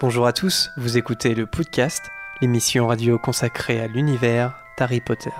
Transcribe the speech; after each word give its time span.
Bonjour 0.00 0.28
à 0.28 0.32
tous, 0.32 0.70
vous 0.76 0.96
écoutez 0.96 1.34
le 1.34 1.44
podcast, 1.44 2.12
l'émission 2.40 2.86
radio 2.86 3.18
consacrée 3.18 3.80
à 3.80 3.88
l'univers 3.88 4.54
d'Harry 4.78 5.00
Potter. 5.00 5.32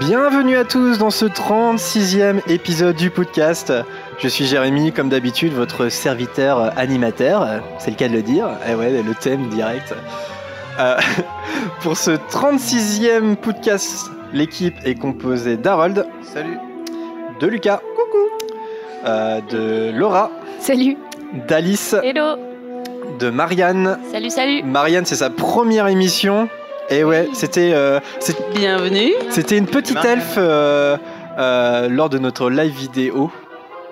Bienvenue 0.00 0.56
à 0.56 0.64
tous 0.64 0.96
dans 0.96 1.10
ce 1.10 1.26
36e 1.26 2.40
épisode 2.48 2.96
du 2.96 3.10
podcast. 3.10 3.70
Je 4.18 4.28
suis 4.28 4.46
Jérémy, 4.46 4.92
comme 4.92 5.08
d'habitude, 5.08 5.52
votre 5.52 5.88
serviteur 5.88 6.72
animateur, 6.78 7.46
c'est 7.78 7.90
le 7.90 7.96
cas 7.96 8.08
de 8.08 8.14
le 8.14 8.22
dire. 8.22 8.48
Eh 8.68 8.74
ouais, 8.74 9.02
le 9.02 9.14
thème 9.14 9.48
direct. 9.48 9.94
Euh, 10.78 10.96
pour 11.80 11.96
ce 11.96 12.12
36e 12.12 13.36
podcast, 13.36 14.10
l'équipe 14.32 14.74
est 14.84 14.94
composée 14.94 15.56
d'Harold. 15.56 16.06
Salut. 16.22 16.58
De 17.40 17.46
Lucas. 17.46 17.80
Coucou. 17.96 18.46
Euh, 19.04 19.40
de 19.50 19.90
Laura. 19.96 20.30
Salut. 20.58 20.96
D'Alice. 21.48 21.94
Hello. 22.02 22.36
De 23.18 23.30
Marianne. 23.30 23.98
Salut, 24.10 24.30
salut. 24.30 24.62
Marianne, 24.62 25.04
c'est 25.04 25.16
sa 25.16 25.30
première 25.30 25.88
émission. 25.88 26.48
Et 26.90 27.04
ouais, 27.04 27.28
c'était. 27.32 27.72
Euh, 27.74 28.00
Bienvenue. 28.54 29.12
C'était 29.30 29.58
une 29.58 29.66
petite 29.66 29.94
Marianne. 29.94 30.18
elfe 30.18 30.34
euh, 30.38 30.96
euh, 31.38 31.88
lors 31.88 32.08
de 32.08 32.18
notre 32.18 32.50
live 32.50 32.74
vidéo. 32.74 33.30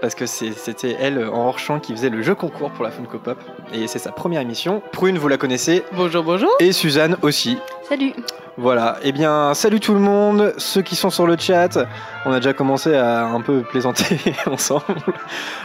Parce 0.03 0.17
que 0.17 0.27
c'était 0.27 0.97
elle 0.99 1.25
en 1.29 1.47
hors 1.47 1.61
champ 1.61 1.79
qui 1.79 1.93
faisait 1.93 2.11
le 2.11 2.23
jeu 2.23 2.35
concours 2.35 2.73
pour 2.73 2.85
la 2.85 2.91
Funko 2.91 3.19
Pop. 3.19 3.39
Et 3.73 3.87
c'est 3.87 4.01
sa 4.01 4.11
première 4.11 4.41
émission. 4.41 4.83
Prune, 4.91 5.17
vous 5.17 5.29
la 5.29 5.37
connaissez. 5.37 5.85
Bonjour, 5.93 6.25
bonjour. 6.25 6.51
Et 6.59 6.73
Suzanne 6.73 7.17
aussi. 7.23 7.57
Salut. 7.89 8.13
Voilà. 8.57 8.97
Eh 9.05 9.13
bien, 9.13 9.55
salut 9.55 9.79
tout 9.79 9.95
le 9.95 10.01
monde. 10.01 10.55
Ceux 10.59 10.83
qui 10.83 10.97
sont 10.97 11.11
sur 11.11 11.25
le 11.25 11.37
chat. 11.39 11.79
On 12.27 12.33
a 12.33 12.41
déjà 12.41 12.53
commencé 12.53 12.97
à 12.97 13.27
un 13.27 13.41
peu 13.41 13.63
plaisanter 13.63 14.19
ensemble. 14.47 14.83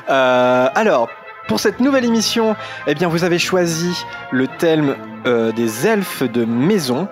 Euh, 0.07 0.69
alors. 0.75 1.09
Pour 1.47 1.61
cette 1.61 1.79
nouvelle 1.79 2.03
émission, 2.03 2.57
eh 2.87 2.93
bien, 2.93 3.07
vous 3.07 3.23
avez 3.23 3.39
choisi 3.39 4.03
le 4.31 4.47
thème 4.47 4.97
euh, 5.25 5.53
des 5.53 5.87
elfes 5.87 6.23
de 6.23 6.43
maison. 6.43 7.07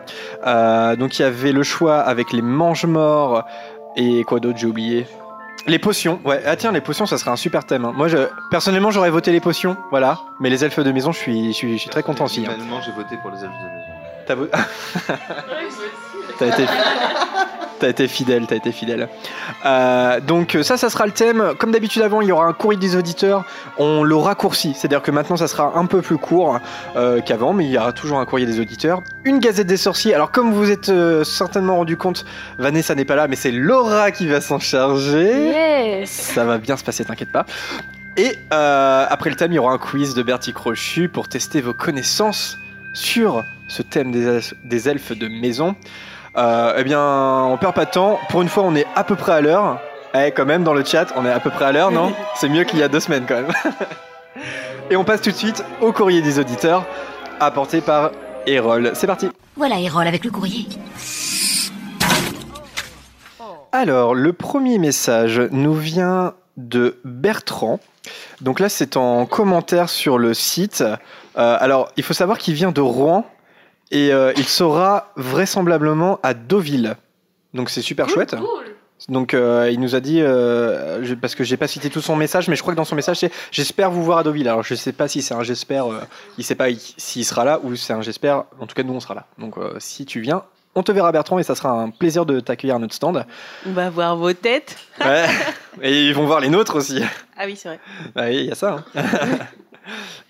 Euh, 0.46 0.98
donc, 0.98 1.18
il 1.18 1.22
y 1.22 1.26
avait 1.26 1.54
le 1.54 1.64
choix 1.64 2.02
avec 2.02 2.34
les 2.34 2.42
mange-morts 2.42 3.46
et 3.96 4.26
quoi 4.26 4.42
d'autre, 4.42 4.58
j'ai 4.58 4.68
oublié. 4.68 5.08
Les 5.68 5.80
potions, 5.80 6.20
ouais. 6.26 6.44
Ah 6.46 6.56
tiens, 6.56 6.72
les 6.72 6.82
potions, 6.82 7.06
ça 7.08 7.18
serait 7.18 7.32
un 7.32 7.36
super 7.36 7.66
thème. 7.66 7.86
hein. 7.86 7.94
Moi, 7.96 8.08
je, 8.08 8.18
personnellement, 8.52 8.92
j'aurais 8.92 9.10
voté 9.10 9.32
les 9.32 9.40
potions, 9.40 9.76
voilà. 9.90 10.20
Mais 10.40 10.50
les 10.52 10.64
elfes 10.64 10.80
de 10.80 10.92
maison, 10.92 11.12
je 11.12 11.18
suis, 11.18 11.48
je 11.48 11.52
suis, 11.58 11.74
je 11.74 11.82
suis 11.82 11.90
très 11.90 12.04
content 12.04 12.26
aussi. 12.26 12.42
hein. 12.42 12.46
Personnellement, 12.46 12.82
j'ai 12.82 12.92
voté 12.92 13.18
pour 13.18 13.32
les 13.32 13.38
elfes 13.44 13.52
de 13.52 13.68
maison. 13.68 13.86
T'as 14.28 14.36
vo- 14.36 14.48
T'as 16.40 16.48
été... 16.48 16.66
t'as 17.80 17.90
été 17.90 18.08
fidèle, 18.08 18.46
t'as 18.48 18.56
été 18.56 18.72
fidèle. 18.72 19.08
Euh, 19.66 20.20
donc 20.20 20.58
ça, 20.64 20.78
ça 20.78 20.90
sera 20.90 21.06
le 21.06 21.12
thème. 21.12 21.54
Comme 21.60 21.72
d'habitude 21.72 22.02
avant, 22.02 22.22
il 22.22 22.28
y 22.28 22.32
aura 22.32 22.46
un 22.46 22.54
courrier 22.54 22.80
des 22.80 22.96
auditeurs. 22.96 23.46
On 23.78 24.04
le 24.04 24.16
raccourcit, 24.16 24.74
c'est-à-dire 24.74 25.02
que 25.02 25.12
maintenant, 25.12 25.38
ça 25.38 25.48
sera 25.48 25.78
un 25.78 25.86
peu 25.86 26.02
plus 26.02 26.18
court 26.18 26.60
euh, 26.96 27.22
qu'avant, 27.22 27.54
mais 27.54 27.66
il 27.66 27.72
y 27.72 27.78
aura 27.78 27.94
toujours 27.94 28.20
un 28.20 28.26
courrier 28.26 28.46
des 28.46 28.60
auditeurs. 28.60 29.02
Une 29.24 29.40
gazette 29.40 29.68
des 29.68 29.78
sorciers. 29.78 30.14
Alors 30.14 30.32
comme 30.32 30.54
vous 30.54 30.72
êtes 30.72 30.90
euh, 30.90 31.24
certainement 31.24 31.78
rendu 31.78 31.98
compte, 31.98 32.26
Vanessa 32.58 32.96
n'est 32.96 33.06
pas 33.06 33.16
là, 33.16 33.28
mais 33.28 33.36
c'est 33.36 33.52
Laura 33.52 34.12
qui 34.12 34.28
va 34.28 34.42
s'en 34.42 34.60
charger. 34.60 35.50
Yes. 35.50 36.10
Ça 36.10 36.46
va 36.46 36.58
bien 36.58 36.78
se 36.78 36.84
passer, 36.84 37.06
t'inquiète 37.06 37.32
pas. 37.32 37.46
Et 38.18 38.38
euh, 38.54 39.06
après 39.10 39.30
le 39.30 39.36
thème, 39.36 39.52
il 39.52 39.56
y 39.56 39.60
aura 39.60 39.74
un 39.74 39.78
quiz 39.78 40.14
de 40.14 40.24
Bertie 40.24 40.54
Crochu 40.54 41.10
pour 41.10 41.28
tester 41.28 41.60
vos 41.60 41.74
connaissances 41.74 42.58
sur 42.94 43.44
ce 43.68 43.82
thème 43.82 44.12
des 44.12 44.90
elfes 44.90 45.12
de 45.12 45.28
maison. 45.28 45.76
Euh, 46.38 46.74
eh 46.78 46.84
bien, 46.84 47.02
on 47.02 47.58
perd 47.58 47.74
pas 47.74 47.86
de 47.86 47.92
temps. 47.92 48.20
Pour 48.30 48.42
une 48.42 48.50
fois, 48.50 48.64
on 48.64 48.76
est 48.76 48.86
à 48.96 49.04
peu 49.04 49.16
près 49.16 49.34
à 49.34 49.42
l'heure. 49.42 49.80
Eh, 50.14 50.32
quand 50.32 50.46
même, 50.46 50.64
dans 50.64 50.74
le 50.74 50.84
chat, 50.84 51.08
on 51.16 51.26
est 51.26 51.32
à 51.32 51.40
peu 51.40 51.50
près 51.50 51.66
à 51.66 51.72
l'heure, 51.72 51.92
non 51.92 52.14
C'est 52.36 52.50
mieux 52.50 52.64
qu'il 52.64 52.80
y 52.80 52.84
a 52.84 52.88
deux 52.88 53.00
semaines, 53.00 53.26
quand 53.28 53.36
même. 53.36 53.52
Et 54.90 54.96
on 54.96 55.04
passe 55.04 55.22
tout 55.22 55.32
de 55.32 55.36
suite 55.36 55.64
au 55.82 55.92
courrier 55.92 56.22
des 56.22 56.40
auditeurs, 56.40 56.86
apporté 57.40 57.82
par 57.82 58.12
Erol. 58.46 58.92
C'est 58.94 59.08
parti 59.08 59.30
Voilà 59.56 59.80
Erol 59.80 60.08
avec 60.08 60.24
le 60.26 60.32
courrier. 60.32 60.68
Alors, 63.72 64.14
le 64.14 64.32
premier 64.32 64.78
message 64.78 65.42
nous 65.52 65.74
vient 65.74 66.34
de 66.58 66.98
Bertrand. 67.04 67.80
Donc 68.42 68.60
là, 68.60 68.70
c'est 68.70 68.96
en 68.96 69.26
commentaire 69.26 69.90
sur 69.90 70.18
le 70.18 70.34
site. 70.34 70.82
Euh, 71.38 71.58
alors, 71.60 71.90
il 71.98 72.04
faut 72.04 72.14
savoir 72.14 72.38
qu'il 72.38 72.54
vient 72.54 72.72
de 72.72 72.82
Rouen 72.82 73.26
et 73.92 74.12
euh, 74.14 74.34
il 74.38 74.46
sera 74.46 75.12
vraisemblablement 75.16 76.20
à 76.24 76.34
Deauville. 76.34 76.96
Donc 77.54 77.70
c'est 77.70 77.82
super 77.82 78.10
chouette. 78.10 78.36
Donc 79.10 79.34
euh, 79.34 79.70
il 79.72 79.80
nous 79.82 79.94
a 79.96 80.00
dit, 80.00 80.22
euh, 80.22 81.04
je- 81.04 81.14
parce 81.14 81.36
que 81.36 81.44
j'ai 81.44 81.58
pas 81.58 81.68
cité 81.68 81.90
tout 81.90 82.02
son 82.02 82.16
message, 82.16 82.48
mais 82.48 82.56
je 82.56 82.62
crois 82.62 82.74
que 82.74 82.78
dans 82.78 82.86
son 82.86 82.96
message 82.96 83.18
c'est 83.18 83.32
j'espère 83.52 83.92
vous 83.92 84.04
voir 84.04 84.20
à 84.20 84.24
Deauville. 84.24 84.48
Alors 84.48 84.64
je 84.64 84.74
sais 84.74 84.94
pas 84.94 85.08
si 85.08 85.22
c'est 85.22 85.34
un 85.34 85.44
j'espère, 85.44 85.92
euh, 85.92 86.00
il 86.38 86.44
sait 86.44 86.56
pas 86.56 86.68
s'il 86.98 87.26
sera 87.26 87.44
là 87.46 87.60
ou 87.64 87.76
c'est 87.76 87.94
un 87.94 88.02
j'espère. 88.02 88.46
En 88.60 88.66
tout 88.68 88.74
cas 88.76 88.84
nous 88.84 88.94
on 88.94 89.00
sera 89.00 89.14
là. 89.14 89.26
Donc 89.38 89.58
euh, 89.58 89.76
si 89.80 90.06
tu 90.06 90.22
viens, 90.22 90.44
on 90.76 90.84
te 90.84 90.92
verra 90.92 91.12
Bertrand 91.12 91.40
et 91.40 91.44
ça 91.44 91.56
sera 91.56 91.70
un 91.72 91.90
plaisir 91.90 92.26
de 92.26 92.40
t'accueillir 92.40 92.78
à 92.78 92.80
notre 92.80 92.96
stand. 92.96 93.26
On 93.66 93.72
va 93.74 93.90
voir 93.90 94.16
vos 94.18 94.34
têtes. 94.34 94.76
Ouais. 95.02 95.26
Et 95.82 96.08
ils 96.08 96.14
vont 96.14 96.26
voir 96.26 96.40
les 96.40 96.50
nôtres 96.50 96.76
aussi. 96.76 97.02
Ah 97.38 97.44
oui, 97.46 97.56
c'est 97.58 97.68
vrai. 97.70 97.80
Bah 98.16 98.24
oui, 98.28 98.38
il 98.38 98.46
y 98.46 98.52
a 98.52 98.56
ça. 98.56 98.84
hein. 98.96 99.04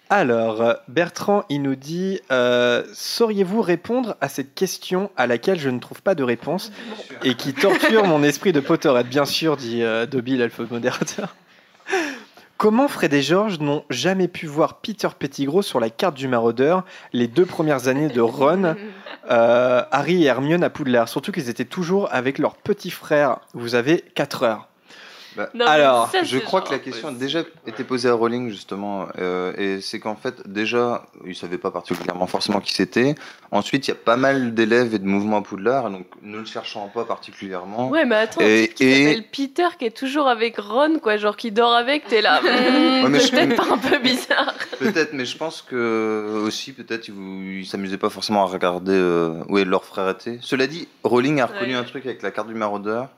Alors, 0.09 0.75
Bertrand, 0.87 1.45
il 1.49 1.63
nous 1.63 1.75
dit 1.75 2.19
euh, 2.31 2.83
Sauriez-vous 2.93 3.61
répondre 3.61 4.15
à 4.21 4.29
cette 4.29 4.53
question 4.53 5.09
à 5.17 5.25
laquelle 5.25 5.59
je 5.59 5.69
ne 5.69 5.79
trouve 5.79 6.03
pas 6.03 6.13
de 6.13 6.23
réponse 6.23 6.71
et 7.23 7.33
qui 7.33 7.53
torture 7.53 8.05
mon 8.05 8.21
esprit 8.21 8.53
de 8.53 8.59
Potterhead 8.59 9.07
Bien 9.07 9.25
sûr, 9.25 9.57
dit 9.57 9.81
euh, 9.81 10.05
Dobby, 10.05 10.37
l'elfe 10.37 10.59
modérateur. 10.59 11.35
Comment 12.57 12.87
Fred 12.87 13.13
et 13.13 13.21
George 13.21 13.59
n'ont 13.59 13.83
jamais 13.89 14.27
pu 14.27 14.45
voir 14.45 14.75
Peter 14.75 15.09
Pettigrew 15.17 15.61
sur 15.61 15.79
la 15.79 15.89
carte 15.89 16.15
du 16.15 16.27
maraudeur 16.27 16.85
les 17.11 17.27
deux 17.27 17.45
premières 17.45 17.87
années 17.87 18.07
de 18.07 18.21
Ron, 18.21 18.75
euh, 19.29 19.81
Harry 19.91 20.23
et 20.23 20.27
Hermione 20.27 20.63
à 20.63 20.69
Poudlard 20.69 21.09
Surtout 21.09 21.31
qu'ils 21.31 21.49
étaient 21.49 21.65
toujours 21.65 22.13
avec 22.13 22.37
leur 22.37 22.55
petit 22.55 22.91
frère. 22.91 23.39
Vous 23.53 23.75
avez 23.75 24.05
4 24.13 24.43
heures. 24.43 24.69
Bah, 25.35 25.49
Non, 25.53 25.65
Alors, 25.65 26.09
ça, 26.11 26.23
je 26.23 26.37
crois 26.39 26.61
que 26.61 26.71
la 26.71 26.79
question 26.79 27.09
a 27.09 27.11
ouais. 27.11 27.17
déjà 27.17 27.41
été 27.67 27.83
posée 27.83 28.09
à 28.09 28.13
Rowling 28.13 28.49
justement, 28.49 29.07
euh, 29.19 29.53
et 29.57 29.81
c'est 29.81 29.99
qu'en 29.99 30.15
fait 30.15 30.47
déjà, 30.49 31.05
il 31.25 31.35
savait 31.35 31.57
pas 31.57 31.71
particulièrement 31.71 32.27
forcément 32.27 32.59
qui 32.61 32.73
c'était. 32.73 33.15
Ensuite, 33.51 33.87
il 33.87 33.91
y 33.91 33.93
a 33.93 33.97
pas 33.97 34.17
mal 34.17 34.53
d'élèves 34.53 34.93
et 34.93 34.99
de 34.99 35.05
mouvements 35.05 35.37
à 35.37 35.41
Poudlard, 35.41 35.89
donc 35.89 36.05
ne 36.21 36.37
le 36.37 36.45
cherchant 36.45 36.87
pas 36.93 37.05
particulièrement. 37.05 37.89
Ouais, 37.89 38.05
mais 38.05 38.15
attends, 38.15 38.41
Et- 38.41 38.71
qui 38.73 38.83
et- 38.85 39.05
s'appelle 39.07 39.23
Peter 39.31 39.67
qui 39.77 39.85
est 39.85 39.95
toujours 39.97 40.27
avec 40.27 40.57
Ron, 40.57 40.99
quoi, 40.99 41.17
genre 41.17 41.35
qui 41.37 41.51
dort 41.51 41.73
avec, 41.73 42.07
t'es 42.07 42.21
là. 42.21 42.41
hmm, 42.41 42.45
Ouais, 43.03 43.09
mais 43.09 43.19
c'est 43.19 43.27
je- 43.27 43.31
peut-être 43.31 43.55
pas 43.55 43.73
un 43.73 43.77
peu 43.77 43.97
bizarre. 43.99 44.53
Peut-être, 44.79 45.13
mais 45.13 45.25
je 45.25 45.37
pense 45.37 45.61
que 45.61 46.41
aussi 46.45 46.71
peut-être 46.73 47.07
ils 47.07 47.59
ils 47.59 47.65
s'amusaient 47.65 47.97
pas 47.97 48.09
forcément 48.09 48.43
à 48.43 48.47
regarder 48.47 48.93
euh, 48.93 49.43
où 49.49 49.57
est 49.57 49.65
leur 49.65 49.83
frère 49.85 50.09
était. 50.09 50.37
Cela 50.41 50.67
dit, 50.67 50.87
Rowling 51.03 51.39
a 51.41 51.45
reconnu 51.47 51.73
Ouais. 51.73 51.79
un 51.79 51.83
truc 51.83 52.05
avec 52.05 52.21
la 52.21 52.31
carte 52.31 52.47
du 52.47 52.53
maraudeur. 52.55 53.09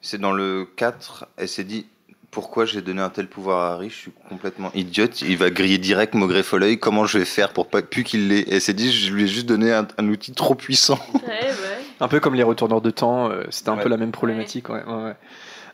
C'est 0.00 0.20
dans 0.20 0.32
le 0.32 0.66
4, 0.76 1.26
elle 1.36 1.48
s'est 1.48 1.64
dit 1.64 1.86
pourquoi 2.30 2.64
j'ai 2.66 2.82
donné 2.82 3.00
un 3.00 3.08
tel 3.08 3.28
pouvoir 3.28 3.62
à 3.70 3.74
Harry, 3.74 3.88
je 3.88 3.94
suis 3.94 4.12
complètement 4.28 4.70
idiote, 4.74 5.22
il 5.22 5.36
va 5.38 5.48
griller 5.50 5.78
direct 5.78 6.12
Maugrey 6.14 6.42
Folleuil, 6.42 6.78
comment 6.78 7.06
je 7.06 7.18
vais 7.18 7.24
faire 7.24 7.52
pour 7.52 7.68
pas 7.68 7.80
plus 7.82 8.04
qu'il 8.04 8.28
l'ait? 8.28 8.40
Et 8.40 8.54
elle 8.56 8.60
s'est 8.60 8.74
dit 8.74 8.92
je 8.92 9.12
lui 9.12 9.24
ai 9.24 9.26
juste 9.28 9.46
donné 9.46 9.72
un, 9.72 9.86
un 9.98 10.08
outil 10.08 10.32
trop 10.32 10.54
puissant. 10.54 10.98
Ouais, 11.14 11.20
ouais. 11.22 11.50
Un 12.00 12.08
peu 12.08 12.20
comme 12.20 12.34
les 12.34 12.42
retourneurs 12.42 12.82
de 12.82 12.90
temps, 12.90 13.30
euh, 13.30 13.44
c'était 13.48 13.70
un 13.70 13.76
Ouais. 13.78 13.82
peu 13.82 13.88
la 13.88 13.96
même 13.96 14.12
problématique. 14.12 14.68
Ouais, 14.68 14.82
ouais, 14.86 15.02
ouais. 15.04 15.14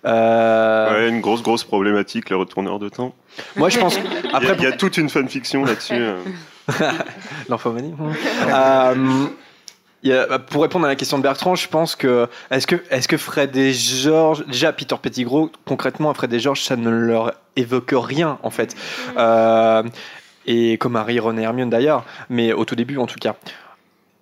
Euh, 0.05 0.93
Ouais, 0.93 1.09
une 1.09 1.21
grosse, 1.21 1.43
grosse 1.43 1.65
problématique, 1.65 2.31
les 2.31 2.37
retourneurs 2.37 2.79
de 2.79 2.89
temps. 2.89 3.13
Moi, 3.57 3.71
je 3.71 3.81
pense. 3.81 3.97
Il 4.25 4.31
y 4.31 4.33
a- 4.33 4.37
Après, 4.37 4.55
il 4.57 4.63
y, 4.63 4.67
a 4.67 4.73
toute 4.73 4.99
une 4.99 5.09
fanfiction 5.09 5.65
là-dessus. 5.65 5.95
euh. 5.99 6.23
l'infomanie. 7.49 7.93
Euh, 8.49 8.95
il 8.97 9.31
y 10.03 10.13
a- 10.13 10.39
pour 10.39 10.63
répondre 10.63 10.85
à 10.85 10.89
la 10.89 10.97
question 10.97 11.19
de 11.19 11.23
Bertrand, 11.23 11.55
je 11.55 11.69
pense 11.69 11.95
que 11.97 12.29
est-ce 12.51 12.67
que 12.67 12.77
est-ce 12.91 13.09
que 13.09 13.17
Fred 13.17 13.57
et 13.57 13.73
George, 13.73 14.45
déjà 14.47 14.73
Peter 14.73 14.97
Pettigrew, 15.01 15.51
concrètement, 15.65 16.13
Fred 16.15 16.33
et 16.33 16.41
George, 16.41 16.63
ça 16.63 16.77
ne 16.77 16.91
leur 16.91 17.33
évoque 17.57 17.93
rien 17.95 18.39
en 18.43 18.51
fait. 18.51 18.75
Euh, 19.17 19.83
et 20.47 20.77
comme 20.79 20.97
Harry, 20.97 21.21
Ron 21.21 21.37
et 21.39 21.43
Hermione 21.43 21.71
d'ailleurs, 21.71 22.05
mais 22.29 22.53
au 22.53 22.65
tout 22.65 22.75
début 22.75 22.99
en 22.99 23.07
tout 23.07 23.19
cas. 23.21 23.37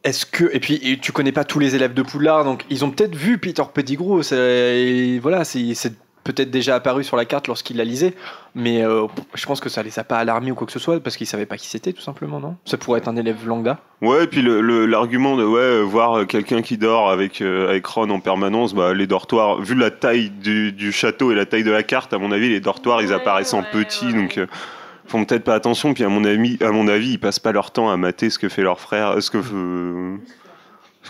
Est-ce 0.04 0.24
que 0.24 0.50
et 0.54 0.60
puis 0.60 0.80
et 0.82 0.98
tu 0.98 1.12
connais 1.12 1.32
pas 1.32 1.44
tous 1.44 1.58
les 1.58 1.74
élèves 1.74 1.92
de 1.94 2.02
Poudlard, 2.02 2.44
donc 2.44 2.64
ils 2.70 2.84
ont 2.84 2.90
peut-être 2.90 3.14
vu 3.14 3.38
Peter 3.38 3.62
Pettigrew. 3.72 4.22
voilà, 5.20 5.44
c'est 5.44 5.92
peut-être 6.32 6.50
déjà 6.50 6.74
apparu 6.76 7.04
sur 7.04 7.16
la 7.16 7.24
carte 7.24 7.46
lorsqu'ils 7.48 7.76
la 7.76 7.84
lisaient, 7.84 8.14
mais 8.54 8.82
euh, 8.84 9.06
je 9.34 9.46
pense 9.46 9.60
que 9.60 9.68
ça 9.68 9.82
les 9.82 9.98
a 9.98 10.04
pas 10.04 10.18
alarmés 10.18 10.50
ou 10.50 10.54
quoi 10.54 10.66
que 10.66 10.72
ce 10.72 10.78
soit 10.78 11.00
parce 11.00 11.16
qu'ils 11.16 11.26
savaient 11.26 11.46
pas 11.46 11.56
qui 11.56 11.68
c'était 11.68 11.92
tout 11.92 12.00
simplement, 12.02 12.40
non? 12.40 12.56
Ça 12.64 12.76
pourrait 12.76 12.98
être 12.98 13.08
un 13.08 13.16
élève 13.16 13.46
lambda. 13.46 13.78
Ouais, 14.02 14.24
et 14.24 14.26
puis 14.26 14.42
le- 14.42 14.60
le- 14.60 14.86
l'argument 14.86 15.36
de 15.36 15.44
ouais, 15.44 15.60
euh, 15.60 15.80
voir 15.82 16.26
quelqu'un 16.26 16.62
qui 16.62 16.76
dort 16.78 17.10
avec, 17.10 17.40
euh, 17.40 17.68
avec 17.68 17.86
Ron 17.86 18.10
en 18.10 18.20
permanence, 18.20 18.74
bah, 18.74 18.94
les 18.94 19.06
dortoirs, 19.06 19.60
vu 19.60 19.74
la 19.74 19.90
taille 19.90 20.30
du, 20.30 20.72
du 20.72 20.92
château 20.92 21.32
et 21.32 21.34
la 21.34 21.46
taille 21.46 21.64
de 21.64 21.70
la 21.70 21.82
carte, 21.82 22.12
à 22.12 22.18
mon 22.18 22.32
avis, 22.32 22.48
les 22.48 22.60
dortoirs 22.60 23.02
ils 23.02 23.08
Ouais, 23.08 23.14
apparaissent 23.14 23.54
en 23.54 23.62
petits, 23.62 24.06
ouais. 24.06 24.12
donc. 24.12 24.38
euh, 24.38 24.46
font 25.06 25.24
peut-être 25.24 25.42
pas 25.42 25.54
attention. 25.56 25.92
Puis 25.92 26.04
à 26.04 26.08
mon 26.08 26.22
avis, 26.24 26.56
à 26.60 26.70
mon 26.70 26.86
avis, 26.86 27.14
ils 27.14 27.18
passent 27.18 27.40
pas 27.40 27.50
leur 27.50 27.72
temps 27.72 27.90
à 27.90 27.96
mater 27.96 28.30
ce 28.30 28.38
que 28.38 28.48
fait 28.48 28.62
leur 28.62 28.78
frère, 28.78 29.20
ce 29.20 29.28
que 29.32 29.38
euh, 29.38 30.16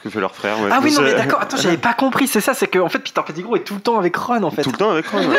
ce 0.02 0.08
que 0.08 0.12
fait 0.14 0.20
leur 0.20 0.34
frère. 0.34 0.58
ouais. 0.60 0.70
Ah 0.72 0.80
oui, 0.82 0.92
non, 0.92 1.02
mais 1.02 1.12
d'accord, 1.14 1.40
attends, 1.42 1.56
j'avais 1.58 1.76
pas 1.76 1.92
compris, 1.92 2.26
c'est 2.26 2.40
ça, 2.40 2.54
c'est 2.54 2.66
que 2.66 2.78
en 2.78 2.88
fait, 2.88 2.98
Peter 3.00 3.20
Pettigrew 3.26 3.56
est 3.56 3.64
tout 3.64 3.74
le 3.74 3.80
temps 3.80 3.98
avec 3.98 4.16
Ron 4.16 4.42
en 4.42 4.50
fait. 4.50 4.62
Tout 4.62 4.72
le 4.72 4.78
temps 4.78 4.90
avec 4.90 5.06
Ron. 5.06 5.18
ouais. 5.18 5.36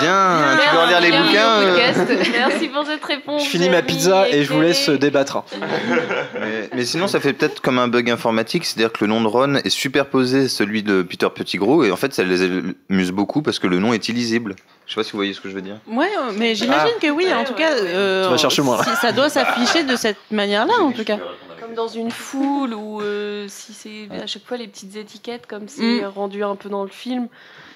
Bien, 0.00 0.58
tu 0.60 0.74
veux 0.76 0.82
relire 0.82 1.00
les 1.00 1.10
bouquins 1.10 1.60
euh. 1.60 1.76
Merci 2.32 2.68
pour 2.68 2.84
cette 2.86 3.04
réponse. 3.04 3.44
Je 3.44 3.48
finis 3.48 3.70
ma 3.70 3.82
pizza 3.82 4.28
et 4.28 4.44
je 4.44 4.52
vous 4.52 4.60
laisse 4.60 4.88
débattre. 4.90 5.44
mais, 6.40 6.68
mais 6.74 6.84
sinon, 6.84 7.06
ça 7.08 7.20
fait 7.20 7.32
peut-être 7.32 7.60
comme 7.60 7.78
un 7.78 7.88
bug 7.88 8.10
informatique, 8.10 8.64
c'est-à-dire 8.64 8.92
que 8.92 9.04
le 9.04 9.08
nom 9.08 9.20
de 9.20 9.26
Ron 9.28 9.54
est 9.56 9.70
superposé 9.70 10.44
à 10.44 10.48
celui 10.48 10.82
de 10.82 11.02
Peter 11.02 11.28
Pettigrew, 11.34 11.84
et 11.84 11.90
en 11.92 11.96
fait, 11.96 12.12
ça 12.14 12.22
les 12.24 12.42
amuse 12.90 13.12
beaucoup 13.12 13.42
parce 13.42 13.58
que 13.58 13.66
le 13.66 13.78
nom 13.78 13.92
est 13.92 14.08
illisible. 14.08 14.56
Je 14.86 14.94
sais 14.94 15.00
pas 15.00 15.04
si 15.04 15.12
vous 15.12 15.18
voyez 15.18 15.32
ce 15.34 15.40
que 15.40 15.48
je 15.48 15.54
veux 15.54 15.62
dire. 15.62 15.76
Ouais, 15.86 16.06
euh, 16.18 16.32
mais 16.36 16.54
j'imagine 16.54 16.94
que 17.00 17.10
oui, 17.10 17.26
en 17.32 17.44
tout 17.44 17.54
cas. 17.54 17.70
euh, 17.72 18.24
Tu 18.24 18.30
vas 18.30 18.36
chercher 18.36 18.62
moi, 18.62 18.80
ça 19.00 19.12
doit 19.12 19.28
s'afficher 19.28 19.82
de 19.84 19.96
cette 19.96 20.16
manière-là, 20.30 20.74
en 20.80 20.92
tout 20.92 21.04
cas. 21.04 21.18
Comme 21.68 21.74
dans 21.76 21.88
une 21.88 22.10
foule 22.10 22.72
ou 22.72 23.02
euh, 23.02 23.46
si 23.48 23.74
c'est 23.74 24.08
à 24.10 24.26
chaque 24.26 24.44
fois 24.44 24.56
les 24.56 24.66
petites 24.68 24.96
étiquettes 24.96 25.46
comme 25.46 25.68
c'est 25.68 26.00
Mm. 26.00 26.06
rendu 26.06 26.42
un 26.42 26.56
peu 26.56 26.70
dans 26.70 26.82
le 26.82 26.88
film. 26.88 27.28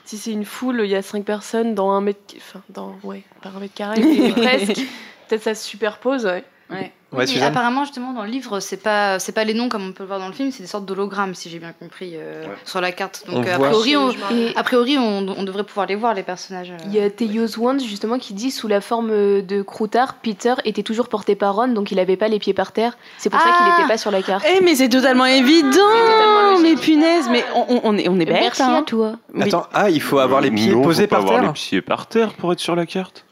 Si 0.07 0.17
c'est 0.17 0.33
une 0.33 0.47
foule, 0.47 0.81
il 0.83 0.91
y 0.91 0.95
a 0.97 1.03
cinq 1.03 1.25
personnes 1.27 1.75
dans 1.75 1.91
un 1.91 2.01
mètre, 2.01 2.35
enfin 2.39 2.63
dans 2.71 2.97
ouais 3.05 3.23
par 3.43 3.55
un 3.57 3.61
mètre 3.61 3.75
carré 3.75 4.01
et 4.01 4.33
presque. 4.33 4.81
Peut-être 5.29 5.43
ça 5.43 5.55
se 5.55 5.69
superpose. 5.69 6.25
Ouais. 6.25 6.43
Ouais. 6.71 6.93
Ouais, 7.13 7.43
apparemment, 7.43 7.85
justement, 7.85 8.13
dans 8.13 8.23
le 8.23 8.31
livre, 8.31 8.61
c'est 8.61 8.77
pas, 8.77 9.19
c'est 9.19 9.33
pas 9.33 9.45
les 9.45 9.55
noms 9.55 9.69
comme 9.69 9.87
on 9.87 9.93
peut 9.93 10.03
le 10.03 10.07
voir 10.09 10.19
dans 10.19 10.29
le 10.29 10.33
film, 10.33 10.51
c'est 10.51 10.63
des 10.63 10.69
sortes 10.69 10.87
d'hologrammes, 10.87 11.35
si 11.35 11.51
j'ai 11.51 11.59
bien 11.59 11.73
compris, 11.73 12.13
euh, 12.15 12.45
sur 12.65 12.81
la 12.81 12.93
carte. 12.93 13.25
Donc, 13.27 13.45
On 13.45 13.49
euh, 13.49 13.55
a 13.55 13.59
priori, 13.59 13.97
on, 13.97 14.11
a 14.57 14.63
priori 14.63 14.97
on, 14.99 15.27
on 15.29 15.43
devrait 15.43 15.65
pouvoir 15.65 15.87
les 15.87 15.95
voir, 15.95 16.15
les 16.15 16.23
personnages. 16.23 16.71
euh. 16.71 16.85
Il 16.87 16.95
y 16.95 17.01
a 17.01 17.11
Theos 17.11 17.59
Wand 17.59 17.79
justement 17.81 18.19
qui 18.19 18.33
dit 18.35 18.51
sous 18.51 18.69
la 18.69 18.81
forme 18.81 19.11
de 19.43 19.63
croutard, 19.63 20.15
Peter 20.15 20.55
était 20.65 20.83
toujours 20.83 21.09
porté 21.09 21.35
par 21.35 21.55
Ron 21.55 21.69
donc 21.69 21.91
il 21.93 21.99
avait 21.99 22.17
pas 22.17 22.29
les 22.29 22.39
pieds 22.39 22.55
par 22.55 22.73
terre. 22.73 22.97
C'est 23.19 23.31
pour 23.31 23.41
ça 23.41 23.47
qu'il 23.47 23.57
Ah 23.61 23.77
n'était 23.79 23.89
pas 23.89 23.99
sur 23.99 24.11
la 24.11 24.23
carte. 24.23 24.45
Eh, 24.49 24.63
mais 24.63 24.75
c'est 24.75 24.89
totalement 24.89 25.27
évident 25.27 25.71
totalement. 25.71 26.59
Mais 26.61 26.75
punaise, 26.77 27.29
mais 27.31 27.45
on, 27.55 27.97
est, 27.97 28.09
on 28.09 28.19
est 28.21 28.25
bête, 28.25 28.41
Merci 28.41 28.63
hein. 28.63 28.77
à 28.79 28.83
toi. 28.83 29.13
Oui. 29.35 29.43
Attends, 29.43 29.67
ah, 29.73 29.91
il 29.91 30.01
faut 30.01 30.19
avoir 30.19 30.41
les 30.41 30.51
pieds 30.51 30.73
Non, 30.73 30.83
faut 30.83 30.89
posés 30.89 31.07
pas 31.07 31.17
par 31.17 31.25
avoir 31.25 31.41
terre 31.41 31.49
les 31.49 31.53
pieds 31.55 31.83
par 31.83 32.07
terre 32.07 32.33
pour 32.35 32.53
être 32.53 32.61
sur 32.61 32.77
la 32.77 32.87
carte. 32.87 33.25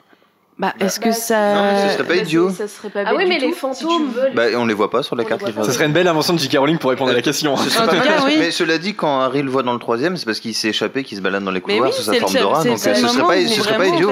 Bah, 0.61 0.75
est-ce 0.79 1.01
que 1.01 1.07
Bah, 1.07 1.13
ça... 1.13 1.55
Non, 1.55 1.63
mais 1.73 1.89
ce 1.89 1.95
serait 1.95 2.07
pas 2.07 2.17
idiot. 2.17 2.51
Ça 2.51 2.69
serait 2.69 2.91
pas 2.91 3.03
Ah 3.07 3.15
oui, 3.17 3.25
mais 3.27 3.39
tout, 3.39 3.47
les 3.47 3.53
si 3.55 3.59
fantômes 3.59 4.11
veux. 4.11 4.29
Bah, 4.35 4.43
on 4.57 4.67
les 4.67 4.75
voit 4.75 4.91
pas 4.91 5.03
sur 5.03 5.17
la 5.17 5.25
On 5.25 5.27
carte. 5.27 5.41
fantômes. 5.51 5.65
serait 5.73 5.87
une 5.87 5.93
belle 5.93 6.07
invention 6.07 6.35
de 6.35 6.39
J.K. 6.39 6.59
Rowling 6.59 6.77
pour 6.79 6.91
répondre 6.91 7.11
à 7.11 7.15
la 7.15 7.23
question. 7.23 7.57
Ce 7.57 7.71
serait 7.71 7.85
En 7.85 7.87
pas 7.87 7.93
tout 7.93 7.99
mal. 7.99 8.07
cas, 8.09 8.25
oui. 8.27 8.37
Mais 8.39 8.51
cela 8.51 8.77
dit, 8.77 8.95
quand 8.95 9.21
Harry 9.21 9.41
le 9.43 9.51
voit 9.51 9.63
dans 9.63 9.73
le 9.73 9.79
troisième, 9.79 10.19
c'est 10.19 10.27
parce 10.27 10.39
qu'il 10.39 10.55
s'est 10.55 10.69
échappé, 10.69 11.03
qu'il 11.03 11.17
se 11.17 11.23
balade 11.23 11.43
dans 11.45 11.51
les 11.51 11.63
couloirs 11.63 11.89
oui, 11.89 11.93
sous 11.95 12.03
sa 12.03 12.13
forme 12.15 12.35
de 12.35 12.39
rat, 12.41 12.63
donc 12.65 12.73
euh, 12.75 12.95
ce 12.95 12.95
serait 13.09 13.23
pas, 13.23 13.47
ce 13.49 13.63
serait 13.63 13.77
pas 13.79 13.87
idiot. 13.87 14.11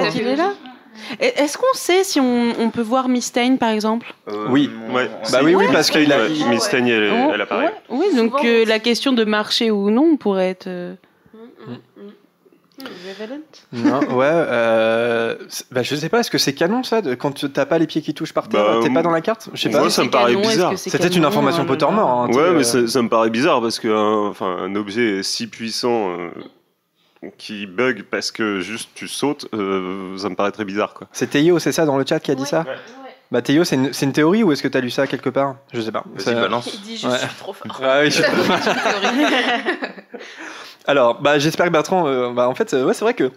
Est-ce 1.19 1.57
qu'on 1.57 1.73
sait 1.75 2.03
si 2.03 2.19
on, 2.19 2.53
on 2.59 2.69
peut 2.71 2.81
voir 2.81 3.07
Mystane, 3.09 3.57
par 3.57 3.69
exemple? 3.69 4.13
Euh, 4.27 4.47
Oui. 4.49 4.69
Ouais. 4.91 5.09
Bah 5.31 5.39
oui, 5.43 5.55
oui, 5.55 5.65
parce 5.71 5.89
qu'il 5.91 6.11
a. 6.11 6.17
Ouais, 6.23 6.29
Miss 6.49 6.67
elle, 6.73 7.11
Oh, 7.13 7.31
elle 7.33 7.41
apparaît. 7.41 7.65
ouais. 7.65 7.73
Oui, 7.89 8.05
donc 8.15 8.33
euh, 8.43 8.65
la 8.65 8.79
question 8.79 9.13
de 9.13 9.23
marcher 9.23 9.71
ou 9.71 9.91
non 9.91 10.17
pourrait 10.17 10.49
être... 10.49 10.67
euh, 10.67 10.95
Mm, 11.33 11.71
mm, 11.71 11.75
mm. 12.05 12.11
Non, 13.73 13.99
ouais, 14.15 14.25
euh, 14.29 15.35
bah, 15.71 15.83
je 15.83 15.95
sais 15.95 16.09
pas, 16.09 16.19
est-ce 16.19 16.31
que 16.31 16.37
c'est 16.37 16.53
canon 16.53 16.83
ça 16.83 17.01
de- 17.01 17.15
Quand 17.15 17.51
t'as 17.51 17.65
pas 17.65 17.77
les 17.77 17.87
pieds 17.87 18.01
qui 18.01 18.13
touchent 18.13 18.33
par 18.33 18.47
terre, 18.49 18.63
Bah, 18.63 18.79
t'es 18.81 18.89
pas 18.89 19.01
dans 19.01 19.11
la 19.11 19.21
carte? 19.21 19.49
Je 19.53 19.61
sais 19.61 19.69
moi, 19.69 19.81
pas. 19.83 19.89
ça 19.89 20.03
me 20.03 20.09
paraît 20.09 20.33
canon, 20.33 20.47
bizarre. 20.47 20.71
que 20.71 20.77
c'est 20.77 20.89
C'était 20.89 21.07
une 21.07 21.25
information 21.25 21.63
là. 21.63 21.67
Pottermore. 21.67 22.09
hein, 22.09 22.27
Ouais, 22.29 22.51
mais 22.51 22.59
euh, 22.59 22.63
ça, 22.63 22.87
ça 22.87 23.01
me 23.01 23.09
paraît 23.09 23.29
bizarre 23.29 23.61
parce 23.61 23.79
qu'un 23.79 24.27
enfin, 24.27 24.57
un 24.61 24.75
objet 24.75 25.23
si 25.23 25.47
puissant 25.47 26.11
euh, 26.17 26.29
qui 27.37 27.65
bug 27.65 28.03
parce 28.09 28.31
que 28.31 28.59
juste 28.61 28.89
tu 28.95 29.07
sautes, 29.07 29.47
euh, 29.53 30.17
ça 30.17 30.29
me 30.29 30.35
paraît 30.35 30.51
très 30.51 30.65
bizarre. 30.65 30.93
Quoi. 30.93 31.07
C'est 31.11 31.29
Théo, 31.29 31.59
c'est 31.59 31.71
ça 31.71 31.85
dans 31.85 31.97
le 31.97 32.05
chat 32.07 32.19
qui 32.19 32.31
a 32.31 32.35
dit 32.35 32.45
ça? 32.45 32.65
Bah 33.31 33.43
Théo, 33.43 33.63
c'est 33.63 33.75
une, 33.75 33.93
c'est 33.93 34.07
une 34.07 34.11
théorie 34.13 34.41
ou 34.41 34.51
est-ce 34.51 34.63
que 34.63 34.67
t'as 34.67 34.79
lu 34.81 34.89
ça 34.89 35.05
quelque 35.05 35.29
part? 35.29 35.57
Je 35.71 35.81
sais 35.81 35.91
pas. 35.91 36.03
Vas-y, 36.15 36.33
balance. 36.33 36.67
Il 36.73 36.81
dit 36.81 36.97
je 36.97 37.07
Ouais. 37.07 37.17
suis 37.19 37.27
trop 37.37 37.53
fort. 37.53 37.79
Ah 37.83 37.99
oui, 38.01 38.09
je- 38.09 38.23
Alors, 40.89 41.21
bah, 41.21 41.37
j'espère 41.37 41.67
que 41.67 41.71
Bertrand. 41.71 42.07
euh, 42.07 42.31
bah, 42.33 42.49
en 42.49 42.55
fait, 42.55 42.73
euh, 42.73 42.83
ouais, 42.85 42.95
c'est 42.95 43.05
vrai 43.05 43.13
que. 43.13 43.31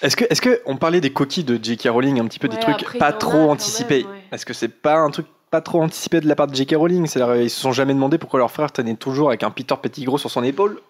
Est-ce 0.00 0.16
que, 0.16 0.24
est-ce 0.30 0.40
que 0.40 0.60
on 0.64 0.76
parlait 0.76 1.00
des 1.00 1.12
coquilles 1.12 1.42
de 1.42 1.58
J.K. 1.60 1.88
Rowling, 1.88 2.20
un 2.20 2.26
petit 2.26 2.38
peu 2.38 2.46
des 2.46 2.54
Ouais, 2.54 2.60
trucs 2.60 2.82
après, 2.82 2.98
il 2.98 3.00
y 3.00 3.00
pas 3.00 3.06
en 3.06 3.10
a 3.10 3.12
trop 3.14 3.46
quand 3.46 3.50
anticipés? 3.50 4.02
même, 4.04 4.12
ouais. 4.12 4.22
Est-ce 4.30 4.46
que 4.46 4.52
c'est 4.54 4.68
pas 4.68 4.98
un 4.98 5.10
truc 5.10 5.26
pas 5.50 5.60
trop 5.60 5.82
anticipé 5.82 6.20
de 6.20 6.28
la 6.28 6.36
part 6.36 6.46
de 6.46 6.54
J.K. 6.54 6.76
Rowling? 6.76 7.06
C'est-à-dire, 7.08 7.34
ils 7.42 7.50
se 7.50 7.60
sont 7.60 7.72
jamais 7.72 7.94
demandé 7.94 8.18
pourquoi 8.18 8.38
leur 8.38 8.50
frère 8.52 8.70
tenait 8.70 8.94
toujours 8.94 9.28
avec 9.30 9.42
un 9.42 9.50
Peter 9.50 9.74
Pettigrew 9.82 10.18
sur 10.18 10.30
son 10.30 10.44
épaule? 10.44 10.80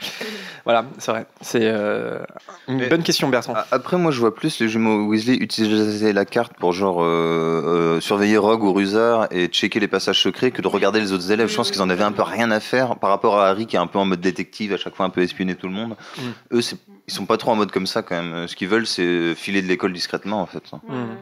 Voilà, 0.64 0.84
c'est 0.98 1.10
vrai. 1.10 1.26
C'est 1.40 1.62
euh, 1.62 2.22
une 2.68 2.76
Mais- 2.78 2.88
bonne 2.88 3.02
question, 3.02 3.28
Bertrand. 3.28 3.54
Après, 3.70 3.96
moi, 3.96 4.10
je 4.10 4.20
vois 4.20 4.34
plus 4.34 4.60
les 4.60 4.68
jumeaux 4.68 5.06
Weasley 5.06 5.34
utiliser 5.34 6.12
la 6.12 6.24
carte 6.24 6.52
pour 6.58 6.72
genre 6.72 7.02
euh, 7.02 7.96
euh, 7.96 8.00
surveiller 8.00 8.36
Rogue 8.36 8.62
ou 8.64 8.72
Rusard 8.72 9.28
et 9.30 9.46
checker 9.48 9.80
les 9.80 9.88
passages 9.88 10.22
secrets 10.22 10.50
que 10.50 10.62
de 10.62 10.68
regarder 10.68 11.00
les 11.00 11.12
autres 11.12 11.30
élèves. 11.30 11.48
Je 11.48 11.56
pense 11.56 11.70
qu'ils 11.70 11.82
en 11.82 11.90
avaient 11.90 12.04
un 12.04 12.12
peu 12.12 12.22
rien 12.22 12.50
à 12.50 12.60
faire 12.60 12.96
par 12.96 13.10
rapport 13.10 13.38
à 13.38 13.48
Harry 13.48 13.66
qui 13.66 13.76
est 13.76 13.80
un 13.80 13.86
peu 13.86 13.98
en 13.98 14.04
mode 14.04 14.20
détective, 14.20 14.72
à 14.72 14.76
chaque 14.76 14.94
fois 14.94 15.06
un 15.06 15.10
peu 15.10 15.22
espionner 15.22 15.54
tout 15.54 15.66
le 15.66 15.74
monde. 15.74 15.96
Mm. 16.18 16.22
Eux, 16.52 16.60
ils 17.08 17.12
sont 17.12 17.26
pas 17.26 17.36
trop 17.36 17.50
en 17.52 17.56
mode 17.56 17.72
comme 17.72 17.86
ça 17.86 18.02
quand 18.02 18.22
même. 18.22 18.46
Ce 18.46 18.54
qu'ils 18.54 18.68
veulent, 18.68 18.86
c'est 18.86 19.34
filer 19.34 19.62
de 19.62 19.66
l'école 19.66 19.92
discrètement 19.92 20.40
en 20.40 20.46
fait. 20.46 20.62
Hmm. 20.86 21.14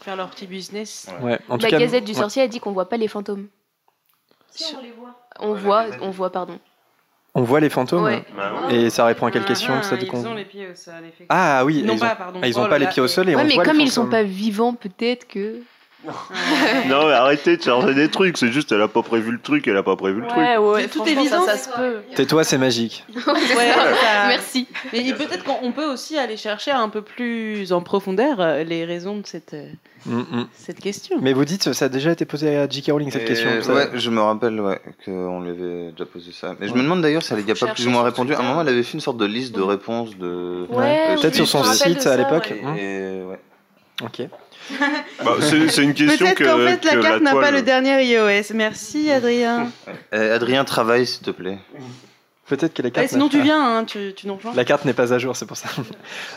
Faire 0.00 0.16
leur 0.16 0.30
petit 0.30 0.46
business. 0.46 1.08
Ouais, 1.22 1.38
en 1.48 1.56
tout 1.56 1.64
La 1.64 1.70
cas, 1.70 1.78
Gazette 1.78 2.04
du 2.04 2.12
ouais. 2.12 2.18
sorcier 2.18 2.42
a 2.42 2.48
dit 2.48 2.60
qu'on 2.60 2.72
voit 2.72 2.88
pas 2.88 2.96
les 2.96 3.08
fantômes. 3.08 3.46
Si 4.50 4.74
on 4.78 4.82
les 4.82 4.92
voit. 4.92 5.14
On 5.40 5.54
voit, 5.54 5.86
on 6.00 6.10
voit, 6.10 6.30
pardon. 6.30 6.58
On 7.36 7.42
voit 7.42 7.58
les 7.60 7.68
fantômes 7.68 8.04
Ouais. 8.04 8.22
Et 8.70 8.90
ça 8.90 9.04
répond 9.06 9.26
à 9.26 9.30
quelle 9.30 9.44
question 9.44 9.74
Ah, 9.76 9.82
ça, 9.82 9.96
du 9.96 10.06
Ils 10.06 10.14
ont 10.26 10.34
les 10.34 10.44
pieds 10.44 10.68
au 10.70 10.74
sol, 10.74 10.94
effectivement. 11.00 11.26
Ah 11.30 11.64
oui, 11.64 11.82
non 11.82 11.94
ils 11.94 11.96
ont, 11.96 12.06
pas, 12.06 12.14
pardon. 12.14 12.40
ah, 12.42 12.46
ils 12.46 12.58
ont 12.58 12.62
Oh 12.62 12.68
pas 12.68 12.78
là 12.78 12.86
les 12.86 12.86
pieds 12.92 13.02
au 13.02 13.08
sol 13.08 13.28
et 13.28 13.34
Ouais, 13.34 13.42
on 13.42 13.46
mais 13.46 13.54
voit 13.54 13.64
comme 13.64 13.78
les 13.78 13.84
ils 13.84 13.90
sont 13.90 14.08
pas 14.08 14.22
vivants, 14.22 14.74
peut-être 14.74 15.26
que. 15.26 15.58
Non, 16.88 17.06
mais 17.06 17.12
arrêtez 17.12 17.56
de 17.56 17.62
charger 17.62 17.94
des 17.94 18.08
trucs, 18.08 18.36
c'est 18.36 18.52
juste 18.52 18.72
elle 18.72 18.82
a 18.82 18.88
pas 18.88 19.02
prévu 19.02 19.32
le 19.32 19.40
truc, 19.40 19.66
elle 19.68 19.76
a 19.76 19.82
pas 19.82 19.96
prévu 19.96 20.20
le 20.20 20.26
truc. 20.26 20.38
Ouais, 20.38 20.56
ouais, 20.56 20.82
C'est 20.82 20.88
tout 20.88 20.98
franchement, 21.04 21.20
évident. 21.22 21.44
ça, 21.46 21.56
ça 21.56 21.70
se 21.70 21.76
peut. 21.76 21.96
Tais-toi, 22.14 22.44
c'est 22.44 22.58
magique. 22.58 23.04
Ouais, 23.26 23.72
ça- 23.72 24.26
Merci. 24.28 24.66
Mais 24.92 25.12
peut-être 25.12 25.44
qu'on 25.44 25.72
peut 25.72 25.86
aussi 25.86 26.16
aller 26.18 26.36
chercher 26.36 26.70
un 26.72 26.88
peu 26.88 27.02
plus 27.02 27.72
en 27.72 27.80
profondeur 27.80 28.40
euh, 28.40 28.64
les 28.64 28.84
raisons 28.84 29.18
de 29.18 29.26
cette, 29.26 29.54
euh, 29.54 29.66
Mm, 30.06 30.18
mm. 30.18 30.46
cette 30.54 30.80
question. 30.80 31.16
Mais 31.22 31.32
vous 31.32 31.46
dites, 31.46 31.72
ça 31.72 31.86
a 31.86 31.88
déjà 31.88 32.10
été 32.12 32.26
posé 32.26 32.58
à 32.58 32.68
J.K. 32.68 32.90
Rowling 32.92 33.10
cette 33.10 33.22
Et 33.22 33.24
question. 33.24 33.48
ça- 33.62 33.72
Ouais, 33.72 33.88
je 33.94 34.10
me 34.10 34.20
rappelle 34.20 34.60
ouais, 34.60 34.78
qu'on 35.02 35.40
lui 35.40 35.48
avait 35.50 35.92
déjà 35.92 36.04
posé 36.04 36.30
ça. 36.32 36.54
Mais 36.60 36.68
je 36.68 36.74
me 36.74 36.82
demande 36.82 37.00
d'ailleurs 37.00 37.22
si 37.22 37.32
elle 37.32 37.40
y 37.48 37.50
a 37.50 37.54
pas 37.54 37.68
plus 37.68 37.86
ou 37.86 37.90
moins 37.90 38.02
répondu. 38.02 38.34
À 38.34 38.40
un 38.40 38.42
moment, 38.42 38.60
elle 38.60 38.68
avait 38.68 38.82
fait 38.82 38.92
une 38.94 39.00
sorte 39.00 39.16
de 39.16 39.24
liste 39.24 39.54
de 39.54 39.62
réponses 39.62 40.14
de. 40.18 40.66
Ouais, 40.68 41.06
Euh, 41.08 41.16
Peut-être 41.20 41.34
sur 41.36 41.48
son 41.48 41.64
site 41.64 42.06
à 42.06 42.16
l'époque. 42.18 42.52
ouais. 42.52 43.22
Ok. 44.02 44.22
Bah, 45.24 45.36
c'est 45.40 45.82
une 45.82 45.94
question 45.94 46.26
Peut-être 46.26 46.38
que. 46.38 46.44
qu'en 46.44 46.56
fait 46.58 46.84
la 46.84 47.02
carte 47.02 47.20
n'a 47.22 47.30
toile- 47.32 47.44
pas 47.44 47.50
le 47.50 47.62
dernier 47.62 48.02
iOS. 48.04 48.54
Merci 48.54 49.10
Adrien. 49.10 49.70
Euh, 50.14 50.34
Adrien, 50.34 50.64
travaille 50.64 51.06
s'il 51.06 51.22
te 51.24 51.30
plaît. 51.30 51.58
Peut-être 52.46 52.74
que 52.74 52.82
la 52.82 52.88
Ouais, 52.88 52.92
carte. 52.92 53.08
sinon 53.08 53.30
tu 53.30 53.40
viens, 53.40 53.78
hein, 53.78 53.84
tu, 53.84 54.12
tu 54.14 54.26
nous 54.26 54.34
rejoins. 54.36 54.52
La 54.54 54.66
carte 54.66 54.84
n'est 54.84 54.92
pas 54.92 55.14
à 55.14 55.18
jour, 55.18 55.34
c'est 55.34 55.46
pour 55.46 55.56
ça. 55.56 55.68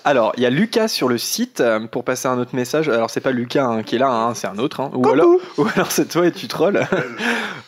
Alors, 0.06 0.32
il 0.38 0.44
y 0.44 0.46
a 0.46 0.50
Lucas 0.50 0.88
sur 0.88 1.10
le 1.10 1.18
site 1.18 1.60
euh, 1.60 1.86
pour 1.86 2.06
passer 2.06 2.30
un 2.30 2.38
autre 2.40 2.56
message. 2.56 2.88
Alors, 2.88 3.10
c'est 3.10 3.20
pas 3.20 3.32
Lucas 3.32 3.66
hein, 3.66 3.84
qui 3.84 3.96
est 3.98 4.00
là, 4.00 4.10
hein, 4.10 4.34
c'est 4.34 4.48
un 4.48 4.58
autre. 4.58 4.80
hein. 4.80 4.90
Ou, 4.94 5.06
alors, 5.10 5.36
ou 5.58 5.66
alors 5.76 5.92
c'est 5.92 6.08
toi 6.08 6.26
et 6.26 6.32
tu 6.32 6.48
trolls. 6.48 6.86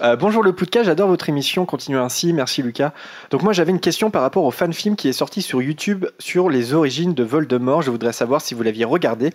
Euh, 0.02 0.16
bonjour 0.16 0.44
le 0.44 0.54
podcast, 0.54 0.86
j'adore 0.86 1.10
votre 1.10 1.28
émission. 1.28 1.66
Continuez 1.66 2.00
ainsi, 2.00 2.32
merci 2.32 2.62
Lucas. 2.64 2.94
Donc, 3.32 3.44
moi, 3.44 3.52
j'avais 3.52 3.72
une 3.72 3.82
question 3.82 4.10
par 4.10 4.22
rapport 4.22 4.46
au 4.46 4.52
fan 4.52 4.72
film 4.72 4.96
qui 4.96 5.10
est 5.10 5.14
sorti 5.14 5.42
sur 5.42 5.62
YouTube 5.62 6.06
sur 6.20 6.50
les 6.50 6.74
origines 6.74 7.14
de 7.14 7.22
Voldemort. 7.26 7.82
Je 7.82 7.92
voudrais 7.92 8.14
savoir 8.14 8.40
si 8.40 8.54
vous 8.54 8.64
l'aviez 8.64 8.86
regardé 8.86 9.32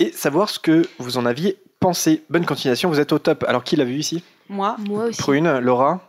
et 0.00 0.12
savoir 0.12 0.50
ce 0.50 0.58
que 0.58 0.86
vous 0.98 1.16
en 1.16 1.24
aviez 1.24 1.56
pensé. 1.80 2.22
Bonne 2.28 2.44
continuation, 2.44 2.90
vous 2.90 3.00
êtes 3.00 3.12
au 3.14 3.18
top. 3.18 3.46
Alors, 3.48 3.64
qui 3.64 3.76
l'a 3.76 3.84
vu 3.84 3.94
ici? 3.94 4.22
Moi. 4.50 4.76
Moi 4.86 5.04
aussi. 5.06 5.18
Prune, 5.22 5.58
Laura? 5.60 6.00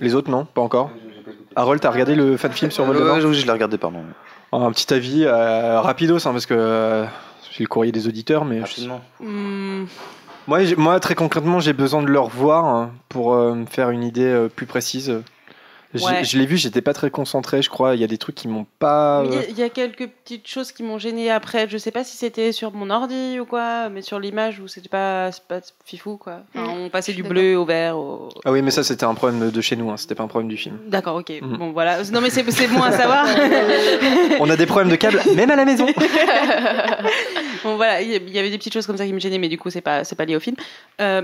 Les 0.00 0.14
autres, 0.14 0.30
non 0.30 0.44
Pas 0.44 0.62
encore 0.62 0.90
Harold, 1.54 1.80
t'as 1.80 1.90
regardé 1.90 2.14
le 2.14 2.36
fan 2.36 2.50
film 2.52 2.70
sur 2.70 2.84
Euh, 2.84 2.86
Voldemort 2.88 3.16
oui, 3.24 3.34
je 3.34 3.44
l'ai 3.46 3.52
regardé, 3.52 3.76
pardon. 3.78 4.04
un 4.52 4.70
petit 4.72 4.92
avis 4.94 5.24
euh, 5.24 5.80
rapidos, 5.80 6.26
hein, 6.26 6.32
parce 6.32 6.46
que 6.46 6.54
euh, 6.54 7.04
j'ai 7.50 7.62
le 7.64 7.68
courrier 7.68 7.92
des 7.92 8.08
auditeurs, 8.08 8.44
mais 8.44 8.62
je- 8.64 8.88
moi, 10.46 10.58
moi, 10.76 10.98
très 11.00 11.14
concrètement, 11.14 11.60
j'ai 11.60 11.72
besoin 11.74 12.02
de 12.02 12.08
le 12.08 12.18
revoir 12.18 12.64
hein, 12.64 12.90
pour 13.08 13.34
euh, 13.34 13.54
me 13.54 13.66
faire 13.66 13.90
une 13.90 14.02
idée 14.02 14.46
plus 14.56 14.66
précise. 14.66 15.20
Ouais. 16.00 16.24
Je 16.24 16.38
l'ai 16.38 16.46
vu, 16.46 16.56
j'étais 16.56 16.80
pas 16.80 16.94
très 16.94 17.10
concentré, 17.10 17.60
je 17.62 17.68
crois. 17.68 17.94
Il 17.94 18.00
y 18.00 18.04
a 18.04 18.06
des 18.06 18.16
trucs 18.18 18.34
qui 18.34 18.48
m'ont 18.48 18.66
pas. 18.78 19.22
Il 19.26 19.32
y, 19.32 19.36
euh, 19.36 19.40
a- 19.40 19.44
il 19.50 19.58
y 19.58 19.62
a 19.62 19.68
quelques 19.68 20.08
petites 20.08 20.46
choses 20.48 20.72
qui 20.72 20.82
m'ont 20.82 20.98
gêné 20.98 21.30
après. 21.30 21.68
Je 21.68 21.76
sais 21.76 21.90
pas 21.90 22.02
si 22.04 22.16
c'était 22.16 22.52
sur 22.52 22.72
mon 22.72 22.88
ordi 22.90 23.38
ou 23.40 23.44
quoi, 23.44 23.88
mais 23.90 24.00
sur 24.02 24.18
l'image 24.18 24.58
où 24.60 24.68
c'était 24.68 24.88
pas, 24.88 25.30
c'est 25.32 25.42
pas 25.44 25.60
fifou 25.84 26.16
quoi. 26.16 26.40
Enfin, 26.54 26.66
Mm. 26.74 26.80
on 26.84 26.88
passait 26.88 27.12
du 27.12 27.22
bleu 27.22 27.58
au 27.58 27.64
vert. 27.64 27.96
Au... 27.98 28.28
Ah 28.44 28.52
oui, 28.52 28.62
mais 28.62 28.70
ça, 28.70 28.82
c'était 28.84 29.04
un 29.04 29.14
problème 29.14 29.50
de 29.50 29.60
chez 29.60 29.76
nous, 29.76 29.90
hein, 29.90 29.96
c'était 29.96 30.14
pas 30.14 30.22
un 30.22 30.28
problème 30.28 30.48
du 30.48 30.56
film. 30.56 30.78
D'accord, 30.86 31.16
ok. 31.16 31.30
Mm. 31.42 31.56
Bon 31.58 31.72
voilà. 31.72 32.02
Non 32.04 32.20
mais 32.20 32.30
c'est 32.30 32.48
c'est 32.50 32.68
bon 32.68 32.82
à 32.82 32.92
savoir. 32.92 33.26
On 34.40 34.48
a 34.48 34.56
des 34.56 34.66
problèmes 34.66 34.90
de 34.90 34.96
câble, 34.96 35.20
même 35.36 35.50
à 35.50 35.56
la 35.56 35.64
maison. 35.64 35.86
bon 37.64 37.76
voilà, 37.76 38.00
il 38.02 38.10
y- 38.30 38.38
avait 38.38 38.50
des 38.50 38.58
petites 38.58 38.72
choses 38.72 38.86
comme 38.86 38.96
ça 38.96 39.06
qui 39.06 39.12
me 39.12 39.18
gênaient, 39.20 39.38
mais 39.38 39.48
du 39.48 39.58
coup 39.58 39.70
c'est 39.70 39.80
pas 39.80 40.04
c'est 40.04 40.16
pas 40.16 40.24
lié 40.24 40.36
au 40.36 40.40
film. 40.40 40.56
Euh, 41.00 41.22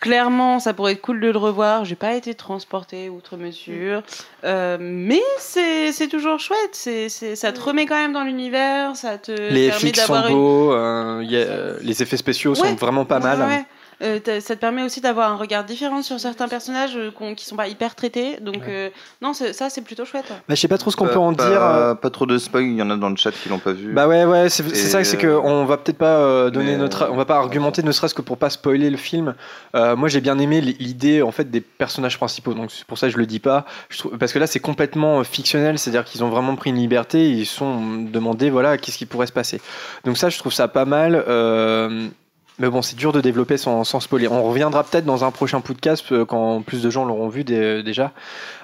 clairement, 0.00 0.58
ça 0.60 0.72
pourrait 0.74 0.92
être 0.92 1.00
cool 1.00 1.20
de 1.20 1.28
le 1.30 1.38
revoir. 1.38 1.84
J'ai 1.84 1.94
pas 1.96 2.14
été 2.14 2.34
transportée 2.34 3.08
outre 3.08 3.36
mesure, 3.36 4.02
Euh, 4.44 4.76
mais 4.80 5.22
c'est 5.38 5.92
c'est 5.92 6.08
toujours 6.08 6.38
chouette. 6.38 6.58
C'est 6.72 7.08
c'est- 7.08 7.34
ça 7.36 7.52
te 7.52 7.60
remet 7.60 7.86
quand 7.86 7.96
même 7.96 8.12
dans 8.12 8.22
l'univers, 8.24 8.94
ça 8.96 9.18
te 9.18 9.32
Les 9.32 9.68
permet 9.70 9.90
FX 9.90 10.00
sont 10.00 10.12
d'avoir 10.12 10.26
une 10.28 10.34
beaux, 10.36 10.72
euh, 10.72 11.22
y 11.24 11.36
a- 11.36 11.78
les 11.82 12.02
effets 12.02 12.16
spéciaux 12.16 12.54
sont 12.54 12.74
vraiment 12.74 13.04
pas 13.04 13.18
mal. 13.18 13.40
Ouais. 13.40 13.64
Euh, 14.02 14.18
ça 14.40 14.54
te 14.56 14.60
permet 14.60 14.82
aussi 14.82 15.00
d'avoir 15.00 15.30
un 15.32 15.36
regard 15.36 15.64
différent 15.64 16.02
sur 16.02 16.20
certains 16.20 16.48
personnages 16.48 16.96
euh, 16.96 17.10
qu'on- 17.10 17.34
qui 17.34 17.46
sont 17.46 17.56
pas 17.56 17.66
hyper 17.68 17.94
traités. 17.94 18.36
Donc, 18.40 18.62
euh, 18.68 18.90
non, 19.22 19.32
ça, 19.32 19.70
c'est 19.70 19.80
plutôt 19.80 20.04
chouette. 20.04 20.26
Bah, 20.28 20.36
je 20.50 20.54
sais 20.56 20.68
pas 20.68 20.76
trop 20.76 20.90
ce 20.90 20.96
qu'on 20.96 21.06
Pas- 21.06 21.12
peut 21.14 21.18
en 21.18 21.32
pas, 21.32 21.48
dire. 21.48 21.62
euh, 21.62 21.94
Pas 21.94 22.10
trop 22.10 22.26
de 22.26 22.36
spoil, 22.36 22.64
il 22.64 22.76
y 22.76 22.82
en 22.82 22.90
a 22.90 22.96
dans 22.96 23.08
le 23.08 23.16
chat 23.16 23.30
qui 23.32 23.48
l'ont 23.48 23.58
pas 23.58 23.72
vu. 23.72 23.92
Bah 23.94 24.06
ouais, 24.06 24.24
ouais, 24.26 24.48
c'est 24.50 24.68
ça, 24.74 25.02
c'est 25.02 25.16
que 25.16 25.26
on 25.28 25.64
va 25.64 25.78
peut-être 25.78 25.96
pas 25.96 26.18
euh, 26.18 26.50
donner 26.50 26.76
notre, 26.76 27.08
on 27.10 27.16
va 27.16 27.24
pas 27.24 27.36
argumenter, 27.36 27.82
ne 27.82 27.90
serait-ce 27.92 28.14
que 28.14 28.22
pour 28.22 28.36
pas 28.36 28.50
spoiler 28.50 28.90
le 28.90 28.96
film. 28.98 29.34
Euh, 29.74 29.96
moi, 29.96 30.08
j'ai 30.08 30.20
bien 30.20 30.38
aimé 30.38 30.60
l'idée 30.60 31.22
en 31.22 31.30
fait 31.32 31.50
des 31.50 31.60
personnages 31.62 32.18
principaux, 32.18 32.52
donc 32.52 32.70
c'est 32.72 32.84
pour 32.86 32.98
ça 32.98 33.06
que 33.06 33.12
je 33.14 33.18
le 33.18 33.26
dis 33.26 33.40
pas. 33.40 33.64
Je 33.88 33.98
trouve, 33.98 34.18
parce 34.18 34.32
que 34.34 34.38
là, 34.38 34.46
c'est 34.46 34.60
complètement 34.60 35.24
fictionnel, 35.24 35.78
c'est-à-dire 35.78 36.04
qu'ils 36.04 36.22
ont 36.22 36.28
vraiment 36.28 36.54
pris 36.56 36.68
une 36.70 36.76
liberté, 36.76 37.30
ils 37.30 37.46
se 37.46 37.56
sont 37.56 38.02
demandé, 38.02 38.50
voilà, 38.50 38.76
qu'est-ce 38.76 38.98
qui 38.98 39.06
pourrait 39.06 39.26
se 39.26 39.32
passer. 39.32 39.60
Donc 40.04 40.18
ça, 40.18 40.28
je 40.28 40.38
trouve 40.38 40.52
ça 40.52 40.68
pas 40.68 40.84
mal. 40.84 41.24
euh, 41.28 42.08
mais 42.58 42.68
bon, 42.68 42.82
c'est 42.82 42.96
dur 42.96 43.12
de 43.12 43.20
développer 43.20 43.56
sans, 43.56 43.84
sans 43.84 44.00
spoiler. 44.00 44.28
On 44.28 44.42
reviendra 44.42 44.82
peut-être 44.84 45.04
dans 45.04 45.24
un 45.24 45.30
prochain 45.30 45.60
podcast 45.60 46.04
euh, 46.12 46.24
quand 46.24 46.62
plus 46.62 46.82
de 46.82 46.90
gens 46.90 47.04
l'auront 47.04 47.28
vu 47.28 47.44
dé- 47.44 47.82
déjà. 47.82 48.12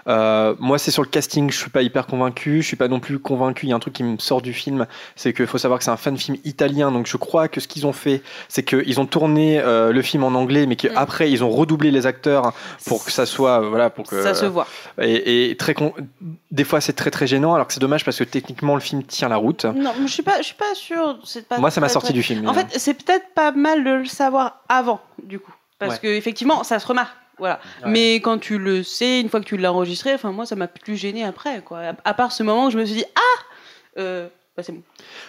Euh, 0.08 0.54
moi, 0.58 0.78
c'est 0.78 0.90
sur 0.90 1.02
le 1.02 1.08
casting, 1.08 1.50
je 1.50 1.56
suis 1.56 1.70
pas 1.70 1.82
hyper 1.82 2.06
convaincu. 2.06 2.62
Je 2.62 2.66
suis 2.66 2.76
pas 2.76 2.88
non 2.88 2.98
plus 3.00 3.18
convaincu. 3.18 3.66
Il 3.66 3.68
y 3.68 3.72
a 3.72 3.76
un 3.76 3.80
truc 3.80 3.94
qui 3.94 4.02
me 4.02 4.18
sort 4.18 4.42
du 4.42 4.52
film, 4.52 4.86
c'est 5.14 5.32
qu'il 5.32 5.46
faut 5.46 5.58
savoir 5.58 5.78
que 5.78 5.84
c'est 5.84 5.90
un 5.92 5.96
fan 5.96 6.16
film 6.16 6.38
italien. 6.44 6.90
Donc, 6.90 7.06
je 7.06 7.16
crois 7.16 7.46
que 7.48 7.60
ce 7.60 7.68
qu'ils 7.68 7.86
ont 7.86 7.92
fait, 7.92 8.22
c'est 8.48 8.64
qu'ils 8.64 8.98
ont 8.98 9.06
tourné 9.06 9.60
euh, 9.60 9.92
le 9.92 10.02
film 10.02 10.24
en 10.24 10.28
anglais, 10.34 10.66
mais 10.66 10.76
qu'après 10.76 11.30
ils 11.30 11.44
ont 11.44 11.50
redoublé 11.50 11.90
les 11.90 12.06
acteurs 12.06 12.52
pour 12.86 13.04
que 13.04 13.12
ça 13.12 13.26
soit, 13.26 13.62
euh, 13.62 13.68
voilà, 13.68 13.90
pour 13.90 14.06
que 14.08 14.22
Ça 14.22 14.34
se 14.34 14.46
voit. 14.46 14.66
et, 15.00 15.50
et 15.50 15.56
très 15.56 15.74
con- 15.74 15.92
des 16.50 16.64
fois 16.64 16.80
c'est 16.80 16.92
très 16.94 17.10
très 17.10 17.26
gênant. 17.26 17.54
Alors 17.54 17.66
que 17.68 17.72
c'est 17.72 17.80
dommage 17.80 18.04
parce 18.04 18.18
que 18.18 18.24
techniquement 18.24 18.74
le 18.74 18.80
film 18.80 19.04
tient 19.04 19.28
la 19.28 19.36
route. 19.36 19.64
Non, 19.66 19.92
je 20.04 20.10
suis 20.10 20.22
pas, 20.22 20.38
je 20.38 20.46
suis 20.46 20.54
pas 20.54 20.64
Pas 21.48 21.58
Moi, 21.58 21.70
ça 21.70 21.80
m'a 21.80 21.88
sorti 21.88 22.08
très- 22.08 22.14
du 22.14 22.22
film. 22.22 22.48
En 22.48 22.54
fait, 22.54 22.66
c'est 22.76 22.94
peut-être 22.94 23.26
pas 23.34 23.52
mal 23.52 23.81
de 23.84 23.90
le 23.90 24.04
savoir 24.04 24.60
avant, 24.68 25.00
du 25.22 25.38
coup, 25.38 25.52
parce 25.78 25.94
Ouais. 25.94 25.98
que 26.00 26.06
effectivement, 26.08 26.64
ça 26.64 26.78
se 26.78 26.86
remarque. 26.86 27.14
Voilà. 27.38 27.60
Ouais. 27.84 27.90
Mais 27.90 28.14
quand 28.16 28.38
tu 28.38 28.58
le 28.58 28.82
sais, 28.82 29.20
une 29.20 29.28
fois 29.28 29.40
que 29.40 29.44
tu 29.46 29.56
l'as 29.56 29.72
enregistré, 29.72 30.14
enfin 30.14 30.30
moi, 30.32 30.46
ça 30.46 30.54
m'a 30.54 30.68
plus 30.68 30.96
gêné 30.96 31.24
après, 31.24 31.60
quoi. 31.62 31.78
À, 31.80 31.92
à 32.04 32.14
part 32.14 32.30
ce 32.32 32.42
moment 32.42 32.66
où 32.66 32.70
je 32.70 32.78
me 32.78 32.84
suis 32.84 32.96
dit 32.96 33.04
ah, 33.16 33.40
euh, 33.98 34.28
bah, 34.56 34.62
c'est 34.62 34.72
bon. 34.72 34.82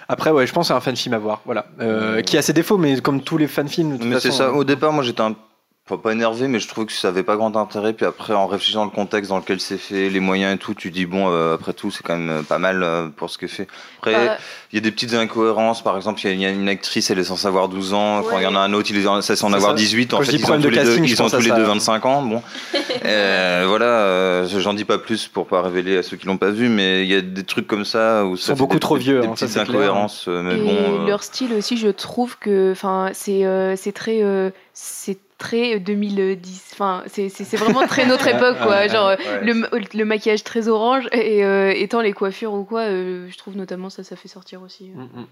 Après, 0.07 0.29
ouais, 0.29 0.45
je 0.45 0.53
pense 0.53 0.67
que 0.67 0.73
c'est 0.73 0.77
un 0.77 0.81
fan 0.81 0.95
film 0.95 1.15
à 1.15 1.17
voir. 1.17 1.41
Voilà, 1.45 1.65
Euh, 1.79 2.21
qui 2.21 2.37
a 2.37 2.41
ses 2.41 2.53
défauts, 2.53 2.77
mais 2.77 2.99
comme 3.01 3.21
tous 3.23 3.37
les 3.37 3.47
fan 3.47 3.67
films. 3.67 3.93
de 3.93 3.97
toute 3.97 4.05
Mais 4.05 4.19
c'est 4.19 4.29
façon, 4.29 4.37
ça. 4.37 4.49
euh, 4.49 4.53
Au 4.53 4.63
départ, 4.63 4.91
moi 4.93 5.03
j'étais 5.03 5.21
un 5.21 5.35
Enfin, 5.85 5.97
pas 6.01 6.13
énervé, 6.13 6.47
mais 6.47 6.59
je 6.59 6.67
trouve 6.69 6.85
que 6.85 6.93
ça 6.93 7.09
avait 7.09 7.23
pas 7.23 7.35
grand 7.35 7.57
intérêt. 7.57 7.91
Puis 7.91 8.05
après, 8.05 8.31
en 8.33 8.47
réfléchissant 8.47 8.85
le 8.85 8.89
contexte 8.89 9.29
dans 9.29 9.37
lequel 9.39 9.59
c'est 9.59 9.77
fait, 9.77 10.09
les 10.09 10.21
moyens 10.21 10.55
et 10.55 10.57
tout, 10.57 10.73
tu 10.73 10.91
dis 10.91 11.05
bon, 11.05 11.29
euh, 11.29 11.55
après 11.55 11.73
tout, 11.73 11.91
c'est 11.91 12.03
quand 12.03 12.15
même 12.15 12.29
euh, 12.29 12.41
pas 12.41 12.57
mal 12.57 12.83
euh, 12.83 13.09
pour 13.09 13.29
ce 13.29 13.37
que 13.37 13.47
fait. 13.47 13.67
Après, 13.97 14.13
Bah, 14.13 14.37
il 14.71 14.75
y 14.75 14.77
a 14.77 14.81
des 14.81 14.91
petites 14.91 15.13
incohérences. 15.13 15.83
Par 15.83 15.97
exemple, 15.97 16.21
il 16.23 16.27
y 16.27 16.29
a- 16.29 16.33
il 16.35 16.39
y, 16.39 16.45
a 16.45 16.51
une 16.51 16.69
actrice, 16.69 17.09
elle 17.11 17.19
est 17.19 17.25
censée 17.25 17.47
avoir 17.47 17.67
12 17.67 17.93
ans. 17.93 18.23
Quand 18.23 18.37
il 18.37 18.43
y 18.43 18.47
en 18.47 18.55
a 18.55 18.59
Ouais. 18.59 18.65
un 18.65 18.73
autre, 18.73 18.91
il 18.91 18.97
est 18.97 19.03
censé 19.03 19.43
en 19.43 19.51
avoir 19.51 19.71
ça. 19.71 19.75
18. 19.77 20.13
En 20.13 20.19
Quand 20.19 20.23
fait, 20.23 20.31
ils 20.31 20.35
ont 20.35 20.37
tous 20.37 20.43
problème 20.43 20.61
de 20.61 20.69
les 20.69 20.77
deux, 20.77 20.83
casting, 20.85 21.03
ils 21.03 21.21
ont 21.21 21.29
tous 21.29 21.37
les 21.43 21.49
ça. 21.49 21.55
deux 21.57 21.63
25 21.63 22.05
ans. 22.05 22.21
Bon, 22.21 22.41
Euh, 23.05 23.65
voilà. 23.67 23.85
euh, 23.85 24.47
j'en 24.47 24.73
dis 24.73 24.85
pas 24.85 24.99
plus 24.99 25.27
pour 25.27 25.47
pas 25.47 25.61
révéler 25.61 25.97
à 25.97 26.03
ceux 26.03 26.15
qui 26.15 26.27
l'ont 26.27 26.37
pas 26.37 26.51
vu, 26.51 26.69
mais 26.69 27.03
il 27.03 27.11
y 27.11 27.15
a 27.15 27.19
des 27.21 27.43
trucs 27.43 27.67
comme 27.67 27.83
ça 27.83 28.23
où 28.25 28.37
ça 28.37 28.45
sont 28.47 28.53
fait 28.53 28.59
beaucoup 28.59 28.75
des- 28.75 28.79
trop 28.79 28.95
vieux, 28.95 29.19
Des 29.19 29.27
hein, 29.27 29.31
petites 29.35 29.57
incohérences, 29.57 30.29
mais 30.29 30.55
et 30.55 30.61
bon. 30.61 31.03
euh, 31.03 31.07
leur 31.07 31.23
style 31.23 31.51
aussi, 31.53 31.75
je 31.75 31.89
trouve 31.89 32.37
que, 32.39 32.71
enfin, 32.71 33.09
c'est 33.11 33.43
euh, 33.45 33.75
c'est 33.75 33.91
très, 33.91 34.23
euh, 34.23 34.49
c'est 34.73 35.17
très 35.43 35.79
2010. 35.79 36.69
Enfin, 36.73 37.03
c'est 37.07 37.55
vraiment 37.57 37.85
très 37.85 38.05
notre 38.05 38.27
époque, 38.35 38.57
quoi. 38.63 38.87
Genre 38.87 39.09
euh, 39.09 39.15
ouais. 39.17 39.43
le, 39.45 39.53
ma- 39.53 39.67
le 39.93 40.05
maquillage 40.05 40.43
très 40.43 40.67
orange 40.69 41.07
et 41.11 41.43
euh, 41.43 41.71
étant 41.75 42.01
les 42.01 42.13
coiffures 42.13 42.53
ou 42.53 42.63
quoi, 42.63 42.81
euh, 42.81 43.27
je 43.29 43.37
trouve 43.37 43.55
notamment 43.57 43.89
ça, 43.89 44.03
ça 44.03 44.15
fait 44.15 44.29
sortir 44.29 44.61
aussi. 44.61 44.91
euh. 44.95 45.01
Mm, 45.01 45.21
mm. 45.21 45.25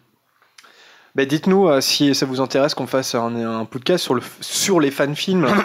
Bah, 1.16 1.26
dites-nous 1.26 1.68
euh, 1.68 1.82
si 1.82 2.16
ça 2.16 2.26
vous 2.26 2.40
intéresse 2.40 2.74
qu'on 2.74 2.88
fasse 2.88 3.16
un, 3.16 3.36
un 3.36 3.66
podcast 3.66 4.02
sur, 4.04 4.14
le, 4.16 4.22
sur 4.42 4.80
les 4.80 4.92
fan 4.92 5.16
films. 5.16 5.48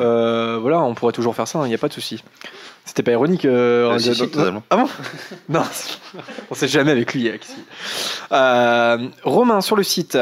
Euh, 0.00 0.58
voilà, 0.60 0.80
on 0.80 0.94
pourrait 0.94 1.12
toujours 1.12 1.34
faire 1.34 1.46
ça, 1.48 1.60
il 1.64 1.68
n'y 1.68 1.74
a 1.74 1.78
pas 1.78 1.88
de 1.88 1.92
souci. 1.92 2.22
C'était 2.84 3.02
pas 3.04 3.12
ironique. 3.12 3.44
euh, 3.44 3.92
Ah, 3.94 3.98
si, 3.98 4.08
de- 4.10 4.14
si, 4.14 4.28
totalement. 4.28 4.62
Ah 4.68 4.76
bon 4.76 4.88
Non, 5.48 5.62
on 6.50 6.54
sait 6.54 6.68
jamais 6.68 6.90
avec 6.90 7.14
lui. 7.14 7.30
Euh, 8.32 9.08
Romain 9.22 9.60
sur 9.60 9.76
le 9.76 9.82
site. 9.84 10.18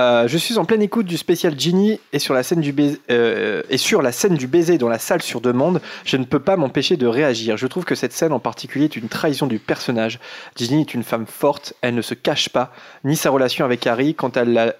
Euh, 0.00 0.26
je 0.26 0.38
suis 0.38 0.56
en 0.56 0.64
pleine 0.64 0.80
écoute 0.80 1.04
du 1.04 1.18
spécial 1.18 1.58
Ginny 1.58 2.00
et 2.14 2.18
sur 2.18 2.32
la 2.32 2.42
scène 2.42 2.62
du 2.62 2.72
baiser, 2.72 2.98
euh, 3.10 3.62
et 3.68 3.76
sur 3.76 4.00
la 4.00 4.10
scène 4.10 4.36
du 4.36 4.46
baiser 4.46 4.78
dans 4.78 4.88
la 4.88 4.98
salle 4.98 5.20
sur 5.20 5.42
demande, 5.42 5.82
je 6.06 6.16
ne 6.16 6.24
peux 6.24 6.38
pas 6.38 6.56
m'empêcher 6.56 6.96
de 6.96 7.06
réagir. 7.06 7.58
Je 7.58 7.66
trouve 7.66 7.84
que 7.84 7.94
cette 7.94 8.14
scène 8.14 8.32
en 8.32 8.38
particulier 8.38 8.86
est 8.86 8.96
une 8.96 9.10
trahison 9.10 9.46
du 9.46 9.58
personnage. 9.58 10.18
Ginny 10.56 10.80
est 10.80 10.94
une 10.94 11.02
femme 11.02 11.26
forte, 11.26 11.74
elle 11.82 11.94
ne 11.94 12.00
se 12.00 12.14
cache 12.14 12.48
pas, 12.48 12.72
ni 13.04 13.16
sa 13.16 13.28
relation 13.28 13.66
avec 13.66 13.86
Harry 13.86 14.14
quand 14.14 14.38
elle 14.38 14.72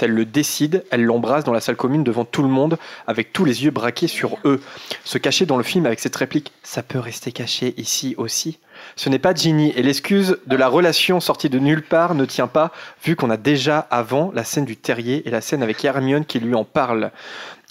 le 0.00 0.24
décide, 0.24 0.84
elle 0.90 1.04
l'embrasse 1.04 1.44
dans 1.44 1.52
la 1.52 1.60
salle 1.60 1.76
commune 1.76 2.02
devant 2.02 2.24
tout 2.24 2.42
le 2.42 2.48
monde, 2.48 2.78
avec 3.06 3.32
tous 3.32 3.44
les 3.44 3.62
yeux 3.62 3.70
braqués 3.70 4.08
sur 4.08 4.38
eux. 4.44 4.60
Se 5.04 5.18
cacher 5.18 5.46
dans 5.46 5.56
le 5.56 5.62
film 5.62 5.86
avec 5.86 6.00
cette 6.00 6.16
réplique, 6.16 6.50
ça 6.64 6.82
peut 6.82 6.98
rester 6.98 7.30
caché 7.30 7.74
ici 7.76 8.16
aussi. 8.18 8.58
Ce 8.96 9.08
n'est 9.08 9.18
pas 9.18 9.34
Ginny, 9.34 9.72
et 9.76 9.82
l'excuse 9.82 10.38
de 10.46 10.56
la 10.56 10.68
relation 10.68 11.20
sortie 11.20 11.48
de 11.48 11.58
nulle 11.58 11.82
part 11.82 12.14
ne 12.14 12.24
tient 12.24 12.46
pas, 12.46 12.72
vu 13.04 13.16
qu'on 13.16 13.30
a 13.30 13.36
déjà 13.36 13.78
avant 13.78 14.30
la 14.34 14.44
scène 14.44 14.64
du 14.64 14.76
terrier 14.76 15.26
et 15.26 15.30
la 15.30 15.40
scène 15.40 15.62
avec 15.62 15.84
Hermione 15.84 16.24
qui 16.24 16.40
lui 16.40 16.54
en 16.54 16.64
parle. 16.64 17.10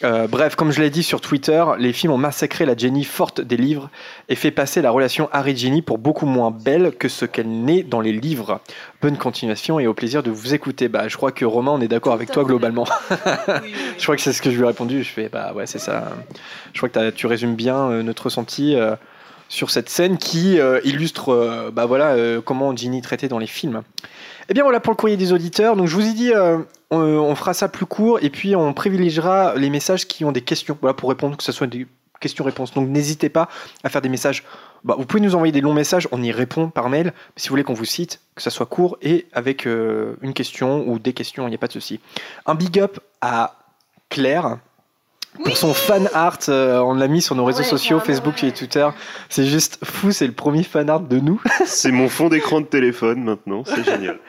Euh, 0.03 0.27
bref, 0.27 0.56
comme 0.56 0.72
je 0.72 0.82
l'ai 0.82 0.89
dit 0.89 1.03
sur 1.03 1.22
Twitter, 1.22 1.63
les 1.77 1.94
films 1.94 2.13
ont 2.13 2.18
massacré 2.18 2.65
la 2.65 2.75
Jenny 2.75 3.03
forte 3.03 3.39
des 3.39 3.58
livres 3.58 3.89
et 4.30 4.36
fait 4.36 4.51
passer 4.51 4.82
la 4.82 4.89
relation 4.89 5.30
Harry-Ginny 5.32 5.82
pour 5.82 6.00
beaucoup 6.00 6.25
moins 6.25 6.50
belle 6.51 6.94
que 6.98 7.08
ce 7.08 7.25
qu'elle 7.25 7.50
n'est 7.50 7.84
dans 7.84 8.01
les 8.01 8.12
livres. 8.12 8.62
Bonne 9.01 9.18
continuation 9.18 9.80
et 9.80 9.88
au 9.88 9.94
plaisir 9.94 10.24
de 10.24 10.32
vous 10.32 10.53
écouter. 10.53 10.88
Bah, 10.88 11.08
je 11.08 11.18
crois 11.18 11.32
que 11.32 11.46
Romain, 11.46 11.72
on 11.72 11.82
est 11.82 11.88
d'accord 11.88 12.13
avec 12.13 12.32
toi 12.32 12.44
globalement. 12.44 12.88
je 13.98 14.03
crois 14.03 14.15
que 14.15 14.22
c'est 14.22 14.34
ce 14.34 14.41
que 14.41 14.50
je 14.50 14.56
lui 14.56 14.63
ai 14.63 14.68
répondu. 14.68 15.03
Je 15.03 15.10
fais, 15.10 15.30
bah 15.30 15.53
ouais, 15.53 15.68
c'est 15.68 15.80
ça. 15.80 16.12
Je 16.74 16.80
crois 16.80 16.89
que 16.89 17.10
tu 17.12 17.27
résumes 17.27 17.56
bien 17.56 17.91
euh, 17.91 18.03
notre 18.03 18.24
ressenti 18.24 18.75
euh, 18.75 18.96
sur 19.51 19.70
cette 19.70 19.89
scène 19.89 20.17
qui 20.17 20.60
euh, 20.60 20.79
illustre 20.86 21.29
euh, 21.29 21.72
bah 21.72 21.86
voilà, 21.86 22.12
euh, 22.13 22.39
comment 22.41 22.74
Ginny 22.74 23.01
traitait 23.01 23.27
dans 23.27 23.38
les 23.38 23.48
films. 23.48 23.84
Et 24.48 24.53
bien 24.53 24.63
voilà 24.63 24.79
pour 24.79 24.93
le 24.93 24.96
courrier 24.96 25.17
des 25.17 25.34
auditeurs. 25.34 25.75
Donc 25.75 25.88
je 25.88 25.96
vous 25.96 26.08
ai 26.08 26.13
dit, 26.13 26.31
on, 26.89 27.36
fera 27.36 27.53
ça 27.53 27.67
plus 27.67 27.86
court 27.86 28.20
et 28.22 28.29
puis 28.29 28.55
on 28.55 28.74
privilégiera 28.74 29.55
les 29.55 29.70
messages 29.70 30.08
qui 30.08 30.24
ont 30.24 30.31
des 30.31 30.41
questions 30.41 30.77
voilà, 30.81 30.93
pour 30.93 31.10
répondre, 31.10 31.36
que 31.36 31.43
ce 31.43 31.51
soit 31.51 31.67
des 31.67 31.86
questions-réponses. 32.22 32.74
Donc 32.74 32.88
n'hésitez 32.88 33.29
pas 33.29 33.50
à 33.84 33.89
faire 33.89 34.01
des 34.01 34.10
messages. 34.10 34.43
Bah, 34.86 34.96
vous 34.98 35.05
pouvez 35.05 35.22
nous 35.22 35.36
envoyer 35.36 35.51
des 35.51 35.62
longs 35.62 35.74
messages, 35.74 36.08
on 36.13 36.24
y 36.24 36.31
répond 36.31 36.70
par 36.70 36.89
mail. 36.89 37.13
Si 37.36 37.50
vous 37.50 37.53
voulez 37.53 37.63
qu'on 37.63 37.74
vous 37.74 37.86
cite, 37.86 38.22
que 38.36 38.41
ça 38.41 38.50
soit 38.50 38.65
court 38.65 38.98
et 39.01 39.27
avec 39.34 39.65
une 39.65 40.34
question 40.34 40.88
ou 40.88 40.98
des 40.98 41.13
questions, 41.13 41.46
il 41.46 41.50
n'y 41.50 41.55
a 41.55 41.60
pas 41.60 41.67
de 41.67 41.74
souci. 41.74 42.00
Un 42.46 42.55
big 42.55 42.79
up 42.79 43.00
à 43.20 43.58
Claire. 44.10 44.58
Pour 45.46 45.56
son 45.56 45.74
fan 45.74 46.10
art, 46.14 46.40
euh, 46.50 46.80
on 46.80 46.94
l'a 46.94 47.08
mis 47.08 47.22
sur 47.22 47.36
nos 47.36 47.46
réseaux 47.46 47.60
Ouais, 47.60 47.66
sociaux, 47.66 47.98
carrément, 48.00 48.06
Facebook 48.20 48.42
ouais. 48.42 48.50
et 48.50 48.52
Twitter. 48.52 48.88
C'est 49.30 49.46
juste 49.46 49.80
fou, 49.84 50.12
c'est 50.12 50.28
le 50.28 50.34
premier 50.34 50.64
fan 50.64 50.90
art 50.90 51.00
de 51.00 51.20
nous. 51.20 51.42
C'est 51.66 51.92
mon 51.92 52.10
fond 52.10 52.28
d'écran 52.28 52.60
de 52.60 52.66
téléphone 52.66 53.24
maintenant, 53.24 53.64
c'est 53.66 53.84
génial. 53.84 54.20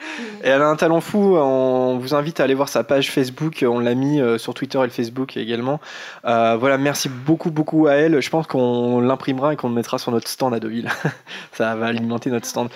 Et 0.43 0.47
elle 0.47 0.61
a 0.61 0.67
un 0.67 0.75
talent 0.77 1.01
fou. 1.01 1.35
On 1.35 1.97
vous 1.97 2.15
invite 2.15 2.39
à 2.39 2.43
aller 2.45 2.53
voir 2.53 2.69
sa 2.69 2.85
page 2.85 3.11
Facebook. 3.11 3.65
On 3.67 3.79
l'a 3.79 3.95
mis 3.95 4.21
euh, 4.21 4.37
sur 4.37 4.53
Twitter 4.53 4.79
et 4.79 4.83
le 4.83 4.89
Facebook 4.89 5.35
également. 5.35 5.81
Euh, 6.25 6.55
voilà, 6.57 6.77
merci 6.77 7.09
beaucoup, 7.09 7.51
beaucoup 7.51 7.87
à 7.87 7.93
elle. 7.93 8.21
Je 8.21 8.29
pense 8.29 8.47
qu'on 8.47 9.01
l'imprimera 9.01 9.53
et 9.53 9.55
qu'on 9.57 9.67
le 9.69 9.75
mettra 9.75 9.97
sur 9.99 10.11
notre 10.13 10.29
stand 10.29 10.53
à 10.53 10.59
Deauville. 10.59 10.89
ça 11.51 11.75
va 11.75 11.87
alimenter 11.87 12.29
notre 12.29 12.45
stand. 12.47 12.69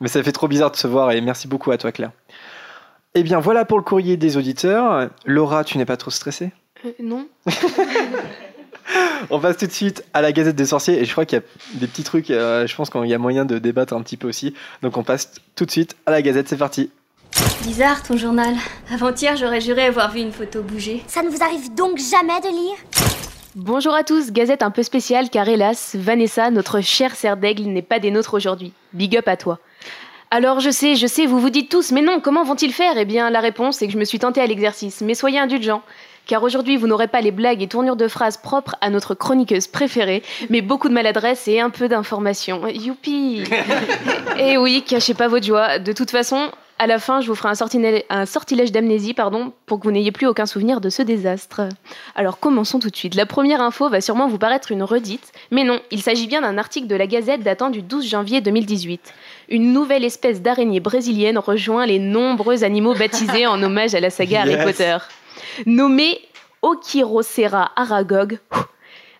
Mais 0.00 0.08
ça 0.08 0.20
fait 0.22 0.32
trop 0.32 0.48
bizarre 0.48 0.72
de 0.72 0.76
se 0.76 0.88
voir 0.88 1.12
et 1.12 1.20
merci 1.20 1.46
beaucoup 1.46 1.70
à 1.70 1.78
toi, 1.78 1.92
Claire. 1.92 2.10
Eh 3.14 3.22
bien, 3.22 3.38
voilà 3.38 3.64
pour 3.64 3.78
le 3.78 3.84
courrier 3.84 4.16
des 4.16 4.36
auditeurs. 4.36 5.08
Laura, 5.26 5.62
tu 5.62 5.78
n'es 5.78 5.84
pas 5.84 5.96
trop 5.96 6.10
stressée? 6.10 6.50
Euh, 6.84 6.90
non. 7.00 7.26
On 9.30 9.38
passe 9.38 9.56
tout 9.58 9.66
de 9.66 9.72
suite 9.72 10.04
à 10.12 10.22
la 10.22 10.32
Gazette 10.32 10.56
des 10.56 10.66
Sorciers 10.66 10.98
et 11.00 11.04
je 11.04 11.12
crois 11.12 11.24
qu'il 11.24 11.38
y 11.38 11.40
a 11.40 11.44
des 11.78 11.86
petits 11.86 12.02
trucs. 12.02 12.30
euh, 12.30 12.66
je 12.66 12.74
pense 12.74 12.90
qu'il 12.90 13.04
y 13.06 13.14
a 13.14 13.18
moyen 13.18 13.44
de 13.44 13.58
débattre 13.58 13.94
un 13.94 14.02
petit 14.02 14.16
peu 14.16 14.28
aussi. 14.28 14.54
Donc, 14.82 14.96
on 14.96 15.02
passe 15.04 15.32
tout 15.54 15.64
de 15.64 15.70
suite 15.70 15.96
à 16.06 16.10
la 16.10 16.20
Gazette. 16.22 16.48
C'est 16.48 16.56
parti. 16.56 16.90
Bizarre 17.62 18.02
ton 18.02 18.16
journal. 18.16 18.54
Avant-hier, 18.92 19.36
j'aurais 19.36 19.60
juré 19.60 19.84
avoir 19.84 20.10
vu 20.10 20.20
une 20.20 20.32
photo 20.32 20.62
bouger. 20.62 21.02
Ça 21.06 21.22
ne 21.22 21.28
vous 21.28 21.42
arrive 21.42 21.72
donc 21.74 21.98
jamais 21.98 22.40
de 22.40 22.48
lire? 22.48 22.76
Bonjour 23.54 23.94
à 23.94 24.02
tous, 24.02 24.32
gazette 24.32 24.62
un 24.62 24.70
peu 24.70 24.82
spéciale 24.82 25.28
car 25.28 25.46
hélas, 25.46 25.94
Vanessa, 25.94 26.50
notre 26.50 26.80
chère 26.80 27.14
serre 27.14 27.36
d'aigle, 27.36 27.64
n'est 27.64 27.82
pas 27.82 27.98
des 27.98 28.10
nôtres 28.10 28.32
aujourd'hui. 28.32 28.72
Big 28.94 29.14
up 29.14 29.28
à 29.28 29.36
toi. 29.36 29.58
Alors 30.30 30.60
je 30.60 30.70
sais, 30.70 30.96
je 30.96 31.06
sais, 31.06 31.26
vous 31.26 31.38
vous 31.38 31.50
dites 31.50 31.70
tous, 31.70 31.92
mais 31.92 32.00
non, 32.00 32.20
comment 32.20 32.44
vont-ils 32.44 32.72
faire? 32.72 32.94
Eh 32.96 33.04
bien, 33.04 33.28
la 33.28 33.40
réponse 33.40 33.82
est 33.82 33.86
que 33.88 33.92
je 33.92 33.98
me 33.98 34.06
suis 34.06 34.18
tentée 34.18 34.40
à 34.40 34.46
l'exercice, 34.46 35.02
mais 35.02 35.14
soyez 35.14 35.38
indulgents. 35.38 35.82
Car 36.26 36.42
aujourd'hui, 36.42 36.76
vous 36.76 36.86
n'aurez 36.86 37.08
pas 37.08 37.20
les 37.20 37.32
blagues 37.32 37.62
et 37.62 37.68
tournures 37.68 37.96
de 37.96 38.08
phrases 38.08 38.36
propres 38.36 38.76
à 38.80 38.90
notre 38.90 39.14
chroniqueuse 39.14 39.66
préférée, 39.66 40.22
mais 40.50 40.60
beaucoup 40.60 40.88
de 40.88 40.94
maladresse 40.94 41.48
et 41.48 41.60
un 41.60 41.70
peu 41.70 41.88
d'information. 41.88 42.66
Youpi 42.68 43.44
Et 44.38 44.56
oui, 44.56 44.84
cachez 44.86 45.14
pas 45.14 45.28
votre 45.28 45.46
joie. 45.46 45.78
De 45.78 45.92
toute 45.92 46.10
façon, 46.10 46.50
À 46.78 46.88
la 46.88 46.98
fin, 46.98 47.20
je 47.20 47.28
vous 47.28 47.36
ferai 47.36 47.50
un, 48.08 48.26
sortilège 48.26 48.72
d'amnésie 48.72 49.14
pardon, 49.14 49.52
pour 49.66 49.78
que 49.78 49.84
vous 49.84 49.92
n'ayez 49.92 50.10
plus 50.10 50.26
aucun 50.26 50.46
souvenir 50.46 50.80
de 50.80 50.90
ce 50.90 51.02
désastre. 51.02 51.68
Alors 52.16 52.40
commençons 52.40 52.80
tout 52.80 52.90
de 52.90 52.96
suite. 52.96 53.14
La 53.14 53.24
première 53.24 53.60
info 53.60 53.88
va 53.88 54.00
sûrement 54.00 54.26
vous 54.26 54.38
paraître 54.38 54.72
une 54.72 54.82
redite, 54.82 55.30
mais 55.52 55.62
non, 55.62 55.78
il 55.92 56.02
s'agit 56.02 56.26
bien 56.26 56.40
d'un 56.40 56.58
article 56.58 56.88
de 56.88 56.96
la 56.96 57.06
Gazette 57.06 57.44
datant 57.44 57.70
du 57.70 57.82
12 57.82 58.08
janvier 58.08 58.40
2018. 58.40 59.14
Une 59.50 59.72
nouvelle 59.72 60.02
espèce 60.02 60.42
d'araignée 60.42 60.80
brésilienne 60.80 61.38
rejoint 61.38 61.86
les 61.86 62.00
nombreux 62.00 62.64
animaux 62.64 62.94
baptisés 62.94 63.46
en 63.46 63.62
hommage 63.62 63.94
à 63.94 64.00
la 64.00 64.10
saga 64.10 64.40
Harry. 64.40 64.56
Potter. 64.64 64.96
Nommée 65.66 66.20
Okirocera 66.62 67.72
aragog, 67.76 68.38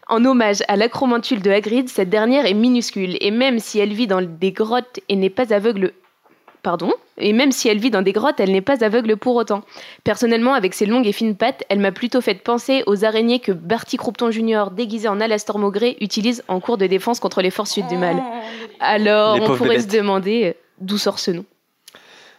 en 0.09 0.25
hommage 0.25 0.63
à 0.69 0.77
l'acromantule 0.77 1.43
de 1.43 1.51
Hagrid, 1.51 1.89
cette 1.89 2.11
dernière 2.11 2.47
est 2.47 2.55
minuscule 2.55 3.17
et 3.21 3.31
même 3.31 3.59
si 3.59 3.79
elle 3.79 3.93
vit 3.93 4.07
dans 4.07 4.23
des 4.23 4.53
grottes 4.53 5.01
et 5.09 5.17
n'est 5.17 5.31
pas 5.31 5.55
aveugle 5.55 5.93
Pardon 6.63 6.93
Et 7.19 7.33
même 7.33 7.51
si 7.51 7.69
elle 7.69 7.79
vit 7.79 7.91
dans 7.91 8.03
des 8.03 8.13
grottes, 8.13 8.39
elle 8.39 8.53
n'est 8.53 8.61
pas 8.61 8.85
aveugle 8.85 9.17
pour 9.17 9.35
autant. 9.35 9.63
Personnellement, 10.05 10.55
avec 10.55 10.75
ses 10.75 10.87
longues 10.87 11.09
et 11.09 11.13
fines 11.13 11.35
pattes, 11.35 11.65
elle 11.69 11.81
m'a 11.81 11.91
plutôt 11.91 12.21
fait 12.21 12.35
penser 12.35 12.85
aux 12.87 13.05
araignées 13.05 13.41
que 13.41 13.51
Barty 13.51 13.97
Croupton 13.97 14.31
Jr., 14.31 14.67
déguisé 14.71 15.09
en 15.09 15.21
Alastor 15.21 15.59
Maugré, 15.59 15.97
utilise 16.01 16.45
en 16.47 16.61
cours 16.61 16.79
de 16.79 16.87
défense 16.87 17.19
contre 17.19 17.43
les 17.43 17.51
forces 17.51 17.81
du 17.81 17.97
mal. 17.97 18.23
Alors, 18.79 19.37
Les 19.37 19.41
on 19.43 19.57
pourrait 19.57 19.81
se 19.81 19.89
demander 19.89 20.45
euh, 20.45 20.53
d'où 20.81 20.99
sort 20.99 21.19
ce 21.19 21.33
nom. 21.33 21.45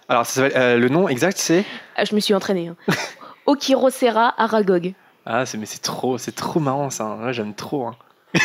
Alors, 0.08 0.25
ça 0.25 0.44
euh, 0.44 0.77
le 0.77 0.88
nom 0.88 1.10
exact, 1.10 1.38
c'est? 1.38 1.65
Ah, 1.98 2.06
je 2.06 2.15
me 2.15 2.22
suis 2.22 2.34
entraînée. 2.34 2.70
Hein. 2.70 2.75
Okirocera 3.46 4.34
aragog. 4.38 4.94
Ah, 5.26 5.46
c'est 5.46 5.58
mais 5.58 5.66
c'est 5.66 5.82
trop, 5.82 6.18
c'est 6.18 6.34
trop 6.34 6.60
marrant 6.60 6.90
ça. 6.90 7.32
j'aime 7.32 7.54
trop. 7.54 7.88
hein. 7.88 7.96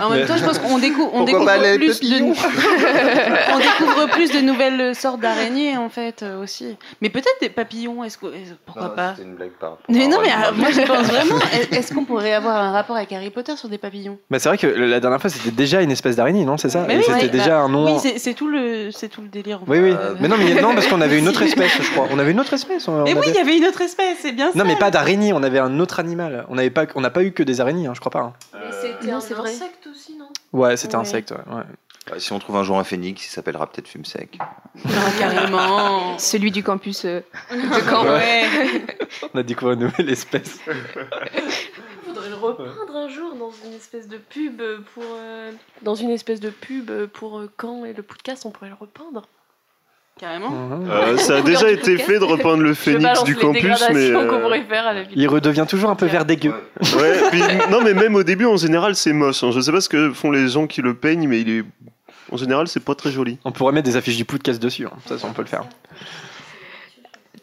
En 0.00 0.10
même 0.10 0.26
temps, 0.26 0.36
je 0.36 0.44
pense 0.44 0.58
qu'on 0.58 0.78
décou- 0.78 1.08
on 1.12 1.24
découvre 1.24 1.46
plus 1.76 1.88
de 1.88 1.92
papillons 1.92 2.34
on 3.54 3.58
découvre 3.58 4.06
plus 4.10 4.30
de 4.32 4.40
nouvelles 4.40 4.94
sortes 4.94 5.20
d'araignées 5.20 5.76
en 5.76 5.88
fait 5.88 6.22
euh, 6.22 6.42
aussi. 6.42 6.76
Mais 7.00 7.08
peut-être 7.10 7.36
des 7.40 7.48
papillons. 7.48 8.02
Est-ce 8.04 8.18
que 8.18 8.26
pourquoi 8.66 8.88
Non, 8.88 8.94
pas 8.96 9.14
une 9.22 9.34
blague 9.34 9.50
par 9.60 9.70
rapport 9.70 9.84
Mais 9.88 10.08
non, 10.08 10.18
mais 10.22 10.28
euh, 10.30 10.52
moi 10.56 10.70
je 10.70 10.80
pense 10.80 11.06
vraiment. 11.06 11.36
est- 11.52 11.72
Est-ce 11.76 11.94
qu'on 11.94 12.04
pourrait 12.04 12.32
avoir 12.34 12.56
un 12.56 12.72
rapport 12.72 12.96
avec 12.96 13.12
Harry 13.12 13.30
Potter 13.30 13.56
sur 13.56 13.68
des 13.68 13.78
papillons? 13.78 14.18
Bah, 14.30 14.38
c'est 14.38 14.48
vrai 14.48 14.58
que 14.58 14.66
la 14.66 15.00
dernière 15.00 15.20
fois, 15.20 15.30
c'était 15.30 15.50
déjà 15.50 15.82
une 15.82 15.90
espèce 15.90 16.16
d'araignée, 16.16 16.44
non 16.44 16.56
C'est 16.56 16.68
ça? 16.68 16.84
Oui, 16.88 16.96
C'était 17.00 17.12
ouais, 17.12 17.28
déjà 17.28 17.50
bah, 17.58 17.60
un 17.60 17.68
nom. 17.68 17.96
Oui, 17.98 18.12
c'est 18.16 18.34
tout 18.34 18.48
le 18.48 18.90
c'est 18.92 19.08
tout 19.08 19.22
le 19.22 19.28
délire. 19.28 19.60
Oui, 19.66 19.78
oui. 19.78 19.90
Euh, 19.92 20.14
Mais 20.20 20.28
non, 20.28 20.36
mais 20.38 20.60
non, 20.60 20.74
parce 20.74 20.86
qu'on 20.86 21.00
avait 21.00 21.18
une 21.18 21.28
autre 21.32 21.42
espèce, 21.42 21.72
je 21.80 21.90
crois. 21.92 22.08
On 22.10 22.18
avait 22.18 22.32
une 22.32 22.40
autre 22.40 22.52
espèce. 22.54 22.86
on- 22.88 23.02
Mais 23.04 23.14
on 23.14 23.18
oui, 23.18 23.28
avait- 23.28 23.30
il 23.30 23.34
y 23.36 23.38
avait 23.38 23.56
une 23.56 23.64
autre 23.66 23.80
espèce, 23.82 24.18
c'est 24.22 24.32
bien 24.32 24.50
ça. 24.52 24.58
Non, 24.58 24.64
mais 24.64 24.76
pas 24.76 24.90
d'araignée. 24.90 25.32
On 25.32 25.42
avait 25.42 25.58
un 25.58 25.78
autre 25.80 26.00
animal. 26.00 26.46
On 26.48 26.54
n'avait 26.56 26.70
pas, 26.70 26.86
on 26.94 27.00
n'a 27.00 27.10
pas 27.10 27.22
eu 27.22 27.32
que 27.32 27.42
des 27.42 27.60
araignées, 27.60 27.86
hein, 27.86 27.92
je 27.94 28.00
crois 28.00 28.10
pas. 28.12 28.20
hein. 28.20 28.32
Non, 29.04 29.20
c'est 29.20 29.34
vrai. 29.34 29.51
Aussi, 29.90 30.16
non? 30.16 30.28
Ouais, 30.52 30.76
c'était 30.76 30.94
un 30.94 31.00
Ouais. 31.00 31.06
insecte. 31.06 31.30
Ouais. 31.32 31.54
ouais. 31.54 31.62
Bah, 32.10 32.18
si 32.18 32.32
on 32.32 32.38
trouve 32.40 32.56
un 32.56 32.64
jour 32.64 32.78
un 32.78 32.84
phénix, 32.84 33.24
il 33.24 33.28
s'appellera 33.30 33.66
peut-être 33.70 33.86
Fume 33.88 34.04
Sec. 34.04 34.36
Non, 34.84 34.90
carrément. 35.18 36.18
Celui 36.18 36.50
du 36.50 36.62
campus 36.64 37.04
euh, 37.04 37.20
de 37.52 37.80
Caen. 37.88 38.04
Ouais. 38.06 38.44
On 39.34 39.38
a 39.38 39.42
découvert 39.44 39.74
une 39.74 39.80
nouvelle 39.80 40.10
espèce. 40.10 40.58
faudrait 42.04 42.28
le 42.28 42.34
reprendre 42.34 42.96
un 42.96 43.08
jour 43.08 43.34
dans 43.36 43.52
une 43.64 43.72
espèce 43.74 44.08
de 44.08 44.16
pub 44.18 44.60
pour. 44.94 45.04
euh, 45.06 45.52
dans 45.82 45.94
une 45.94 46.10
espèce 46.10 46.40
de 46.40 46.50
pub 46.50 46.90
pour 47.12 47.38
euh, 47.38 47.48
Caen 47.60 47.84
et 47.84 47.92
le 47.92 48.02
podcast, 48.02 48.44
on 48.46 48.50
pourrait 48.50 48.70
le 48.70 48.76
repeindre. 48.78 49.22
Carrément. 50.20 50.50
Mhm. 50.50 50.88
Euh, 50.90 51.16
ça 51.16 51.36
a 51.38 51.40
déjà 51.42 51.70
été 51.70 51.98
fait 51.98 52.18
de 52.18 52.24
repeindre 52.24 52.62
le 52.62 52.74
phénix 52.74 53.24
du 53.24 53.34
campus, 53.34 53.82
mais. 53.92 54.10
euh, 54.10 54.62
faire 54.68 54.86
à 54.86 54.92
la. 54.92 55.02
Il 55.14 55.28
redevient 55.28 55.66
toujours 55.68 55.90
un 55.90 55.96
peu 55.96 56.06
vert 56.06 56.24
dégueu. 56.24 56.54
Ouais, 56.96 57.20
puis, 57.30 57.42
non, 57.70 57.80
mais 57.82 57.94
même 57.94 58.14
au 58.14 58.22
début, 58.22 58.46
en 58.46 58.56
général, 58.56 58.94
c'est 58.94 59.12
moche. 59.12 59.42
hein. 59.42 59.50
Je 59.52 59.60
sais 59.60 59.72
pas 59.72 59.80
ce 59.80 59.88
que 59.88 60.12
font 60.12 60.30
les 60.30 60.48
gens 60.48 60.66
qui 60.66 60.80
le 60.82 60.94
peignent, 60.94 61.26
mais 61.28 61.40
il 61.40 61.50
est. 61.50 61.64
En 62.30 62.36
général, 62.36 62.66
c'est 62.68 62.82
pas 62.84 62.94
très 62.94 63.10
joli. 63.10 63.38
On 63.44 63.52
pourrait 63.52 63.72
mettre 63.72 63.88
des 63.88 63.96
affiches 63.96 64.16
du 64.16 64.24
podcast 64.24 64.62
dessus. 64.62 64.86
hein. 64.86 64.92
Ça, 65.06 65.18
ça, 65.18 65.26
on 65.28 65.32
peut 65.32 65.42
le 65.42 65.48
faire. 65.48 65.64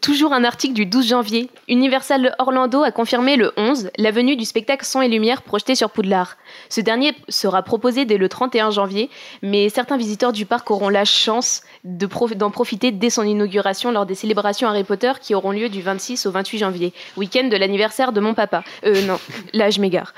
Toujours 0.01 0.31
un 0.31 0.45
article 0.45 0.73
du 0.73 0.85
12 0.85 1.07
janvier. 1.07 1.49
Universal 1.67 2.33
Orlando 2.39 2.83
a 2.83 2.91
confirmé 2.91 3.35
le 3.35 3.51
11 3.57 3.91
la 3.97 4.11
venue 4.11 4.37
du 4.37 4.45
spectacle 4.45 4.85
Son 4.85 5.01
et 5.01 5.09
Lumière 5.09 5.41
projeté 5.41 5.75
sur 5.75 5.89
Poudlard. 5.89 6.37
Ce 6.69 6.79
dernier 6.79 7.13
sera 7.27 7.63
proposé 7.63 8.05
dès 8.05 8.17
le 8.17 8.29
31 8.29 8.71
janvier, 8.71 9.09
mais 9.41 9.67
certains 9.67 9.97
visiteurs 9.97 10.31
du 10.31 10.45
parc 10.45 10.71
auront 10.71 10.89
la 10.89 11.03
chance 11.03 11.63
de 11.83 12.07
d'en 12.35 12.49
profiter 12.49 12.91
dès 12.91 13.09
son 13.09 13.23
inauguration 13.23 13.91
lors 13.91 14.05
des 14.05 14.15
célébrations 14.15 14.69
Harry 14.69 14.83
Potter 14.83 15.11
qui 15.21 15.35
auront 15.35 15.51
lieu 15.51 15.69
du 15.69 15.81
26 15.81 16.25
au 16.25 16.31
28 16.31 16.57
janvier, 16.59 16.93
week-end 17.17 17.47
de 17.47 17.57
l'anniversaire 17.57 18.11
de 18.11 18.19
mon 18.19 18.33
papa. 18.33 18.63
Euh, 18.85 19.01
non, 19.05 19.19
là 19.53 19.69
je 19.69 19.81
m'égare. 19.81 20.13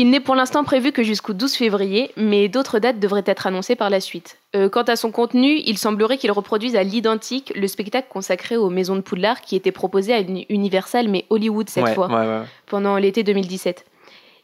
Il 0.00 0.08
n'est 0.08 0.20
pour 0.20 0.34
l'instant 0.34 0.64
prévu 0.64 0.92
que 0.92 1.02
jusqu'au 1.02 1.34
12 1.34 1.52
février, 1.56 2.10
mais 2.16 2.48
d'autres 2.48 2.78
dates 2.78 2.98
devraient 2.98 3.22
être 3.26 3.46
annoncées 3.46 3.76
par 3.76 3.90
la 3.90 4.00
suite. 4.00 4.38
Euh, 4.56 4.70
quant 4.70 4.80
à 4.84 4.96
son 4.96 5.10
contenu, 5.10 5.60
il 5.66 5.76
semblerait 5.76 6.16
qu'il 6.16 6.32
reproduise 6.32 6.74
à 6.74 6.82
l'identique 6.82 7.52
le 7.54 7.68
spectacle 7.68 8.08
consacré 8.08 8.56
aux 8.56 8.70
maisons 8.70 8.96
de 8.96 9.02
Poudlard 9.02 9.42
qui 9.42 9.56
était 9.56 9.72
proposé 9.72 10.14
à 10.14 10.20
Uni- 10.20 10.46
Universal 10.48 11.08
mais 11.08 11.26
Hollywood 11.28 11.68
cette 11.68 11.84
ouais, 11.84 11.94
fois, 11.94 12.06
ouais, 12.08 12.14
ouais. 12.26 12.44
pendant 12.66 12.96
l'été 12.96 13.24
2017. 13.24 13.84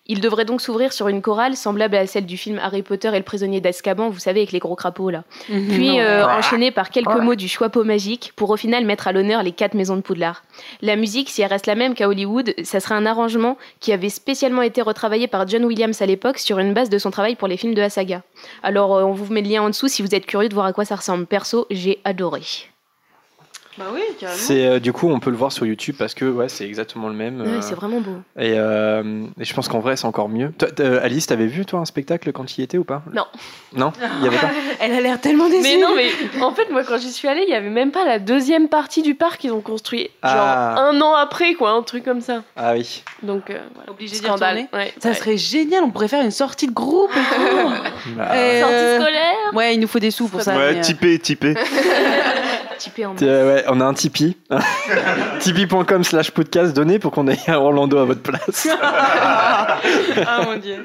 Il 0.09 0.21
devrait 0.21 0.45
donc 0.45 0.61
s'ouvrir 0.61 0.93
sur 0.93 1.09
une 1.09 1.21
chorale 1.21 1.57
semblable 1.57 1.97
à 1.97 2.07
celle 2.07 2.27
du 2.27 2.37
film 2.37 2.59
Harry 2.63 2.83
Potter 2.83 3.09
et 3.09 3.19
le 3.19 3.23
prisonnier 3.23 3.61
d'Azkaban, 3.61 4.09
vous 4.09 4.19
savez, 4.19 4.41
avec 4.41 4.53
les 4.53 4.59
gros 4.59 4.77
crapauds 4.77 5.11
là. 5.11 5.25
Puis 5.47 6.01
euh, 6.01 6.27
enchaîné 6.27 6.71
par 6.71 6.91
quelques 6.91 7.21
mots 7.21 7.35
du 7.35 7.49
choix-peau 7.49 7.85
magique 7.85 8.33
pour 8.37 8.51
au 8.51 8.57
final 8.57 8.85
mettre 8.85 9.09
à 9.09 9.13
l'honneur 9.13 9.43
les 9.43 9.53
quatre 9.53 9.75
maisons 9.75 9.97
de 9.97 10.03
Poudlard. 10.03 10.43
La 10.83 10.97
musique, 10.97 11.31
si 11.31 11.43
elle 11.43 11.49
reste 11.49 11.67
la 11.67 11.75
même 11.75 11.95
qu'à 11.95 12.09
Hollywood, 12.09 12.55
ça 12.63 12.81
serait 12.81 12.95
un 12.95 13.07
arrangement 13.07 13.59
qui 13.81 13.93
avait 13.93 14.09
spécialement 14.09 14.63
été 14.63 14.83
retravaillé 14.83 15.27
par 15.27 15.47
John 15.49 15.65
Williams 15.65 16.01
à 16.01 16.07
l'époque 16.07 16.39
sur 16.39 16.59
une 16.59 16.75
base 16.75 16.91
de 16.91 16.99
son 16.99 17.11
travail 17.11 17.35
pour 17.35 17.49
les 17.49 17.57
films 17.57 17.75
de 17.75 17.81
la 17.81 17.91
saga. 17.91 18.23
Alors 18.63 18.95
euh, 18.95 19.03
on 19.03 19.13
vous 19.13 19.33
met 19.33 19.43
le 19.43 19.49
lien 19.49 19.63
en 19.63 19.69
dessous 19.69 19.89
si 19.89 20.03
vous 20.03 20.15
êtes 20.15 20.27
curieux 20.27 20.49
de 20.49 20.55
voir 20.55 20.67
à 20.67 20.73
quoi 20.73 20.85
ça 20.85 20.97
ressemble. 20.97 21.27
Perso, 21.27 21.67
j'ai 21.71 22.01
adoré. 22.05 22.43
Bah 23.79 23.85
oui, 23.93 24.01
carrément. 24.19 24.39
C'est 24.41 24.67
euh, 24.67 24.79
du 24.79 24.93
coup, 24.93 25.11
on 25.11 25.21
peut 25.21 25.31
le 25.31 25.37
voir 25.37 25.53
sur 25.53 25.67
YouTube 25.67 25.97
parce 25.99 26.15
que 26.15 26.25
ouais, 26.25 26.49
c'est 26.49 26.65
exactement 26.67 27.09
le 27.09 27.15
même. 27.15 27.41
Ouais, 27.41 27.47
euh, 27.49 27.61
c'est 27.61 27.75
vraiment 27.75 28.01
beau. 28.01 28.17
et, 28.39 28.55
euh, 28.57 29.25
et 29.39 29.45
je 29.45 29.53
pense 29.55 29.69
qu'en 29.69 29.81
vrai, 29.81 29.97
c'est 29.97 30.07
encore 30.07 30.29
mieux. 30.31 30.51
Toi, 30.59 30.69
t'as- 30.71 31.01
Alice, 31.03 31.27
t'avais 31.27 31.47
vu 31.47 31.67
toi 31.67 31.81
un 31.81 31.85
spectacle 31.85 32.33
quand 32.33 32.45
tu 32.47 32.61
y 32.61 32.65
étais 32.65 32.79
ou 32.79 32.85
pas? 32.85 33.03
Non. 33.13 33.27
Non, 33.75 33.93
il 34.21 34.25
y 34.25 34.29
avait 34.29 34.39
pas? 34.39 34.51
Elle 34.81 34.93
a 34.95 35.01
l'air 35.01 35.21
tellement 35.21 35.49
déçue. 35.49 35.63
Mais 35.63 35.77
non, 35.81 35.89
mais 35.95 36.11
en 36.43 36.53
fait, 36.53 36.71
moi, 36.71 36.85
quand 36.85 36.97
j'y 36.99 37.13
suis 37.13 37.29
allée, 37.29 37.45
il 37.47 37.51
y 37.51 37.55
avait 37.55 37.69
même 37.71 37.91
pas 37.91 38.05
la 38.07 38.19
deuxième 38.19 38.69
partie 38.69 39.03
du 39.03 39.15
parc 39.15 39.41
qu'ils 39.41 39.53
ont 39.53 39.61
construit. 39.61 40.05
Genre 40.23 40.33
Ah. 40.35 40.77
un 40.79 41.01
an 41.03 41.15
après, 41.15 41.55
quoi, 41.55 41.71
un 41.73 41.83
truc 41.83 42.05
comme 42.05 42.21
ça. 42.23 42.43
Ah 42.57 42.73
oui. 42.75 43.03
Donc, 43.23 43.51
euh, 43.51 43.59
voilà. 43.75 43.91
Obligé 43.91 44.13
d'y 44.13 44.19
Scandale. 44.25 44.57
retourner. 44.59 44.69
Ouais. 44.87 44.95
Ça 45.03 45.11
Ouais. 45.11 45.15
serait 45.15 45.37
génial, 45.37 45.85
on 45.85 45.91
pourrait 45.91 46.09
faire 46.09 46.25
une 46.25 46.31
sortie 46.31 46.67
de 46.67 46.73
groupe 46.73 47.11
et 47.15 47.35
tout. 47.37 47.69
Bah, 48.17 48.29
Euh, 48.35 48.61
Sortie 48.61 49.03
scolaire 49.05 49.35
Ouais, 49.55 49.75
il 49.75 49.81
nous 49.81 49.89
faut 49.89 49.99
des 49.99 50.11
sous 50.11 50.29
pour 50.29 50.41
ça. 50.41 50.53
mais, 50.53 50.59
Ouais, 50.59 50.81
typé, 50.81 51.19
typé. 51.19 51.55
En 53.07 53.15
euh, 53.23 53.55
ouais, 53.55 53.65
on 53.69 53.81
a 53.81 53.85
un 53.85 53.95
Tipeee. 53.95 54.37
Tipeee.com 55.41 56.05
slash 56.05 56.31
podcast 56.31 56.75
donné 56.75 56.99
pour 56.99 57.11
qu'on 57.11 57.27
aille 57.27 57.39
à 57.47 57.59
Orlando 57.59 57.97
à 57.99 58.05
votre 58.05 58.21
place. 58.23 58.69
ah 58.83 59.79
mon 60.45 60.57
dieu. 60.59 60.85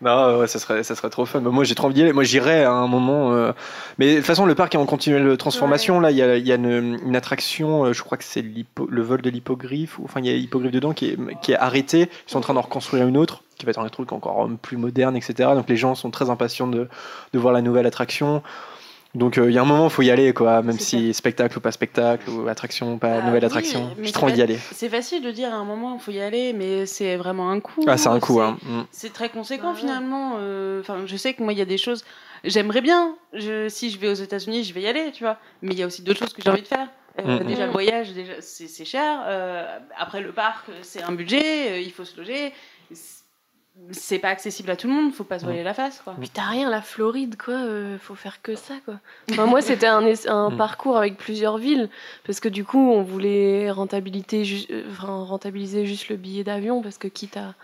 Non, 0.00 0.38
ouais, 0.38 0.46
ça 0.46 0.58
serait, 0.58 0.82
ça 0.82 0.94
serait 0.94 1.10
trop 1.10 1.26
fun. 1.26 1.40
Moi, 1.40 1.64
j'ai 1.64 1.74
trop 1.74 1.86
envie 1.86 1.94
d'y 1.94 2.02
aller. 2.02 2.12
Moi, 2.12 2.24
j'irais 2.24 2.64
à 2.64 2.72
un 2.72 2.86
moment. 2.86 3.32
euh, 3.32 3.52
Mais 3.98 4.12
de 4.12 4.16
toute 4.18 4.26
façon, 4.26 4.46
le 4.46 4.54
parc 4.54 4.74
est 4.74 4.78
en 4.78 4.86
continuelle 4.86 5.36
transformation. 5.36 6.00
Là, 6.00 6.10
il 6.10 6.16
y 6.16 6.22
a, 6.22 6.36
il 6.36 6.46
y 6.46 6.52
a 6.52 6.56
une, 6.56 6.98
une 7.04 7.16
attraction, 7.16 7.86
euh, 7.86 7.92
je 7.92 8.02
crois 8.02 8.18
que 8.18 8.24
c'est 8.24 8.44
le 8.88 9.02
vol 9.02 9.22
de 9.22 9.30
l'hippogriffe. 9.30 9.98
Enfin, 10.02 10.20
il 10.20 10.26
y 10.26 10.30
a 10.30 10.32
l'hippogriffe 10.36 10.72
dedans 10.72 10.92
qui 10.92 11.10
est, 11.10 11.18
qui 11.40 11.52
est 11.52 11.56
arrêté. 11.56 12.08
Ils 12.26 12.30
sont 12.30 12.38
en 12.38 12.42
train 12.42 12.54
d'en 12.54 12.62
reconstruire 12.62 13.06
une 13.06 13.16
autre, 13.16 13.42
qui 13.58 13.66
va 13.66 13.70
être 13.70 13.80
un 13.80 13.88
truc 13.88 14.12
encore 14.12 14.48
plus 14.60 14.76
moderne, 14.76 15.16
etc. 15.16 15.50
Donc, 15.54 15.68
les 15.68 15.76
gens 15.76 15.94
sont 15.94 16.10
très 16.10 16.30
impatients 16.30 16.66
de, 16.66 16.88
de 17.32 17.38
voir 17.38 17.52
la 17.52 17.62
nouvelle 17.62 17.86
attraction. 17.86 18.42
Donc, 19.14 19.36
euh, 19.36 19.50
il 19.50 19.54
y 19.54 19.58
a 19.58 19.62
un 19.62 19.66
moment, 19.66 19.84
il 19.84 19.90
faut 19.90 20.00
y 20.02 20.10
aller, 20.10 20.32
quoi. 20.32 20.62
Même 20.62 20.78
si 20.78 21.12
spectacle 21.12 21.58
ou 21.58 21.60
pas 21.60 21.70
spectacle, 21.72 22.30
ou 22.30 22.48
attraction 22.48 22.94
ou 22.94 22.96
pas 22.96 23.18
Ah 23.18 23.26
nouvelle 23.26 23.40
oui, 23.42 23.46
attraction. 23.46 23.90
trop 24.12 24.26
envie 24.26 24.34
d'y 24.34 24.42
aller. 24.42 24.58
C'est 24.72 24.88
facile 24.88 25.22
de 25.22 25.30
dire 25.30 25.52
à 25.52 25.56
un 25.56 25.64
moment, 25.64 25.94
il 25.94 26.00
faut 26.00 26.12
y 26.12 26.20
aller, 26.20 26.52
mais 26.54 26.86
c'est 26.86 27.16
vraiment 27.16 27.50
un 27.50 27.60
coût. 27.60 27.84
Ah, 27.86 27.98
c'est 27.98 28.08
un 28.08 28.20
coup, 28.20 28.40
hein. 28.40 28.56
Mm. 28.62 28.82
C'est 28.90 29.12
très 29.12 29.28
conséquent 29.28 29.72
Bah 29.72 29.78
finalement. 29.78 30.36
euh, 30.38 30.80
Enfin, 30.80 31.00
je 31.06 31.16
sais 31.16 31.34
que 31.34 31.42
moi, 31.42 31.52
il 31.52 31.58
y 31.58 31.62
a 31.62 31.66
des 31.66 31.76
choses. 31.78 32.04
J'aimerais 32.44 32.80
bien. 32.80 33.14
Je, 33.34 33.68
si 33.68 33.90
je 33.90 33.98
vais 33.98 34.08
aux 34.08 34.14
États-Unis, 34.14 34.64
je 34.64 34.72
vais 34.72 34.80
y 34.82 34.86
aller, 34.88 35.12
tu 35.12 35.24
vois. 35.24 35.36
Mais 35.60 35.72
il 35.74 35.78
y 35.78 35.82
a 35.82 35.86
aussi 35.86 36.00
d'autres 36.02 36.20
choses 36.20 36.32
que 36.32 36.40
j'ai 36.42 36.48
envie 36.50 36.62
de 36.62 36.66
faire. 36.68 36.88
Euh, 37.20 37.40
Mhm. 37.40 37.46
Déjà 37.46 37.66
le 37.66 37.72
voyage, 37.72 38.12
déjà 38.14 38.32
c'est 38.40 38.66
c'est 38.68 38.86
cher. 38.86 39.20
Euh, 39.26 39.78
après 39.98 40.22
le 40.22 40.32
parc, 40.32 40.64
c'est 40.80 41.02
un 41.02 41.12
budget. 41.12 41.72
euh, 41.72 41.78
il 41.80 41.92
faut 41.92 42.06
se 42.06 42.16
loger. 42.16 42.54
C'est- 43.90 44.18
pas 44.18 44.28
accessible 44.28 44.70
à 44.70 44.76
tout 44.76 44.86
le 44.86 44.92
monde. 44.92 45.12
Faut 45.12 45.24
pas 45.24 45.38
se 45.38 45.44
voiler 45.44 45.62
la 45.62 45.74
face, 45.74 46.00
quoi. 46.04 46.14
Puis 46.20 46.28
t'as 46.28 46.42
rien, 46.42 46.70
la 46.70 46.82
Floride, 46.82 47.36
quoi. 47.42 47.54
euh, 47.54 47.96
faut 47.98 48.14
faire 48.14 48.40
que 48.42 48.54
ça, 48.54 48.74
quoi. 48.84 48.94
Enfin, 49.30 49.46
moi, 49.46 49.60
c'était 49.62 49.86
un, 49.86 50.00
Mm. 50.50 50.56
parcours 50.56 50.96
avec 50.98 51.16
plusieurs 51.16 51.56
villes, 51.58 51.88
parce 52.26 52.38
que 52.40 52.48
du 52.48 52.64
coup, 52.64 52.78
on 52.92 53.02
voulait 53.02 53.70
rentabiliser, 53.70 54.44
ju- 54.44 54.66
euh, 54.70 54.82
enfin, 54.90 55.24
rentabiliser 55.24 55.86
juste 55.86 56.08
le 56.10 56.16
billet 56.16 56.44
d'avion, 56.44 56.82
parce 56.82 56.98
que 56.98 57.08
quitte 57.08 57.36
à 57.36 57.54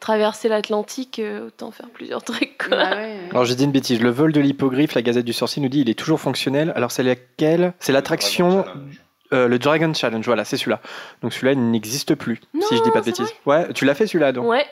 traverser 0.00 0.48
l'Atlantique, 0.48 1.18
euh, 1.18 1.48
autant 1.48 1.70
faire 1.70 1.88
plusieurs 1.90 2.22
trucs, 2.22 2.56
quoi. 2.58 2.76
Bah 2.76 2.96
ouais. 2.96 3.18
Alors 3.30 3.44
j'ai 3.44 3.54
dit 3.54 3.64
une 3.64 3.72
bêtise, 3.72 4.00
le 4.00 4.10
vol 4.10 4.32
de 4.32 4.40
l'hippogriffe, 4.40 4.94
la 4.94 5.02
Gazette 5.02 5.24
du 5.26 5.32
Sorcier 5.32 5.60
nous 5.62 5.68
dit 5.68 5.80
il 5.80 5.90
est 5.90 5.98
toujours 5.98 6.20
fonctionnel. 6.20 6.72
Alors 6.76 6.92
c'est 6.92 7.02
laquelle? 7.02 7.72
C'est 7.80 7.92
l'attraction, 7.92 8.64
euh, 9.32 9.48
le 9.48 9.58
Dragon 9.58 9.92
Challenge, 9.94 10.24
voilà, 10.24 10.44
c'est 10.44 10.56
celui-là. 10.56 10.80
Donc 11.22 11.32
celui-là 11.32 11.52
il 11.52 11.70
n'existe 11.70 12.14
plus, 12.14 12.40
si 12.68 12.76
je 12.76 12.82
dis 12.82 12.90
pas 12.90 13.00
de 13.00 13.06
bêtises. 13.06 13.32
Ouais, 13.46 13.72
tu 13.72 13.84
l'as 13.84 13.94
fait 13.94 14.06
celui-là 14.06 14.32
donc. 14.32 14.46
Ouais, 14.46 14.66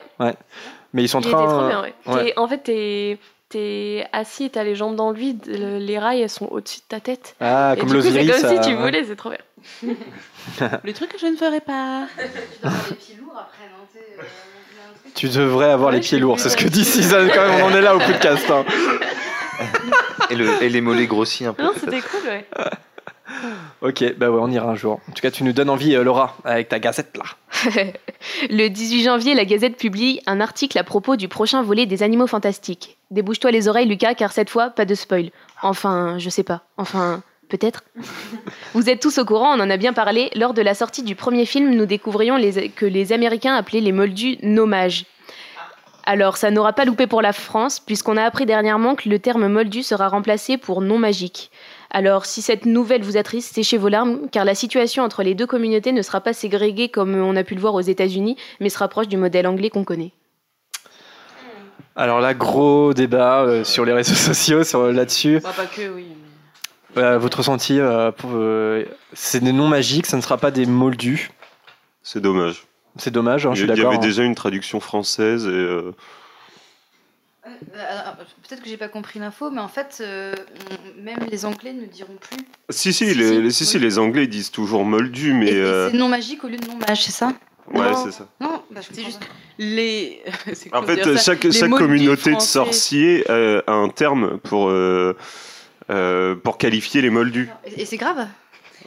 Mais 0.93 1.03
ils 1.03 1.09
sont 1.09 1.19
en 1.19 1.21
il 1.21 1.27
était 1.27 1.35
train. 1.35 1.47
trop 1.47 1.67
bien, 1.67 1.81
ouais. 1.81 1.93
ouais. 2.07 2.23
T'es- 2.25 2.33
En 2.39 2.47
fait, 2.47 2.57
t'es 2.59 3.17
t'es 3.49 4.05
assis 4.11 4.43
et 4.45 4.49
t'as 4.49 4.63
les 4.65 4.75
jambes 4.75 4.95
dans 4.97 5.11
le 5.11 5.17
vide, 5.17 5.41
le- 5.47 5.77
les 5.77 5.97
rails 5.99 6.21
elles 6.21 6.29
sont 6.29 6.47
au-dessus 6.51 6.79
de 6.79 6.85
ta 6.89 6.99
tête. 6.99 7.35
Ah, 7.39 7.75
et 7.75 7.79
comme 7.79 7.87
coup, 7.89 8.01
c'est 8.01 8.09
l'Osiris. 8.11 8.41
comme 8.41 8.49
si 8.51 8.57
euh, 8.57 8.61
tu 8.61 8.75
volais, 8.75 9.03
c'est 9.05 9.15
trop 9.15 9.29
bien. 9.29 9.39
Le 10.83 10.91
truc 10.93 11.09
que 11.13 11.17
je 11.19 11.27
ne 11.27 11.35
ferai 11.37 11.61
pas. 11.61 12.07
Tu 12.15 12.19
dois 12.61 12.69
avoir 12.69 12.89
les 12.89 12.95
pieds 12.95 13.15
lourds 13.19 13.35
après, 13.37 13.63
non 13.69 13.85
tu 15.15 15.27
euh, 15.27 15.29
devrais 15.31 15.71
avoir 15.71 15.89
Ouais, 15.91 15.95
les 15.95 16.01
pieds 16.01 16.19
lourds, 16.19 16.39
c'est 16.39 16.49
ce 16.49 16.57
que 16.57 16.65
ouais. 16.65 16.69
dit 16.69 16.83
Suzanne 16.85 17.29
quand 17.33 17.47
même, 17.47 17.61
on 17.63 17.67
en 17.67 17.71
est 17.75 17.81
là 17.81 17.95
au 17.95 17.99
podcast. 17.99 18.49
hein. 18.51 18.65
Et, 20.29 20.35
le, 20.35 20.61
et 20.61 20.67
les 20.69 20.81
mollets 20.81 21.07
grossis 21.07 21.45
un 21.45 21.53
peu. 21.53 21.63
Non, 21.63 21.71
c'était 21.73 22.01
cool, 22.01 22.19
ouais. 22.27 22.45
Ok, 23.81 24.15
bah 24.17 24.29
ouais, 24.29 24.39
on 24.41 24.49
ira 24.49 24.69
un 24.69 24.75
jour. 24.75 24.99
En 25.09 25.11
tout 25.11 25.21
cas, 25.21 25.31
tu 25.31 25.43
nous 25.43 25.53
donnes 25.53 25.69
envie, 25.69 25.95
euh, 25.95 26.03
Laura, 26.03 26.37
avec 26.43 26.69
ta 26.69 26.79
gazette 26.79 27.17
là. 27.17 27.23
Le 28.49 28.67
18 28.67 29.03
janvier, 29.03 29.35
la 29.35 29.45
Gazette 29.45 29.77
publie 29.77 30.21
un 30.25 30.41
article 30.41 30.77
à 30.77 30.83
propos 30.83 31.15
du 31.15 31.27
prochain 31.27 31.61
volet 31.61 31.85
des 31.85 32.03
Animaux 32.03 32.27
Fantastiques. 32.27 32.97
Débouche-toi 33.11 33.51
les 33.51 33.67
oreilles, 33.67 33.87
Lucas, 33.87 34.15
car 34.15 34.31
cette 34.31 34.49
fois, 34.49 34.69
pas 34.69 34.85
de 34.85 34.95
spoil. 34.95 35.29
Enfin, 35.61 36.17
je 36.17 36.29
sais 36.29 36.43
pas. 36.43 36.63
Enfin, 36.77 37.21
peut-être. 37.49 37.83
Vous 38.73 38.89
êtes 38.89 39.01
tous 39.01 39.17
au 39.17 39.25
courant, 39.25 39.57
on 39.57 39.61
en 39.61 39.69
a 39.69 39.77
bien 39.77 39.93
parlé. 39.93 40.29
Lors 40.35 40.53
de 40.53 40.61
la 40.61 40.73
sortie 40.73 41.03
du 41.03 41.15
premier 41.15 41.45
film, 41.45 41.73
nous 41.73 41.85
découvrions 41.85 42.37
que 42.75 42.85
les 42.85 43.13
Américains 43.13 43.55
appelaient 43.55 43.81
les 43.81 43.91
Moldus 43.91 44.37
nommages. 44.41 45.05
Alors, 46.05 46.37
ça 46.37 46.51
n'aura 46.51 46.71
pas 46.71 46.85
loupé 46.85 47.05
pour 47.05 47.21
la 47.21 47.33
France, 47.33 47.81
puisqu'on 47.81 48.15
a 48.15 48.23
appris 48.23 48.45
dernièrement 48.45 48.95
que 48.95 49.09
le 49.09 49.19
terme 49.19 49.49
moldu 49.49 49.83
sera 49.83 50.07
remplacé 50.07 50.57
pour 50.57 50.81
non 50.81 50.97
magique. 50.97 51.51
Alors, 51.91 52.25
si 52.25 52.41
cette 52.41 52.65
nouvelle 52.65 53.03
vous 53.03 53.17
attriste, 53.17 53.55
séchez 53.55 53.77
vos 53.77 53.87
larmes, 53.87 54.29
car 54.31 54.45
la 54.45 54.55
situation 54.55 55.03
entre 55.03 55.23
les 55.23 55.35
deux 55.35 55.47
communautés 55.47 55.91
ne 55.91 56.01
sera 56.01 56.21
pas 56.21 56.33
ségrégée 56.33 56.89
comme 56.89 57.15
on 57.15 57.35
a 57.35 57.43
pu 57.43 57.55
le 57.55 57.61
voir 57.61 57.73
aux 57.73 57.81
États-Unis, 57.81 58.37
mais 58.59 58.69
se 58.69 58.77
rapproche 58.77 59.07
du 59.07 59.17
modèle 59.17 59.47
anglais 59.47 59.69
qu'on 59.69 59.83
connaît. 59.83 60.11
Alors 61.95 62.19
là, 62.19 62.33
gros 62.33 62.93
débat 62.93 63.41
euh, 63.41 63.63
sur 63.63 63.85
les 63.85 63.93
réseaux 63.93 64.15
sociaux 64.33 64.63
sur, 64.63 64.91
là-dessus. 64.91 65.39
Bah, 65.41 65.53
pas 65.55 65.65
que, 65.65 65.89
oui. 65.89 66.05
Euh, 66.97 67.17
votre 67.17 67.39
ressenti, 67.39 67.79
euh, 67.79 68.11
euh, 68.25 68.85
c'est 69.13 69.43
des 69.43 69.53
noms 69.53 69.67
magiques, 69.67 70.07
ça 70.07 70.17
ne 70.17 70.21
sera 70.21 70.37
pas 70.37 70.51
des 70.51 70.65
moldus. 70.65 71.31
C'est 72.03 72.21
dommage. 72.21 72.65
C'est 72.97 73.11
dommage, 73.11 73.45
hein, 73.45 73.53
je 73.53 73.63
il 73.63 73.65
suis 73.65 73.73
y 73.73 73.75
d'accord. 73.75 73.91
avait 73.93 74.03
hein. 74.03 74.07
déjà 74.07 74.23
une 74.23 74.35
traduction 74.35 74.79
française 74.79 75.45
et 75.45 75.49
euh, 75.49 75.81
Euh, 75.81 75.91
Peut-être 78.47 78.61
que 78.61 78.69
j'ai 78.69 78.77
pas 78.77 78.87
compris 78.89 79.19
l'info, 79.19 79.49
mais 79.51 79.61
en 79.61 79.67
fait, 79.67 79.97
euh, 80.01 80.33
même 81.01 81.19
les 81.31 81.45
Anglais 81.45 81.73
ne 81.73 81.85
diront 81.85 82.15
plus. 82.19 82.37
si 82.69 82.93
si, 82.93 83.05
Si, 83.07 83.13
les, 83.15 83.27
si, 83.27 83.41
les- 83.41 83.51
si, 83.51 83.65
si, 83.65 83.77
oui. 83.77 83.83
les 83.83 83.99
Anglais 83.99 84.27
disent 84.27 84.51
toujours 84.51 84.83
moldu, 84.85 85.33
mais 85.33 85.53
euh, 85.53 85.89
c'est 85.91 85.97
non 85.97 86.07
magique 86.09 86.43
au 86.43 86.47
lieu 86.47 86.57
de 86.57 86.67
non 86.67 86.77
mage, 86.77 87.03
c'est 87.03 87.11
ça 87.11 87.33
ouais 87.73 87.93
c'est 88.03 88.11
ça. 88.11 88.27
Non, 88.39 88.63
bah, 88.71 88.81
je 88.81 88.95
C'est 88.95 89.03
juste 89.03 89.19
pas. 89.19 89.25
les. 89.57 90.21
En 90.73 90.83
fait, 90.83 91.17
chaque, 91.17 91.43
Les 91.43 91.51
chaque 91.51 91.71
communauté 91.71 92.33
de 92.35 92.39
sorciers 92.41 93.25
euh, 93.29 93.61
a 93.67 93.73
un 93.73 93.89
terme 93.89 94.37
pour, 94.39 94.69
euh, 94.69 95.15
euh, 95.89 96.35
pour 96.35 96.57
qualifier 96.57 97.01
les 97.01 97.09
moldus. 97.09 97.49
Et, 97.65 97.81
et 97.81 97.85
c'est 97.85 97.97
grave 97.97 98.27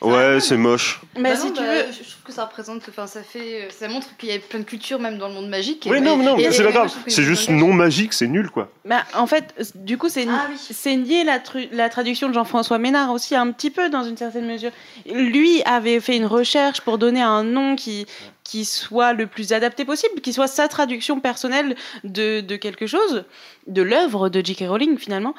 Ouais, 0.01 0.39
c'est 0.41 0.57
moche. 0.57 1.01
Mais 1.17 1.31
Bah 1.33 1.37
si 1.37 1.49
non, 1.49 1.53
tu 1.53 1.61
bah, 1.63 1.75
veux. 1.75 1.93
je 1.93 1.99
trouve 2.11 2.23
que 2.25 2.33
ça 2.33 2.45
représente, 2.47 2.83
enfin 2.89 3.07
ça 3.07 3.23
fait, 3.23 3.69
ça 3.71 3.87
montre 3.89 4.17
qu'il 4.17 4.31
y 4.31 4.33
a 4.33 4.39
plein 4.39 4.61
de 4.61 4.65
cultures 4.65 4.99
même 4.99 5.19
dans 5.19 5.29
le 5.29 5.35
monde 5.35 5.49
magique. 5.49 5.87
Oui, 5.91 6.01
non, 6.01 6.17
non, 6.17 6.37
mais 6.37 6.51
c'est 6.53 6.65
pas 6.65 6.73
grave. 6.73 6.93
C'est 7.07 7.23
juste 7.23 7.51
non 7.51 7.73
magique, 7.73 8.13
c'est 8.15 8.27
nul 8.27 8.51
quoi. 8.51 8.71
Bah, 8.87 9.05
en 9.15 9.27
fait, 9.27 9.55
du 9.75 9.99
coup, 9.99 10.09
c'est 10.09 10.27
Ah 10.29 10.47
oui. 10.51 10.57
c'est 10.59 10.97
nier 10.97 11.25
la, 11.25 11.41
la 11.73 11.89
traduction 11.91 12.29
de 12.29 12.35
Jean-François 12.35 12.79
Ménard 12.79 13.11
aussi, 13.13 13.35
un 13.37 13.51
petit 13.53 13.71
peu 13.71 13.91
dans 13.91 14.05
une 14.05 14.17
certaine 14.17 14.47
mesure. 14.47 14.71
Lui 15.07 15.63
avait 15.65 16.01
fait 16.01 16.17
une 16.17 16.27
recherche 16.27 16.81
pour 16.81 16.97
donner 16.97 17.21
un 17.23 17.45
nom 17.45 17.77
qui, 17.77 18.07
qui 18.45 18.65
soit 18.65 19.13
le 19.13 19.27
plus 19.27 19.53
adapté 19.53 19.85
possible, 19.85 20.21
qui 20.23 20.33
soit 20.33 20.47
sa 20.49 20.67
traduction 20.69 21.21
personnelle 21.21 21.77
de, 22.05 22.41
de 22.41 22.57
quelque 22.57 22.87
chose, 22.87 23.25
de 23.67 23.83
l'œuvre 23.83 24.29
de 24.31 24.45
J.K. 24.45 24.65
Rowling 24.69 24.97
finalement. 24.99 25.35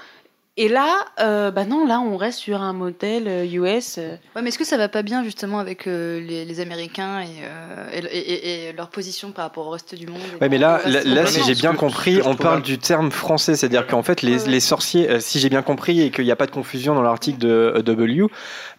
Et 0.58 0.68
là, 0.68 1.06
euh, 1.22 1.50
bah 1.50 1.64
non, 1.64 1.88
là, 1.88 2.02
on 2.02 2.18
reste 2.18 2.40
sur 2.40 2.62
un 2.62 2.74
modèle 2.74 3.24
euh, 3.28 3.46
US. 3.46 3.96
euh, 3.98 4.16
Ouais, 4.36 4.42
mais 4.42 4.50
est-ce 4.50 4.60
que 4.60 4.66
ça 4.66 4.76
va 4.76 4.90
pas 4.90 5.02
bien 5.02 5.24
justement 5.24 5.60
avec 5.60 5.88
euh, 5.88 6.20
les, 6.20 6.44
les 6.44 6.60
Américains 6.60 7.22
et, 7.22 7.28
euh, 7.46 7.88
et, 7.94 8.00
et- 8.18 8.32
et- 8.34 8.70
et 8.70 8.74
leur 8.74 8.90
position 8.90 9.32
par 9.32 9.46
rapport 9.46 9.66
au 9.68 9.70
reste 9.70 9.96
du 9.96 10.08
monde 10.08 10.20
Ouais, 10.42 10.50
mais 10.50 10.58
là, 10.58 10.82
là, 10.86 11.26
si 11.26 11.42
j'ai 11.46 11.56
bien 11.56 11.74
compris, 11.74 12.20
on 12.26 12.36
parle 12.36 12.62
du 12.62 12.78
terme 12.78 13.12
français, 13.12 13.56
c'est-à-dire 13.56 13.88
qu'en 13.88 14.04
fait, 14.04 14.22
les, 14.22 14.36
Ouais, 14.40 14.44
ouais. 14.44 14.50
les 14.50 14.60
sorciers, 14.60 15.10
euh, 15.10 15.20
si 15.22 15.40
j'ai 15.40 15.48
bien 15.50 15.62
compris 15.62 16.02
et 16.02 16.12
qu'il 16.12 16.26
n'y 16.26 16.32
a 16.32 16.36
pas 16.36 16.48
de 16.48 16.52
confusion 16.52 16.96
dans 16.96 17.02
l'article 17.02 17.40
de 17.40 17.48
euh, 17.78 17.82
W, 17.82 18.26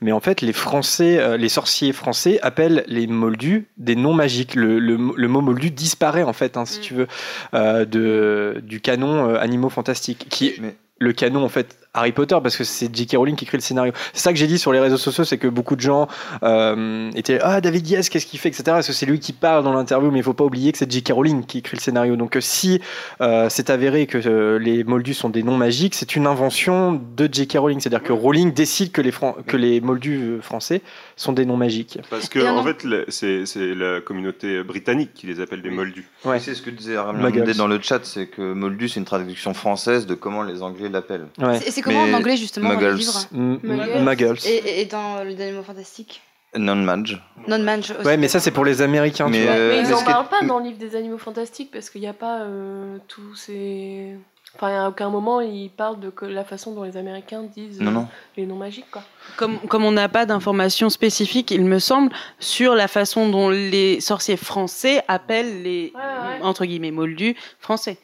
mais 0.02 0.12
en 0.12 0.20
fait, 0.20 0.42
les 0.42 0.52
Français, 0.52 1.18
euh, 1.20 1.38
les 1.38 1.48
sorciers 1.48 1.92
français 1.94 2.38
appellent 2.42 2.85
les 2.87 3.06
moldus 3.06 3.66
des 3.78 3.96
noms 3.96 4.14
magiques. 4.14 4.56
Le, 4.56 4.78
le, 4.78 4.98
le 5.16 5.28
mot 5.28 5.40
moldu 5.40 5.70
disparaît 5.70 6.22
en 6.22 6.35
fait, 6.35 6.58
hein, 6.58 6.66
si 6.66 6.80
Mm. 6.80 6.82
tu 6.82 6.94
veux, 6.94 7.06
euh, 7.54 7.85
de, 7.87 8.61
du 8.62 8.82
canon 8.82 9.30
euh, 9.30 9.38
animaux 9.40 9.70
fantastiques, 9.70 10.26
qui 10.28 10.48
est 10.48 10.56
Mais 10.61 10.76
le 11.02 11.12
canon 11.12 11.44
en 11.44 11.48
fait 11.48 11.76
Harry 11.94 12.12
Potter 12.12 12.36
parce 12.42 12.56
que 12.56 12.64
c'est 12.64 12.94
J.K. 12.94 13.16
Rowling 13.16 13.36
qui 13.36 13.44
écrit 13.44 13.58
le 13.58 13.62
scénario. 13.62 13.92
C'est 14.14 14.22
ça 14.22 14.32
que 14.32 14.38
j'ai 14.38 14.46
dit 14.46 14.58
sur 14.58 14.72
les 14.72 14.80
réseaux 14.80 14.96
sociaux, 14.96 15.24
c'est 15.24 15.36
que 15.36 15.46
beaucoup 15.48 15.76
de 15.76 15.82
gens 15.82 16.08
euh, 16.42 17.10
étaient 17.14 17.38
ah 17.42 17.60
David 17.60 17.86
Yes 17.86 18.08
qu'est-ce 18.08 18.24
qu'il 18.24 18.38
fait? 18.40 18.48
etc. 18.48 18.62
Parce 18.66 18.86
que 18.86 18.92
c'est 18.94 19.04
lui 19.04 19.20
qui 19.20 19.32
parle 19.34 19.62
dans 19.62 19.74
l'interview, 19.74 20.10
mais 20.10 20.20
il 20.20 20.22
faut 20.22 20.32
pas 20.32 20.44
oublier 20.44 20.72
que 20.72 20.78
c'est 20.78 20.90
J.K. 20.90 21.12
Rowling 21.12 21.44
qui 21.44 21.58
écrit 21.58 21.76
le 21.76 21.82
scénario. 21.82 22.16
Donc 22.16 22.36
euh, 22.36 22.40
si 22.40 22.80
euh, 23.20 23.48
c'est 23.50 23.68
avéré 23.68 24.06
que 24.06 24.18
euh, 24.26 24.58
les 24.58 24.84
moldus 24.84 25.14
sont 25.14 25.28
des 25.28 25.42
noms 25.42 25.56
magiques, 25.58 25.94
c'est 25.94 26.16
une 26.16 26.26
invention 26.26 26.98
de 27.16 27.28
J.K. 27.30 27.58
Rowling. 27.58 27.80
C'est-à-dire 27.80 28.02
que 28.02 28.12
Rowling 28.14 28.52
décide 28.54 28.90
que 28.92 29.02
les 29.02 29.12
Fran- 29.12 29.36
que 29.46 29.56
les 29.58 29.80
moldus 29.82 30.38
français 30.40 30.80
sont 31.16 31.33
des 31.33 31.44
noms 31.44 31.57
magiques. 31.57 31.98
Parce 32.11 32.29
que 32.29 32.38
en 32.40 32.62
fait, 32.64 32.85
le- 32.85 33.05
c'est 33.09 33.46
c'est 33.46 33.75
la 33.75 34.01
communauté 34.01 34.62
britannique 34.62 35.12
qui 35.14 35.27
les 35.27 35.40
appelle 35.40 35.62
des 35.62 35.70
moldus. 35.70 36.09
Ouais. 36.25 36.38
c'est 36.40 36.55
ce 36.55 36.62
que 36.62 36.70
disait 36.70 36.96
Muggles. 37.14 37.55
dans 37.57 37.66
le 37.66 37.81
chat, 37.81 38.05
c'est 38.05 38.27
que 38.27 38.53
Moldu 38.53 38.88
c'est 38.88 39.01
une 39.01 39.07
traduction 39.07 39.55
française 39.55 40.07
de 40.07 40.14
comment 40.14 40.42
les 40.42 40.62
Anglais 40.62 40.88
l'appellent. 40.88 41.27
Ouais. 41.38 41.59
C'est- 41.59 41.68
Et 41.68 41.70
c'est 41.70 41.83
comment 41.83 42.07
Mais 42.07 42.14
en 42.14 42.18
anglais 42.18 42.37
justement 42.37 42.68
dans 42.75 42.81
les 42.81 42.87
Muggles. 42.92 43.03
Muggles. 43.33 44.03
Muggles. 44.03 44.38
et, 44.46 44.85
dans 44.87 45.22
les 45.25 45.40
animaux 45.40 45.62
fantastiques 45.62 46.22
Non-mage. 46.57 47.22
Non-mage 47.48 47.92
aussi. 47.92 48.07
Ouais, 48.07 48.16
mais 48.16 48.29
ça 48.29 48.40
c'est 48.40 48.51
pour 48.51 48.64
les 48.64 48.83
Américains. 48.83 49.27
tu 49.27 49.33
Mais, 49.33 49.44
vois. 49.44 49.53
euh, 49.55 49.70
mais 49.70 49.79
ils 49.83 49.87
mais 49.88 49.92
en 49.94 49.98
ce 49.98 50.05
qui 50.05 50.11
est- 50.11 50.12
parlent 50.12 50.29
pas 50.29 50.42
dans 50.46 50.59
le 50.59 50.64
livre 50.66 50.79
des 50.79 50.96
animaux 50.96 51.18
fantastiques 51.18 51.70
parce 51.72 51.88
qu'il 51.90 52.01
n'y 52.01 52.07
a 52.09 52.12
pas 52.12 52.42
euh, 52.42 52.98
tous 53.09 53.35
ces. 53.35 54.16
Enfin, 54.54 54.84
à 54.84 54.88
aucun 54.88 55.08
moment 55.08 55.40
ils 55.40 55.70
parlent 55.70 55.98
de 55.98 56.12
la 56.26 56.44
façon 56.44 56.74
dont 56.74 56.82
les 56.82 56.96
Américains 56.96 57.42
disent 57.42 57.80
Non, 57.80 57.90
euh, 57.90 57.94
non. 57.94 58.08
les 58.36 58.44
noms 58.46 58.56
magiques, 58.56 58.90
quoi. 58.90 59.02
Comme, 59.36 59.58
comme 59.60 59.84
on 59.84 59.92
n'a 59.92 60.08
pas 60.08 60.26
d'informations 60.26 60.90
spécifiques, 60.90 61.50
il 61.50 61.64
me 61.64 61.78
semble, 61.78 62.12
sur 62.38 62.74
la 62.74 62.86
façon 62.88 63.28
dont 63.30 63.48
les 63.48 64.00
sorciers 64.00 64.36
français 64.36 65.02
appellent 65.08 65.62
les, 65.62 65.92
Ouais, 65.94 66.00
ouais. 66.00 66.42
entre 66.42 66.64
guillemets, 66.66 66.90
moldus 66.90 67.34
français. 67.58 67.98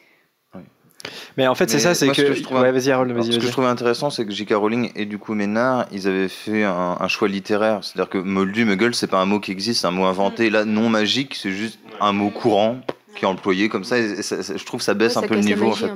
Mais 1.37 1.47
en 1.47 1.55
fait 1.55 1.69
c'est 1.69 1.79
ça, 1.79 1.95
c'est 1.95 2.09
que. 2.09 2.13
ce 2.15 2.21
que 2.23 2.33
je 2.33 2.43
trouve- 2.43 2.59
Ouais, 2.59 2.71
vas-y 2.73 2.91
Harold, 2.91 3.09
Alors, 3.11 3.23
vas-y. 3.23 3.33
ce 3.33 3.39
que 3.39 3.45
je 3.45 3.51
trouvais 3.51 3.67
intéressant, 3.67 4.09
c'est 4.09 4.25
que 4.25 4.31
J.K. 4.31 4.51
Rowling 4.55 4.91
et 4.95 5.05
du 5.05 5.17
coup 5.17 5.33
Ménard, 5.33 5.85
ils 5.93 6.07
avaient 6.09 6.27
fait 6.27 6.65
un, 6.65 6.97
un 6.99 7.07
choix 7.07 7.29
littéraire. 7.29 7.79
C'est-à-dire 7.83 8.09
que 8.09 8.17
Moldu, 8.17 8.65
Muggle, 8.65 8.93
c'est 8.93 9.07
pas 9.07 9.19
un 9.21 9.25
mot 9.25 9.39
qui 9.39 9.51
existe, 9.51 9.81
c'est 9.81 9.87
un 9.87 9.91
mot 9.91 10.05
inventé. 10.05 10.49
Là, 10.49 10.65
non 10.65 10.89
magique, 10.89 11.35
c'est 11.35 11.51
juste 11.51 11.79
un 12.01 12.11
mot 12.11 12.29
courant 12.31 12.79
qui 13.19 13.25
est 13.25 13.27
employé 13.27 13.69
comme 13.69 13.83
ça. 13.83 13.97
Et 13.97 14.21
ça- 14.21 14.41
ça- 14.41 14.55
je 14.57 14.63
trouve 14.65 14.79
que 14.79 14.83
ça 14.85 14.93
baisse 14.93 15.15
Ouais, 15.17 15.25
un 15.25 15.27
peu 15.27 15.35
le 15.35 15.41
niveau 15.41 15.67
en 15.67 15.73
fait. 15.73 15.91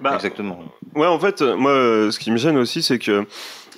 Bah, 0.00 0.12
Exactement. 0.14 0.60
Ouais, 0.94 1.06
en 1.06 1.18
fait, 1.18 1.42
moi, 1.42 1.72
euh, 1.72 2.10
ce 2.10 2.18
qui 2.18 2.30
me 2.30 2.36
gêne 2.38 2.56
aussi, 2.56 2.82
c'est 2.82 2.98
que 2.98 3.26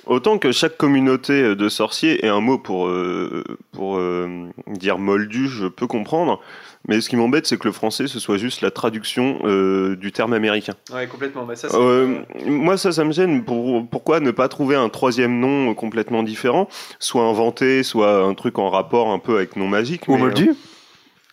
autant 0.05 0.37
que 0.37 0.51
chaque 0.51 0.77
communauté 0.77 1.55
de 1.55 1.69
sorciers 1.69 2.23
ait 2.25 2.29
un 2.29 2.41
mot 2.41 2.57
pour, 2.57 2.87
euh, 2.87 3.43
pour 3.71 3.97
euh, 3.97 4.27
dire 4.67 4.97
moldu, 4.99 5.47
je 5.47 5.65
peux 5.67 5.87
comprendre. 5.87 6.39
Mais 6.87 6.99
ce 6.99 7.09
qui 7.09 7.15
m'embête, 7.15 7.45
c'est 7.45 7.57
que 7.57 7.67
le 7.67 7.71
français, 7.71 8.07
ce 8.07 8.19
soit 8.19 8.37
juste 8.37 8.61
la 8.61 8.71
traduction 8.71 9.39
euh, 9.45 9.95
du 9.95 10.11
terme 10.11 10.33
américain. 10.33 10.73
Ouais, 10.91 11.05
complètement. 11.07 11.45
Bah, 11.45 11.55
ça, 11.55 11.67
Euh, 11.73 12.19
moi, 12.45 12.75
ça, 12.77 12.91
ça 12.91 13.03
me 13.03 13.11
gêne. 13.11 13.43
Pour, 13.43 13.87
pourquoi 13.87 14.19
ne 14.19 14.31
pas 14.31 14.47
trouver 14.47 14.75
un 14.75 14.89
troisième 14.89 15.39
nom 15.39 15.73
complètement 15.75 16.23
différent? 16.23 16.67
Soit 16.99 17.23
inventé, 17.23 17.83
soit 17.83 18.23
un 18.23 18.33
truc 18.33 18.57
en 18.57 18.69
rapport 18.71 19.09
un 19.11 19.19
peu 19.19 19.35
avec 19.37 19.55
nom 19.57 19.67
magique. 19.67 20.07
Ou 20.07 20.13
mais, 20.13 20.19
moldu 20.19 20.53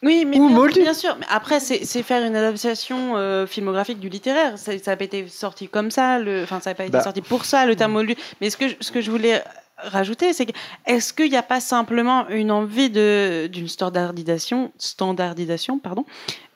Oui, 0.03 0.25
mais 0.25 0.39
Ou 0.39 0.49
bien, 0.49 0.67
bien 0.85 0.95
sûr. 0.95 1.17
Mais 1.19 1.27
après, 1.29 1.59
c'est 1.61 2.03
faire 2.03 2.25
une 2.25 2.37
adaptation 2.37 3.17
euh, 3.17 3.47
filmographique 3.47 3.99
du 3.99 4.09
littéraire. 4.09 4.57
Ça 4.59 4.73
n'a 4.75 4.97
pas 4.97 5.05
été 5.05 5.27
sorti 5.29 5.69
comme 5.69 5.91
ça. 5.91 6.19
Le... 6.19 6.43
Enfin, 6.45 6.61
ça 6.61 6.71
n'a 6.71 6.75
pas 6.75 6.85
été 6.85 6.93
Bah. 6.93 7.03
sorti 7.03 7.21
pour 7.21 7.45
ça, 7.45 7.67
le 7.67 7.75
terme 7.77 7.93
moldu. 7.93 8.15
Mais 8.41 8.51
ce 8.51 8.57
que, 8.57 8.69
je- 8.69 8.77
ce 8.81 8.93
que 8.93 9.01
je 9.01 9.11
voulais 9.11 9.43
rajouter, 9.79 10.33
c'est 10.33 10.47
que 10.47 10.53
est-ce 10.87 11.13
qu'il 11.13 11.31
n'y 11.31 11.37
a 11.37 11.43
pas 11.43 11.61
simplement 11.61 12.29
une 12.29 12.51
envie 12.51 12.91
d'une 12.91 13.69
standardisation, 13.69 14.73
standardisation 14.79 15.79
pardon, 15.79 16.05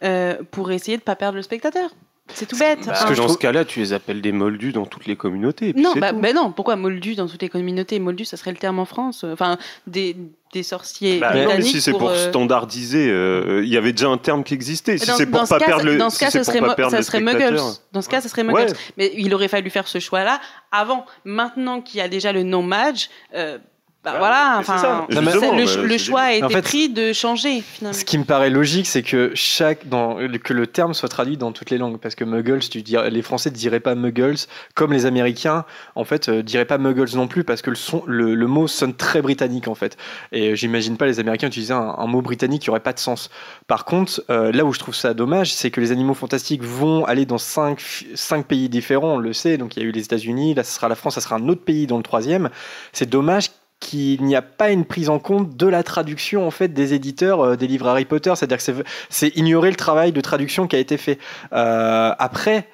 euh, 0.04 0.36
pour 0.50 0.70
essayer 0.72 0.96
de 0.96 1.02
ne 1.02 1.04
pas 1.04 1.16
perdre 1.16 1.36
le 1.36 1.42
spectateur? 1.42 1.90
C'est 2.34 2.46
tout 2.46 2.56
bête. 2.56 2.80
Parce 2.86 3.02
hein. 3.02 3.08
que 3.08 3.14
dans 3.14 3.24
trouve- 3.24 3.34
ce 3.34 3.38
cas-là, 3.38 3.64
tu 3.64 3.80
les 3.80 3.92
appelles 3.92 4.20
des 4.20 4.32
moldus 4.32 4.72
dans 4.72 4.86
toutes 4.86 5.06
les 5.06 5.16
communautés. 5.16 5.72
Non, 5.76 5.94
bah, 5.96 6.12
bah 6.12 6.32
non, 6.32 6.52
pourquoi 6.52 6.76
moldu 6.76 7.14
dans 7.14 7.26
toutes 7.26 7.42
les 7.42 7.48
communautés? 7.48 7.98
Moldu, 7.98 8.24
ça 8.24 8.36
serait 8.36 8.50
le 8.52 8.56
terme 8.56 8.78
en 8.78 8.84
France. 8.84 9.24
Enfin, 9.24 9.58
des, 9.86 10.16
des 10.52 10.62
sorciers 10.62 11.18
Bah, 11.18 11.28
non, 11.30 11.34
mais 11.34 11.44
britanniques 11.44 11.72
si 11.72 11.80
c'est 11.80 11.92
pour, 11.92 12.08
euh, 12.08 12.28
standardiser, 12.28 13.08
euh, 13.10 13.62
il 13.64 13.68
y 13.70 13.76
avait 13.76 13.92
déjà 13.92 14.08
un 14.08 14.18
terme 14.18 14.44
qui 14.44 14.54
existait. 14.54 14.98
Si 14.98 15.06
Dans- 15.06 15.16
c'est 15.16 15.26
pour 15.26 15.46
pas 15.48 15.58
cas, 15.58 15.66
perdre 15.66 15.84
le, 15.84 15.96
dans 15.96 16.10
ce 16.10 16.18
cas, 16.18 16.30
serait, 16.30 16.44
ça 16.44 17.02
serait 17.02 17.20
Muggles. 17.20 17.60
Dans 17.92 18.02
ce 18.02 18.08
cas, 18.08 18.20
ça 18.20 18.28
serait 18.28 18.44
Muggles. 18.44 18.58
Ouais. 18.58 18.76
Mais 18.96 19.12
il 19.16 19.34
aurait 19.34 19.48
fallu 19.48 19.70
faire 19.70 19.88
ce 19.88 19.98
choix-là 19.98 20.40
avant. 20.70 21.04
Maintenant 21.24 21.80
qu'il 21.80 21.98
y 21.98 22.00
a 22.02 22.08
déjà 22.08 22.32
le 22.32 22.42
non-match, 22.42 23.08
euh, 23.34 23.58
Bah 24.04 24.14
voilà, 24.18 24.56
mais 24.58 24.64
c'est 24.64 24.72
enfin, 24.72 25.06
le, 25.08 25.20
bah, 25.20 25.86
le 25.86 25.96
choix 25.96 26.22
a 26.22 26.32
été 26.32 26.44
En 26.44 26.48
fait, 26.48 26.62
pris 26.62 26.88
de 26.88 27.12
changer 27.12 27.60
finalement. 27.60 27.96
Ce 27.96 28.04
qui 28.04 28.18
me 28.18 28.24
paraît 28.24 28.50
logique, 28.50 28.88
c'est 28.88 29.04
que 29.04 29.30
chaque 29.36 29.88
dans, 29.88 30.16
que 30.42 30.52
le 30.52 30.66
terme 30.66 30.92
soit 30.92 31.08
traduit 31.08 31.36
dans 31.36 31.52
toutes 31.52 31.70
les 31.70 31.78
langues, 31.78 31.98
parce 31.98 32.16
que 32.16 32.24
muggles, 32.24 32.58
tu 32.68 32.82
dirais, 32.82 33.10
les 33.10 33.22
Français 33.22 33.50
ne 33.50 33.54
diraient 33.54 33.78
pas 33.78 33.94
muggles, 33.94 34.38
comme 34.74 34.92
les 34.92 35.06
Américains, 35.06 35.64
en 35.94 36.04
fait, 36.04 36.28
euh, 36.28 36.42
diraient 36.42 36.64
pas 36.64 36.78
muggles 36.78 37.14
non 37.14 37.28
plus, 37.28 37.44
parce 37.44 37.62
que 37.62 37.70
le 37.70 37.76
son, 37.76 38.02
le, 38.08 38.34
le 38.34 38.46
mot 38.48 38.66
sonne 38.66 38.94
très 38.94 39.22
britannique 39.22 39.68
en 39.68 39.76
fait. 39.76 39.96
Et 40.32 40.50
euh, 40.50 40.54
j'imagine 40.56 40.96
pas 40.96 41.06
les 41.06 41.20
Américains 41.20 41.46
utiliser 41.46 41.72
un, 41.72 41.94
un 41.96 42.06
mot 42.08 42.22
britannique 42.22 42.62
qui 42.62 42.70
aurait 42.70 42.80
pas 42.80 42.92
de 42.92 42.98
sens. 42.98 43.30
Par 43.68 43.84
contre, 43.84 44.24
euh, 44.30 44.50
là 44.50 44.64
où 44.64 44.72
je 44.72 44.80
trouve 44.80 44.96
ça 44.96 45.14
dommage, 45.14 45.54
c'est 45.54 45.70
que 45.70 45.80
les 45.80 45.92
animaux 45.92 46.14
fantastiques 46.14 46.64
vont 46.64 47.04
aller 47.04 47.24
dans 47.24 47.38
cinq, 47.38 47.80
cinq 48.16 48.46
pays 48.46 48.68
différents, 48.68 49.14
on 49.14 49.18
le 49.18 49.32
sait. 49.32 49.58
Donc 49.58 49.76
il 49.76 49.82
y 49.84 49.86
a 49.86 49.88
eu 49.88 49.92
les 49.92 50.02
États-Unis, 50.02 50.54
là 50.54 50.64
ce 50.64 50.74
sera 50.74 50.88
la 50.88 50.96
France, 50.96 51.14
ça 51.14 51.20
sera 51.20 51.36
un 51.36 51.48
autre 51.48 51.62
pays 51.64 51.86
dans 51.86 51.98
le 51.98 52.02
troisième. 52.02 52.50
C'est 52.92 53.08
dommage 53.08 53.50
qu'il 53.82 54.22
n'y 54.22 54.36
a 54.36 54.42
pas 54.42 54.70
une 54.70 54.84
prise 54.84 55.08
en 55.10 55.18
compte 55.18 55.56
de 55.56 55.66
la 55.66 55.82
traduction 55.82 56.46
en 56.46 56.50
fait 56.52 56.68
des 56.68 56.94
éditeurs 56.94 57.40
euh, 57.40 57.56
des 57.56 57.66
livres 57.66 57.88
Harry 57.88 58.04
Potter, 58.04 58.32
c'est-à-dire 58.36 58.58
que 58.64 58.84
c'est- 59.10 59.36
ignorer 59.36 59.70
le 59.70 59.76
travail 59.76 60.12
de 60.12 60.20
traduction 60.20 60.68
qui 60.68 60.76
a 60.76 60.78
été 60.78 60.96
fait. 60.96 61.18
Euh, 61.52 62.12
après, 62.18 62.68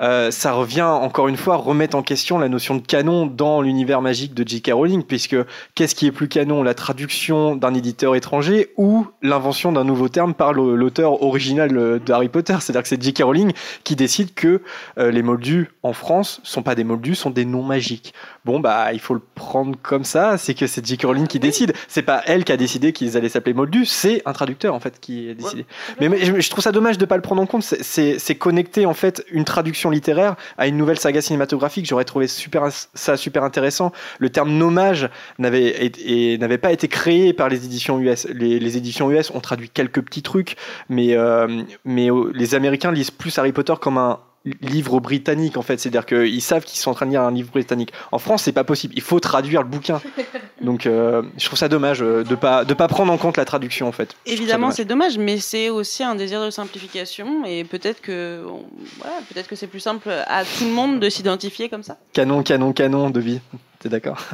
euh, 0.00 0.30
ça 0.30 0.52
revient 0.52 0.82
encore 0.82 1.28
une 1.28 1.36
fois 1.36 1.54
à 1.54 1.56
remettre 1.56 1.96
en 1.96 2.02
question 2.02 2.38
la 2.38 2.48
notion 2.48 2.74
de 2.74 2.80
canon 2.80 3.26
dans 3.26 3.62
l'univers 3.62 4.00
magique 4.00 4.34
de 4.34 4.46
J.K. 4.46 4.72
Rowling, 4.72 5.02
puisque 5.02 5.36
qu'est-ce 5.74 5.94
qui 5.94 6.06
est 6.06 6.12
plus 6.12 6.28
canon, 6.28 6.62
la 6.62 6.74
traduction 6.74 7.56
d'un 7.56 7.74
éditeur 7.74 8.14
étranger 8.14 8.72
ou 8.76 9.06
l'invention 9.22 9.72
d'un 9.72 9.84
nouveau 9.84 10.08
terme 10.08 10.34
par 10.34 10.52
l'auteur 10.52 11.22
original 11.22 11.76
euh, 11.76 11.98
de 11.98 12.12
Harry 12.12 12.28
Potter? 12.28 12.56
C'est-à-dire 12.60 12.82
que 12.82 12.88
c'est 12.88 13.02
J.K. 13.02 13.22
Rowling 13.22 13.52
qui 13.84 13.96
décide 13.96 14.34
que 14.34 14.62
euh, 14.98 15.10
les 15.10 15.22
moldus 15.22 15.70
en 15.82 15.92
France 15.92 16.40
sont 16.42 16.62
pas 16.62 16.74
des 16.74 16.84
moldus, 16.84 17.14
sont 17.14 17.30
des 17.30 17.44
noms 17.44 17.62
magiques. 17.62 18.14
Bon 18.44 18.60
bah 18.60 18.92
il 18.92 19.00
faut 19.00 19.14
le 19.14 19.22
prendre 19.34 19.76
comme 19.82 20.04
ça, 20.04 20.36
c'est 20.38 20.54
que 20.54 20.66
c'est 20.66 20.84
J.K. 20.84 21.04
Rowling 21.04 21.26
qui 21.26 21.38
décide. 21.38 21.72
C'est 21.88 22.02
pas 22.02 22.22
elle 22.26 22.44
qui 22.44 22.52
a 22.52 22.56
décidé 22.56 22.92
qu'ils 22.92 23.16
allaient 23.16 23.28
s'appeler 23.28 23.54
moldus, 23.54 23.86
c'est 23.86 24.22
un 24.26 24.32
traducteur 24.32 24.74
en 24.74 24.80
fait 24.80 24.98
qui 25.00 25.30
a 25.30 25.34
décidé. 25.34 25.66
Mais, 26.00 26.08
mais 26.08 26.24
je, 26.24 26.40
je 26.40 26.50
trouve 26.50 26.62
ça 26.62 26.72
dommage 26.72 26.98
de 26.98 27.04
pas 27.04 27.16
le 27.16 27.22
prendre 27.22 27.40
en 27.40 27.46
compte. 27.46 27.62
C'est 27.62 28.34
connecter 28.34 28.86
en 28.86 28.94
fait 28.94 29.24
une 29.30 29.44
traduction 29.44 29.83
littéraire 29.90 30.36
à 30.58 30.66
une 30.66 30.76
nouvelle 30.76 30.98
saga 30.98 31.20
cinématographique. 31.20 31.86
J'aurais 31.86 32.04
trouvé 32.04 32.26
ça 32.28 33.16
super 33.16 33.44
intéressant. 33.44 33.92
Le 34.18 34.30
terme 34.30 34.50
nommage 34.52 35.08
n'avait 35.38 35.92
n'avait 36.38 36.58
pas 36.58 36.72
été 36.72 36.88
créé 36.88 37.32
par 37.32 37.48
les 37.48 37.64
éditions 37.64 37.98
US. 37.98 38.26
Les, 38.32 38.76
éditions 38.76 39.10
US 39.10 39.30
ont 39.30 39.40
traduit 39.40 39.68
quelques 39.68 40.02
petits 40.02 40.22
trucs, 40.22 40.56
mais 40.88 41.16
euh, 41.16 41.62
mais 41.84 42.10
euh, 42.10 42.30
les 42.34 42.54
Américains 42.54 42.92
lisent 42.92 43.10
plus 43.10 43.38
Harry 43.38 43.52
Potter 43.52 43.74
comme 43.80 43.98
un 43.98 44.20
livre 44.60 45.00
britannique 45.00 45.56
en 45.56 45.62
fait, 45.62 45.80
c'est-à-dire 45.80 46.04
qu'ils 46.04 46.42
savent 46.42 46.64
qu'ils 46.64 46.78
sont 46.78 46.90
en 46.90 46.94
train 46.94 47.06
de 47.06 47.10
lire 47.12 47.22
un 47.22 47.32
livre 47.32 47.50
britannique. 47.50 47.92
En 48.12 48.18
France, 48.18 48.42
c'est 48.42 48.52
pas 48.52 48.64
possible. 48.64 48.92
Il 48.96 49.00
faut 49.02 49.18
traduire 49.18 49.62
le 49.62 49.68
bouquin. 49.68 50.02
Donc, 50.60 50.86
euh, 50.86 51.22
je 51.38 51.46
trouve 51.46 51.58
ça 51.58 51.68
dommage 51.68 52.02
euh, 52.02 52.24
de 52.24 52.34
pas 52.34 52.64
de 52.64 52.74
pas 52.74 52.86
prendre 52.88 53.12
en 53.12 53.16
compte 53.18 53.36
la 53.38 53.44
traduction 53.46 53.88
en 53.88 53.92
fait. 53.92 54.14
Je 54.26 54.32
Évidemment, 54.32 54.70
c'est 54.70 54.84
dommage, 54.84 55.16
mais 55.18 55.38
c'est 55.38 55.70
aussi 55.70 56.02
un 56.04 56.14
désir 56.14 56.44
de 56.44 56.50
simplification 56.50 57.44
et 57.46 57.64
peut-être 57.64 58.00
que, 58.02 58.44
on- 58.46 58.64
voilà, 58.98 59.14
peut-être 59.32 59.48
que 59.48 59.56
c'est 59.56 59.66
plus 59.66 59.80
simple 59.80 60.10
à 60.26 60.44
tout 60.44 60.64
le 60.64 60.70
monde 60.72 61.00
de 61.00 61.08
s'identifier 61.08 61.68
comme 61.68 61.82
ça. 61.82 61.96
Canon, 62.12 62.42
canon, 62.42 62.72
canon 62.72 63.10
de 63.10 63.20
vie. 63.20 63.40
T'es 63.78 63.88
d'accord? 63.88 64.18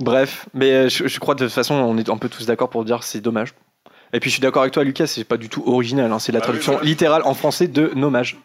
Bref, 0.00 0.46
mais 0.54 0.70
euh, 0.70 0.88
je, 0.88 1.08
je 1.08 1.18
crois 1.18 1.34
de 1.34 1.44
toute 1.44 1.52
façon, 1.52 1.74
on 1.74 1.98
est 1.98 2.08
un 2.08 2.18
peu 2.18 2.28
tous 2.28 2.46
d'accord 2.46 2.70
pour 2.70 2.84
dire 2.84 3.02
c'est 3.02 3.20
dommage. 3.20 3.52
Et 4.12 4.20
puis 4.20 4.30
je 4.30 4.34
suis 4.36 4.40
d'accord 4.42 4.62
avec 4.62 4.72
toi, 4.74 4.84
Lucas, 4.84 5.06
c'est 5.06 5.24
pas 5.24 5.36
du 5.36 5.48
tout 5.48 5.62
original. 5.66 6.10
hein, 6.12 6.18
c'est 6.18 6.32
la 6.32 6.38
Ah 6.38 6.40
oui, 6.42 6.44
traduction 6.46 6.80
littérale 6.80 7.22
en 7.24 7.34
français 7.34 7.68
de 7.68 7.92
nommage. 7.94 8.38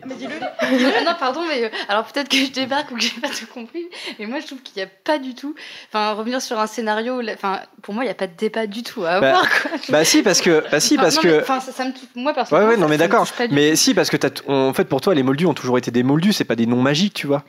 non, 0.04 1.14
pardon, 1.18 1.40
mais 1.48 1.64
euh, 1.64 1.68
alors 1.88 2.04
peut-être 2.04 2.28
que 2.28 2.36
je 2.36 2.50
débarque 2.50 2.90
ou 2.90 2.94
que 2.94 3.02
j'ai 3.02 3.20
pas 3.20 3.28
tout 3.28 3.46
compris, 3.52 3.84
mais 4.18 4.26
moi 4.26 4.40
je 4.40 4.46
trouve 4.46 4.60
qu'il 4.62 4.76
n'y 4.76 4.82
a 4.82 4.90
pas 5.04 5.18
du 5.18 5.34
tout. 5.34 5.54
Enfin, 5.88 6.12
revenir 6.12 6.40
sur 6.40 6.58
un 6.58 6.66
scénario, 6.66 7.20
enfin, 7.34 7.60
pour 7.82 7.92
moi, 7.94 8.04
il 8.04 8.06
n'y 8.06 8.10
a 8.12 8.14
pas 8.14 8.26
de 8.26 8.36
débat 8.36 8.66
du 8.66 8.82
tout 8.82 9.04
à 9.04 9.20
Bah, 9.20 9.28
avoir. 9.30 9.48
quoi. 9.62 9.70
Bah 9.90 10.04
si, 10.04 10.22
parce 10.22 10.40
que, 10.40 10.64
bah 10.70 10.80
si, 10.80 10.94
Enfin, 10.94 11.02
parce 11.02 11.16
non, 11.16 11.22
que. 11.22 11.28
mais, 11.28 11.40
Enfin, 11.42 11.60
ça, 11.60 11.72
ça 11.72 11.84
me 11.84 11.92
touche. 11.92 12.08
Moi, 12.14 12.30
Ouais, 12.30 12.34
personnellement. 12.34 12.68
ouais, 12.70 12.76
non, 12.76 12.82
ça- 12.84 12.88
mais 12.88 12.96
d'accord. 12.98 13.26
Mais 13.50 13.76
si, 13.76 13.92
parce 13.94 14.10
que 14.10 14.16
t'as 14.16 14.30
t- 14.30 14.42
en 14.48 14.72
fait, 14.72 14.84
pour 14.84 15.00
toi, 15.00 15.14
les 15.14 15.22
moldus 15.22 15.46
ont 15.46 15.54
toujours 15.54 15.76
été 15.76 15.90
des 15.90 16.02
moldus, 16.02 16.32
c'est 16.32 16.44
pas 16.44 16.56
des 16.56 16.66
noms 16.66 16.80
magiques, 16.82 17.14
tu 17.14 17.26
vois. 17.26 17.42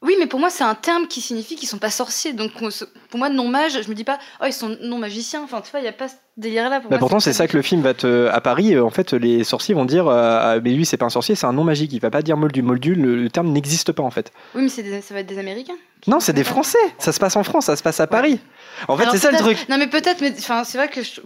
Oui, 0.00 0.14
mais 0.20 0.26
pour 0.26 0.38
moi, 0.38 0.48
c'est 0.48 0.62
un 0.62 0.76
terme 0.76 1.08
qui 1.08 1.20
signifie 1.20 1.56
qu'ils 1.56 1.68
sont 1.68 1.78
pas 1.78 1.90
sorciers. 1.90 2.32
Donc, 2.32 2.52
pour 2.52 3.18
moi, 3.18 3.28
non 3.30 3.48
mage, 3.48 3.82
je 3.82 3.88
me 3.88 3.94
dis 3.94 4.04
pas, 4.04 4.18
oh, 4.40 4.44
ils 4.46 4.52
sont 4.52 4.76
non 4.80 4.96
magiciens. 4.98 5.42
Enfin, 5.42 5.60
tu 5.60 5.72
vois, 5.72 5.80
il 5.80 5.82
n'y 5.82 5.88
a 5.88 5.92
pas 5.92 6.06
ce 6.06 6.14
délire-là. 6.36 6.80
Pour 6.80 6.90
Bah 6.90 6.98
pourtant, 6.98 7.18
c'est 7.18 7.32
ça 7.32 7.48
que 7.48 7.56
le 7.56 7.62
film 7.64 7.82
va 7.82 7.94
te. 7.94 8.28
À 8.28 8.40
Paris, 8.40 8.74
euh, 8.74 8.84
en 8.84 8.90
fait, 8.90 9.12
les 9.12 9.42
sorciers 9.42 9.74
vont 9.74 9.84
dire 9.84 10.06
euh, 10.06 10.38
Ah, 10.40 10.60
Mais 10.62 10.70
lui, 10.70 10.86
c'est 10.86 10.96
pas 10.98 11.06
un 11.06 11.10
sorcier, 11.10 11.34
c'est 11.34 11.46
un 11.46 11.52
nom 11.52 11.64
magique. 11.64 11.92
Il 11.92 12.00
va 12.00 12.10
pas 12.10 12.22
dire 12.22 12.36
moldu. 12.36 12.62
Moldu, 12.62 12.94
le, 12.94 13.16
le 13.16 13.28
terme 13.28 13.48
n'existe 13.48 13.90
pas, 13.90 14.04
en 14.04 14.10
fait. 14.12 14.30
Oui, 14.54 14.62
mais 14.62 14.68
c'est 14.68 14.84
des- 14.84 15.00
ça 15.00 15.14
va 15.14 15.20
être 15.20 15.26
des 15.26 15.38
Américains. 15.38 15.74
Non, 16.06 16.20
c'est 16.20 16.32
des 16.32 16.44
Français. 16.44 16.78
Ça 16.98 17.10
se 17.12 17.18
passe 17.18 17.34
en 17.34 17.42
France, 17.42 17.64
ça 17.64 17.74
se 17.74 17.82
passe 17.82 17.98
à 17.98 18.06
Paris. 18.06 18.38
En 18.86 18.96
fait, 18.96 19.04
c'est 19.10 19.18
ça 19.18 19.32
le 19.32 19.38
truc. 19.38 19.68
Non, 19.68 19.78
mais 19.78 19.88
peut-être, 19.88 20.20
mais 20.20 20.32
enfin, 20.38 20.62
c'est 20.62 20.78
vrai 20.78 20.88
que 20.88 21.02
je- 21.02 21.20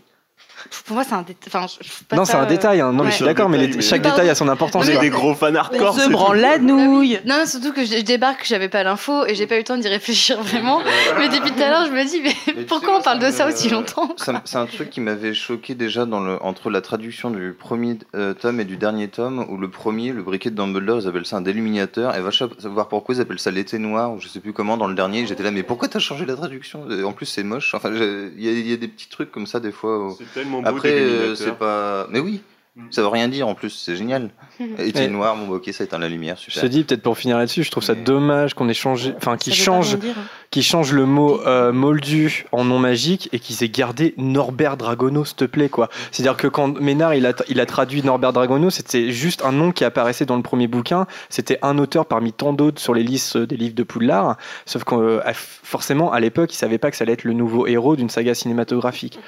pour 0.87 0.95
moi, 0.97 1.05
c'est 1.05 1.15
un 1.15 1.23
détail. 1.23 1.49
Enfin, 1.49 1.67
pas 2.09 2.17
Non, 2.17 2.25
ça, 2.25 2.33
c'est 2.33 2.39
un 2.39 2.43
euh, 2.43 2.47
détail. 2.47 2.81
hein. 2.81 2.93
Non, 2.93 3.05
mais 3.05 3.11
je 3.11 3.17
suis 3.17 3.25
d'accord, 3.25 3.49
mais, 3.49 3.59
les- 3.59 3.67
détail, 3.67 3.77
mais- 3.79 3.83
chaque 3.89 4.03
détail 4.03 4.29
a 4.31 4.35
son 4.35 4.49
importance. 4.49 4.89
Quoi. 4.89 5.01
des 5.01 5.11
gros 5.11 5.35
fans 5.35 5.55
hardcore. 5.55 5.95
On 5.97 5.99
se 5.99 6.09
branle 6.11 6.39
la 6.39 6.59
nouille. 6.59 7.19
Non, 7.27 7.39
non, 7.41 7.47
surtout 7.47 7.73
que 7.73 7.85
je, 7.85 7.97
je 7.97 8.03
débarque, 8.03 8.45
j'avais 8.47 8.69
pas 8.69 8.83
l'info 8.83 9.25
et 9.27 9.35
j'ai 9.35 9.47
pas 9.47 9.55
eu 9.57 9.59
le 9.59 9.65
temps 9.65 9.77
d'y 9.77 9.89
réfléchir 9.89 10.41
vraiment. 10.43 10.81
mais 11.19 11.29
depuis 11.29 11.53
tout 11.53 11.63
à 11.63 11.69
l'heure, 11.71 11.87
je 11.87 11.93
me 11.93 12.05
dis, 12.05 12.21
mais, 12.23 12.33
Mais 12.47 12.53
tu 12.55 12.61
sais, 12.61 12.65
pourquoi 12.67 12.99
on 12.99 13.03
parle 13.03 13.19
de 13.19 13.31
ça 13.31 13.47
aussi 13.47 13.69
longtemps 13.69 14.09
me- 14.09 14.39
C'est 14.45 14.57
un 14.57 14.67
truc 14.67 14.91
qui 14.91 15.01
m'avait 15.01 15.35
choqué 15.35 15.75
déjà 15.75 16.05
dans 16.07 16.21
le, 16.21 16.43
entre 16.43 16.71
la 16.71 16.81
traduction 16.81 17.31
du 17.31 17.53
premier 17.53 17.99
euh, 18.15 18.35
tome 18.35 18.61
et 18.61 18.65
du 18.65 18.77
dernier 18.77 19.09
tome, 19.09 19.45
où 19.49 19.57
le 19.57 19.69
premier, 19.71 20.13
le 20.13 20.23
briquet 20.23 20.51
de 20.51 20.57
Dumbledore, 20.57 21.01
ils 21.01 21.09
appellent 21.09 21.27
ça 21.27 21.37
un 21.37 21.41
déluminateur, 21.43 22.15
et 22.17 22.21
va 22.21 22.31
savoir 22.33 22.89
pourquoi 22.89 23.15
ils 23.15 23.21
appellent 23.21 23.39
ça 23.39 23.51
l'été 23.51 23.79
noir, 23.79 24.13
ou 24.13 24.21
je 24.21 24.29
sais 24.29 24.41
plus 24.41 24.53
comment 24.53 24.77
dans 24.77 24.87
le 24.87 24.95
dernier, 24.95 25.27
j'étais 25.27 25.43
là, 25.43 25.51
mais 25.51 25.63
pourquoi 25.63 25.89
t'as 25.89 25.99
changé 25.99 26.25
la 26.27 26.35
traduction? 26.37 26.87
En 27.05 27.13
plus, 27.13 27.27
c'est 27.27 27.43
moche. 27.43 27.75
Enfin, 27.75 27.91
j'ai- 27.95 28.31
il 28.37 28.45
y, 28.45 28.49
a- 28.49 28.53
il 28.53 28.71
y 28.71 28.73
a 28.73 28.77
des 28.77 28.89
petits 28.89 29.09
trucs 29.09 29.31
comme 29.31 29.47
ça 29.47 29.61
des 29.61 29.73
fois. 29.73 29.99
où- 29.99 30.17
C'est 30.19 30.33
tellement 30.61 30.71
beau 30.71 30.77
Après, 30.77 30.93
euh, 30.93 31.35
c'est 31.35 31.57
pas. 31.57 32.07
Mais 32.11 32.21
oui, 32.21 32.43
ça 32.91 33.03
veut 33.03 33.09
rien 33.09 33.29
dire 33.29 33.49
en 33.49 33.55
plus, 33.55 33.69
c'est 33.69 33.97
génial. 33.97 34.31
Été 34.79 35.01
Mais- 35.01 35.09
noir, 35.09 35.37
bah, 35.37 35.57
ok, 35.57 35.69
ça 35.73 35.85
éteint 35.85 35.99
la 35.99 36.09
lumière, 36.09 36.37
Je 36.47 36.59
te 36.59 36.67
dis, 36.67 36.85
peut-être 36.85 37.03
pour 37.03 37.19
finir 37.19 37.37
là-dessus, 37.37 37.65
je 37.65 37.71
trouve 37.71 37.83
ça 37.83 37.95
dommage 37.95 38.55
qu'on 38.55 38.69
ait 38.69 38.75
changé. 38.75 39.13
Enfin, 39.17 39.37
rien 39.37 39.81
dire, 39.81 40.15
hein. 40.17 40.23
qui 40.51 40.63
change 40.63 40.93
le 40.93 41.05
mot 41.05 41.43
euh, 41.47 41.71
moldu 41.73 42.47
en 42.51 42.65
nom 42.65 42.79
magique 42.79 43.29
et 43.33 43.41
qu'ils 43.41 43.63
aient 43.63 43.69
gardé 43.69 44.15
Norbert 44.17 44.79
Dragono, 44.79 45.25
s'il 45.27 45.37
te 45.37 45.45
plaît, 45.45 45.69
quoi. 45.69 45.91
C'est-à-dire 46.11 46.37
que 46.39 46.47
quand 46.47 46.81
Ménard 46.81 47.15
il 47.15 47.27
a, 47.27 47.35
il 47.49 47.61
a 47.61 47.67
traduit 47.67 48.03
Norbert 48.03 48.33
Dragono, 48.33 48.71
c'était 48.71 49.11
juste 49.11 49.45
un 49.45 49.53
nom 49.53 49.73
qui 49.73 49.85
apparaissait 49.85 50.25
dans 50.25 50.37
le 50.37 50.43
premier 50.43 50.67
bouquin. 50.67 51.07
C'était 51.29 51.59
un 51.61 51.77
auteur 51.77 52.07
parmi 52.07 52.33
tant 52.33 52.55
d'autres 52.55 52.81
sur 52.81 52.95
les 52.95 53.03
listes 53.03 53.37
des 53.37 53.57
livres 53.57 53.75
de 53.75 53.83
Poudlard. 53.83 54.39
Sauf 54.65 54.85
que 54.85 54.95
euh, 54.95 55.21
forcément, 55.35 56.11
à 56.11 56.21
l'époque, 56.21 56.55
il 56.55 56.57
savait 56.57 56.79
pas 56.79 56.91
que 56.91 56.97
ça 56.97 57.05
allait 57.05 57.13
être 57.13 57.25
le 57.25 57.35
nouveau 57.35 57.67
héros 57.67 57.97
d'une 57.97 58.09
saga 58.09 58.35
cinématographique. 58.35 59.19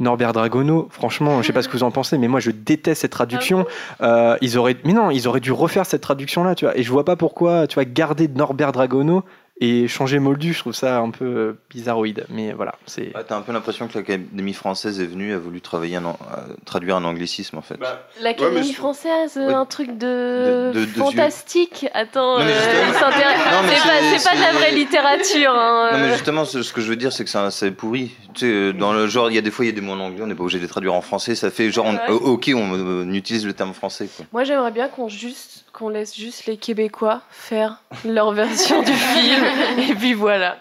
Norbert 0.00 0.32
Dragono, 0.32 0.88
franchement, 0.90 1.42
je 1.42 1.46
sais 1.46 1.52
pas 1.52 1.62
ce 1.62 1.68
que 1.68 1.76
vous 1.76 1.82
en 1.82 1.90
pensez, 1.90 2.18
mais 2.18 2.28
moi 2.28 2.40
je 2.40 2.50
déteste 2.50 3.02
cette 3.02 3.12
traduction. 3.12 3.66
Euh, 4.00 4.36
ils 4.40 4.58
auraient, 4.58 4.76
mais 4.84 4.92
non, 4.92 5.10
ils 5.10 5.28
auraient 5.28 5.40
dû 5.40 5.52
refaire 5.52 5.86
cette 5.86 6.00
traduction-là, 6.00 6.54
tu 6.54 6.64
vois. 6.64 6.76
Et 6.76 6.82
je 6.82 6.90
vois 6.90 7.04
pas 7.04 7.16
pourquoi, 7.16 7.66
tu 7.66 7.74
vois, 7.74 7.84
garder 7.84 8.28
Norbert 8.28 8.72
Dragono 8.72 9.24
et 9.60 9.86
changer 9.88 10.18
Moldu, 10.18 10.52
je 10.54 10.58
trouve 10.60 10.74
ça 10.74 10.98
un 10.98 11.10
peu 11.10 11.24
euh, 11.24 11.52
bizarroïde. 11.70 12.24
Mais 12.30 12.52
voilà, 12.52 12.74
c'est. 12.86 13.14
Ouais, 13.14 13.24
T'as 13.26 13.36
un 13.36 13.42
peu 13.42 13.52
l'impression 13.52 13.88
que 13.88 13.98
l'Académie 13.98 14.54
française 14.54 15.00
est 15.00 15.06
venue, 15.06 15.34
a 15.34 15.38
voulu 15.38 15.60
travailler 15.60 15.96
un 15.96 16.04
an- 16.06 16.18
euh, 16.36 16.54
traduire 16.64 16.96
un 16.96 17.04
anglicisme 17.04 17.58
en 17.58 17.62
fait. 17.62 17.76
Bah, 17.76 18.06
L'Académie 18.22 18.68
Ouais, 18.68 18.72
française, 18.72 19.36
un 19.36 19.66
truc 19.66 19.96
de, 19.98 20.70
De- 20.72 20.80
de- 20.80 20.84
de 20.86 20.90
fantastique. 20.92 21.86
Attends, 21.94 22.38
euh, 22.40 22.44
c'est 22.48 22.98
pas, 23.00 24.36
de 24.36 24.40
la 24.40 24.52
vraie 24.52 24.72
littérature. 24.72 25.52
hein, 25.54 25.90
Non 25.92 25.98
mais 25.98 26.04
euh. 26.08 26.12
justement, 26.12 26.44
ce, 26.44 26.72
que 26.72 26.80
je 26.80 26.88
veux 26.88 26.96
dire, 26.96 27.12
c'est 27.12 27.24
que 27.24 27.30
ça- 27.30 27.50
c'est 27.50 27.70
pourri. 27.70 28.10
Tu 28.34 28.40
sais, 28.46 28.72
dans 28.72 28.92
le 28.92 29.06
genre, 29.06 29.30
il 29.30 29.34
y 29.34 29.38
a 29.38 29.42
des 29.42 29.50
fois, 29.50 29.64
il 29.64 29.68
y 29.68 29.72
a 29.72 29.74
des 29.74 29.80
mots 29.80 29.92
en 29.92 30.00
anglais, 30.00 30.22
on 30.22 30.26
n'est 30.26 30.34
pas 30.34 30.42
obligé 30.42 30.58
de 30.58 30.62
les 30.64 30.68
traduire 30.68 30.94
en 30.94 31.00
français. 31.02 31.34
Ça 31.34 31.50
fait 31.50 31.70
genre, 31.70 31.86
on- 31.86 31.94
Ouais. 31.94 32.08
ok, 32.10 32.50
on, 32.54 32.72
on 32.72 33.12
utilise 33.12 33.46
le 33.46 33.52
terme 33.52 33.74
français. 33.74 34.08
Quoi. 34.16 34.24
Moi, 34.32 34.44
j'aimerais 34.44 34.70
bien 34.70 34.88
qu'on 34.88 35.08
juste 35.08 35.64
qu'on 35.72 35.88
laisse 35.88 36.16
juste 36.16 36.46
les 36.46 36.56
Québécois 36.56 37.22
faire 37.30 37.82
leur 38.04 38.32
version 38.32 38.82
du 38.82 38.92
film. 38.92 39.44
Et 39.90 39.94
puis 39.94 40.14
voilà. 40.14 40.58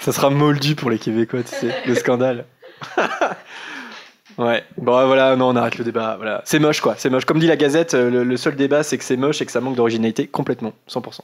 Ça 0.00 0.12
sera 0.12 0.30
Moldu 0.30 0.74
pour 0.74 0.90
les 0.90 0.98
Québécois, 0.98 1.42
tu 1.42 1.54
sais, 1.54 1.74
le 1.86 1.94
scandale. 1.94 2.44
ouais, 4.38 4.64
bon 4.76 5.06
voilà, 5.06 5.36
non, 5.36 5.48
on 5.48 5.56
arrête 5.56 5.78
le 5.78 5.84
débat. 5.84 6.16
Voilà. 6.16 6.42
C'est 6.44 6.58
moche 6.58 6.80
quoi, 6.80 6.94
c'est 6.96 7.10
moche. 7.10 7.24
Comme 7.24 7.38
dit 7.38 7.46
la 7.46 7.56
Gazette, 7.56 7.94
euh, 7.94 8.10
le, 8.10 8.24
le 8.24 8.36
seul 8.36 8.56
débat 8.56 8.82
c'est 8.82 8.98
que 8.98 9.04
c'est 9.04 9.16
moche 9.16 9.40
et 9.42 9.46
que 9.46 9.52
ça 9.52 9.60
manque 9.60 9.76
d'originalité 9.76 10.26
complètement, 10.26 10.72
100%. 10.88 11.20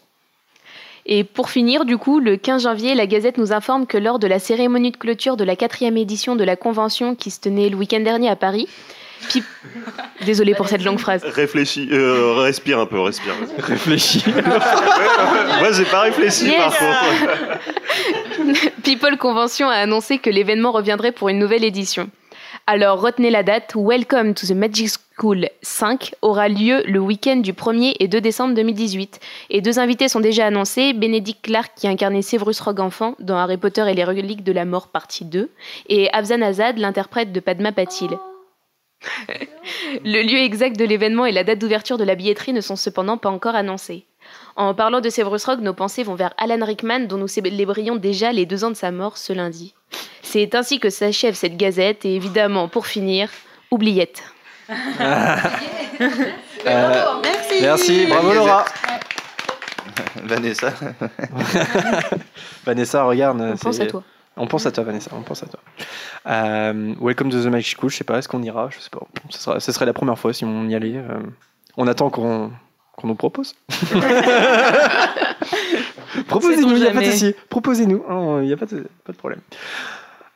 Et 1.11 1.25
pour 1.25 1.49
finir, 1.49 1.87
du 1.87 1.97
coup, 1.97 2.21
le 2.21 2.37
15 2.37 2.64
janvier, 2.64 2.95
la 2.95 3.07
Gazette 3.07 3.38
nous 3.38 3.55
informe 3.55 3.87
que 3.87 3.97
lors 3.97 4.19
de 4.19 4.27
la 4.27 4.38
cérémonie 4.38 4.91
de 4.91 4.99
clôture 4.99 5.38
de 5.38 5.45
la 5.45 5.57
quatrième 5.57 5.97
édition 5.97 6.37
de 6.37 6.45
la 6.45 6.55
convention 6.55 7.14
qui 7.14 7.31
se 7.31 7.41
tenait 7.41 7.71
le 7.71 7.77
week-end 7.77 8.01
dernier 8.01 8.29
à 8.29 8.37
Paris, 8.37 8.69
Pi- 9.31 9.42
Désolée 10.24 10.54
pour 10.54 10.68
cette 10.68 10.85
longue 10.85 10.98
phrase. 10.98 11.22
Réfléchis, 11.24 11.88
euh, 11.92 12.35
respire 12.38 12.78
un 12.78 12.87
peu, 12.87 13.00
respire. 13.00 13.35
Réfléchis. 13.59 14.24
Moi, 15.61 15.72
j'ai 15.72 15.85
pas 15.85 16.02
réfléchi 16.02 16.46
Yes. 16.46 16.57
par 16.59 16.76
contre. 16.78 17.59
People 18.85 19.16
Convention 19.18 19.68
a 19.68 19.74
annoncé 19.74 20.18
que 20.18 20.31
l'événement 20.31 20.72
reviendrait 20.72 21.12
pour 21.12 21.28
une 21.28 21.38
nouvelle 21.38 21.64
édition. 21.64 22.09
Alors 22.66 23.00
retenez 23.00 23.31
la 23.31 23.42
date, 23.42 23.72
Welcome 23.74 24.35
to 24.35 24.46
the 24.46 24.52
Magic 24.54 24.90
School 25.18 25.48
5 25.62 26.12
aura 26.20 26.48
lieu 26.48 26.83
le 26.87 26.98
week-end 26.98 27.37
du 27.37 27.52
1er 27.54 27.94
et 27.98 28.09
2 28.09 28.20
décembre 28.20 28.54
2018. 28.54 29.20
Et 29.50 29.62
deux 29.62 29.78
invités 29.78 30.09
sont 30.09 30.20
déjà 30.20 30.46
annoncés, 30.46 30.92
Benedict 30.92 31.40
Clark 31.42 31.72
qui 31.76 31.88
incarnait 31.88 32.20
Severus 32.22 32.61
Rogue 32.61 32.81
enfant 32.81 33.14
dans 33.20 33.37
Harry 33.38 33.57
Potter 33.57 33.85
et 33.88 33.94
les 33.94 34.04
reliques 34.04 34.44
de 34.44 34.52
la 34.52 34.66
mort 34.66 34.88
partie 34.88 35.24
2, 35.24 35.48
et 35.88 36.11
Afzan 36.12 36.42
Azad, 36.42 36.76
l'interprète 36.78 37.33
de 37.33 37.40
Padma 37.40 37.72
Patil. 37.72 38.11
Le 40.05 40.23
lieu 40.23 40.39
exact 40.39 40.77
de 40.79 40.85
l'événement 40.85 41.25
et 41.27 41.33
la 41.33 41.45
date 41.45 41.59
d'ouverture 41.59 41.99
de 41.99 42.05
la 42.05 42.15
billetterie 42.15 42.53
ne 42.53 42.61
sont 42.61 42.77
cependant 42.77 43.17
pas 43.17 43.31
encore 43.31 43.55
annoncés. 43.55 44.07
En 44.57 44.75
parlant 44.75 45.01
de 45.01 45.09
Severus 45.09 45.45
Rogue, 45.45 45.61
nos 45.61 45.73
pensées 45.75 46.03
vont 46.03 46.15
vers 46.17 46.35
Alan 46.37 46.65
Rickman, 46.65 47.01
dont 47.07 47.17
nous 47.17 47.29
célébrions 47.29 47.97
déjà 47.97 48.33
les 48.33 48.45
deux 48.45 48.65
ans 48.65 48.71
de 48.71 48.77
sa 48.77 48.91
mort 48.91 49.17
ce 49.17 49.33
lundi. 49.33 49.75
C'est 50.23 50.55
ainsi 50.55 50.81
que 50.81 50.91
s'achève 50.91 51.35
cette 51.35 51.57
gazette, 51.57 52.05
et 52.05 52.15
évidemment, 52.15 52.69
pour 52.69 52.87
finir, 52.87 53.31
oubliette. 53.71 54.23
Euh, 56.67 57.21
Merci. 57.23 57.55
Merci, 57.63 58.07
bravo 58.07 58.33
Laura. 58.35 58.65
Vanessa. 60.25 60.73
Vanessa, 62.67 63.03
regarde. 63.05 63.41
On 63.41 63.57
pense 63.57 63.77
c'est- 63.77 63.83
à 63.83 63.87
toi. 63.87 64.03
On 64.38 64.46
pense 64.46 64.64
à 64.66 64.72
toi, 64.72 64.85
Vanessa. 64.85 65.11
On 65.14 65.22
pense 65.22 65.42
à 65.42 65.46
toi. 65.46 65.61
Euh, 66.29 66.94
welcome 67.01 67.31
to 67.31 67.42
the 67.42 67.46
Magic 67.46 67.77
School. 67.79 67.90
Je 67.90 67.96
sais 67.96 68.05
pas, 68.05 68.18
est-ce 68.18 68.29
qu'on 68.29 68.42
ira 68.42 68.68
Je 68.70 68.79
sais 68.81 68.90
pas. 68.90 69.01
Ce, 69.31 69.38
sera, 69.40 69.61
ce 69.61 69.72
serait 69.72 69.87
la 69.87 69.92
première 69.92 70.18
fois 70.18 70.33
si 70.33 70.44
on 70.44 70.68
y 70.68 70.74
allait. 70.74 70.96
euh, 70.96 71.18
on 71.77 71.87
attend 71.87 72.09
qu'on 72.11 72.51
nous 73.05 73.14
propose. 73.14 73.55
Proposez-nous, 76.27 76.68
il 76.77 76.81
n'y 76.83 76.87
a 76.87 76.90
pas 76.92 77.01
de 77.01 77.05
souci. 77.11 77.35
Proposez-nous, 77.48 78.03
il 78.42 78.46
n'y 78.46 78.53
a 78.53 78.57
pas 78.57 78.66
de, 78.66 78.87
pas 79.05 79.12
de 79.12 79.16
problème. 79.16 79.40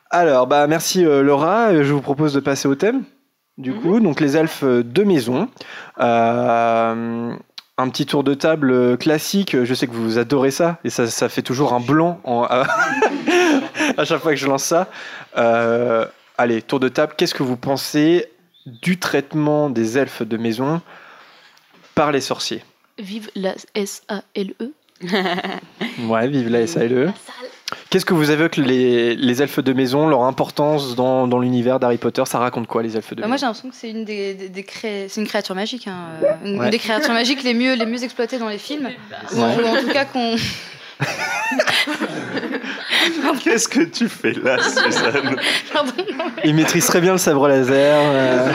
Alors, 0.09 0.47
bah, 0.47 0.67
merci 0.67 1.05
euh, 1.05 1.21
Laura. 1.23 1.83
Je 1.83 1.91
vous 1.93 2.01
propose 2.01 2.33
de 2.33 2.39
passer 2.39 2.67
au 2.67 2.75
thème. 2.75 3.03
Du 3.57 3.73
coup, 3.73 3.99
donc 3.99 4.19
les 4.19 4.35
elfes 4.37 4.63
de 4.63 5.03
maison. 5.03 5.47
Euh, 5.99 7.33
un 7.77 7.89
petit 7.89 8.05
tour 8.05 8.23
de 8.23 8.33
table 8.33 8.97
classique. 8.97 9.55
Je 9.63 9.73
sais 9.73 9.87
que 9.87 9.93
vous 9.93 10.17
adorez 10.17 10.51
ça 10.51 10.77
et 10.83 10.89
ça, 10.89 11.07
ça 11.07 11.29
fait 11.29 11.41
toujours 11.41 11.73
un 11.73 11.79
blanc 11.79 12.19
en- 12.23 12.47
à 13.97 14.05
chaque 14.05 14.21
fois 14.21 14.31
que 14.31 14.37
je 14.37 14.47
lance 14.47 14.63
ça. 14.63 14.89
Euh, 15.37 16.05
allez, 16.37 16.61
tour 16.61 16.79
de 16.79 16.89
table. 16.89 17.13
Qu'est-ce 17.17 17.33
que 17.35 17.43
vous 17.43 17.57
pensez 17.57 18.27
du 18.65 18.97
traitement 18.97 19.69
des 19.69 19.97
elfes 19.97 20.21
de 20.23 20.37
maison 20.37 20.81
par 21.95 22.11
les 22.11 22.21
sorciers 22.21 22.63
Vive 22.97 23.29
la 23.35 23.55
S-A-L-E. 23.75 24.71
Ouais, 26.07 26.27
vive 26.27 26.49
la 26.49 26.65
SALE. 26.65 27.13
Qu'est-ce 27.89 28.05
que 28.05 28.13
vous 28.13 28.29
avez 28.29 28.41
avec 28.41 28.55
les, 28.57 29.15
les 29.15 29.41
elfes 29.41 29.59
de 29.59 29.73
maison, 29.73 30.07
leur 30.07 30.23
importance 30.23 30.95
dans, 30.95 31.27
dans 31.27 31.39
l'univers 31.39 31.79
d'Harry 31.79 31.97
Potter 31.97 32.23
Ça 32.25 32.39
raconte 32.39 32.67
quoi 32.67 32.83
les 32.83 32.95
elfes 32.95 33.13
de 33.15 33.21
Bah, 33.21 33.27
moi 33.27 33.37
j'ai 33.37 33.41
maison 33.41 33.47
l'impression 33.47 33.69
que 33.69 33.75
c'est 33.75 33.89
une 33.89 34.05
des, 34.05 34.33
des, 34.33 34.49
des 34.49 34.63
cré- 34.63 35.07
c'est 35.09 35.19
une 35.21 35.27
créature 35.27 35.55
magique, 35.55 35.87
hein, 35.87 36.05
une, 36.45 36.59
Ouais. 36.59 36.65
une 36.65 36.71
des 36.71 36.77
créatures 36.79 37.13
magiques 37.13 37.43
les 37.43 37.53
mieux 37.53 37.73
les 37.75 37.85
mieux 37.85 38.03
exploitées 38.03 38.37
dans 38.37 38.47
les 38.49 38.57
films, 38.59 38.89
Ouais. 39.33 39.37
ou 39.37 39.41
en 39.67 39.81
tout 39.81 39.89
cas 39.91 40.05
qu'on 40.05 40.35
Qu'est-ce 43.43 43.67
que 43.67 43.81
tu 43.83 44.07
fais 44.07 44.33
là, 44.33 44.57
Suzanne. 44.61 45.35
Ils 46.43 46.55
maîtrisent 46.55 46.85
très 46.87 47.01
bien 47.01 47.13
le 47.13 47.17
sabre 47.17 47.47
laser. 47.47 47.99
euh, 47.99 48.51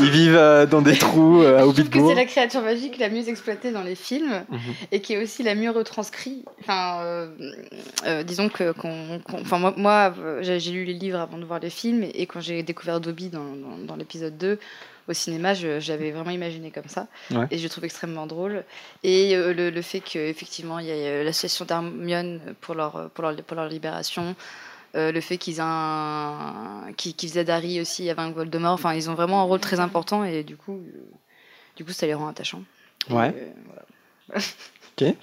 ils 0.00 0.10
vivent 0.10 0.36
euh, 0.36 0.66
dans 0.66 0.82
des 0.82 0.96
trous 0.96 1.42
euh, 1.42 1.56
à 1.56 1.60
Je 1.60 1.64
trouve 1.64 1.74
que 1.74 1.80
Hobbitbourg. 1.80 2.08
c'est 2.10 2.14
la 2.14 2.24
créature 2.24 2.62
magique 2.62 2.98
la 2.98 3.08
mieux 3.08 3.28
exploitée 3.28 3.72
dans 3.72 3.82
les 3.82 3.94
films 3.96 4.44
Mhm. 4.50 4.58
et 4.92 5.00
qui 5.00 5.14
est 5.14 5.22
aussi 5.22 5.42
la 5.42 5.54
mieux 5.54 5.70
retranscrite. 5.70 6.46
Enfin, 6.60 7.00
euh, 7.02 7.26
euh, 8.06 8.22
disons 8.22 8.48
que, 8.48 8.72
qu'on, 8.72 9.20
enfin 9.32 9.58
moi, 9.58 9.74
moi, 9.76 10.14
j'ai, 10.42 10.60
j'ai 10.60 10.70
lu 10.72 10.84
les 10.84 10.94
livres 10.94 11.18
avant 11.18 11.38
de 11.38 11.44
voir 11.44 11.58
les 11.60 11.70
films 11.70 12.04
et, 12.04 12.22
et 12.22 12.26
quand 12.26 12.40
j'ai 12.40 12.62
découvert 12.62 13.00
Dobby 13.00 13.28
dans, 13.28 13.40
dans, 13.40 13.78
dans 13.86 13.96
l'épisode 13.96 14.36
2 14.38 14.58
au 15.08 15.12
cinéma, 15.12 15.54
je- 15.54 15.80
j'avais 15.80 16.10
vraiment 16.12 16.30
imaginé 16.30 16.70
comme 16.70 16.88
ça 16.88 17.06
Ouais. 17.30 17.46
et 17.50 17.58
je 17.58 17.62
le 17.64 17.68
trouve 17.68 17.84
extrêmement 17.84 18.26
drôle. 18.26 18.64
Et 19.02 19.34
euh, 19.36 19.52
le, 19.52 19.70
le 19.70 19.82
fait 19.82 20.00
qu'effectivement 20.00 20.78
il 20.78 20.86
y 20.86 20.90
ait 20.90 21.08
euh, 21.08 21.24
l'association 21.24 21.64
d'Hermione 21.64 22.40
pour 22.60 22.74
leur, 22.74 23.10
pour 23.10 23.22
leur, 23.24 23.36
pour 23.36 23.56
leur 23.56 23.68
libération. 23.68 24.34
euh, 24.94 25.10
le 25.10 25.20
fait 25.22 25.38
qu'ils 25.38 25.56
aient 25.58 25.62
un... 25.64 26.84
qu'ils, 26.96 27.14
qu'ils 27.16 27.38
aident 27.38 27.50
Harry 27.50 27.80
aussi 27.80 28.08
à 28.10 28.14
vaincre 28.14 28.36
Voldemort, 28.36 28.74
enfin 28.74 28.92
ils 28.94 29.08
ont 29.10 29.14
vraiment 29.14 29.40
un 29.40 29.44
rôle 29.44 29.60
très 29.60 29.80
important 29.80 30.22
et 30.24 30.42
du 30.44 30.56
coup, 30.56 30.74
euh, 30.86 31.00
du 31.76 31.84
coup 31.84 31.92
ça 31.92 32.06
les 32.06 32.14
rend 32.14 32.28
attachants. 32.28 32.62
Ouais. 33.10 33.34
euh, 33.34 33.50
voilà. 33.66 34.44
Ok. 35.00 35.14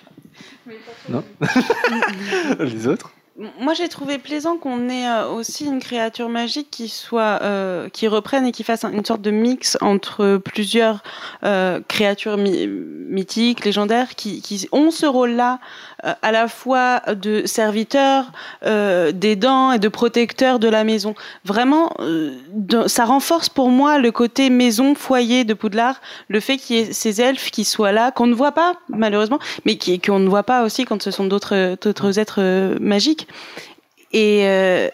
Non 1.09 1.23
Les 2.59 2.87
autres 2.87 3.11
Moi, 3.59 3.73
j'ai 3.73 3.87
trouvé 3.87 4.17
plaisant 4.17 4.57
qu'on 4.57 4.89
ait 4.89 5.07
euh, 5.07 5.29
aussi 5.29 5.65
une 5.65 5.79
créature 5.79 6.27
magique 6.27 6.67
qui 6.69 6.89
soit, 6.89 7.39
euh, 7.41 7.87
qui 7.87 8.07
reprenne 8.09 8.45
et 8.45 8.51
qui 8.51 8.63
fasse 8.63 8.83
un- 8.83 8.91
une 8.91 9.05
sorte 9.05 9.21
de 9.21 9.31
mix 9.31 9.77
entre 9.79 10.35
plusieurs 10.43 11.01
euh, 11.45 11.79
créatures 11.87 12.35
mythiques, 12.37 13.63
légendaires, 13.63 14.15
qui, 14.15 14.67
ont 14.73 14.91
ce 14.91 15.05
rôle-là 15.05 15.59
euh, 15.98 15.98
à 16.03 16.31
la 16.31 16.47
fois 16.47 17.01
de 17.13 17.45
serviteur, 17.45 18.31
euh, 18.65 19.11
d'aidant 19.11 19.71
et 19.71 19.79
de 19.79 19.87
protecteur 19.87 20.59
de 20.59 20.67
la 20.67 20.83
maison. 20.83 21.15
Vraiment, 21.45 21.91
euh, 21.99 22.35
ça 22.87 23.05
renforce 23.05 23.49
pour 23.49 23.69
moi 23.69 23.99
le 23.99 24.11
côté 24.11 24.49
maison, 24.49 24.95
foyer 24.95 25.43
de 25.43 25.53
Poudlard, 25.53 26.01
le 26.27 26.39
fait 26.39 26.57
qu'il 26.57 26.75
y 26.75 26.79
ait 26.79 26.93
ces 26.93 27.21
elfes 27.21 27.51
qui 27.51 27.65
soient 27.65 27.91
là, 27.91 28.11
qu'on 28.11 28.27
ne 28.27 28.33
voit 28.35 28.51
pas 28.53 28.73
malheureusement, 28.89 29.39
mais 29.65 29.77
qu'on 29.77 30.19
ne 30.19 30.29
voit 30.29 30.43
pas 30.43 30.63
aussi 30.63 30.85
quand 30.85 31.01
ce 31.01 31.11
sont 31.11 31.25
d'autres 31.25 31.77
d'autres 31.81 32.19
êtres 32.19 32.41
euh, 32.41 32.77
magiques. 32.79 33.27
Et 34.11 34.41
euh, 34.43 34.89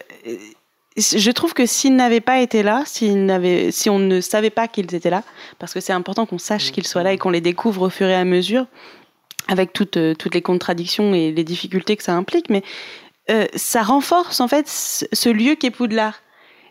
je 0.96 1.30
trouve 1.30 1.52
que 1.54 1.66
s'ils 1.66 1.94
n'avaient 1.94 2.20
pas 2.20 2.40
été 2.40 2.62
là, 2.62 2.84
n'avaient- 3.02 3.70
si 3.70 3.90
on 3.90 3.98
ne 3.98 4.20
savait 4.20 4.50
pas 4.50 4.66
qu'ils 4.68 4.94
étaient 4.94 5.10
là, 5.10 5.22
parce 5.58 5.72
que 5.74 5.80
c'est 5.80 5.92
important 5.92 6.26
qu'on 6.26 6.38
sache 6.38 6.72
qu'ils 6.72 6.86
soient 6.86 7.02
là 7.02 7.12
et 7.12 7.18
qu'on 7.18 7.30
les 7.30 7.40
découvre 7.40 7.82
au 7.82 7.90
fur 7.90 8.06
et 8.06 8.14
à 8.14 8.24
mesure, 8.24 8.66
avec 9.48 9.72
toutes, 9.72 9.96
euh, 9.96 10.14
toutes 10.14 10.34
les 10.34 10.42
contradictions 10.42 11.14
et 11.14 11.32
les 11.32 11.44
difficultés 11.44 11.96
que 11.96 12.02
ça 12.02 12.14
implique, 12.14 12.50
mais 12.50 12.62
euh, 13.30 13.46
ça 13.54 13.82
renforce 13.82 14.40
en 14.40 14.48
fait 14.48 14.68
ce, 14.68 15.28
lieu 15.28 15.54
qu'est 15.54 15.70
Poudlard. 15.70 16.14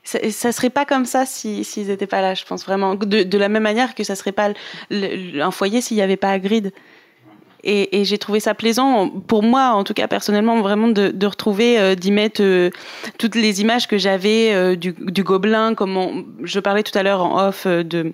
Ça, 0.04 0.20
ça 0.30 0.52
serait 0.52 0.70
pas 0.70 0.86
comme 0.86 1.06
ça 1.06 1.26
si- 1.26 1.64
s'ils 1.64 1.88
n'étaient 1.88 2.06
pas 2.08 2.22
là, 2.22 2.34
je 2.36 2.46
pense 2.46 2.64
vraiment. 2.66 2.96
De, 2.96 3.38
la 3.38 3.50
même 3.50 3.64
manière 3.64 3.96
que 3.96 4.04
ça 4.04 4.16
serait 4.16 4.32
pas 4.32 4.50
un 4.92 5.52
foyer 5.52 5.82
s'il 5.82 5.98
n'y 5.98 6.04
avait 6.04 6.18
pas 6.18 6.30
Hagrid. 6.32 6.72
Et, 7.68 8.00
et 8.00 8.06
j'ai 8.06 8.20
trouvé 8.20 8.40
ça 8.40 8.54
plaisant, 8.54 9.10
pour 9.10 9.42
moi 9.42 9.70
en 9.70 9.84
tout 9.84 9.96
cas 9.96 10.08
personnellement, 10.08 10.62
vraiment 10.62 10.88
de, 10.88 11.10
de 11.10 11.26
retrouver, 11.26 11.80
euh, 11.80 11.96
d'y 11.96 12.12
mettre 12.12 12.44
euh, 12.44 12.70
toutes 13.18 13.34
les 13.34 13.62
images 13.62 13.88
que 13.88 13.98
j'avais 13.98 14.54
euh, 14.54 14.76
du, 14.76 14.94
du 15.00 15.24
gobelin, 15.24 15.74
comme 15.74 16.26
je 16.44 16.60
parlais 16.60 16.84
tout 16.84 16.96
à 16.96 17.02
l'heure 17.02 17.24
en 17.24 17.48
off 17.48 17.66
de 17.66 18.14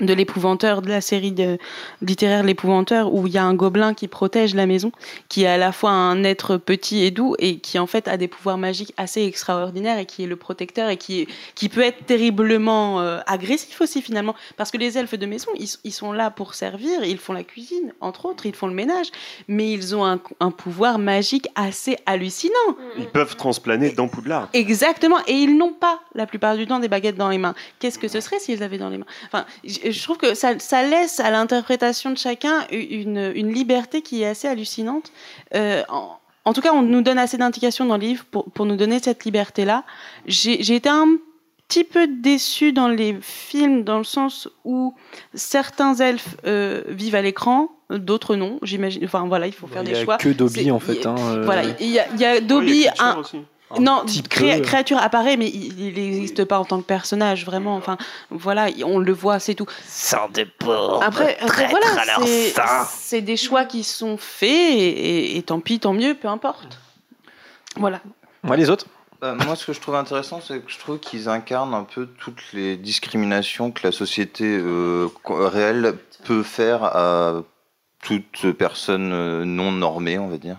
de 0.00 0.12
l'épouvanteur, 0.12 0.82
de 0.82 0.88
la 0.88 1.00
série 1.00 1.32
de, 1.32 1.58
littéraire 2.02 2.42
L'épouvanteur, 2.42 3.12
où 3.12 3.26
il 3.26 3.32
y 3.32 3.38
a 3.38 3.44
un 3.44 3.54
gobelin 3.54 3.94
qui 3.94 4.08
protège 4.08 4.54
la 4.54 4.66
maison, 4.66 4.92
qui 5.28 5.44
est 5.44 5.46
à 5.46 5.56
la 5.56 5.72
fois 5.72 5.90
un 5.90 6.22
être 6.22 6.56
petit 6.58 7.04
et 7.04 7.10
doux, 7.10 7.34
et 7.38 7.58
qui 7.58 7.78
en 7.78 7.86
fait 7.86 8.08
a 8.08 8.16
des 8.16 8.28
pouvoirs 8.28 8.58
magiques 8.58 8.92
assez 8.96 9.24
extraordinaires, 9.24 9.98
et 9.98 10.06
qui 10.06 10.24
est 10.24 10.26
le 10.26 10.36
protecteur, 10.36 10.90
et 10.90 10.96
qui, 10.96 11.22
est, 11.22 11.28
qui 11.54 11.68
peut 11.68 11.80
être 11.80 12.04
terriblement 12.04 13.00
euh, 13.00 13.20
agressif 13.26 13.80
aussi 13.80 14.02
finalement, 14.02 14.34
parce 14.56 14.70
que 14.70 14.76
les 14.76 14.98
elfes 14.98 15.14
de 15.14 15.26
maison, 15.26 15.50
ils, 15.58 15.68
ils 15.84 15.92
sont 15.92 16.12
là 16.12 16.30
pour 16.30 16.54
servir, 16.54 17.02
ils 17.04 17.18
font 17.18 17.32
la 17.32 17.44
cuisine, 17.44 17.94
entre 18.00 18.26
autres, 18.26 18.46
ils 18.46 18.54
font 18.54 18.66
le 18.66 18.74
ménage, 18.74 19.06
mais 19.48 19.70
ils 19.70 19.96
ont 19.96 20.04
un, 20.04 20.20
un 20.40 20.50
pouvoir 20.50 20.98
magique 20.98 21.48
assez 21.54 21.96
hallucinant. 22.06 22.52
Ils 22.98 23.06
peuvent 23.06 23.36
transplaner 23.36 23.90
dans 23.90 24.08
Poudlard. 24.08 24.48
Exactement, 24.52 25.18
et 25.26 25.32
ils 25.32 25.56
n'ont 25.56 25.72
pas 25.72 26.00
la 26.14 26.26
plupart 26.26 26.56
du 26.56 26.66
temps 26.66 26.80
des 26.80 26.88
baguettes 26.88 27.16
dans 27.16 27.28
les 27.28 27.38
mains. 27.38 27.54
Qu'est-ce 27.78 27.98
que 27.98 28.08
ce 28.08 28.20
serait 28.20 28.38
s'ils 28.38 28.62
avaient 28.62 28.78
dans 28.78 28.90
les 28.90 28.98
mains? 28.98 29.06
Enfin, 29.26 29.46
je 29.90 29.98
je 29.98 30.02
trouve 30.02 30.16
que 30.18 30.34
ça, 30.34 30.58
ça 30.58 30.82
laisse 30.82 31.18
à 31.20 31.30
l'interprétation 31.30 32.10
de 32.10 32.18
chacun 32.18 32.66
une, 32.70 33.32
une 33.34 33.52
liberté 33.52 34.02
qui 34.02 34.22
est 34.22 34.26
assez 34.26 34.46
hallucinante. 34.48 35.10
Euh, 35.54 35.82
en, 35.88 36.18
en 36.44 36.52
tout 36.52 36.60
cas, 36.60 36.72
on 36.72 36.82
nous 36.82 37.02
donne 37.02 37.18
assez 37.18 37.36
d'indications 37.36 37.84
dans 37.86 37.96
le 37.96 38.02
livre 38.02 38.24
pour, 38.30 38.44
pour 38.52 38.66
nous 38.66 38.76
donner 38.76 39.00
cette 39.02 39.24
liberté-là. 39.24 39.82
J'ai 40.26 40.74
été 40.74 40.88
un 40.88 41.08
petit 41.68 41.82
peu 41.82 42.06
déçue 42.06 42.72
dans 42.72 42.86
les 42.88 43.16
films, 43.20 43.82
dans 43.82 43.98
le 43.98 44.04
sens 44.04 44.48
où 44.64 44.94
certains 45.34 45.96
elfes 45.96 46.36
euh, 46.46 46.84
vivent 46.88 47.16
à 47.16 47.22
l'écran, 47.22 47.70
d'autres 47.90 48.36
non. 48.36 48.58
J'imagine. 48.62 49.04
Enfin 49.04 49.26
voilà, 49.26 49.48
il 49.48 49.52
faut 49.52 49.66
faire 49.66 49.82
Il 49.82 49.86
des 49.88 49.92
y 49.94 49.96
a 49.96 50.04
choix. 50.04 50.16
que 50.18 50.28
Dobby 50.28 50.70
en 50.70 50.78
fait. 50.78 51.04
hein, 51.06 51.16
euh, 51.18 51.42
Voilà, 51.44 51.62
il 51.80 51.88
y 51.88 51.98
a, 51.98 52.06
il 52.14 52.20
y 52.20 52.24
a 52.24 52.40
Dobby, 52.40 52.86
un, 53.00 53.22
non, 53.80 54.04
cré- 54.30 54.62
créature 54.62 54.98
apparaît, 54.98 55.36
mais 55.36 55.48
il 55.48 55.94
n'existe 55.94 56.44
pas 56.44 56.58
en 56.58 56.64
tant 56.64 56.78
que 56.80 56.86
personnage, 56.86 57.44
vraiment. 57.44 57.76
Enfin, 57.76 57.96
voilà, 58.30 58.68
on 58.84 58.98
le 58.98 59.12
voit, 59.12 59.38
c'est 59.40 59.54
tout. 59.54 59.66
Des 60.32 60.44
porcs. 60.46 61.02
Après, 61.02 61.36
voilà, 61.70 61.86
c'est- 62.26 63.20
des 63.22 63.36
choix 63.36 63.64
qui 63.64 63.82
sont 63.84 64.16
faits, 64.18 64.48
et, 64.50 64.88
et- 65.34 65.36
et 65.36 65.42
tant 65.42 65.60
pis, 65.60 65.80
tant 65.80 65.92
mieux, 65.92 66.14
peu 66.14 66.28
importe. 66.28 66.78
Voilà. 67.76 68.00
Ouais, 68.44 68.56
les 68.56 68.70
autres 68.70 68.86
Bah, 69.20 69.34
moi, 69.34 69.56
ce 69.56 69.64
que 69.66 69.72
je 69.72 69.80
trouve 69.80 69.94
intéressant, 69.96 70.40
c'est 70.46 70.60
que 70.60 70.70
je 70.70 70.78
trouve 70.78 70.98
qu'ils 70.98 71.28
incarnent 71.28 71.72
un 71.74 71.84
peu 71.84 72.06
toutes 72.06 72.42
les 72.52 72.76
discriminations 72.76 73.70
que 73.72 73.80
la 73.86 73.90
société 73.92 74.44
euh, 74.44 75.08
réelle 75.24 75.96
peut 76.24 76.42
faire 76.42 76.84
à 76.84 77.42
toute 78.06 78.52
personne 78.52 79.10
euh, 79.12 79.44
non 79.44 79.72
normée, 79.72 80.18
on 80.18 80.28
va 80.28 80.36
dire. 80.38 80.56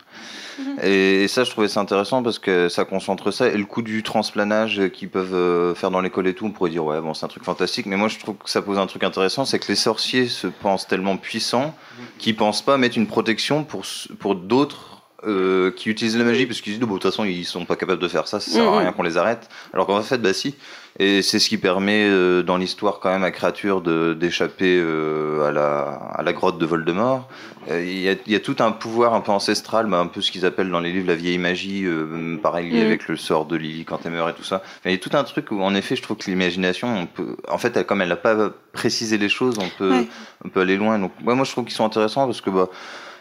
Mhm. 0.60 0.80
Et, 0.84 1.24
et 1.24 1.28
ça, 1.28 1.44
je 1.44 1.52
trouvais 1.52 1.68
ça 1.70 1.80
intéressant 1.80 2.22
parce 2.24 2.40
que 2.40 2.68
ça 2.68 2.84
concentre 2.84 3.32
ça. 3.32 3.48
Et 3.48 3.58
le 3.58 3.66
coup 3.66 3.82
du 3.82 4.04
transplanage 4.04 4.90
qu'ils 4.94 5.10
peuvent 5.10 5.34
euh, 5.34 5.74
faire 5.76 5.92
dans 5.92 6.02
l'école 6.02 6.28
et 6.28 6.34
tout, 6.34 6.46
on 6.46 6.52
pourrait 6.52 6.72
dire, 6.72 6.84
ouais, 6.84 7.00
bon, 7.00 7.14
c'est 7.14 7.26
un 7.26 7.30
truc 7.30 7.44
fantastique. 7.44 7.86
Mais 7.86 7.96
moi, 7.96 8.08
je 8.10 8.20
trouve 8.20 8.36
que 8.36 8.50
ça 8.50 8.62
pose 8.62 8.78
un 8.78 8.88
truc 8.88 9.04
intéressant, 9.04 9.46
c'est 9.46 9.60
que 9.60 9.68
les 9.70 9.76
sorciers 9.76 10.28
se 10.28 10.48
pensent 10.48 10.88
tellement 10.88 11.16
puissants 11.18 11.74
qu'ils 12.18 12.36
pensent 12.36 12.62
pas 12.64 12.78
mettre 12.78 12.98
une 12.98 13.08
protection 13.08 13.64
pour, 13.64 13.84
pour 14.20 14.36
d'autres. 14.36 14.94
euh, 15.24 15.72
qui 15.72 15.90
utilisent 15.90 16.16
la 16.16 16.24
magie 16.24 16.46
parce 16.46 16.62
qu'ils 16.62 16.74
disent 16.74 16.82
bon, 16.82 16.94
de 16.94 17.00
toute 17.00 17.10
façon 17.12 17.26
ils 17.26 17.44
sont 17.44 17.66
pas 17.66 17.76
capables 17.76 18.00
de 18.00 18.08
faire 18.08 18.28
ça 18.28 18.40
ça 18.40 18.52
sert 18.52 18.68
à 18.68 18.72
Mhm. 18.72 18.78
rien 18.78 18.92
qu'on 18.94 19.02
les 19.02 19.18
arrête 19.18 19.50
alors 19.74 19.88
qu'en 19.88 20.00
fait 20.04 20.20
bah 20.20 20.32
si 20.32 20.54
et 21.00 21.22
c'est 21.22 21.40
ce 21.40 21.50
qui 21.50 21.58
permet 21.58 22.08
euh, 22.10 22.42
dans 22.44 22.58
l'histoire 22.58 23.00
quand 23.00 23.10
même 23.10 23.24
à 23.24 23.32
Créature 23.32 23.82
d'échapper 24.16 24.78
euh, 24.82 25.48
à 25.48 25.52
la 25.52 25.80
à 26.16 26.24
la 26.24 26.34
grotte 26.34 26.58
de 26.60 26.66
Voldemort 26.66 27.28
Euh, 27.70 27.84
il 27.84 28.00
y, 28.00 28.08
a, 28.10 28.14
il 28.26 28.32
y 28.32 28.36
a 28.36 28.40
tout 28.40 28.56
un 28.60 28.72
pouvoir 28.72 29.14
un 29.14 29.20
peu 29.20 29.34
ancestral, 29.34 29.88
bah, 29.88 30.00
un 30.00 30.08
peu 30.08 30.22
ce 30.22 30.32
qu'ils 30.32 30.46
appellent 30.46 30.70
dans 30.72 30.80
les 30.80 30.94
livres 30.94 31.08
la 31.08 31.16
vieille 31.16 31.38
magie, 31.38 31.84
euh, 31.86 32.38
pareil 32.42 32.70
lié 32.70 32.80
Mhm. 32.80 32.86
avec 32.86 33.08
le 33.10 33.18
sort 33.18 33.46
de 33.46 33.58
Lily 33.58 33.84
quand 33.84 34.00
elle 34.06 34.14
meurt 34.14 34.30
et 34.30 34.34
tout 34.34 34.46
ça. 34.46 34.62
Il 34.86 34.92
y 34.92 34.94
a 34.94 34.98
tout 34.98 35.10
un 35.14 35.26
truc 35.26 35.52
où 35.52 35.62
en 35.62 35.76
effet 35.76 35.98
je 35.98 36.02
trouve 36.02 36.16
que 36.16 36.30
l'imagination, 36.32 37.10
en 37.50 37.58
fait, 37.58 37.76
elle- 37.76 37.86
comme 37.86 38.02
elle 38.02 38.08
n'a 38.08 38.16
pas 38.16 38.52
précisé 38.72 39.18
les 39.18 39.28
choses, 39.28 39.56
on 39.60 39.68
peut, 39.78 39.92
Ouais. 39.92 40.08
on 40.46 40.50
peut 40.50 40.62
aller 40.62 40.78
loin. 40.78 40.98
Donc 40.98 41.12
ouais, 41.26 41.36
moi 41.36 41.44
je 41.44 41.52
trouve 41.52 41.66
qu'ils 41.66 41.74
sont 41.76 41.84
intéressants 41.86 42.26
parce 42.26 42.40
que 42.40 42.50
bah, 42.50 42.70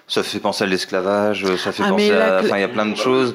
ça 0.09 0.22
fait 0.22 0.38
penser 0.40 0.64
à 0.64 0.66
l'esclavage, 0.66 1.44
ça 1.57 1.72
fait 1.72 1.82
Ah, 1.84 1.90
penser 1.90 2.12
à, 2.12 2.40
enfin 2.42 2.57
il 2.59 2.61
y 2.61 2.64
a 2.64 2.68
plein 2.68 2.86
de 2.86 2.96
choses. 2.96 3.34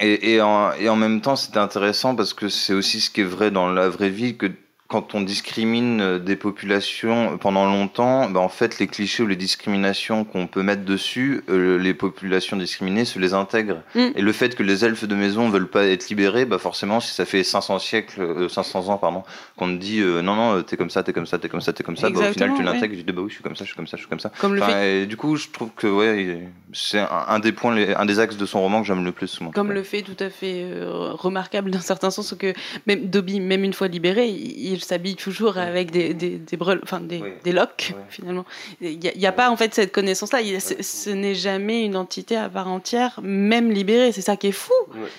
Et, 0.00 0.34
et, 0.34 0.40
en, 0.40 0.72
et 0.72 0.88
en 0.88 0.96
même 0.96 1.20
temps, 1.20 1.34
c'était 1.34 1.58
intéressant 1.58 2.14
parce 2.14 2.32
que 2.32 2.48
c'est 2.48 2.72
aussi 2.72 3.00
ce 3.00 3.10
qui 3.10 3.22
est 3.22 3.24
vrai 3.24 3.50
dans 3.50 3.68
la 3.68 3.88
vraie 3.88 4.10
vie 4.10 4.36
que 4.36 4.46
quand 4.88 5.14
on 5.14 5.20
discrimine 5.20 6.00
euh, 6.00 6.18
des 6.18 6.34
populations 6.34 7.36
pendant 7.36 7.66
longtemps, 7.66 8.30
bah 8.30 8.40
en 8.40 8.48
fait, 8.48 8.78
les 8.78 8.86
clichés 8.86 9.22
ou 9.22 9.26
les 9.26 9.36
discriminations 9.36 10.24
qu'on 10.24 10.46
peut 10.46 10.62
mettre 10.62 10.84
dessus, 10.84 11.42
euh, 11.50 11.78
les 11.78 11.92
populations 11.92 12.56
discriminées 12.56 13.04
se 13.04 13.18
les 13.18 13.34
intègrent. 13.34 13.82
Mm. 13.94 14.08
Et 14.16 14.22
le 14.22 14.32
fait 14.32 14.54
que 14.54 14.62
les 14.62 14.86
elfes 14.86 15.04
de 15.04 15.14
maison 15.14 15.50
veulent 15.50 15.68
pas 15.68 15.84
être 15.84 16.08
libérés, 16.08 16.46
bah 16.46 16.58
forcément, 16.58 17.00
si 17.00 17.12
ça 17.12 17.26
fait 17.26 17.44
500 17.44 17.78
siècles, 17.80 18.22
euh, 18.22 18.48
500 18.48 18.88
ans, 18.88 18.96
pardon, 18.96 19.24
qu'on 19.56 19.66
te 19.66 19.78
dit 19.78 20.00
euh, 20.00 20.22
non, 20.22 20.36
non, 20.36 20.56
euh, 20.56 20.62
t'es 20.62 20.78
comme 20.78 20.88
ça, 20.90 21.02
t'es 21.02 21.12
comme 21.12 21.26
ça, 21.26 21.38
t'es 21.38 21.50
comme 21.50 21.60
ça, 21.60 21.74
t'es 21.74 21.84
comme 21.84 21.96
ça, 21.98 22.08
bah, 22.08 22.30
au 22.30 22.32
final, 22.32 22.54
tu 22.56 22.62
l'intègres, 22.62 22.96
tu 22.96 23.02
dis 23.02 23.12
bah 23.12 23.20
oui, 23.22 23.28
je 23.28 23.34
suis 23.34 23.42
comme 23.42 23.56
ça, 23.56 23.64
je 23.64 23.68
suis 23.68 23.76
comme 23.76 23.86
ça, 23.86 23.98
je 23.98 24.02
suis 24.02 24.08
comme 24.08 24.20
ça. 24.20 24.32
Comme 24.40 24.54
le 24.54 24.62
Enfin, 24.62 24.72
fait 24.72 25.02
et 25.02 25.06
du 25.06 25.18
coup, 25.18 25.36
je 25.36 25.48
trouve 25.48 25.68
que 25.76 25.86
ouais, 25.86 26.48
c'est 26.72 26.98
un, 26.98 27.24
un 27.28 27.38
des 27.38 27.52
points, 27.52 27.76
un 27.96 28.06
des 28.06 28.18
axes 28.18 28.36
de 28.36 28.46
son 28.46 28.60
roman 28.60 28.80
que 28.80 28.86
j'aime 28.86 29.04
le 29.04 29.12
plus. 29.12 29.40
moi. 29.40 29.52
Comme 29.54 29.72
le 29.72 29.82
fait 29.82 30.02
tout 30.02 30.16
à 30.18 30.30
fait 30.30 30.64
euh, 30.64 31.12
remarquable 31.12 31.70
d'un 31.70 31.80
certain 31.80 32.10
sens 32.10 32.34
que 32.38 32.52
même 32.86 33.06
Dobby, 33.06 33.40
même 33.40 33.64
une 33.64 33.72
fois 33.72 33.88
libéré, 33.88 34.28
il 34.28 34.77
s'habille 34.80 35.16
toujours 35.16 35.58
avec 35.58 35.90
des, 35.90 36.14
des, 36.14 36.30
des, 36.38 36.56
brel- 36.56 36.80
enfin, 36.82 37.00
des, 37.00 37.18
Oui. 37.20 37.28
des 37.44 37.52
locks, 37.52 37.94
Ouais. 37.96 38.02
finalement. 38.10 38.44
Il 38.80 38.98
n'y 38.98 39.08
a, 39.08 39.12
il 39.14 39.20
y 39.20 39.26
a 39.26 39.32
pas 39.32 39.50
en 39.50 39.56
fait 39.56 39.74
cette 39.74 39.92
connaissance-là. 39.92 40.38
Ce, 40.60 41.10
n'est 41.10 41.34
jamais 41.34 41.84
une 41.84 41.96
entité 41.96 42.36
à 42.36 42.48
part 42.48 42.68
entière, 42.68 43.18
même 43.22 43.70
libérée. 43.70 44.12
C'est 44.12 44.20
ça 44.22 44.36
qui 44.36 44.48
est 44.48 44.52
fou. 44.52 44.72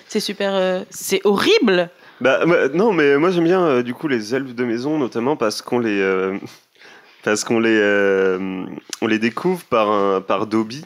C'est 0.08 0.20
super. 0.20 0.54
euh, 0.54 0.80
c'est 0.90 1.20
horrible. 1.24 1.90
Bah, 2.20 2.40
non, 2.74 2.92
mais 2.92 3.16
moi 3.16 3.30
j'aime 3.30 3.44
bien 3.44 3.62
euh, 3.64 3.82
du 3.82 3.94
coup 3.94 4.06
les 4.06 4.34
elfes 4.34 4.54
de 4.54 4.64
maison, 4.64 4.98
notamment 4.98 5.36
parce 5.36 5.62
qu'on 5.62 5.78
les, 5.78 6.00
euh, 6.00 6.36
parce 7.24 7.44
qu'on 7.44 7.60
les, 7.60 7.80
on 9.00 9.06
les 9.06 9.18
découvre 9.18 9.62
par 9.64 9.90
un, 9.90 10.20
par 10.20 10.46
Dobby 10.46 10.84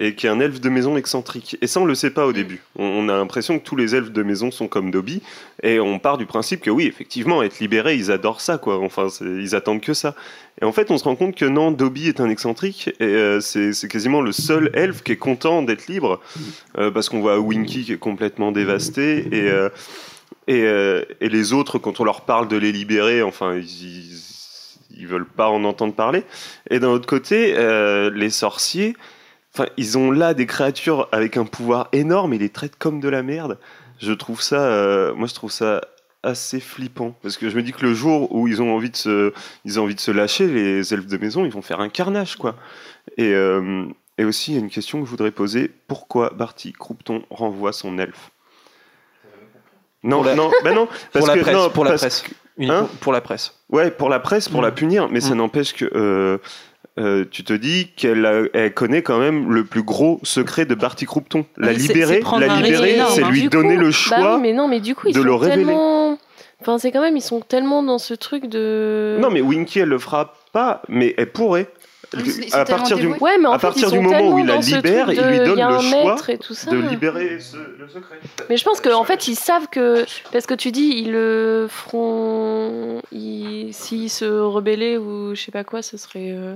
et 0.00 0.14
qui 0.14 0.26
est 0.26 0.30
un 0.30 0.40
elfe 0.40 0.60
de 0.60 0.68
maison 0.68 0.96
excentrique. 0.96 1.56
Et 1.60 1.66
ça 1.66 1.80
on 1.80 1.84
le 1.84 1.94
sait 1.94 2.10
pas 2.10 2.26
au 2.26 2.32
début. 2.32 2.62
On, 2.76 3.08
a 3.08 3.16
l'impression 3.16 3.58
que 3.58 3.64
tous 3.64 3.76
les 3.76 3.94
elfes 3.94 4.10
de 4.10 4.22
maison 4.22 4.50
sont 4.50 4.68
comme 4.68 4.90
Dobby 4.90 5.22
et 5.62 5.80
on 5.80 5.98
part 5.98 6.18
du 6.18 6.26
principe 6.26 6.60
que 6.60 6.70
oui, 6.70 6.86
effectivement, 6.86 7.42
être 7.42 7.60
libéré, 7.60 7.94
ils 7.96 8.10
adorent 8.10 8.40
ça 8.40 8.58
quoi. 8.58 8.78
Enfin, 8.78 9.08
ils 9.20 9.54
attendent 9.54 9.80
que 9.80 9.94
ça. 9.94 10.14
Et 10.60 10.64
en 10.64 10.72
fait, 10.72 10.90
on 10.90 10.98
se 10.98 11.04
rend 11.04 11.16
compte 11.16 11.34
que 11.34 11.44
non, 11.44 11.70
Dobby 11.70 12.08
est 12.08 12.20
un 12.20 12.28
excentrique 12.28 12.90
et 13.00 13.04
euh, 13.04 13.40
c'est 13.40 13.88
quasiment 13.88 14.20
le 14.20 14.32
seul 14.32 14.70
elfe 14.74 15.02
qui 15.02 15.12
est 15.12 15.16
content 15.16 15.62
d'être 15.62 15.88
libre 15.88 16.20
euh, 16.78 16.90
parce 16.90 17.08
qu'on 17.08 17.20
voit 17.20 17.38
Winky 17.38 17.84
qui 17.84 17.92
est 17.92 17.98
complètement 17.98 18.52
dévasté 18.52 19.26
et 19.32 19.50
euh, 19.50 19.68
et, 20.46 20.62
et 21.22 21.30
les 21.30 21.54
autres, 21.54 21.78
quand 21.78 22.00
on 22.00 22.04
leur 22.04 22.20
parle 22.20 22.48
de 22.48 22.58
les 22.58 22.70
libérer, 22.70 23.22
enfin, 23.22 23.54
ils, 23.54 23.62
ils, 23.62 24.20
ils 24.98 25.06
veulent 25.06 25.26
pas 25.26 25.48
en 25.48 25.64
entendre 25.64 25.94
parler. 25.94 26.24
Et 26.70 26.78
d'un 26.78 26.88
autre 26.88 27.06
côté, 27.06 27.54
euh, 27.56 28.10
les 28.14 28.30
sorciers, 28.30 28.96
enfin, 29.54 29.68
ils 29.76 29.96
ont 29.98 30.10
là 30.10 30.34
des 30.34 30.46
créatures 30.46 31.08
avec 31.12 31.36
un 31.36 31.44
pouvoir 31.44 31.88
énorme 31.92 32.32
et 32.32 32.36
ils 32.36 32.42
les 32.42 32.48
traitent 32.50 32.76
comme 32.78 33.00
de 33.00 33.08
la 33.08 33.22
merde. 33.22 33.58
Je 34.00 34.12
trouve 34.12 34.42
ça, 34.42 34.60
euh, 34.60 35.14
moi, 35.14 35.26
je 35.28 35.34
trouve 35.34 35.50
ça 35.52 35.80
assez 36.22 36.58
flippant 36.58 37.14
parce 37.22 37.36
que 37.36 37.48
je 37.50 37.56
me 37.56 37.62
dis 37.62 37.72
que 37.72 37.82
le 37.84 37.92
jour 37.94 38.34
où 38.34 38.48
ils 38.48 38.60
ont 38.62 38.74
envie 38.74 38.90
de 38.90 38.96
se, 38.96 39.32
ils 39.64 39.78
ont 39.78 39.84
envie 39.84 39.94
de 39.94 40.00
se 40.00 40.10
lâcher, 40.10 40.46
les 40.46 40.92
elfes 40.94 41.06
de 41.06 41.16
maison, 41.18 41.44
ils 41.44 41.50
vont 41.52 41.62
faire 41.62 41.80
un 41.80 41.88
carnage, 41.90 42.36
quoi. 42.36 42.56
Et, 43.18 43.32
euh, 43.34 43.84
et 44.18 44.24
aussi, 44.24 44.52
il 44.52 44.54
y 44.54 44.56
a 44.56 44.60
une 44.60 44.70
question 44.70 44.98
que 45.00 45.04
je 45.04 45.10
voudrais 45.10 45.30
poser 45.30 45.70
pourquoi 45.86 46.30
Barty 46.30 46.72
Croupton 46.72 47.22
renvoie 47.30 47.72
son 47.72 47.98
elfe 47.98 48.30
non, 50.02 50.22
la- 50.22 50.34
non, 50.34 50.50
bah 50.62 50.72
non, 50.72 50.86
parce 51.12 51.24
pour 51.24 51.28
la 51.28 51.34
que 51.34 51.40
presse, 51.40 51.54
non, 51.54 51.70
pour 51.70 51.84
la 51.84 51.92
presse. 51.94 52.22
que- 52.22 52.34
Hein 52.70 52.88
pour 53.00 53.12
la 53.12 53.20
presse. 53.20 53.58
Ouais, 53.70 53.90
pour 53.90 54.08
la 54.10 54.20
presse, 54.20 54.48
pour 54.48 54.60
Mm. 54.60 54.64
la 54.64 54.70
punir, 54.70 55.08
mais 55.08 55.20
ça 55.20 55.34
Mm. 55.34 55.38
n'empêche 55.38 55.72
que 55.74 55.90
euh, 55.94 56.38
euh, 56.98 57.24
tu 57.30 57.42
te 57.44 57.52
dis 57.52 57.88
qu'elle 57.96 58.50
elle 58.54 58.72
connaît 58.74 59.02
quand 59.02 59.18
même 59.18 59.52
le 59.52 59.64
plus 59.64 59.82
gros 59.82 60.20
secret 60.22 60.64
de 60.66 60.74
Barty 60.74 61.06
Croupton. 61.06 61.44
La 61.56 61.72
Oui, 61.72 61.76
libérer, 61.78 62.20
la 62.38 62.56
libérer, 62.56 62.98
c'est 63.10 63.24
lui 63.24 63.42
Du 63.42 63.48
donner 63.48 63.74
coup- 63.74 63.80
le 63.80 63.86
Bah 63.86 63.92
choix. 63.92 64.34
oui, 64.36 64.42
mais 64.42 64.52
non, 64.52 64.68
mais 64.68 64.80
du 64.80 64.94
coup, 64.94 65.08
ils 65.08 65.14
de 65.14 65.18
sont 65.20 65.24
le 65.24 65.34
révéler. 65.34 65.64
tellement. 65.64 66.18
Enfin, 66.60 66.78
c'est 66.78 66.92
quand 66.92 67.02
même, 67.02 67.16
ils 67.16 67.20
sont 67.22 67.40
tellement 67.40 67.82
dans 67.82 67.98
ce 67.98 68.14
truc 68.14 68.46
de. 68.46 69.16
Non, 69.20 69.30
mais 69.30 69.40
Winky, 69.42 69.80
elle 69.80 69.88
le 69.88 69.98
fera 69.98 70.34
pas, 70.52 70.82
mais 70.88 71.14
elle 71.18 71.30
pourrait. 71.32 71.68
Ils 72.24 72.50
sont 72.50 72.56
à 72.58 72.64
partir 72.64 72.96
du. 72.98 73.06
Ouais, 73.08 73.38
mais 73.38 73.46
en 73.46 73.52
à 73.52 73.58
fait, 73.58 73.66
partir 73.66 73.88
ils 73.88 73.90
du 73.90 73.96
sont 73.96 74.02
moment 74.02 74.16
où 74.32 74.36
tellement 74.36 74.38
il 74.38 74.46
la 74.46 74.56
libère, 74.58 75.12
il 75.12 75.20
lui 75.22 75.38
donne 75.38 75.58
y 75.58 75.62
a 75.62 75.70
le 75.70 75.78
choix 75.80 76.04
maître 76.04 76.30
et 76.30 76.38
tout 76.38 76.54
ça. 76.54 76.70
de 76.70 76.76
libérer 76.76 77.38
ce- 77.40 77.56
le 77.56 77.88
secret. 77.88 78.18
Mais 78.48 78.56
je 78.56 78.64
pense 78.64 78.80
qu'en 78.80 79.04
fait, 79.04 79.28
ils 79.28 79.36
savent 79.36 79.68
que. 79.70 80.04
Parce 80.32 80.46
que 80.46 80.54
tu 80.54 80.70
dis, 80.72 80.94
ils 81.04 81.12
le 81.12 81.66
feront. 81.70 83.00
Ils... 83.12 83.72
S'ils 83.72 84.10
se 84.10 84.24
rebellaient 84.24 84.96
ou 84.98 85.34
je 85.34 85.40
sais 85.42 85.52
pas 85.52 85.64
quoi, 85.64 85.82
ce 85.82 85.96
serait, 85.96 86.30
euh, 86.32 86.54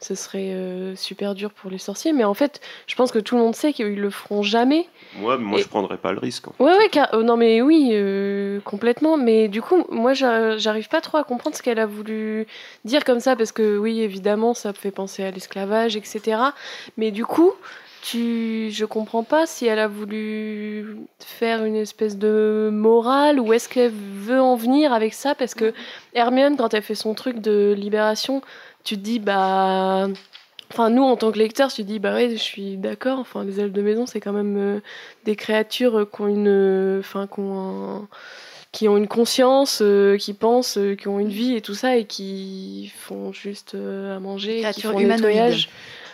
ce 0.00 0.14
serait 0.14 0.52
euh, 0.52 0.94
super 0.96 1.34
dur 1.34 1.50
pour 1.50 1.70
les 1.70 1.78
sorciers. 1.78 2.12
Mais 2.12 2.24
en 2.24 2.34
fait, 2.34 2.60
je 2.86 2.94
pense 2.94 3.10
que 3.10 3.18
tout 3.18 3.36
le 3.36 3.42
monde 3.42 3.56
sait 3.56 3.72
qu'ils 3.72 3.96
le 4.00 4.10
feront 4.10 4.42
jamais. 4.42 4.86
Moi, 5.16 5.38
moi 5.38 5.58
Et- 5.58 5.62
je 5.62 5.68
prendrais 5.68 5.96
pas 5.96 6.12
le 6.12 6.18
risque. 6.20 6.48
en 6.48 6.52
fait. 6.52 6.62
Ouais, 6.64 6.76
ouais, 6.78 6.88
car- 6.90 7.12
euh, 7.14 7.22
non, 7.22 7.36
mais 7.36 7.60
oui, 7.62 7.90
euh, 7.92 8.60
complètement. 8.60 9.16
Mais 9.16 9.48
du 9.48 9.60
coup, 9.60 9.84
moi, 9.90 10.14
j'a- 10.14 10.56
j'arrive 10.56 10.88
pas 10.88 11.00
trop 11.00 11.18
à 11.18 11.24
comprendre 11.24 11.56
ce 11.56 11.62
qu'elle 11.62 11.78
a 11.80 11.86
voulu 11.86 12.46
dire 12.84 13.04
comme 13.04 13.20
ça, 13.20 13.34
parce 13.36 13.50
que 13.52 13.76
oui, 13.78 14.00
évidemment, 14.00 14.54
ça 14.54 14.72
fait 14.72 14.90
penser 14.92 15.24
à 15.24 15.30
l'esclavage, 15.32 15.96
etc. 15.96 16.38
Mais 16.96 17.10
du 17.10 17.24
coup, 17.24 17.52
tu, 18.00 18.70
je 18.70 18.84
comprends 18.84 19.24
pas 19.24 19.44
si 19.46 19.66
elle 19.66 19.80
a 19.80 19.88
voulu 19.88 20.96
faire 21.18 21.64
une 21.64 21.74
espèce 21.74 22.16
de 22.16 22.70
morale 22.72 23.40
ou 23.40 23.52
est-ce 23.52 23.68
qu'elle 23.68 23.90
veut 23.92 24.40
en 24.40 24.54
venir 24.54 24.92
avec 24.92 25.12
ça, 25.14 25.34
parce 25.34 25.54
que 25.54 25.74
Hermione, 26.14 26.56
quand 26.56 26.72
elle 26.74 26.82
fait 26.82 26.94
son 26.94 27.14
truc 27.14 27.40
de 27.40 27.74
libération, 27.76 28.40
tu 28.84 28.96
te 28.96 29.00
dis, 29.00 29.18
bah. 29.18 30.08
Enfin, 30.70 30.90
nous, 30.90 31.02
en 31.02 31.16
tant 31.16 31.32
que 31.32 31.38
lecteurs, 31.38 31.72
tu 31.72 31.82
te 31.82 31.86
dis, 31.86 31.98
bah 31.98 32.12
ouais, 32.14 32.28
je 32.30 32.36
suis 32.36 32.76
d'accord. 32.76 33.18
Enfin, 33.18 33.42
les 33.42 33.58
elfes 33.58 33.72
de 33.72 33.80
maison, 33.80 34.04
c'est 34.04 34.20
quand 34.20 34.34
même 34.34 34.56
euh, 34.58 34.80
des 35.24 35.34
créatures 35.34 36.00
euh, 36.00 36.04
qui 36.04 36.20
ont 36.20 36.28
une, 36.28 36.46
euh, 36.48 37.00
enfin, 37.00 37.26
qui 37.26 37.40
ont 37.40 37.58
un- 38.02 38.08
qui 38.70 38.86
ont 38.86 38.98
une 38.98 39.08
conscience, 39.08 39.78
euh, 39.80 40.18
qui 40.18 40.34
pensent, 40.34 40.76
euh, 40.76 40.94
qui 40.94 41.08
ont 41.08 41.18
une 41.18 41.30
vie 41.30 41.54
et 41.56 41.62
tout 41.62 41.72
ça, 41.74 41.96
et 41.96 42.04
qui 42.04 42.92
font 42.98 43.32
juste 43.32 43.74
à 43.74 44.20
manger, 44.20 44.60
qui 44.74 44.82
font 44.82 44.98
le 44.98 45.04
humanoïdes. 45.04 45.22
nettoyage. 45.22 45.68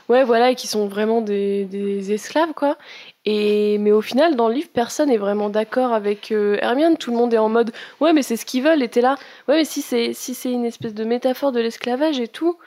Ouais, 0.08 0.22
voilà, 0.24 0.50
et 0.50 0.54
qui 0.54 0.66
sont 0.66 0.86
vraiment 0.86 1.20
des, 1.22 1.64
des 1.64 2.12
esclaves, 2.12 2.52
quoi. 2.54 2.76
Et 3.24 3.78
mais 3.78 3.90
au 3.90 4.02
final, 4.02 4.36
dans 4.36 4.48
le 4.48 4.54
livre, 4.54 4.68
personne 4.72 5.08
n'est 5.08 5.16
vraiment 5.16 5.48
d'accord 5.48 5.92
avec 5.94 6.30
euh, 6.30 6.58
Hermione. 6.60 6.96
Tout 6.98 7.10
le 7.10 7.16
monde 7.16 7.32
est 7.32 7.38
en 7.38 7.48
mode, 7.48 7.72
ouais, 8.00 8.12
mais 8.12 8.22
c'est 8.22 8.36
ce 8.36 8.44
qu'ils 8.44 8.62
veulent. 8.62 8.82
Et 8.82 8.88
t'es 8.88 9.00
là, 9.00 9.16
ouais, 9.48 9.56
mais 9.56 9.64
si 9.64 9.80
c'est 9.82 10.12
si 10.12 10.34
c'est 10.34 10.52
une 10.52 10.64
espèce 10.66 10.92
de 10.94 11.04
métaphore 11.04 11.52
de 11.52 11.60
l'esclavage 11.60 12.20
et 12.20 12.28
tout, 12.28 12.58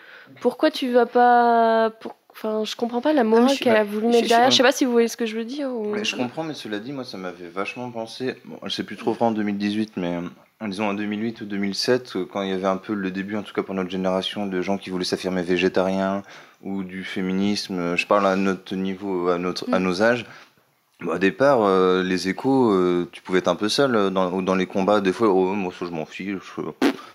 pourquoi 0.41 0.71
tu 0.71 0.91
vas 0.91 1.05
pas 1.05 1.91
pour- 1.99 2.15
Enfin, 2.31 2.63
je 2.65 2.75
comprends 2.75 3.01
pas 3.01 3.13
la 3.13 3.23
morale 3.23 3.49
suis- 3.49 3.63
qu'elle 3.63 3.75
a 3.77 3.83
voulu 3.83 4.07
mettre 4.09 4.27
derrière. 4.27 4.51
Je 4.51 4.57
sais 4.57 4.61
pas 4.63 4.71
si 4.71 4.85
vous 4.85 4.91
voyez 4.91 5.07
ce 5.07 5.17
que 5.17 5.25
je 5.25 5.35
veux 5.35 5.43
dire. 5.43 5.69
ou- 5.69 5.89
Mais 5.95 6.05
je 6.05 6.15
comprends, 6.15 6.43
mais 6.43 6.53
cela 6.53 6.77
dit, 6.77 6.93
moi, 6.93 7.03
ça 7.03 7.17
m'avait 7.17 7.47
vachement 7.47 7.89
pensé. 7.89 8.35
Bon, 8.45 8.59
je 8.63 8.69
sais 8.69 8.83
plus 8.83 8.95
trop 8.95 9.15
en 9.19 9.31
2018, 9.31 9.93
mais 9.97 10.19
disons 10.65 10.89
en 10.89 10.93
2008 10.95 11.41
ou 11.41 11.45
2007, 11.45 12.15
euh, 12.15 12.25
quand 12.31 12.41
il 12.41 12.49
y 12.49 12.53
avait 12.53 12.65
un 12.65 12.77
peu 12.77 12.93
le 12.93 13.11
début, 13.11 13.35
en 13.35 13.43
tout 13.43 13.53
cas 13.53 13.61
pour 13.63 13.75
notre 13.75 13.89
génération, 13.91 14.47
de 14.47 14.61
gens 14.61 14.77
qui 14.77 14.89
voulaient 14.89 15.05
s'affirmer 15.05 15.43
végétariens 15.43 16.23
ou 16.63 16.83
du 16.83 17.03
féminisme. 17.03 17.77
euh, 17.79 17.95
Je 17.97 18.07
parle 18.07 18.25
à 18.25 18.35
notre 18.35 18.75
niveau, 18.75 19.29
à, 19.29 19.37
notre, 19.37 19.71
à 19.71 19.79
Mm. 19.79 19.83
nos 19.83 20.01
âges. 20.01 20.25
Bon, 21.01 21.11
au 21.13 21.17
départ, 21.19 21.61
euh, 21.61 22.01
les 22.01 22.27
échos, 22.27 22.71
euh, 22.71 23.07
tu 23.11 23.21
pouvais 23.21 23.37
être 23.37 23.47
un 23.49 23.55
peu 23.55 23.69
seul 23.69 24.09
dans, 24.11 24.41
dans 24.41 24.55
les 24.55 24.65
combats. 24.65 24.99
Des 24.99 25.13
fois, 25.13 25.29
oh, 25.29 25.53
moi, 25.53 25.71
ça, 25.77 25.85
je 25.85 25.91
m'en 25.91 26.07
fiche. 26.07 26.37
je- 26.57 26.61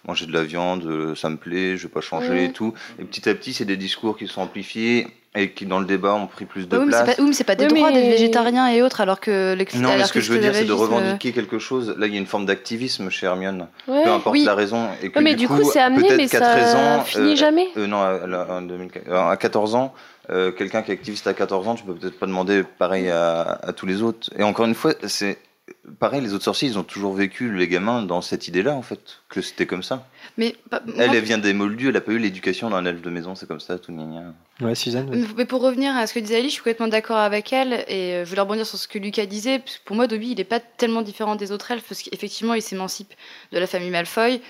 manger 0.06 0.26
de 0.26 0.32
la 0.32 0.42
viande, 0.44 1.14
ça 1.16 1.28
me 1.30 1.36
plaît, 1.36 1.76
je 1.76 1.84
vais 1.86 1.92
pas 1.92 2.00
changer 2.00 2.44
et 2.46 2.52
tout. 2.52 2.74
Et 2.98 3.04
petit 3.04 3.28
à 3.28 3.34
petit, 3.36 3.52
c'est 3.52 3.64
des 3.64 3.76
discours 3.76 4.16
qui 4.16 4.26
sont 4.28 4.40
amplifiés 4.42 5.06
et 5.34 5.50
qui, 5.52 5.64
dans 5.64 5.78
le 5.78 5.86
débat, 5.86 6.12
ont 6.14 6.26
pris 6.26 6.44
plus 6.44 6.68
de 6.68 6.76
Oui, 6.76 6.84
mais 6.86 6.92
c'est 6.92 7.02
place. 7.04 7.16
pas, 7.16 7.22
oui, 7.22 7.28
mais 7.28 7.34
c'est 7.34 7.44
pas 7.44 7.54
des 7.54 7.64
Oui, 7.66 7.74
droits 7.74 7.90
mais- 7.90 8.02
d'être 8.02 8.10
végétarien 8.10 8.68
et 8.68 8.82
autres, 8.82 9.00
alors 9.00 9.18
que 9.18 9.54
l'ex- 9.54 9.74
Non, 9.76 9.90
mais 9.96 10.04
ce 10.04 10.12
que 10.12 10.20
je 10.20 10.30
veux 10.32 10.38
dire, 10.38 10.54
c'est 10.54 10.64
de 10.66 10.72
euh, 10.72 10.74
revendiquer 10.74 11.32
quelque 11.32 11.58
chose. 11.58 11.94
Là, 11.96 12.06
il 12.06 12.12
y 12.12 12.16
a 12.16 12.20
une 12.20 12.26
forme 12.26 12.44
d'activisme 12.44 13.08
chez 13.08 13.26
Hermione. 13.26 13.66
Ouais. 13.88 14.02
Peu 14.04 14.10
importe 14.10 14.34
oui. 14.34 14.44
la 14.44 14.54
raison. 14.54 14.88
Et 15.02 15.08
que 15.10 15.18
Ouais, 15.18 15.24
mais 15.24 15.34
du 15.34 15.48
coup, 15.48 15.62
c'est 15.64 15.80
amené, 15.80 16.06
peut-être 16.08 16.16
mais 16.18 16.28
ça 16.28 16.40
13 16.40 16.74
ans, 16.74 17.00
finit 17.04 17.32
euh, 17.32 17.36
jamais. 17.36 17.68
euh, 17.78 17.86
non, 17.86 18.00
à, 18.02 18.08
à- 18.52 18.52
en 18.58 18.62
2004 18.62 19.08
euh, 19.08 19.28
à 19.30 19.36
14 19.38 19.74
ans, 19.74 19.94
euh, 20.30 20.52
quelqu'un 20.52 20.82
qui 20.82 20.90
est 20.90 20.94
activiste 20.94 21.26
à 21.26 21.32
14 21.34 21.66
ans, 21.66 21.74
tu 21.76 21.84
peux 21.84 21.94
peut-être 21.94 22.18
pas 22.18 22.26
demander 22.26 22.62
pareil 22.78 23.08
à, 23.08 23.58
à 23.62 23.72
tous 23.72 23.86
les 23.86 24.02
autres. 24.02 24.28
Et 24.38 24.42
encore 24.42 24.66
une 24.66 24.74
fois, 24.74 24.92
c'est 25.06 25.38
pareil, 25.98 26.20
les 26.20 26.32
autres 26.34 26.44
sorciers, 26.44 26.68
ils 26.68 26.78
ont 26.78 26.82
toujours 26.84 27.14
vécu, 27.14 27.52
les 27.54 27.68
gamins, 27.68 28.02
dans 28.02 28.22
cette 28.22 28.48
idée-là, 28.48 28.74
en 28.74 28.82
fait, 28.82 29.00
que 29.28 29.40
c'était 29.40 29.66
comme 29.66 29.82
ça. 29.82 30.06
Mais 30.36 30.56
pas- 30.70 30.80
Elle, 30.86 30.94
moi- 30.94 31.16
elle 31.16 31.24
vient 31.24 31.38
des 31.38 31.52
Moldus, 31.52 31.88
elle 31.88 31.96
a 31.96 32.00
pas 32.00 32.12
eu 32.12 32.18
l'éducation 32.18 32.70
d'un 32.70 32.84
elfe 32.84 33.02
de 33.02 33.10
maison, 33.10 33.34
c'est 33.34 33.46
comme 33.46 33.60
ça, 33.60 33.78
tout 33.78 33.92
gna 33.92 34.04
gna. 34.04 34.66
Ouais, 34.66 34.74
Suzanne. 34.74 35.26
Mais 35.36 35.44
pour 35.44 35.62
revenir 35.62 35.96
à 35.96 36.06
ce 36.06 36.14
que 36.14 36.20
disait 36.20 36.36
Ali, 36.36 36.44
je 36.48 36.52
suis 36.54 36.60
complètement 36.60 36.88
d'accord 36.88 37.16
avec 37.18 37.52
elle 37.52 37.84
et 37.88 38.14
euh, 38.14 38.24
je 38.24 38.28
voulais 38.30 38.42
rebondir 38.42 38.66
sur 38.66 38.78
ce 38.78 38.86
que 38.88 38.98
Lucas 38.98 39.26
disait. 39.26 39.58
parce 39.58 39.78
que 39.78 39.84
Pour 39.84 39.96
moi, 39.96 40.06
Dobby, 40.06 40.30
il 40.30 40.36
n'est 40.36 40.44
pas 40.44 40.60
tellement 40.60 41.02
différent 41.02 41.34
des 41.36 41.50
autres 41.52 41.70
elfes 41.70 41.84
parce 41.88 42.02
qu'effectivement, 42.02 42.54
il 42.54 42.62
s'émancipe 42.62 43.12
de 43.52 43.58
la 43.58 43.66
famille 43.66 43.90
Malfoy 43.90 44.40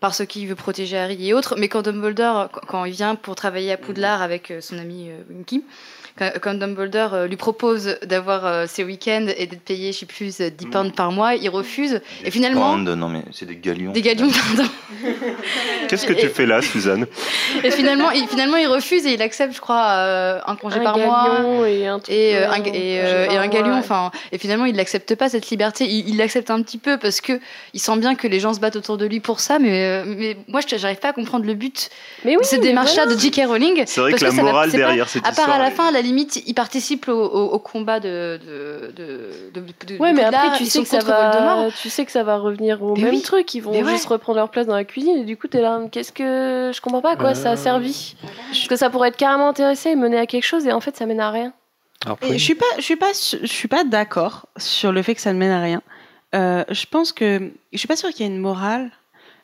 parce 0.00 0.24
qu'il 0.26 0.46
veut 0.46 0.54
protéger 0.54 0.96
Harry 0.96 1.28
et 1.28 1.34
autres. 1.34 1.56
Mais 1.58 1.68
quand 1.68 1.82
Dumbledore, 1.82 2.50
quand- 2.52 2.60
quand 2.66 2.84
il 2.84 2.92
vient 2.92 3.14
pour 3.16 3.34
travailler 3.34 3.72
à 3.72 3.76
Poudlard 3.76 4.22
avec 4.22 4.50
euh, 4.52 4.60
son 4.60 4.78
ami 4.78 5.08
euh, 5.10 5.22
Winky, 5.28 5.64
quand, 6.40 6.54
Dumbledore 6.54 7.14
euh, 7.14 7.26
lui 7.26 7.36
propose 7.36 7.96
d'avoir 8.04 8.46
euh, 8.46 8.66
ses 8.66 8.84
week-ends 8.84 9.26
et 9.36 9.46
d'être 9.46 9.62
payé, 9.62 9.92
je 9.92 9.98
sais 9.98 10.06
plus, 10.06 10.40
euh, 10.40 10.50
10 10.50 10.66
pounds 10.66 10.92
par 10.94 11.12
mois, 11.12 11.34
il 11.34 11.48
refuse. 11.48 12.00
Et 12.24 12.30
finalement, 12.30 12.72
Pound, 12.72 12.88
non 12.88 13.08
mais 13.08 13.22
c'est 13.32 13.46
des 13.46 13.56
galions. 13.56 13.92
des 13.92 14.02
galions, 14.02 14.28
pardon. 14.56 14.70
Qu'est-ce 15.88 16.06
que 16.06 16.12
tu 16.12 16.28
fais 16.28 16.46
là, 16.46 16.62
Suzanne? 16.62 17.06
Et 17.64 17.70
finalement, 17.70 18.10
il, 18.10 18.26
finalement, 18.28 18.56
il 18.56 18.66
refuse 18.66 19.06
et 19.06 19.14
il 19.14 19.22
accepte, 19.22 19.54
je 19.54 19.60
crois, 19.60 19.86
euh, 19.88 20.40
un 20.46 20.56
congé 20.56 20.80
Un 20.80 20.84
par 20.84 20.98
mois. 20.98 21.68
et 21.68 21.86
un 21.86 22.00
et, 22.08 22.36
euh, 22.36 22.50
un, 22.50 22.62
et, 22.64 23.00
euh, 23.00 23.40
un 23.40 23.48
galion 23.48 23.74
enfin 23.74 24.10
et 24.32 24.38
finalement 24.38 24.64
il 24.64 24.74
n'accepte 24.76 25.14
pas 25.14 25.28
cette 25.28 25.48
liberté 25.50 25.86
il 25.86 26.16
l'accepte 26.16 26.50
un 26.50 26.62
petit 26.62 26.78
peu 26.78 26.96
parce 26.98 27.20
que 27.20 27.40
il 27.74 27.80
sent 27.80 27.96
bien 27.98 28.14
que 28.14 28.26
les 28.26 28.40
gens 28.40 28.54
se 28.54 28.60
battent 28.60 28.76
autour 28.76 28.98
de 28.98 29.06
lui 29.06 29.20
pour 29.20 29.40
ça 29.40 29.58
mais 29.58 29.84
euh, 29.84 30.04
mais 30.06 30.36
moi 30.48 30.60
je 30.60 30.76
j'arrive 30.76 30.98
pas 30.98 31.08
à 31.08 31.12
comprendre 31.12 31.44
le 31.44 31.54
but 31.54 31.90
Mais 32.24 32.36
oui, 32.36 32.42
de 32.42 32.46
cette 32.46 32.60
mais 32.60 32.68
démarche 32.68 32.94
là 32.96 33.04
voilà. 33.04 33.16
de 33.16 33.20
J.K. 33.20 33.42
Rowling 33.46 33.82
C'est 33.86 34.00
vrai 34.00 34.10
parce 34.12 34.22
que 34.22 34.36
la 34.36 34.42
morale 34.42 34.70
derrière 34.70 35.08
cette 35.08 35.26
à 35.26 35.32
part 35.32 35.50
à 35.50 35.58
la 35.58 35.70
fin 35.70 35.90
la 35.90 36.02
limite 36.08 36.42
il 36.46 36.54
participe 36.54 37.08
au, 37.08 37.12
au- 37.12 37.50
au 37.52 37.58
combat 37.58 38.00
de 38.00 38.38
de 38.44 38.92
de, 38.96 39.50
de, 39.54 39.60
de- 39.86 39.98
Ouais, 39.98 40.10
de 40.12 40.16
mais 40.16 40.24
Poudlard, 40.24 40.44
après, 40.46 40.58
tu 40.58 40.64
ils 40.64 40.70
sais, 40.70 40.80
que 40.82 40.88
ça 40.88 40.98
va, 40.98 41.68
tu 41.80 41.88
sais 41.88 42.04
que 42.04 42.10
ça 42.12 42.22
va 42.24 42.36
revenir 42.38 42.82
au 42.82 42.94
Mais 42.96 43.02
même 43.04 43.14
oui. 43.14 43.22
truc. 43.22 43.54
Ils 43.54 43.60
vont 43.60 43.70
Mais 43.70 43.82
ouais. 43.84 43.92
juste 43.92 44.06
reprendre 44.06 44.36
leur 44.38 44.50
place 44.50 44.66
dans 44.66 44.74
la 44.74 44.84
cuisine. 44.84 45.16
Et 45.18 45.24
du 45.24 45.36
coup, 45.36 45.46
t'es 45.48 45.60
là, 45.60 45.80
qu'est-ce 45.92 46.12
que. 46.12 46.70
Je 46.74 46.80
comprends 46.80 47.00
pas 47.00 47.12
à 47.12 47.16
quoi 47.16 47.34
ça 47.34 47.50
a 47.50 47.52
Euh, 47.52 47.56
servi. 47.56 48.16
Parce 48.48 48.66
que 48.68 48.76
ça 48.76 48.90
pourrait 48.90 49.08
être 49.08 49.16
carrément 49.16 49.48
intéressé 49.48 49.90
et 49.90 49.96
mener 49.96 50.18
à 50.18 50.26
quelque 50.26 50.44
chose. 50.44 50.66
Et 50.66 50.72
en 50.72 50.80
fait, 50.80 50.96
ça 50.96 51.06
mène 51.06 51.20
à 51.20 51.30
rien. 51.30 51.52
Alors, 52.04 52.16
Et 52.18 52.26
Pauline 52.26 52.38
je 52.38 52.44
suis 52.44 52.54
pas, 52.54 52.64
je 52.76 52.82
suis 52.82 52.96
pas, 52.96 53.12
je 53.12 53.46
suis 53.46 53.68
pas 53.68 53.84
d'accord 53.84 54.46
sur 54.56 54.92
le 54.92 55.02
fait 55.02 55.14
que 55.14 55.20
ça 55.20 55.32
ne 55.32 55.38
mène 55.38 55.50
à 55.50 55.60
rien. 55.60 55.82
Euh, 56.34 56.64
je 56.70 56.84
pense 56.86 57.12
que, 57.12 57.50
je 57.72 57.78
suis 57.78 57.88
pas 57.88 57.96
sûre 57.96 58.10
qu'il 58.10 58.26
y 58.26 58.28
ait 58.28 58.32
une 58.32 58.38
morale. 58.40 58.90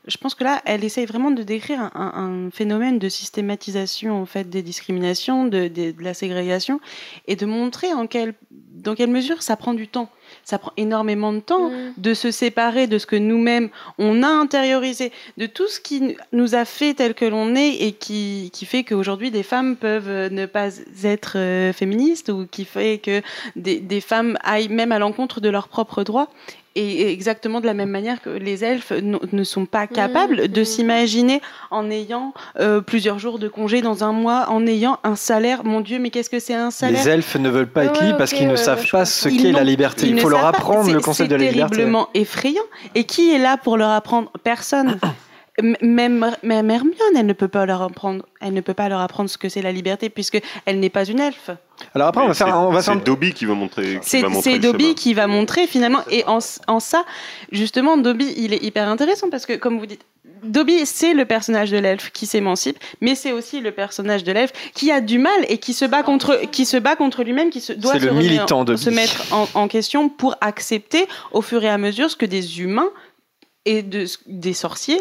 Je 0.06 0.16
pense 0.18 0.34
que 0.34 0.44
là, 0.44 0.60
elle 0.66 0.84
essaye 0.84 1.06
vraiment 1.06 1.30
de 1.30 1.42
décrire 1.42 1.80
un, 1.80 1.90
un- 1.94 2.46
un 2.46 2.50
phénomène 2.50 2.98
de 2.98 3.08
systématisation 3.08 4.20
en 4.20 4.26
fait 4.26 4.48
des 4.50 4.62
discriminations, 4.62 5.44
de, 5.46 5.68
de- 5.68 5.92
de 5.92 6.02
la 6.02 6.12
ségrégation, 6.14 6.80
et 7.26 7.36
de 7.36 7.46
montrer 7.46 7.92
en 7.94 8.06
quelle, 8.06 8.34
dans 8.50 8.94
quelle 8.94 9.10
mesure 9.10 9.42
ça 9.42 9.56
prend 9.56 9.72
du 9.74 9.88
temps. 9.88 10.10
Ça 10.44 10.58
prend 10.58 10.72
énormément 10.76 11.32
de 11.32 11.40
temps 11.40 11.70
de 11.96 12.12
se 12.14 12.30
séparer 12.30 12.86
de 12.86 12.98
ce 12.98 13.06
que 13.06 13.16
nous-mêmes 13.16 13.70
on 13.98 14.22
a 14.22 14.28
intériorisé, 14.28 15.12
de 15.38 15.46
tout 15.46 15.68
ce 15.68 15.80
qui 15.80 16.16
nous 16.32 16.54
a 16.54 16.64
fait 16.64 16.92
tel 16.94 17.14
que 17.14 17.24
l'on 17.24 17.54
est 17.54 17.74
et 17.86 17.92
qui, 17.92 18.50
qui 18.52 18.66
fait 18.66 18.84
qu'aujourd'hui 18.84 19.30
des 19.30 19.42
femmes 19.42 19.76
peuvent 19.76 20.08
euh, 20.08 20.28
ne 20.28 20.44
pas 20.46 20.68
être 21.04 21.34
euh, 21.38 21.72
féministes 21.72 22.28
ou 22.30 22.46
qui 22.50 22.64
fait 22.64 22.98
que 22.98 23.22
des, 23.56 23.80
des 23.80 24.00
femmes 24.00 24.36
aillent 24.42 24.68
même 24.68 24.92
à 24.92 24.98
l'encontre 24.98 25.40
de 25.40 25.48
leurs 25.48 25.68
propres 25.68 26.02
droits. 26.04 26.28
Et 26.76 27.12
exactement 27.12 27.60
de 27.60 27.66
la 27.66 27.74
même 27.74 27.90
manière 27.90 28.20
que 28.20 28.30
les 28.30 28.64
elfes 28.64 28.92
ne 28.92 29.44
sont 29.44 29.64
pas 29.64 29.86
capables 29.86 30.48
de 30.48 30.64
s'imaginer 30.64 31.40
en 31.70 31.88
ayant 31.88 32.34
euh, 32.58 32.80
plusieurs 32.80 33.20
jours 33.20 33.38
de 33.38 33.46
congé 33.46 33.80
dans 33.80 34.02
un 34.02 34.10
mois, 34.10 34.46
en 34.50 34.66
ayant 34.66 34.98
un 35.04 35.14
salaire. 35.14 35.62
Mon 35.64 35.80
Dieu, 35.80 36.00
mais 36.00 36.10
qu'est-ce 36.10 36.30
que 36.30 36.40
c'est 36.40 36.54
un 36.54 36.72
salaire? 36.72 37.00
Les 37.04 37.08
elfes 37.08 37.36
ne 37.36 37.48
veulent 37.48 37.68
pas 37.68 37.84
être 37.84 38.00
Ouais, 38.00 38.06
libres 38.06 38.18
parce 38.18 38.32
qu'ils 38.32 38.46
ne 38.48 38.52
ouais, 38.52 38.56
savent 38.56 38.80
ouais, 38.80 38.88
pas 38.90 39.04
ce 39.04 39.28
qu'est 39.28 39.52
la 39.52 39.62
liberté. 39.62 40.06
ils 40.06 40.10
Il 40.10 40.14
ne 40.16 40.20
faut 40.20 40.28
leur 40.28 40.40
savent 40.40 40.50
pas. 40.52 40.58
apprendre 40.58 40.86
C'est- 40.86 40.92
le 40.94 41.00
concept 41.00 41.30
de 41.30 41.36
la 41.36 41.44
C'est 41.44 41.50
liberté. 41.52 41.76
terriblement 41.76 42.08
effrayant. 42.12 42.62
Et 42.96 43.04
qui 43.04 43.32
est 43.32 43.38
là 43.38 43.56
pour 43.56 43.76
leur 43.76 43.90
apprendre? 43.90 44.32
Personne. 44.42 44.98
Même, 45.62 46.34
même 46.42 46.68
Hermione, 46.70 47.16
elle 47.16 47.26
ne 47.26 47.32
peut 47.32 47.46
pas 47.48 47.64
leur 47.64 47.80
apprendre. 47.80 48.26
Elle 48.40 48.54
ne 48.54 48.60
peut 48.60 48.74
pas 48.74 48.88
leur 48.88 49.00
apprendre 49.00 49.30
ce 49.30 49.38
que 49.38 49.48
c'est 49.48 49.62
la 49.62 49.70
liberté 49.70 50.10
puisque 50.10 50.40
elle 50.66 50.80
n'est 50.80 50.90
pas 50.90 51.04
une 51.04 51.20
elfe. 51.20 51.50
Alors 51.94 52.08
après, 52.08 52.22
on 52.22 52.26
va 52.26 52.34
C'est- 52.34 52.44
faire, 52.44 52.54
un- 52.56 52.66
on 52.66 52.72
va 52.72 52.82
C'est 52.82 52.96
Dobby 53.04 53.32
qui 53.32 53.44
va 53.44 53.54
montrer. 53.54 54.00
C'est 54.02 54.58
Dobby 54.58 54.96
qui 54.96 55.14
va 55.14 55.28
montrer 55.28 55.68
finalement. 55.68 56.00
Et 56.10 56.24
en, 56.26 56.38
en 56.66 56.80
ça, 56.80 57.04
justement, 57.52 57.96
Dobby, 57.96 58.34
il 58.36 58.52
est 58.52 58.64
hyper 58.64 58.88
intéressant 58.88 59.30
parce 59.30 59.46
que, 59.46 59.52
comme 59.52 59.78
vous 59.78 59.86
dites, 59.86 60.04
Dobby, 60.42 60.84
c'est 60.86 61.14
le 61.14 61.24
personnage 61.24 61.70
de 61.70 61.78
l'elfe 61.78 62.10
qui 62.10 62.26
s'émancipe, 62.26 62.78
mais 63.00 63.14
c'est 63.14 63.30
aussi 63.32 63.60
le 63.60 63.70
personnage 63.70 64.24
de 64.24 64.32
l'elfe 64.32 64.52
qui 64.74 64.90
a 64.90 65.00
du 65.00 65.18
mal 65.18 65.32
et 65.48 65.58
qui 65.58 65.72
se 65.72 65.84
bat 65.84 66.02
contre, 66.02 66.40
qui 66.50 66.66
se 66.66 66.76
bat 66.76 66.96
contre 66.96 67.22
lui-même, 67.22 67.50
qui 67.50 67.60
se 67.60 67.72
doit 67.72 67.94
se, 67.98 68.04
le 68.04 68.12
militant 68.12 68.66
se 68.76 68.90
mettre 68.90 69.32
en, 69.32 69.48
en 69.54 69.68
question 69.68 70.08
pour 70.08 70.34
accepter 70.40 71.06
au 71.32 71.42
fur 71.42 71.62
et 71.62 71.68
à 71.68 71.78
mesure 71.78 72.10
ce 72.10 72.16
que 72.16 72.26
des 72.26 72.60
humains 72.60 72.90
et 73.64 73.82
de, 73.82 74.04
des 74.26 74.52
sorciers 74.52 75.00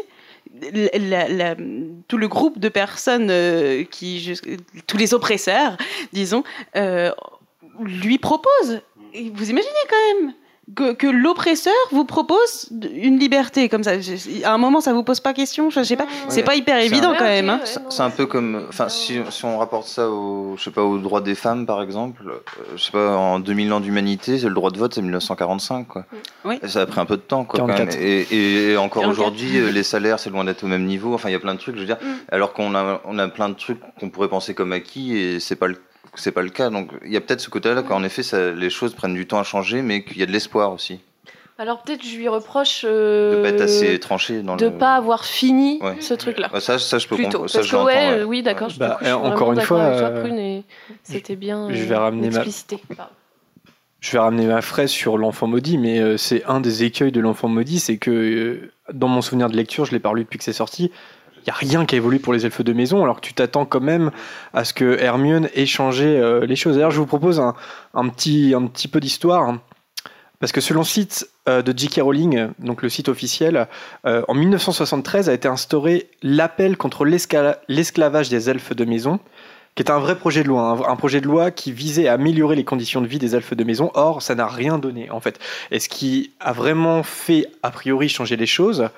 tout 2.07 2.17
le 2.17 2.27
groupe 2.27 2.59
de 2.59 2.69
personnes 2.69 3.29
euh, 3.29 3.83
qui, 3.83 4.39
tous 4.87 4.97
les 4.97 5.13
oppresseurs, 5.13 5.77
disons, 6.11 6.43
euh, 6.75 7.11
lui 7.81 8.17
proposent. 8.17 8.81
Et 9.13 9.29
vous 9.29 9.49
imaginez 9.49 9.73
quand 9.89 10.21
même 10.21 10.33
que, 10.75 10.93
que 10.93 11.07
l'oppresseur 11.07 11.73
vous 11.91 12.05
propose 12.05 12.69
une 12.95 13.19
liberté 13.19 13.67
comme 13.67 13.83
ça. 13.83 13.91
À 14.45 14.53
un 14.53 14.57
moment, 14.57 14.79
ça 14.79 14.93
vous 14.93 15.03
pose 15.03 15.19
pas 15.19 15.33
question. 15.33 15.69
Je 15.69 15.83
sais 15.83 15.95
pas. 15.97 16.05
C'est 16.29 16.37
Ouais. 16.37 16.43
pas 16.43 16.55
hyper 16.55 16.77
évident 16.79 17.11
un- 17.11 17.15
quand 17.17 17.25
même. 17.25 17.49
hein. 17.49 17.59
C'est 17.89 18.01
un 18.01 18.09
peu 18.09 18.25
comme, 18.25 18.63
enfin, 18.69 18.87
si, 18.89 19.19
si 19.29 19.45
on 19.45 19.57
rapporte 19.57 19.87
ça 19.87 20.09
au, 20.09 20.55
je 20.57 20.63
sais 20.63 20.71
pas, 20.71 20.81
aux 20.83 20.97
droits 20.99 21.19
des 21.21 21.35
femmes, 21.35 21.65
par 21.65 21.81
exemple, 21.81 22.23
euh, 22.27 22.39
je 22.77 22.81
sais 22.83 22.91
pas, 22.91 23.15
en 23.17 23.39
2000 23.39 23.73
ans 23.73 23.81
d'humanité, 23.81 24.39
c'est 24.39 24.47
le 24.47 24.53
droit 24.53 24.71
de 24.71 24.77
vote, 24.79 24.93
c'est 24.93 25.01
1945, 25.01 25.87
quoi. 25.87 26.05
Oui. 26.45 26.59
Et 26.63 26.67
ça 26.69 26.81
a 26.81 26.85
pris 26.85 26.99
un 27.01 27.05
peu 27.05 27.17
de 27.17 27.21
temps, 27.21 27.43
quoi, 27.43 27.59
quand 27.59 27.67
44. 27.67 27.97
même. 27.97 28.07
Et, 28.31 28.71
et 28.71 28.77
encore 28.77 29.01
44. 29.03 29.09
aujourd'hui, 29.11 29.57
euh, 29.57 29.69
les 29.71 29.83
salaires, 29.83 30.17
c'est 30.19 30.29
loin 30.29 30.45
d'être 30.45 30.63
au 30.63 30.67
même 30.67 30.85
niveau. 30.85 31.13
Enfin, 31.13 31.27
il 31.29 31.33
y 31.33 31.35
a 31.35 31.39
plein 31.39 31.53
de 31.55 31.59
trucs, 31.59 31.75
je 31.75 31.81
veux 31.81 31.85
dire, 31.87 31.97
Mm. 32.01 32.07
alors 32.31 32.53
qu'on 32.53 32.73
a, 32.75 33.01
on 33.05 33.19
a 33.19 33.27
plein 33.27 33.49
de 33.49 33.55
trucs 33.55 33.79
qu'on 33.99 34.09
pourrait 34.09 34.29
penser 34.29 34.53
comme 34.53 34.71
acquis 34.71 35.17
et 35.17 35.39
c'est 35.39 35.55
pas 35.57 35.67
le 35.67 35.77
c'est 36.15 36.31
pas 36.31 36.41
le 36.41 36.49
cas. 36.49 36.69
Donc, 36.69 36.89
il 37.05 37.11
y 37.11 37.17
a 37.17 37.21
peut-être 37.21 37.41
ce 37.41 37.49
côté-là 37.49 37.81
qu'en 37.83 38.03
effet, 38.03 38.23
ça, 38.23 38.51
les 38.51 38.69
choses 38.69 38.93
prennent 38.93 39.13
du 39.13 39.25
temps 39.27 39.39
à 39.39 39.43
changer, 39.43 39.81
mais 39.81 40.03
qu'il 40.03 40.17
y 40.19 40.23
a 40.23 40.25
de 40.25 40.31
l'espoir 40.31 40.71
aussi. 40.71 40.99
Alors 41.59 41.83
peut-être 41.83 42.03
je 42.03 42.17
lui 42.17 42.27
reproche 42.27 42.81
euh, 42.83 43.37
De 43.37 43.41
pas 43.43 43.49
être 43.49 43.61
assez 43.61 43.99
tranché 43.99 44.41
dans 44.41 44.55
de 44.55 44.65
le. 44.65 44.71
pas 44.73 44.95
avoir 44.95 45.23
fini 45.23 45.77
Ouais. 45.83 45.97
ce 45.99 46.15
truc-là. 46.15 46.49
Ouais, 46.51 46.59
ça, 46.59 46.79
ça, 46.79 46.97
je 46.97 47.07
peux 47.07 47.13
Plutôt. 47.15 47.29
comprendre. 47.29 47.49
Ça, 47.51 47.59
Parce 47.59 47.67
je 47.67 47.71
que 47.71 47.75
l'entends, 47.77 47.87
ouais, 47.89 47.93
ouais. 48.09 48.19
euh, 48.21 48.23
oui, 48.23 48.41
d'accord. 48.41 48.69
je- 48.69 48.79
Bah, 48.79 48.97
je 49.03 49.07
euh, 49.09 49.13
encore 49.13 49.53
une 49.53 49.61
fois, 49.61 49.77
euh, 49.77 50.61
c'était 51.03 51.35
bien. 51.35 51.69
je 51.71 51.79
euh, 51.83 51.85
vais 51.85 51.95
ramener 51.95 52.31
ma- 52.31 52.37
explicité. 52.37 52.79
Je 53.99 54.11
vais 54.11 54.19
ramener 54.19 54.47
ma 54.47 54.61
fraise 54.63 54.89
sur 54.89 55.17
l'enfant 55.17 55.45
maudit, 55.47 55.77
mais 55.77 55.99
euh, 55.99 56.17
c'est 56.17 56.43
un 56.45 56.59
des 56.59 56.83
écueils 56.85 57.11
de 57.11 57.21
l'enfant 57.21 57.47
maudit, 57.47 57.79
c'est 57.79 57.97
que 57.97 58.09
euh, 58.11 58.71
dans 58.91 59.07
mon 59.07 59.21
souvenir 59.21 59.47
de 59.47 59.55
lecture, 59.55 59.85
je 59.85 59.91
l'ai 59.91 59.99
pas 59.99 60.11
lu 60.13 60.23
depuis 60.23 60.39
que 60.39 60.43
c'est 60.43 60.53
sorti. 60.53 60.91
Il 61.43 61.47
y 61.47 61.51
a 61.51 61.55
rien 61.55 61.85
qui 61.85 61.95
a 61.95 61.97
évolué 61.97 62.19
pour 62.19 62.33
les 62.33 62.45
elfes 62.45 62.61
de 62.61 62.73
maison, 62.73 63.03
alors 63.03 63.17
que 63.17 63.25
tu 63.27 63.33
t'attends 63.33 63.65
quand 63.65 63.81
même 63.81 64.11
à 64.53 64.63
ce 64.63 64.73
que 64.73 64.97
Hermione 64.99 65.49
ait 65.55 65.65
changé 65.65 66.05
euh, 66.05 66.45
les 66.45 66.55
choses. 66.55 66.75
D'ailleurs, 66.75 66.91
je 66.91 66.99
vous 66.99 67.05
propose 67.05 67.39
un, 67.39 68.09
petit, 68.09 68.53
un 68.55 68.65
petit 68.67 68.87
peu 68.87 68.99
d'histoire. 68.99 69.43
hein. 69.43 69.61
Parce 70.39 70.51
que 70.51 70.61
selon 70.61 70.81
le 70.81 70.85
site 70.85 71.29
euh, 71.47 71.61
de 71.61 71.77
J.K. 71.77 72.01
Rowling, 72.01 72.49
donc 72.59 72.81
le 72.81 72.89
site 72.89 73.07
officiel, 73.07 73.67
euh, 74.05 74.23
en 74.27 74.33
1973 74.33 75.29
a 75.29 75.33
été 75.33 75.47
instauré 75.47 76.09
l'appel 76.21 76.75
contre 76.75 77.05
l'esclavage 77.05 78.29
des 78.29 78.49
elfes 78.49 78.73
de 78.73 78.83
maison, 78.85 79.19
qui 79.75 79.83
est 79.83 79.89
un 79.89 79.99
vrai 79.99 80.17
projet 80.17 80.43
de 80.43 80.49
loi, 80.49 80.61
un, 80.61 80.91
un 80.91 80.95
projet 80.97 81.21
de 81.21 81.27
loi 81.27 81.51
qui 81.51 81.71
visait 81.71 82.07
à 82.09 82.13
améliorer 82.13 82.55
les 82.55 82.65
conditions 82.65 82.99
de 83.01 83.07
vie 83.07 83.19
des 83.19 83.35
elfes 83.35 83.53
de 83.53 83.63
maison. 83.63 83.89
Or, 83.93 84.21
ça 84.21 84.35
n'a 84.35 84.47
rien 84.47 84.77
donné 84.79 85.09
en 85.11 85.19
fait. 85.21 85.39
Et 85.71 85.79
ce 85.79 85.87
qui 85.89 86.31
a 86.39 86.51
vraiment 86.51 87.03
fait 87.03 87.47
a 87.63 87.71
priori 87.71 88.09
changer 88.09 88.35
les 88.35 88.45
choses, 88.45 88.89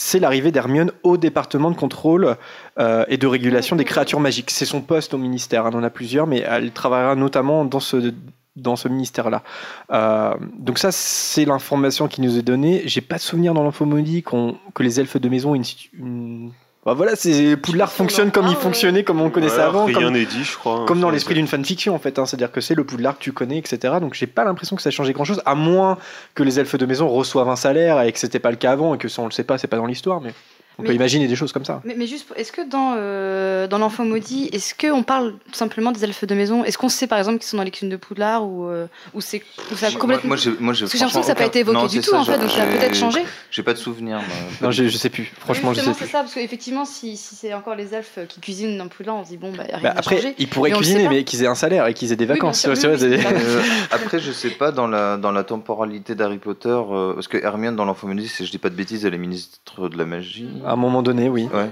c'est 0.00 0.20
l'arrivée 0.20 0.52
d'Hermione 0.52 0.92
au 1.02 1.16
département 1.16 1.72
de 1.72 1.76
contrôle 1.76 2.36
euh, 2.78 3.04
et 3.08 3.16
de 3.16 3.26
régulation 3.26 3.74
des 3.74 3.84
créatures 3.84 4.20
magiques. 4.20 4.50
C'est 4.52 4.64
son 4.64 4.80
poste 4.80 5.12
au 5.12 5.18
ministère. 5.18 5.66
Elle 5.66 5.74
en 5.74 5.82
a 5.82 5.90
plusieurs, 5.90 6.28
mais 6.28 6.38
elle 6.48 6.70
travaillera 6.70 7.16
notamment 7.16 7.64
dans 7.64 7.80
ce 7.80 8.88
ministère-là. 8.88 9.42
Euh, 9.90 10.34
donc 10.56 10.78
ça, 10.78 10.92
c'est 10.92 11.44
l'information 11.44 12.06
qui 12.06 12.20
nous 12.20 12.38
est 12.38 12.42
donnée. 12.42 12.82
J'ai 12.86 13.00
pas 13.00 13.16
de 13.16 13.20
souvenir 13.22 13.54
dans 13.54 13.64
l'infomodie 13.64 14.22
que 14.22 14.82
les 14.84 15.00
elfes 15.00 15.16
de 15.16 15.28
maison 15.28 15.56
aient 15.56 15.62
une- 15.98 16.52
Bah 16.88 16.94
voilà, 16.94 17.16
c'est 17.16 17.58
Poudlard 17.58 17.92
fonctionne 17.92 18.30
comme 18.30 18.46
il 18.46 18.56
fonctionnait, 18.56 19.04
comme 19.04 19.20
on 19.20 19.28
connaissait 19.28 19.58
Ouais, 19.58 19.62
avant, 19.62 19.84
Rien 19.84 20.00
comme, 20.00 20.14
n'est 20.14 20.24
dit, 20.24 20.42
je 20.42 20.56
crois. 20.56 20.86
comme 20.86 21.00
dans 21.00 21.10
l'esprit 21.10 21.34
d'une 21.34 21.46
fanfiction 21.46 21.94
en 21.94 21.98
fait. 21.98 22.18
hein. 22.18 22.24
C'est-à-dire 22.24 22.50
que 22.50 22.62
c'est 22.62 22.74
le 22.74 22.82
Poudlard 22.82 23.18
que 23.18 23.22
tu 23.22 23.32
connais, 23.32 23.58
etc. 23.58 23.96
Donc 24.00 24.14
j'ai 24.14 24.26
pas 24.26 24.42
l'impression 24.42 24.74
que 24.74 24.80
ça 24.80 24.88
a 24.88 24.90
changé 24.90 25.12
grand-chose, 25.12 25.42
à 25.44 25.54
moins 25.54 25.98
que 26.34 26.42
les 26.42 26.58
elfes 26.58 26.76
de 26.76 26.86
maison 26.86 27.06
reçoivent 27.06 27.50
un 27.50 27.56
salaire 27.56 28.00
et 28.00 28.10
que 28.10 28.18
c'était 28.18 28.38
pas 28.38 28.50
le 28.50 28.56
cas 28.56 28.72
avant 28.72 28.94
et 28.94 28.98
que 28.98 29.08
ça 29.08 29.20
on 29.20 29.26
le 29.26 29.32
sait 29.32 29.44
pas, 29.44 29.58
c'est 29.58 29.66
pas 29.66 29.76
dans 29.76 29.84
l'histoire. 29.84 30.22
Mais 30.22 30.32
On 30.78 30.82
Mais- 30.82 30.90
peut 30.90 30.94
imaginer 30.94 31.26
des 31.26 31.34
choses 31.34 31.52
comme 31.52 31.64
ça. 31.64 31.80
Mais, 31.84 31.94
mais 31.98 32.06
juste, 32.06 32.26
est-ce 32.36 32.52
que 32.52 32.60
dans, 32.68 32.94
euh, 32.96 33.66
dans 33.66 33.78
l'enfant 33.78 34.04
maudit, 34.04 34.48
est-ce 34.52 34.74
qu'on 34.74 35.02
parle 35.02 35.32
tout 35.50 35.54
simplement 35.54 35.90
des 35.90 36.04
elfes 36.04 36.24
de 36.24 36.34
maison? 36.36 36.62
Est-ce 36.64 36.78
qu'on 36.78 36.88
sait 36.88 37.08
par 37.08 37.18
exemple 37.18 37.38
qu'ils 37.38 37.48
sont 37.48 37.56
dans 37.56 37.64
les 37.64 37.72
cuisines 37.72 37.88
de 37.88 37.96
Poudlard 37.96 38.44
ou, 38.46 38.66
euh, 38.68 38.86
ou 39.12 39.20
c'est 39.20 39.42
ou 39.72 39.76
ça 39.76 39.88
a 39.88 39.90
Moi- 39.90 39.98
complètement. 40.00 40.28
moi, 40.28 40.36
j'ai- 40.36 40.50
moi, 40.60 40.72
j'ai 40.74 40.82
Parce 40.84 40.92
que 40.92 40.98
j'ai 40.98 41.04
l'impression 41.04 41.20
que 41.20 41.26
ça 41.26 41.32
n'a 41.32 41.34
pas 41.36 41.46
été 41.46 41.58
évoqué 41.58 41.76
Non, 41.78 41.86
du 41.86 41.96
c'est 41.96 42.02
tout 42.02 42.10
ça, 42.12 42.20
en 42.20 42.24
fait, 42.24 42.38
donc 42.38 42.50
ça 42.50 42.62
a 42.62 42.66
peut-être 42.66 42.94
changé. 42.94 43.24
J'ai 43.50 43.62
pas 43.64 43.72
de 43.74 43.78
souvenir. 43.78 44.18
moi. 44.18 44.26
Non, 44.62 44.70
je, 44.70 44.84
je 44.86 44.96
sais 44.96 45.10
plus. 45.10 45.32
Franchement, 45.40 45.70
je 45.72 45.80
sais 45.80 45.86
Justement, 45.86 45.96
plus. 45.96 46.06
c'est 46.06 46.12
ça, 46.12 46.18
parce 46.20 46.34
qu'effectivement, 46.34 46.84
si, 46.84 47.16
si 47.16 47.34
c'est 47.34 47.52
encore 47.54 47.74
les 47.74 47.92
elfes 47.94 48.20
qui 48.28 48.40
cuisinent 48.40 48.78
dans 48.78 48.86
Poudlard, 48.86 49.16
on 49.16 49.24
se 49.24 49.30
dit 49.30 49.36
bon, 49.36 49.52
bah, 49.56 49.64
rien 49.68 49.80
Bah, 49.82 49.94
après, 49.96 50.16
changé. 50.18 50.34
ils 50.38 50.46
pourraient 50.48 50.70
cuisiner, 50.70 51.08
mais 51.08 51.24
qu'ils 51.24 51.42
aient 51.42 51.46
un 51.48 51.56
salaire 51.56 51.86
et 51.88 51.94
qu'ils 51.94 52.12
aient 52.12 52.16
des 52.16 52.24
vacances. 52.26 52.60
c'est 52.60 52.74
c'est- 52.76 52.98
c'est 52.98 53.26
Euh, 53.26 53.62
après, 53.90 54.20
je 54.20 54.30
sais 54.30 54.50
pas 54.50 54.70
dans 54.70 54.86
la 54.86 55.16
dans 55.16 55.32
la 55.32 55.42
temporalité 55.42 56.14
d'Harry 56.14 56.38
Potter, 56.38 56.68
euh, 56.68 57.14
parce 57.14 57.26
que 57.26 57.36
Hermione 57.36 57.74
dans 57.74 57.84
l'enfant 57.84 58.06
maudit, 58.06 58.28
si 58.28 58.46
je 58.46 58.50
dis 58.52 58.58
pas 58.58 58.70
de 58.70 58.76
bêtises, 58.76 59.04
elle 59.04 59.14
est 59.14 59.18
ministre 59.18 59.88
de 59.88 59.98
la 59.98 60.04
magie. 60.06 60.46
À 60.68 60.72
un 60.72 60.76
moment 60.76 61.02
donné, 61.02 61.28
oui. 61.28 61.48
Ouais. 61.52 61.70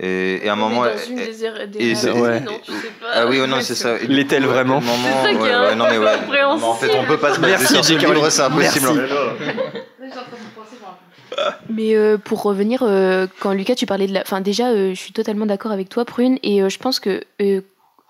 Et, 0.00 0.44
et 0.44 0.48
à 0.48 0.52
un 0.52 0.56
moment. 0.56 0.82
dans 0.82 0.86
elle- 0.90 1.14
des, 1.14 1.44
er- 1.44 1.66
des 1.68 2.06
et 2.06 2.10
ouais. 2.10 2.40
non, 2.40 2.52
tu 2.64 2.72
sais 2.72 2.78
pas. 3.00 3.06
Ah 3.14 3.26
oui, 3.26 3.38
non, 3.46 3.58
c'est 3.60 3.74
ça. 3.76 3.96
Et 4.00 4.06
L'est-elle 4.08 4.44
vraiment 4.44 4.80
C'est 4.80 5.22
ça 5.22 5.30
qui 5.30 5.36
ouais, 5.36 5.50
est 5.50 5.56
ouais, 5.56 5.74
non, 5.76 5.84
mais 5.88 5.98
ouais. 5.98 6.16
Non, 6.16 6.56
mais 6.58 6.64
en 6.64 6.74
fait, 6.74 6.90
on 6.98 7.04
peut 7.04 7.16
pas 7.16 7.34
se 7.34 7.40
baser 7.40 7.52
Merci, 7.58 7.74
sur 7.74 7.84
ce 7.84 7.92
livre, 7.94 8.28
c'est 8.30 8.42
impossible. 8.42 8.86
Merci. 8.92 10.34
Mais 11.68 11.96
euh, 11.96 12.16
pour 12.18 12.42
revenir, 12.42 12.82
euh, 12.82 13.26
quand 13.40 13.52
Lucas, 13.52 13.74
tu 13.74 13.86
parlais 13.86 14.06
de 14.06 14.12
la. 14.14 14.20
Enfin, 14.20 14.40
déjà, 14.40 14.68
euh, 14.68 14.90
je 14.90 15.00
suis 15.00 15.12
totalement 15.12 15.46
d'accord 15.46 15.72
avec 15.72 15.88
toi, 15.88 16.04
Prune, 16.04 16.38
et 16.42 16.62
euh, 16.62 16.68
je 16.68 16.78
pense 16.78 17.00
que. 17.00 17.22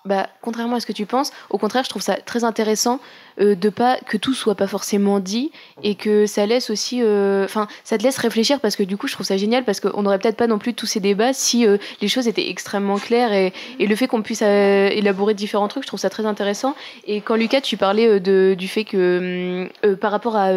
Bah, 0.05 0.29
contrairement 0.43 0.77
à 0.77 0.81
ce 0.81 0.87
que 0.87 0.93
tu 0.93 1.07
penses, 1.07 1.33
au 1.49 1.57
contraire, 1.57 1.83
je 1.83 1.89
trouve 1.89 2.03
ça 2.03 2.17
très 2.17 2.45
intéressant 2.45 3.01
euh, 3.41 3.55
de 3.55 3.71
pas 3.71 3.97
que 4.07 4.19
tout 4.19 4.35
soit 4.35 4.55
pas 4.55 4.67
forcément 4.67 5.19
dit 5.19 5.51
et 5.83 5.95
que 5.95 6.27
ça 6.27 6.45
laisse 6.45 6.69
aussi, 6.69 7.01
euh, 7.03 7.45
enfin, 7.45 7.69
ça 7.85 7.97
te 7.97 8.03
laisse 8.03 8.19
réfléchir 8.19 8.61
parce 8.61 8.77
que 8.77 8.83
du 8.83 8.99
coup, 8.99 9.09
je 9.09 9.15
trouve 9.15 9.25
ça 9.25 9.39
génial 9.39 9.65
parce 9.65 9.81
qu'on 9.81 10.03
n'aurait 10.03 10.19
peut-être 10.19 10.37
pas 10.37 10.47
non 10.47 10.59
plus 10.59 10.75
tous 10.75 10.85
ces 10.85 11.01
débats 11.01 11.33
si 11.33 11.67
euh, 11.67 11.79
les 12.03 12.09
choses 12.09 12.29
étaient 12.29 12.51
extrêmement 12.51 12.99
claires 12.99 13.33
et, 13.33 13.55
et 13.79 13.87
le 13.87 13.97
fait 13.97 14.07
qu'on 14.07 14.21
puisse 14.21 14.43
euh, 14.43 14.89
élaborer 14.89 15.33
différents 15.33 15.69
trucs, 15.69 15.85
je 15.85 15.89
trouve 15.89 16.01
ça 16.01 16.11
très 16.11 16.27
intéressant. 16.27 16.75
Et 17.07 17.23
quand 17.23 17.37
Lucas, 17.37 17.63
tu 17.63 17.79
parlais 17.79 18.07
euh, 18.07 18.21
de, 18.21 18.55
du 18.59 18.69
fait 18.69 18.85
que 18.85 19.69
hum, 19.83 19.97
par 19.97 20.11
rapport 20.11 20.37
à 20.37 20.51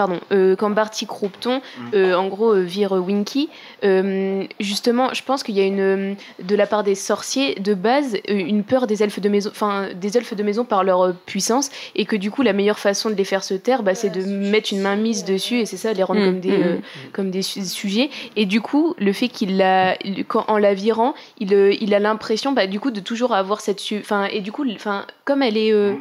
pardon, 0.00 0.18
euh, 0.32 0.56
quand 0.56 0.70
Barty 0.70 1.04
Croupton, 1.06 1.60
euh, 1.92 2.14
en 2.14 2.28
gros, 2.28 2.54
euh, 2.54 2.62
vire 2.62 2.92
Winky, 2.92 3.50
euh, 3.84 4.44
justement, 4.58 5.12
je 5.12 5.22
pense 5.22 5.42
qu'il 5.42 5.54
y 5.56 5.60
a 5.60 5.64
une, 5.66 5.80
euh, 5.80 6.14
de 6.42 6.56
la 6.56 6.66
part 6.66 6.84
des 6.84 6.94
sorciers, 6.94 7.54
de 7.56 7.74
base, 7.74 8.14
euh, 8.14 8.20
une 8.34 8.62
peur 8.64 8.86
des 8.86 9.02
elfes 9.02 9.20
de 9.20 9.28
maison, 9.28 9.50
enfin, 9.50 9.88
des 9.94 10.16
elfes 10.16 10.32
de 10.34 10.42
maison 10.42 10.64
par 10.64 10.84
leur 10.84 11.02
euh, 11.02 11.12
puissance, 11.26 11.68
et 11.94 12.06
que 12.06 12.16
du 12.16 12.30
coup, 12.30 12.40
la 12.40 12.54
meilleure 12.54 12.78
façon 12.78 13.10
de 13.10 13.14
les 13.14 13.24
faire 13.24 13.44
se 13.44 13.52
taire, 13.52 13.82
bah, 13.82 13.94
c'est 13.94 14.08
de 14.08 14.22
mettre 14.24 14.72
une 14.72 14.80
main 14.80 14.96
mise 14.96 15.24
dessus, 15.26 15.58
et 15.60 15.66
c'est 15.66 15.76
ça, 15.76 15.92
les 15.92 16.02
rendre 16.02 16.20
Mm, 16.20 16.24
comme 16.24 16.40
des, 16.40 16.50
mm, 16.58 16.62
euh, 16.62 16.76
comme 17.12 17.30
des 17.30 17.42
su- 17.42 17.64
sujets. 17.66 18.08
Et 18.36 18.46
du 18.46 18.62
coup, 18.62 18.94
le 18.98 19.12
fait 19.12 19.28
qu'il 19.28 19.58
l'a, 19.58 19.96
quand, 20.28 20.44
en 20.48 20.56
la 20.56 20.72
virant, 20.72 21.12
il, 21.40 21.52
euh, 21.52 21.74
il 21.78 21.92
a 21.94 21.98
l'impression, 21.98 22.52
bah, 22.52 22.66
du 22.66 22.80
coup, 22.80 22.90
de 22.90 23.00
toujours 23.00 23.34
avoir 23.34 23.60
cette, 23.60 23.82
enfin, 24.00 24.24
et 24.32 24.40
du 24.40 24.50
coup, 24.50 24.64
enfin, 24.74 25.04
comme 25.26 25.42
elle 25.42 25.58
est, 25.58 25.72
euh, 25.74 25.94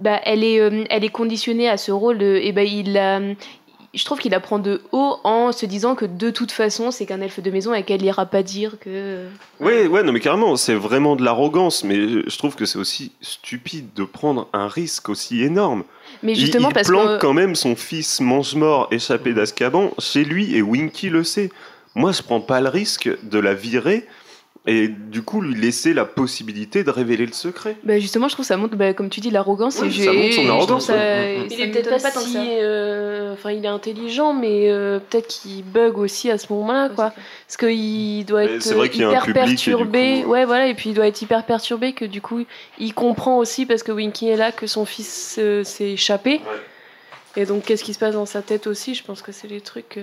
bah, 0.00 0.20
elle 0.24 0.44
est, 0.44 0.60
euh, 0.60 0.84
elle 0.90 1.04
est 1.04 1.08
conditionnée 1.10 1.68
à 1.68 1.76
ce 1.76 1.92
rôle, 1.92 2.18
de, 2.18 2.38
et 2.42 2.52
ben 2.52 2.66
il 2.66 2.96
a, 2.98 3.20
je 3.94 4.04
trouve 4.04 4.18
qu'il 4.18 4.34
apprend 4.34 4.58
de 4.58 4.82
haut 4.92 5.16
en 5.24 5.52
se 5.52 5.64
disant 5.64 5.94
que 5.94 6.04
de 6.04 6.30
toute 6.30 6.52
façon, 6.52 6.90
c'est 6.90 7.06
qu'un 7.06 7.20
elfe 7.22 7.40
de 7.40 7.50
maison 7.50 7.72
et 7.72 7.82
qu'elle 7.82 8.02
ira 8.04 8.26
pas 8.26 8.42
dire 8.42 8.76
que. 8.78 9.24
Ouais, 9.58 9.86
ouais, 9.86 10.02
non, 10.02 10.12
mais 10.12 10.20
carrément, 10.20 10.54
c'est 10.56 10.74
vraiment 10.74 11.16
de 11.16 11.24
l'arrogance, 11.24 11.82
mais 11.82 11.96
je 12.26 12.36
trouve 12.38 12.56
que 12.56 12.66
c'est 12.66 12.78
aussi 12.78 13.12
stupide 13.22 13.88
de 13.94 14.04
prendre 14.04 14.48
un 14.52 14.68
risque 14.68 15.08
aussi 15.08 15.42
énorme. 15.42 15.84
Mais 16.22 16.32
Il- 16.32 16.40
justement 16.40 16.68
il, 16.68 16.74
parce 16.74 16.88
planque 16.88 17.16
que. 17.16 17.20
quand 17.20 17.32
même 17.32 17.54
son 17.54 17.74
fils 17.74 18.20
mange-mort 18.20 18.88
échappé 18.90 19.32
d'Azkaban 19.32 19.92
chez 19.98 20.24
lui 20.24 20.54
et 20.54 20.60
Winky 20.62 21.08
le 21.08 21.24
sait. 21.24 21.50
Moi, 21.94 22.12
je 22.12 22.20
prends 22.20 22.40
pas 22.42 22.60
le 22.60 22.68
risque 22.68 23.08
de 23.22 23.38
la 23.38 23.54
virer 23.54 24.06
et 24.66 24.88
du 24.88 25.22
coup 25.22 25.40
lui 25.40 25.54
laisser 25.54 25.94
la 25.94 26.04
possibilité 26.04 26.82
de 26.84 26.90
révéler 26.90 27.24
le 27.26 27.32
secret. 27.32 27.76
Bah 27.84 27.98
justement, 27.98 28.28
je 28.28 28.34
trouve 28.34 28.44
ça 28.44 28.56
montre, 28.56 28.74
bah, 28.76 28.92
comme 28.94 29.08
tu 29.10 29.20
dis, 29.20 29.30
l'arrogance. 29.30 29.78
Oui, 29.80 29.88
et 30.00 30.04
ça 30.04 30.12
montre 30.12 30.32
son 30.34 30.48
arrogance, 30.48 30.86
ça- 30.86 30.94
ouais. 30.94 31.46
Il 31.50 31.60
est 31.60 31.68
peut-être 31.68 32.02
pas, 32.02 32.10
tant 32.10 32.20
que 32.20 32.26
si. 32.26 32.36
euh, 32.38 33.32
Enfin, 33.34 33.52
il 33.52 33.64
est 33.64 33.68
intelligent, 33.68 34.32
mais 34.32 34.70
euh, 34.70 34.98
peut-être 34.98 35.28
qu'il 35.28 35.62
bug 35.62 35.98
aussi 35.98 36.30
à 36.30 36.38
ce 36.38 36.52
moment-là, 36.52 36.88
quoi. 36.88 37.12
Parce 37.46 37.56
qu'il 37.58 38.24
doit 38.24 38.44
Mais 38.44 38.54
être 38.56 38.62
c'est 38.62 38.74
vrai 38.74 38.88
qu'il 38.90 39.02
y 39.02 39.04
a 39.04 39.08
un 39.08 39.12
hyper 39.12 39.32
perturbé. 39.32 40.22
coup, 40.24 40.30
Ouais, 40.30 40.44
voilà, 40.44 40.66
et 40.68 40.74
puis 40.74 40.90
il 40.90 40.94
doit 40.94 41.06
être 41.06 41.20
hyper 41.22 41.44
perturbé 41.44 41.92
que 41.92 42.04
du 42.04 42.20
coup, 42.20 42.40
il 42.78 42.92
comprend 42.94 43.38
aussi, 43.38 43.66
parce 43.66 43.82
que 43.82 43.92
Winky 43.92 44.28
est 44.28 44.36
là, 44.36 44.52
que 44.52 44.66
son 44.66 44.84
fils 44.86 45.36
euh, 45.38 45.62
s'est 45.64 45.92
échappé. 45.92 46.40
Et 47.36 47.44
donc, 47.44 47.64
qu'est-ce 47.64 47.84
qui 47.84 47.92
se 47.92 47.98
passe 47.98 48.14
dans 48.14 48.24
sa 48.26 48.40
tête 48.42 48.66
aussi? 48.66 48.94
Je 48.94 49.04
pense 49.04 49.20
que 49.22 49.30
c'est 49.30 49.46
les 49.48 49.60
trucs. 49.60 49.98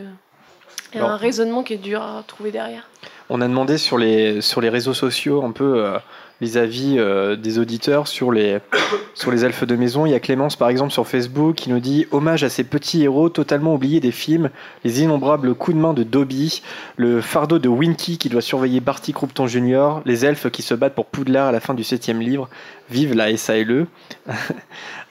Il 0.93 0.97
y 0.97 0.99
a 0.99 1.03
Alors- 1.03 1.15
un 1.15 1.17
raisonnement 1.17 1.63
qui 1.63 1.73
est 1.73 1.77
dur 1.77 2.01
à 2.01 2.23
trouver 2.27 2.51
derrière. 2.51 2.87
On 3.29 3.41
a 3.41 3.47
demandé 3.47 3.77
sur 3.77 3.97
les, 3.97 4.41
sur 4.41 4.61
les 4.61 4.69
réseaux 4.69 4.93
sociaux 4.93 5.43
un 5.43 5.51
peu 5.51 5.83
euh, 5.85 5.97
les 6.41 6.57
avis 6.57 6.95
euh, 6.97 7.35
des 7.37 7.57
auditeurs 7.57 8.07
sur 8.07 8.31
les, 8.31 8.59
sur 9.15 9.31
les 9.31 9.45
elfes 9.45 9.63
de 9.63 9.75
maison. 9.77 10.05
Il 10.05 10.11
y 10.11 10.13
a 10.13 10.19
Clémence 10.19 10.55
par 10.57 10.67
exemple 10.69 10.91
sur 10.91 11.07
Facebook 11.07 11.55
qui 11.55 11.69
nous 11.69 11.79
dit 11.79 12.05
Hommage 12.11 12.43
à 12.43 12.49
ces 12.49 12.63
petits 12.65 13.01
héros 13.03 13.29
totalement 13.29 13.73
oubliés 13.75 14.01
des 14.01 14.11
films, 14.11 14.49
les 14.83 15.01
innombrables 15.01 15.55
coups 15.55 15.75
de 15.77 15.81
main 15.81 15.93
de 15.93 16.03
Dobby, 16.03 16.61
le 16.97 17.21
fardeau 17.21 17.59
de 17.59 17.69
Winky 17.69 18.17
qui 18.17 18.27
doit 18.29 18.41
surveiller 18.41 18.81
Barty 18.81 19.13
Croupton 19.13 19.47
Jr., 19.47 20.01
les 20.05 20.25
elfes 20.25 20.49
qui 20.51 20.61
se 20.61 20.73
battent 20.73 20.95
pour 20.95 21.05
Poudlard 21.05 21.47
à 21.47 21.51
la 21.53 21.61
fin 21.61 21.73
du 21.73 21.83
septième 21.85 22.19
livre. 22.19 22.49
Vive 22.93 23.15
la 23.15 23.35
SALE. 23.35 23.87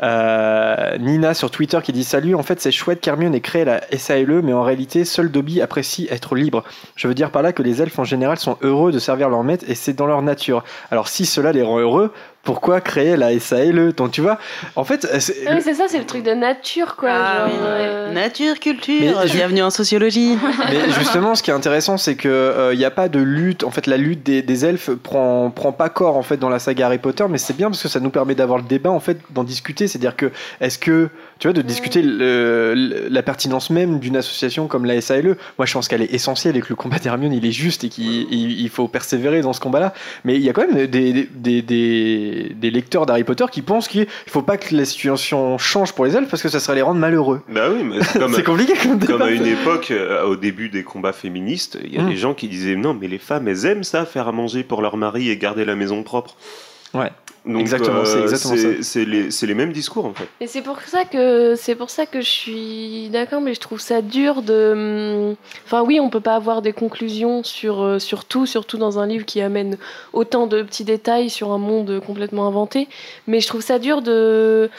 Euh, 0.04 0.98
Nina 0.98 1.32
sur 1.32 1.52
Twitter 1.52 1.78
qui 1.80 1.92
dit 1.92 2.02
Salut, 2.02 2.34
en 2.34 2.42
fait 2.42 2.60
c'est 2.60 2.72
chouette 2.72 3.00
qu'Hermione 3.00 3.36
ait 3.36 3.40
créé 3.40 3.64
la 3.64 3.82
SALE, 3.96 4.42
mais 4.42 4.52
en 4.52 4.64
réalité 4.64 5.04
seul 5.04 5.30
Dobby 5.30 5.60
apprécie 5.60 6.08
être 6.10 6.34
libre. 6.34 6.64
Je 6.96 7.06
veux 7.06 7.14
dire 7.14 7.30
par 7.30 7.40
là 7.42 7.52
que 7.52 7.62
les 7.62 7.80
elfes 7.80 8.00
en 8.00 8.04
général 8.04 8.36
sont 8.36 8.58
heureux 8.62 8.90
de 8.90 8.98
servir 8.98 9.28
leur 9.28 9.44
maître 9.44 9.64
et 9.68 9.76
c'est 9.76 9.92
dans 9.92 10.06
leur 10.06 10.20
nature. 10.22 10.64
Alors 10.90 11.06
si 11.06 11.24
cela 11.24 11.52
les 11.52 11.62
rend 11.62 11.78
heureux, 11.78 12.12
pourquoi 12.44 12.80
créer 12.80 13.16
la 13.16 13.38
SALE 13.38 13.92
Donc 13.92 14.10
tu 14.12 14.20
vois, 14.20 14.38
en 14.76 14.84
fait, 14.84 15.06
c'est- 15.20 15.44
Ah 15.46 15.52
oui, 15.54 15.60
c'est 15.62 15.74
ça, 15.74 15.84
c'est 15.88 15.98
le 15.98 16.06
truc 16.06 16.22
de 16.24 16.32
nature, 16.32 16.96
quoi. 16.96 17.10
Ah 17.12 17.38
genre, 17.38 17.46
oui, 17.48 17.54
euh, 17.62 18.12
Nature, 18.12 18.58
culture, 18.58 18.94
Mais 19.20 19.28
je- 19.28 19.32
bienvenue 19.34 19.62
en 19.62 19.70
sociologie. 19.70 20.36
Mais 20.70 20.90
justement, 20.90 21.34
ce 21.34 21.42
qui 21.42 21.50
est 21.50 21.54
intéressant, 21.54 21.96
c'est 21.96 22.16
que 22.16 22.70
il 22.72 22.78
n'y 22.78 22.84
a 22.84 22.90
pas 22.90 23.08
de 23.08 23.20
lutte. 23.20 23.64
En 23.64 23.70
fait, 23.70 23.86
la 23.86 23.96
lutte 23.96 24.22
des, 24.22 24.42
des 24.42 24.64
elfes 24.64 24.90
prend 24.90 25.50
prend 25.50 25.72
pas 25.72 25.88
corps 25.88 26.16
en 26.16 26.22
fait 26.22 26.36
dans 26.36 26.48
la 26.48 26.58
saga 26.58 26.86
Harry 26.86 26.98
Potter, 26.98 27.24
mais 27.30 27.38
c'est 27.38 27.56
bien 27.56 27.68
parce 27.70 27.82
que 27.82 27.88
ça 27.88 28.00
nous 28.00 28.10
permet 28.10 28.34
d'avoir 28.34 28.58
le 28.58 28.64
débat 28.64 28.90
en 28.90 29.00
fait, 29.00 29.18
d'en 29.30 29.44
discuter. 29.44 29.86
C'est-à-dire 29.88 30.16
que 30.16 30.30
est-ce 30.60 30.78
que 30.78 31.08
tu 31.42 31.48
vois 31.48 31.54
de 31.54 31.62
discuter 31.62 32.02
le- 32.02 32.72
le- 32.76 33.08
la 33.10 33.22
pertinence 33.24 33.68
même 33.70 33.98
d'une 33.98 34.16
association 34.16 34.68
comme 34.68 34.84
la 34.84 35.00
SALE. 35.00 35.36
Moi, 35.58 35.66
je 35.66 35.72
pense 35.72 35.88
qu'elle 35.88 36.00
est 36.02 36.14
essentielle 36.14 36.56
et 36.56 36.60
que 36.60 36.68
le 36.68 36.76
combat 36.76 37.00
d'Hermione 37.00 37.32
il 37.32 37.44
est 37.44 37.50
juste 37.50 37.82
et 37.82 37.88
qu'il 37.88 38.32
il- 38.32 38.60
il 38.60 38.68
faut 38.68 38.86
persévérer 38.86 39.40
dans 39.40 39.52
ce 39.52 39.58
combat-là. 39.58 39.92
Mais 40.24 40.36
il 40.36 40.42
y 40.42 40.48
a 40.48 40.52
quand 40.52 40.64
même 40.68 40.86
des 40.86 41.12
des, 41.12 41.28
des, 41.34 41.62
des- 41.62 42.52
des 42.54 42.70
lecteurs 42.70 43.06
d'Harry 43.06 43.24
Potter 43.24 43.46
qui 43.50 43.60
pensent 43.60 43.88
qu'il 43.88 44.06
faut 44.28 44.42
pas 44.42 44.56
que 44.56 44.72
la 44.76 44.84
situation 44.84 45.58
change 45.58 45.94
pour 45.94 46.04
les 46.04 46.14
elfes 46.16 46.28
parce 46.28 46.42
que 46.44 46.48
ça 46.48 46.60
serait 46.60 46.76
les 46.76 46.82
rendre 46.82 47.00
malheureux. 47.00 47.40
Bah 47.48 47.70
oui, 47.74 47.82
mais 47.82 48.04
c'est 48.04 48.20
comme, 48.20 48.32
c'est 48.36 48.44
compliqué 48.44 48.74
comme 48.80 48.98
débat. 48.98 49.12
comme 49.14 49.22
à 49.22 49.30
une 49.32 49.44
époque, 49.46 49.90
euh, 49.90 50.22
au 50.22 50.36
début 50.36 50.68
des 50.68 50.84
combats 50.84 51.12
féministes, 51.12 51.76
il 51.84 51.92
y 51.92 51.98
a 51.98 52.02
Mm. 52.02 52.08
des 52.08 52.16
gens 52.16 52.34
qui 52.34 52.46
disaient 52.46 52.76
non, 52.76 52.94
mais 52.94 53.08
les 53.08 53.18
femmes, 53.18 53.48
elles 53.48 53.66
aiment 53.66 53.82
ça, 53.82 54.06
faire 54.06 54.28
à 54.28 54.32
manger 54.32 54.62
pour 54.62 54.80
leur 54.80 54.96
mari 54.96 55.28
et 55.28 55.36
garder 55.36 55.64
la 55.64 55.74
maison 55.74 56.04
propre. 56.04 56.36
Ouais. 56.94 57.10
Donc, 57.44 57.60
Exactement, 57.60 58.04
c'est 58.04 58.18
euh, 58.18 58.22
exactement 58.22 58.54
c'est- 58.54 58.82
ça. 58.82 59.30
C'est 59.30 59.46
les, 59.46 59.54
mêmes 59.54 59.72
discours 59.72 60.04
en 60.04 60.12
fait. 60.14 60.28
Et 60.40 60.46
c'est 60.46 60.62
pour 60.62 60.78
ça 60.80 61.04
que 61.04 61.56
c'est 61.56 61.74
pour 61.74 61.90
ça 61.90 62.06
que 62.06 62.20
je 62.20 62.28
suis 62.30 63.08
d'accord, 63.08 63.40
mais 63.40 63.52
je 63.54 63.58
trouve 63.58 63.80
ça 63.80 64.00
dur 64.00 64.42
de. 64.42 65.30
hum, 65.30 65.36
Enfin 65.64 65.82
oui, 65.82 65.98
on 65.98 66.08
peut 66.08 66.20
pas 66.20 66.36
avoir 66.36 66.62
des 66.62 66.72
conclusions 66.72 67.42
sur 67.42 67.82
euh, 67.82 67.98
sur 67.98 68.26
tout, 68.26 68.46
surtout 68.46 68.78
dans 68.78 69.00
un 69.00 69.08
livre 69.08 69.24
qui 69.24 69.40
amène 69.40 69.76
autant 70.12 70.46
de 70.46 70.62
petits 70.62 70.84
détails 70.84 71.30
sur 71.30 71.50
un 71.50 71.58
monde 71.58 72.00
complètement 72.06 72.46
inventé. 72.46 72.86
Mais 73.26 73.40
je 73.40 73.48
trouve 73.48 73.62
ça 73.62 73.80
dur 73.80 74.02
de 74.02 74.70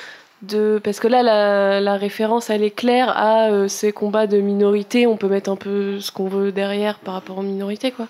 de 0.43 0.79
parce 0.83 0.99
que 1.01 1.07
là 1.09 1.21
la, 1.23 1.81
la 1.81 1.95
référence 1.97 2.49
elle 2.49 2.63
est 2.63 2.71
claire 2.71 3.09
à 3.17 3.49
euh, 3.49 3.67
ces 3.67 3.91
combats 3.91 4.27
de 4.27 4.37
minorité. 4.39 5.05
On 5.05 5.17
peut 5.17 5.27
mettre 5.27 5.49
un 5.49 5.55
peu 5.57 5.99
ce 5.99 6.11
qu'on 6.13 6.27
veut 6.29 6.53
derrière 6.53 6.99
par 6.99 7.13
rapport 7.15 7.39
aux 7.39 7.43
minorités 7.43 7.91
quoi. 7.91 8.07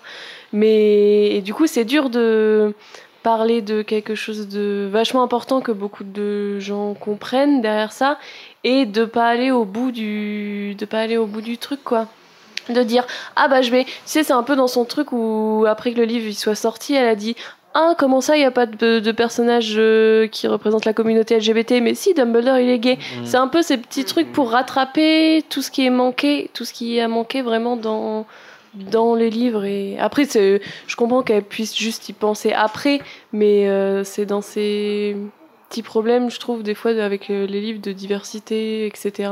Mais 0.52 1.34
et 1.36 1.40
du 1.42 1.54
coup 1.54 1.66
c'est 1.66 1.84
dur 1.84 2.08
de 2.10 2.72
parler 3.24 3.62
de 3.62 3.80
quelque 3.80 4.14
chose 4.14 4.48
de 4.48 4.86
vachement 4.92 5.22
important 5.22 5.62
que 5.62 5.72
beaucoup 5.72 6.04
de 6.04 6.60
gens 6.60 6.92
comprennent 6.92 7.62
derrière 7.62 7.90
ça 7.90 8.18
et 8.64 8.84
de 8.84 9.06
pas 9.06 9.26
aller 9.26 9.50
au 9.50 9.64
bout 9.64 9.90
du 9.90 10.76
de 10.78 10.84
pas 10.84 11.00
aller 11.00 11.16
au 11.16 11.26
bout 11.26 11.40
du 11.40 11.58
truc 11.58 11.82
quoi. 11.82 12.06
De 12.68 12.82
dire 12.82 13.06
ah 13.34 13.48
bah 13.48 13.62
je 13.62 13.70
vais 13.70 13.84
tu 13.84 13.92
sais 14.04 14.22
c'est 14.22 14.34
un 14.34 14.42
peu 14.42 14.56
dans 14.56 14.68
son 14.68 14.84
truc 14.84 15.10
où 15.12 15.64
après 15.66 15.92
que 15.92 15.98
le 15.98 16.04
livre 16.04 16.26
il 16.26 16.34
soit 16.34 16.54
sorti 16.54 16.94
elle 16.94 17.08
a 17.08 17.14
dit 17.14 17.34
ah 17.72 17.94
comment 17.98 18.20
ça 18.20 18.36
il 18.36 18.42
y 18.42 18.44
a 18.44 18.50
pas 18.50 18.66
de, 18.66 19.00
de 19.00 19.12
personnage 19.12 19.74
euh, 19.78 20.26
qui 20.28 20.46
représente 20.46 20.84
la 20.84 20.92
communauté 20.92 21.38
LGBT 21.38 21.80
mais 21.82 21.94
si 21.94 22.12
Dumbledore 22.12 22.58
il 22.58 22.68
est 22.68 22.78
gay. 22.78 22.98
C'est 23.24 23.38
un 23.38 23.48
peu 23.48 23.62
ces 23.62 23.78
petits 23.78 24.04
trucs 24.04 24.32
pour 24.32 24.50
rattraper 24.50 25.42
tout 25.48 25.62
ce 25.62 25.70
qui 25.70 25.86
est 25.86 25.90
manqué 25.90 26.50
tout 26.52 26.66
ce 26.66 26.74
qui 26.74 27.00
a 27.00 27.08
manqué 27.08 27.40
vraiment 27.40 27.76
dans 27.76 28.26
dans 28.74 29.14
les 29.14 29.30
livres 29.30 29.64
et 29.64 29.98
après 29.98 30.24
je 30.24 30.96
comprends 30.96 31.22
qu'elle 31.22 31.44
puisse 31.44 31.76
juste 31.76 32.08
y 32.08 32.12
penser 32.12 32.52
après 32.52 33.00
mais 33.32 33.68
euh, 33.68 34.04
c'est 34.04 34.26
dans 34.26 34.42
ces 34.42 35.16
petit 35.74 35.82
problème, 35.82 36.30
je 36.30 36.38
trouve, 36.38 36.62
des 36.62 36.74
fois 36.74 36.92
avec 37.02 37.30
euh, 37.30 37.46
les 37.46 37.60
livres 37.60 37.80
de 37.82 37.90
diversité, 37.92 38.86
etc. 38.86 39.30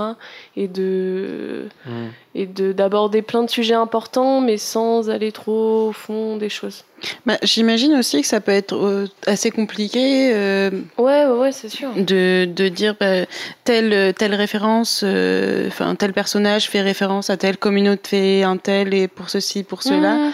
Et 0.57 0.66
de 0.68 1.68
Hmm. 1.86 2.09
et 2.34 2.47
de 2.47 2.72
d'aborder 2.72 3.22
plein 3.22 3.43
de 3.45 3.51
sujets 3.51 3.74
importants, 3.74 4.40
mais 4.40 4.57
sans 4.57 5.09
aller 5.11 5.30
trop 5.32 5.88
au 5.88 5.93
fond 5.93 6.36
des 6.36 6.49
choses. 6.49 6.84
Bah, 7.26 7.36
J'imagine 7.43 7.95
aussi 7.95 8.20
que 8.22 8.26
ça 8.26 8.40
peut 8.40 8.53
être 8.53 8.74
euh, 8.74 9.07
assez 9.26 9.51
compliqué 9.51 10.32
euh, 10.34 10.70
Ouais, 10.99 11.24
ouais, 11.26 11.38
ouais, 11.38 11.53
c'est 11.53 11.68
sûr. 11.68 11.90
de, 11.97 12.45
de 12.47 12.68
dire 12.68 12.95
bah, 12.99 13.24
telle, 13.64 14.14
telle 14.14 14.34
référence, 14.34 15.03
euh, 15.05 15.68
enfin 15.68 15.95
tel 15.95 16.12
personnage 16.12 16.68
fait 16.68 16.80
référence 16.80 17.30
à 17.30 17.36
telle 17.36 17.57
communauté, 17.57 18.43
un 18.45 18.57
tel 18.57 18.95
et 18.95 19.07
pour 19.09 19.30
ceci, 19.30 19.62
pour 19.62 19.82
cela. 19.82 20.32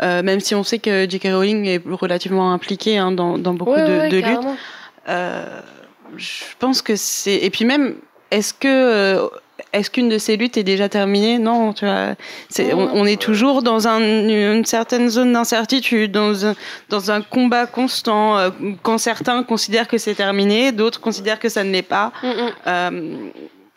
Euh, 0.00 0.22
même 0.22 0.38
si 0.38 0.54
on 0.54 0.62
sait 0.62 0.78
que 0.78 1.10
J.K. 1.10 1.24
Rowling 1.32 1.66
est 1.66 1.82
relativement 1.84 2.52
impliquée 2.52 2.98
hein, 2.98 3.10
dans, 3.10 3.36
dans 3.36 3.54
beaucoup 3.54 3.72
Ouais, 3.72 3.82
de, 3.84 3.98
ouais, 3.98 4.08
de 4.10 4.16
luttes. 4.18 4.46
Euh, 5.08 5.60
je 6.16 6.44
pense 6.58 6.82
que 6.82 6.96
c'est. 6.96 7.36
Et 7.36 7.50
puis 7.50 7.64
même, 7.64 7.94
est-ce 8.30 8.52
que. 8.54 8.68
euh, 8.68 9.28
est-ce 9.72 9.90
qu'une 9.90 10.08
de 10.08 10.18
ces 10.18 10.36
luttes 10.36 10.56
est 10.56 10.62
déjà 10.62 10.88
terminée? 10.88 11.38
Non, 11.38 11.72
tu 11.74 11.84
vois. 11.84 12.14
on, 12.58 12.88
on 12.94 13.04
est 13.06 13.20
toujours 13.20 13.62
dans 13.62 13.86
un- 13.88 14.00
une 14.00 14.64
certaine 14.64 15.08
zone 15.10 15.32
d'incertitude, 15.32 16.12
dans 16.12 16.46
un, 16.46 16.54
dans 16.88 17.10
un 17.10 17.20
combat 17.20 17.66
constant. 17.66 18.38
euh, 18.38 18.50
quand 18.82 18.98
certains 18.98 19.42
considèrent 19.42 19.88
que 19.88 19.98
c'est 19.98 20.14
terminé, 20.14 20.72
d'autres 20.72 21.00
considèrent 21.00 21.40
que 21.40 21.48
ça 21.48 21.64
ne 21.64 21.72
l'est 21.72 21.82
pas. 21.82 22.12
Mm, 22.22 22.26
mm. 22.28 22.50
Euh, 22.66 23.16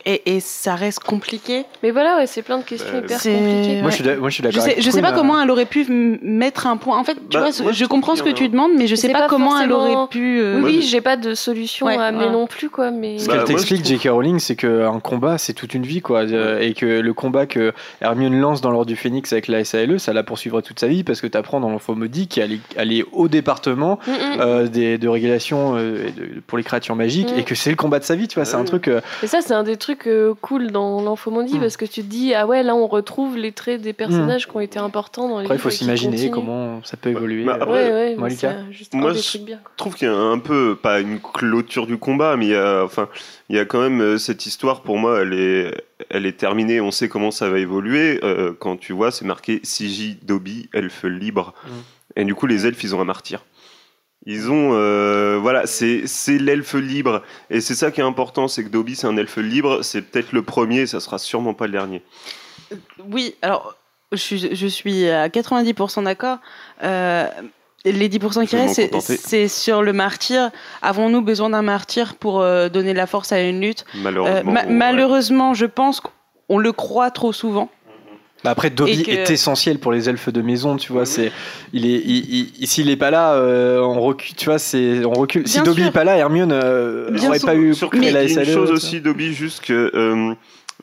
et, 0.06 0.36
et 0.36 0.40
ça 0.40 0.76
reste 0.76 1.00
compliqué. 1.00 1.66
Mais 1.84 1.92
voilà, 1.92 2.18
ouais, 2.18 2.28
c'est 2.28 2.42
plein 2.42 2.58
de 2.58 2.64
questions 2.64 2.90
Bah, 2.94 3.00
hyper 3.06 3.20
c'est- 3.20 3.34
compliquées. 3.34 3.82
Moi, 3.82 3.90
je 3.90 3.96
suis 3.96 4.04
d'a- 4.04 4.16
moi, 4.18 4.30
je 4.30 4.34
suis 4.36 4.44
Je 4.44 4.48
d'accord. 4.50 4.64
sais, 4.64 4.72
avec 4.72 4.84
je 4.84 4.90
sais 4.90 5.02
pas 5.02 5.12
comment 5.12 5.38
euh, 5.38 5.44
elle 5.44 5.52
aurait 5.52 5.66
pu 5.66 5.86
mettre 6.22 6.68
un 6.68 6.78
point. 6.78 6.98
En 7.00 7.04
fait, 7.04 7.14
tu 7.16 7.38
Bah, 7.38 7.40
vois, 7.50 7.64
moi, 7.64 7.72
je 7.72 7.78
je 7.82 7.86
comprends 7.86 8.16
ce 8.16 8.24
que 8.24 8.30
tu 8.30 8.48
demandes, 8.50 8.72
mais 8.78 8.88
je 8.88 8.96
sais 8.96 9.10
pas, 9.10 9.22
pas 9.22 9.28
comment 9.28 9.60
elle 9.60 9.72
aurait 9.72 10.08
pu. 10.10 10.40
euh, 10.40 10.58
Oui, 10.62 10.64
oui, 10.78 10.82
je- 10.82 10.88
j'ai 10.88 11.02
pas 11.02 11.18
de 11.18 11.34
solution 11.34 11.86
Ouais, 11.88 11.96
à 11.98 12.04
amener 12.06 12.26
ouais. 12.26 12.32
non 12.32 12.48
plus, 12.48 12.70
quoi. 12.70 12.92
Mais 12.92 13.20
Ce 13.20 13.28
Bah, 13.28 13.34
qu'elle 13.38 13.44
t'explique, 13.46 13.84
trouve- 13.84 13.98
J.K. 14.00 14.10
Rowling, 14.12 14.40
c'est 14.40 14.56
qu'un 14.56 15.00
combat, 15.00 15.38
c'est 15.38 15.54
toute 15.54 15.74
une 15.74 15.84
vie, 15.86 16.02
quoi. 16.02 16.22
Euh, 16.22 16.60
Et 16.60 16.74
que 16.74 16.86
le 16.86 17.14
combat 17.14 17.46
que 17.46 17.74
Hermione 18.02 18.40
lance 18.40 18.62
dans 18.62 18.72
l'Ordre 18.72 18.86
du 18.88 18.96
Phénix 18.96 19.32
avec 19.34 19.48
la 19.48 19.64
SALE, 19.64 20.00
ça 20.00 20.14
la 20.14 20.24
poursuivra 20.24 20.62
toute 20.62 20.80
sa 20.80 20.88
vie 20.88 21.04
parce 21.04 21.22
que 21.22 21.28
tu 21.28 21.38
apprends 21.38 21.60
dans 21.60 21.70
l'Enfant 21.70 21.96
Maudit 21.96 22.28
qu'elle 22.28 22.54
est, 22.54 22.60
elle 22.76 22.94
est 22.94 23.04
au 23.12 23.28
département 23.28 24.00
Mm, 24.08 24.12
mm. 24.12 24.16
euh, 24.42 24.68
des, 24.68 24.98
de 24.98 25.08
régulation 25.08 25.76
euh, 25.76 26.10
pour 26.48 26.58
les 26.58 26.64
créatures 26.64 26.96
magiques 26.96 27.32
Mm. 27.36 27.40
et 27.40 27.44
que 27.44 27.56
c'est 27.56 27.70
le 27.70 27.76
combat 27.76 28.00
de 28.00 28.04
sa 28.04 28.16
vie, 28.16 28.28
tu 28.28 28.36
vois. 28.36 28.46
C'est 28.46 28.56
un 28.58 28.64
truc. 28.64 28.88
euh, 28.88 29.02
Et 29.24 29.28
ça, 29.28 29.40
c'est 29.42 29.54
un 29.54 29.64
des 29.64 29.78
trucs 29.78 29.91
euh, 30.08 30.34
cool 30.42 30.72
dans 30.72 31.02
l'Infomondi 31.04 31.58
Mm. 31.58 31.60
parce 31.62 31.78
que 31.78 31.86
tu 31.86 32.02
te 32.02 32.08
dis, 32.08 32.34
ah 32.34 32.46
ouais, 32.48 32.64
là, 32.64 32.76
on 32.76 32.88
retrouve 32.88 33.38
les 33.38 33.52
traits 33.52 33.82
des 33.82 33.94
personnages 33.94 34.48
qui 34.48 34.56
ont 34.56 34.60
été 34.60 34.80
importants 34.80 35.28
dans 35.30 35.40
les 35.40 35.46
après, 35.46 35.56
il 35.56 35.60
faut 35.60 35.70
s'imaginer 35.70 36.30
comment 36.30 36.82
ça 36.84 36.98
peut 36.98 37.10
évoluer. 37.10 37.44
Bah, 37.46 37.54
euh. 37.60 37.64
après, 37.64 37.72
Ouais, 37.72 37.92
ouais, 37.92 38.16
Moi, 38.16 38.30
Lucas 38.30 38.56
juste 38.72 38.94
je- 38.94 39.38
bien. 39.40 39.60
Trouve 39.78 39.96
qu'il 39.96 40.08
y 40.08 40.12
a 40.12 40.16
un 40.16 40.40
peu, 40.40 40.76
pas 40.82 41.00
une 41.00 41.20
clôture 41.20 41.88
du 41.88 41.98
combat, 41.98 42.36
mais 42.38 42.46
il 42.48 42.52
y 42.52 42.56
a, 42.56 42.84
enfin, 42.84 43.08
il 43.50 43.56
y 43.56 43.60
a 43.60 43.66
quand 43.66 43.82
même 43.82 44.02
euh, 44.02 44.18
cette 44.18 44.46
histoire, 44.46 44.82
pour 44.82 44.98
moi, 44.98 45.22
elle 45.22 45.34
est, 45.34 45.74
elle 46.10 46.26
est 46.26 46.38
terminée, 46.38 46.82
on 46.82 46.92
sait 46.92 47.10
comment 47.10 47.32
ça 47.32 47.50
va 47.50 47.60
évoluer. 47.60 48.20
Euh, 48.24 48.54
quand 48.58 48.78
tu 48.78 48.94
vois, 48.94 49.12
c'est 49.12 49.26
marqué 49.26 49.60
CJ 49.62 50.18
Dobby, 50.24 50.70
elfe 50.74 51.04
libre. 51.04 51.54
Mm. 51.66 51.70
Et 52.18 52.26
du 52.26 52.36
coup, 52.36 52.46
les 52.48 52.66
elfes, 52.68 52.84
ils 52.84 52.94
ont 52.96 53.00
un 53.02 53.06
martyr. 53.06 53.44
Ils 54.28 54.52
ont, 54.52 54.72
euh, 54.74 55.40
voilà, 55.42 55.66
c'est 55.66 56.06
l'elfe 56.38 56.76
libre. 56.76 57.24
Et 57.50 57.60
c'est 57.60 57.74
ça 57.76 57.90
qui 57.92 58.02
est 58.02 58.04
important, 58.04 58.48
c'est 58.48 58.64
que 58.64 58.70
Dobby, 58.70 58.96
c'est 58.96 59.08
un 59.08 59.18
elfe 59.18 59.38
libre. 59.38 59.82
C'est 59.82 60.02
peut-être 60.04 60.32
le 60.32 60.44
premier, 60.44 60.86
ça 60.86 61.00
sera 61.00 61.18
sûrement 61.18 61.54
pas 61.56 61.66
le 61.66 61.72
dernier. 61.72 62.04
Oui, 63.10 63.36
alors 63.42 63.76
je 64.12 64.18
suis, 64.18 64.56
je 64.56 64.68
suis 64.68 65.10
à 65.10 65.28
90% 65.30 66.04
d'accord. 66.04 66.38
Euh, 66.84 67.26
les 67.84 68.10
10% 68.10 68.46
qui 68.46 68.56
restent, 68.56 68.76
c'est- 69.00 69.48
sur 69.48 69.82
le 69.82 69.92
martyr. 69.92 70.52
Avons-nous 70.84 71.22
besoin 71.22 71.50
d'un 71.50 71.64
martyr 71.64 72.14
pour 72.16 72.42
euh, 72.42 72.70
donner 72.70 72.94
de 72.94 72.98
la 72.98 73.08
force 73.08 73.32
à 73.32 73.42
une 73.42 73.60
lutte? 73.60 73.86
Euh, 73.96 74.00
Malheureusement. 74.04 74.52
ma- 74.52 74.62
ouais. 74.66 74.70
Malheureusement, 74.70 75.54
je 75.56 75.66
pense 75.66 76.00
qu'on 76.00 76.60
le 76.60 76.72
croit 76.74 77.10
trop 77.10 77.34
souvent. 77.34 77.72
Bah 78.44 78.50
après, 78.52 78.70
Dobby 78.72 79.04
que- 79.04 79.12
est 79.12 79.30
essentiel 79.30 79.78
pour 79.78 79.92
les 79.92 80.10
elfes 80.10 80.30
de 80.30 80.42
maison, 80.42 80.76
tu 80.78 80.92
vois. 80.92 81.06
C'est, 81.06 81.32
il 81.74 81.86
est, 81.86 82.00
il- 82.04 82.52
il- 82.60 82.68
s'il 82.68 82.90
est 82.90 82.96
pas 82.96 83.12
là, 83.12 83.34
euh, 83.34 83.80
on 83.82 84.02
recule, 84.02 84.36
tu 84.36 84.46
vois. 84.46 84.58
C'est, 84.58 85.06
on 85.06 85.12
recule. 85.14 85.48
si 85.48 85.56
Bien 85.58 85.64
Dobby 85.64 85.82
sûr. 85.82 85.90
est 85.90 85.94
pas 85.94 86.04
là, 86.04 86.18
Hermione 86.18 86.52
euh, 86.52 87.12
Bien 87.12 87.30
aurait 87.30 87.38
sûr. 87.40 87.48
pas 87.48 87.56
eu 87.56 87.74
Surtout, 87.76 88.02
y 88.02 88.10
la 88.12 88.20
a 88.20 88.24
une 88.24 88.30
SALE, 88.30 88.46
chose 88.50 88.72
aussi, 88.72 89.00
Dobby, 89.00 89.34
juste 89.34 89.62
que 89.64 89.92
euh, 89.94 90.34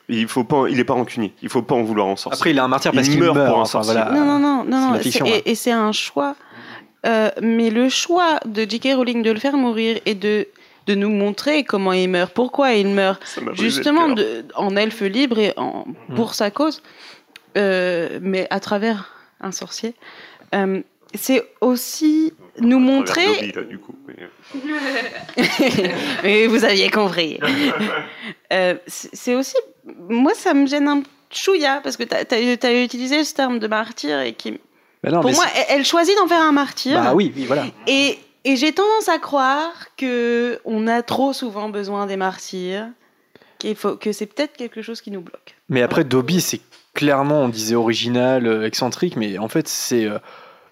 il 0.07 0.27
faut 0.27 0.45
pas, 0.45 0.67
il 0.69 0.79
est 0.79 0.85
pas 0.85 0.93
rancunier. 0.93 1.33
Il 1.43 1.49
faut 1.49 1.61
pas 1.61 1.75
en 1.75 1.83
vouloir 1.83 2.07
en 2.07 2.15
sorcier. 2.15 2.39
Après, 2.39 2.51
il 2.51 2.59
a 2.59 2.63
un 2.63 2.69
martyr 2.69 2.93
parce 2.93 3.09
qu'il 3.09 3.19
meurt 3.19 3.35
meurt. 3.35 3.49
pour 3.49 3.57
un 3.59 3.61
enfin, 3.63 3.83
sorcier. 3.83 3.93
voilà. 3.93 4.11
non, 4.11 4.39
non, 4.39 4.63
non, 4.63 4.91
non, 4.93 4.99
fiction, 4.99 5.25
ouais. 5.25 5.43
et, 5.45 5.51
et 5.51 5.55
c'est 5.55 5.71
un 5.71 5.91
choix. 5.91 6.35
Euh, 7.05 7.29
mais 7.41 7.69
le 7.69 7.89
choix 7.89 8.39
de 8.45 8.61
J.K. 8.69 8.89
Rowling 8.95 9.21
de 9.23 9.31
le 9.31 9.39
faire 9.39 9.55
mourir 9.57 9.99
et 10.05 10.15
de, 10.15 10.47
de 10.87 10.95
nous 10.95 11.09
montrer 11.09 11.63
comment 11.63 11.93
il 11.93 12.09
meurt, 12.09 12.33
pourquoi 12.33 12.73
il 12.73 12.87
meurt, 12.87 13.21
justement 13.53 14.09
de, 14.09 14.43
en 14.55 14.75
elfe 14.75 15.01
libre 15.01 15.39
et 15.39 15.53
en, 15.57 15.85
Mm. 16.09 16.15
pour 16.15 16.33
sa 16.33 16.51
cause, 16.51 16.81
euh, 17.57 18.19
mais 18.21 18.47
à 18.49 18.59
travers 18.59 19.13
un 19.41 19.51
sorcier. 19.51 19.95
Euh, 20.53 20.81
c'est 21.15 21.43
aussi 21.61 22.33
nous 22.59 22.79
montrer. 22.79 23.51
Là, 23.51 23.63
du 23.63 23.79
coup. 23.79 23.95
Mais, 24.07 24.15
euh, 24.19 25.87
Mais 26.23 26.47
vous 26.47 26.63
aviez 26.65 26.89
compris. 26.89 27.39
Euh, 28.51 28.73
c'est 28.87 29.35
aussi. 29.35 29.55
Moi, 30.09 30.33
ça 30.33 30.55
me 30.55 30.65
gêne 30.65 30.87
un 30.87 31.03
chouïa 31.29 31.81
parce 31.83 31.97
que 31.97 32.03
tu 32.03 32.65
as, 32.65 32.83
utilisé 32.83 33.23
ce 33.23 33.35
terme 33.35 33.59
de 33.59 33.67
martyr 33.67 34.21
et 34.21 34.33
qui. 34.33 34.59
Bah 35.03 35.11
non, 35.11 35.21
pour 35.21 35.31
moi, 35.31 35.45
elle, 35.55 35.77
elle 35.77 35.85
choisit 35.85 36.17
d'en 36.17 36.27
faire 36.27 36.41
un 36.41 36.51
martyr. 36.51 36.99
bah 36.99 37.13
oui, 37.13 37.31
oui, 37.35 37.45
voilà. 37.45 37.65
Et, 37.85 38.17
et 38.45 38.55
j'ai 38.55 38.71
tendance 38.71 39.07
à 39.07 39.19
croire 39.19 39.71
que 39.97 40.59
on 40.65 40.87
a 40.87 41.03
trop 41.03 41.31
souvent 41.31 41.69
besoin 41.69 42.07
des 42.07 42.17
martyrs, 42.17 42.87
qu'il 43.59 43.75
faut, 43.75 43.95
que 43.97 44.11
c'est 44.11 44.25
peut-être 44.25 44.57
quelque 44.57 44.81
chose 44.81 44.99
qui 44.99 45.11
nous 45.11 45.21
bloque. 45.21 45.55
Mais 45.69 45.83
après, 45.83 46.03
Dobby, 46.03 46.41
c'est 46.41 46.61
clairement, 46.93 47.41
on 47.43 47.49
disait 47.49 47.75
original, 47.75 48.45
euh, 48.47 48.65
excentrique, 48.65 49.15
mais 49.15 49.37
en 49.37 49.47
fait, 49.47 49.67
c'est 49.67 50.05
euh, 50.05 50.19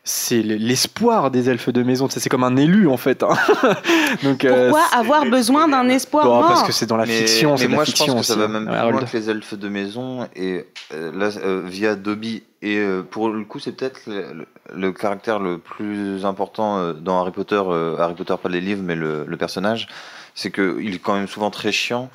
c'est 0.04 0.42
l'espoir 0.42 1.32
des 1.32 1.50
elfes 1.50 1.68
de 1.70 1.84
maison. 1.84 2.08
C'est 2.10 2.22
c'est 2.22 2.30
comme 2.30 2.46
un 2.46 2.56
élu, 2.56 2.88
en 2.88 2.96
fait. 2.96 3.24
hein. 3.24 3.36
Donc, 4.24 4.46
euh, 4.46 4.70
Pourquoi 4.72 4.86
avoir 4.98 5.26
besoin 5.26 5.68
d'un 5.68 5.90
espoir 5.90 6.24
bon, 6.26 6.36
mort 6.40 6.48
parce 6.48 6.64
que 6.64 6.72
c'est 6.72 6.86
dans 6.86 6.96
la 6.96 7.06
mais, 7.06 7.18
fiction, 7.18 7.56
mais 7.60 7.68
moi 7.68 7.80
la 7.80 7.84
je 7.84 7.90
fiction 7.92 8.14
pense 8.14 8.22
que 8.22 8.28
ça 8.28 8.34
aussi. 8.34 8.40
va 8.42 8.48
même 8.48 8.70
Ouais, 8.70 8.80
plus 8.84 8.92
loin 8.92 9.04
que 9.04 9.18
les 9.18 9.30
elfes 9.30 9.54
de 9.56 9.68
maison 9.70 10.28
et 10.36 10.66
euh, 10.94 11.12
là 11.14 11.30
euh, 11.44 11.62
via 11.66 11.96
Dobby 11.96 12.44
et 12.62 12.78
euh, 12.78 13.02
pour 13.04 13.30
le 13.30 13.44
coup 13.44 13.60
c'est 13.60 13.74
peut-être 13.74 14.00
le, 14.08 14.22
le- 14.34 14.48
le 14.76 14.92
caractère 14.94 15.40
le 15.40 15.58
plus 15.60 16.26
important 16.26 16.78
euh, 16.80 16.94
dans 16.94 17.20
Harry 17.20 17.32
Potter 17.32 17.62
euh, 17.68 17.98
Harry 18.00 18.16
Potter 18.16 18.36
pas 18.42 18.50
les 18.50 18.62
livres 18.62 18.82
mais 18.84 18.96
le, 18.96 19.26
le 19.28 19.38
personnage 19.38 19.88
c'est 20.36 20.52
que 20.52 20.78
il 20.82 20.96
est 20.96 21.00
quand 21.00 21.16
même 21.16 21.28
souvent 21.28 21.52
très 21.52 21.72
chiant 21.72 22.10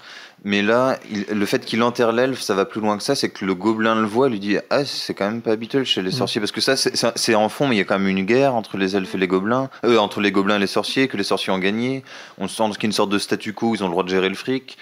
mais 0.45 0.62
là 0.62 0.99
il- 1.11 1.26
le 1.38 1.47
fait 1.47 1.64
qu'il 1.64 1.82
enterre 1.82 2.12
l'elfe 2.12 2.40
ça 2.40 2.55
va 2.55 2.64
plus 2.64 2.80
loin 2.80 2.97
que 2.97 3.03
ça 3.03 3.14
c'est 3.14 3.28
que 3.28 3.45
le 3.45 3.55
gobelin 3.55 3.95
le 3.95 4.07
voit 4.07 4.28
lui 4.28 4.40
dit 4.40 4.57
ah 4.70 4.84
c'est 4.84 5.14
quand 5.14 5.26
même 5.30 5.40
pas 5.43 5.53
habituel 5.53 5.84
chez 5.84 6.03
les 6.03 6.09
Mm. 6.11 6.12
sorciers 6.12 6.40
parce 6.40 6.53
que 6.53 6.61
ça 6.61 6.76
c'est- 6.76 6.97
c'est 6.97 7.12
c'est 7.16 7.34
en 7.34 7.49
fond 7.49 7.68
mais 7.68 7.76
il 7.76 7.78
y 7.78 7.82
a 7.82 7.84
quand 7.84 7.99
même 7.99 8.09
une 8.09 8.24
guerre 8.24 8.55
entre 8.55 8.76
les 8.76 8.97
elfes 8.97 9.14
et 9.14 9.18
les 9.18 9.28
gobelins 9.28 9.70
euh, 9.84 9.99
entre 9.99 10.20
les 10.20 10.32
gobelins 10.32 10.57
et 10.57 10.61
les 10.61 10.66
sorciers 10.66 11.07
que 11.09 11.16
les 11.16 11.22
sorciers 11.22 11.53
ont 11.53 11.59
gagné 11.59 12.03
on 12.38 12.49
sent 12.49 12.64
qu'il 12.72 12.82
y 12.82 12.86
a 12.86 12.88
une 12.88 12.93
sorte 12.93 13.11
de 13.11 13.18
statu 13.18 13.53
quo 13.53 13.74
ils 13.74 13.82
ont 13.84 13.86
le 13.86 13.93
droit 13.93 14.05
de 14.05 14.09
gérer 14.09 14.28
le 14.28 14.34
fric 14.34 14.78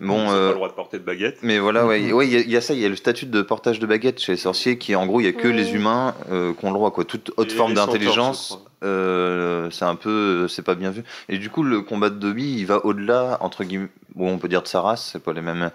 bon 0.00 0.24
Ils 0.24 0.28
ont 0.28 0.32
euh, 0.32 0.46
pas 0.46 0.48
le 0.50 0.54
droit 0.56 0.68
de 0.68 0.72
porter 0.74 0.98
de 0.98 1.04
baguette. 1.04 1.38
mais 1.42 1.60
voilà, 1.60 1.86
ouais, 1.86 2.12
ouais, 2.12 2.26
il 2.26 2.32
y, 2.32 2.36
a- 2.36 2.40
il 2.40 2.50
y 2.50 2.56
a 2.56 2.60
ça, 2.60 2.74
il 2.74 2.80
y 2.80 2.84
a 2.84 2.88
le 2.88 2.96
statut 2.96 3.26
de 3.26 3.42
portage 3.42 3.78
de 3.78 3.86
baguette 3.86 4.18
chez 4.20 4.32
les 4.32 4.38
sorciers 4.38 4.76
qui, 4.76 4.96
en 4.96 5.06
gros, 5.06 5.20
il 5.20 5.24
y 5.26 5.28
a 5.28 5.32
que 5.32 5.46
les 5.46 5.72
humains 5.72 6.16
euh, 6.32 6.52
qui 6.52 6.64
ont 6.64 6.70
le 6.70 6.74
droit, 6.74 6.90
quoi. 6.90 7.04
Toute 7.04 7.30
haute 7.36 7.52
Et 7.52 7.54
forme 7.54 7.74
d'intelligence. 7.74 8.58
Euh, 8.84 9.68
c'est 9.70 9.84
un 9.84 9.94
peu, 9.96 10.10
euh, 10.44 10.48
c'est 10.48 10.62
pas 10.62 10.74
bien 10.74 10.90
vu. 10.90 11.02
Et 11.28 11.38
du 11.38 11.50
coup, 11.50 11.62
le 11.62 11.80
combat 11.82 12.10
de 12.10 12.16
Dobby, 12.16 12.56
il 12.58 12.66
va 12.66 12.84
au-delà, 12.84 13.38
entre 13.40 13.64
guillemets, 13.64 13.88
bon, 14.14 14.32
on 14.32 14.38
peut 14.38 14.48
dire 14.48 14.62
de 14.62 14.68
sa 14.68 14.80
race, 14.80 15.10
c'est 15.12 15.22
pas 15.22 15.32
les 15.32 15.40
mêmes. 15.40 15.70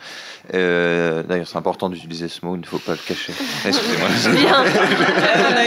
Euh, 0.54 1.24
D'ailleurs, 1.24 1.48
c'est 1.48 1.58
important 1.58 1.90
d'utiliser 1.90 2.28
ce 2.28 2.46
mot, 2.46 2.56
il 2.56 2.62
ne 2.62 2.66
faut 2.66 2.80
pas 2.80 2.94
le 2.94 2.98
cacher. 2.98 3.34
Excusez-moi. 3.66 4.10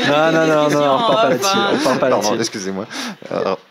Non, 0.09 0.32
non, 0.32 0.47
non, 0.47 0.70
non, 0.70 0.80
on 0.80 0.97
repart 0.99 1.22
pas 1.22 1.28
là-dessus. 1.30 1.57
On 1.57 1.78
repart 1.78 2.01
pas 2.01 2.09
Pardon, 2.09 2.30
là-dessus. 2.30 2.40
excusez-moi. 2.40 2.86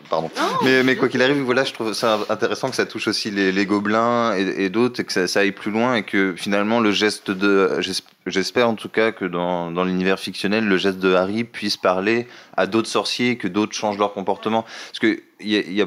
Pardon. 0.08 0.30
Mais, 0.64 0.82
mais 0.82 0.96
quoi 0.96 1.08
qu'il 1.08 1.22
arrive, 1.22 1.40
voilà, 1.42 1.64
je 1.64 1.72
trouve 1.72 1.92
ça 1.92 2.18
intéressant 2.28 2.70
que 2.70 2.76
ça 2.76 2.86
touche 2.86 3.08
aussi 3.08 3.30
les, 3.30 3.52
les 3.52 3.66
gobelins 3.66 4.34
et, 4.36 4.64
et 4.64 4.70
d'autres 4.70 5.00
et 5.00 5.04
que 5.04 5.12
ça, 5.12 5.26
ça 5.26 5.40
aille 5.40 5.52
plus 5.52 5.70
loin 5.70 5.94
et 5.94 6.02
que 6.02 6.34
finalement 6.36 6.80
le 6.80 6.90
geste 6.90 7.30
de, 7.30 7.78
j'espère 8.26 8.68
en 8.68 8.74
tout 8.74 8.88
cas 8.88 9.12
que 9.12 9.24
dans, 9.24 9.70
dans 9.70 9.84
l'univers 9.84 10.18
fictionnel, 10.18 10.66
le 10.66 10.76
geste 10.76 10.98
de 10.98 11.14
Harry 11.14 11.44
puisse 11.44 11.76
parler 11.76 12.26
à 12.56 12.66
d'autres 12.66 12.88
sorciers 12.88 13.36
que 13.36 13.48
d'autres 13.48 13.74
changent 13.74 13.98
leur 13.98 14.12
comportement. 14.12 14.62
Parce 14.62 14.98
que 15.00 15.22
y 15.40 15.56
a, 15.56 15.60
y 15.60 15.82
a 15.82 15.86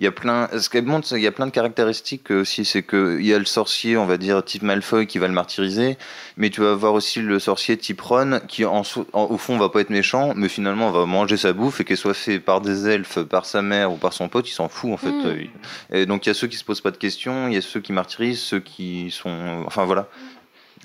il 0.00 0.04
y 0.04 0.06
a 0.06 0.12
plein, 0.12 0.48
ce 0.58 0.70
qu'elle 0.70 0.86
montre, 0.86 1.06
qu'il 1.06 1.20
y 1.20 1.26
a 1.26 1.32
plein 1.32 1.46
de 1.46 1.50
caractéristiques 1.50 2.30
aussi. 2.30 2.64
C'est 2.64 2.82
que 2.82 3.18
il 3.20 3.26
y 3.26 3.34
a 3.34 3.38
le 3.38 3.44
sorcier, 3.44 3.98
on 3.98 4.06
va 4.06 4.16
dire 4.16 4.42
type 4.42 4.62
Malfoy, 4.62 5.06
qui 5.06 5.18
va 5.18 5.28
le 5.28 5.34
martyriser, 5.34 5.98
mais 6.38 6.48
tu 6.48 6.62
vas 6.62 6.72
avoir 6.72 6.94
aussi 6.94 7.20
le 7.20 7.38
sorcier 7.38 7.76
type 7.76 8.00
Ron, 8.00 8.40
qui 8.48 8.64
en, 8.64 8.82
au 9.12 9.36
fond 9.36 9.58
va 9.58 9.68
pas 9.68 9.82
être 9.82 9.90
méchant, 9.90 10.32
mais 10.34 10.48
finalement 10.48 10.90
va 10.90 11.04
manger 11.04 11.36
sa 11.36 11.52
bouffe 11.52 11.80
et 11.80 11.84
qu'elle 11.84 11.98
soit 11.98 12.14
fait 12.14 12.40
par 12.40 12.62
des 12.62 12.88
elfes, 12.88 13.20
par 13.20 13.44
sa 13.44 13.60
mère 13.60 13.92
ou 13.92 13.96
par 13.96 14.14
son 14.14 14.30
pote, 14.30 14.48
il 14.48 14.52
s'en 14.54 14.70
fout 14.70 14.90
en 14.90 14.96
fait. 14.96 15.12
Mm. 15.12 15.26
Euh, 15.26 15.44
Et 15.92 16.06
donc 16.06 16.24
il 16.24 16.30
y 16.30 16.32
a 16.32 16.34
ceux 16.34 16.46
qui 16.46 16.56
se 16.56 16.64
posent 16.64 16.80
pas 16.80 16.92
de 16.92 16.96
questions, 16.96 17.48
il 17.48 17.54
y 17.54 17.58
a 17.58 17.62
ceux 17.62 17.80
qui 17.80 17.92
martyrisent, 17.92 18.40
ceux 18.40 18.60
qui 18.60 19.10
sont, 19.10 19.64
enfin 19.66 19.84
voilà. 19.84 20.08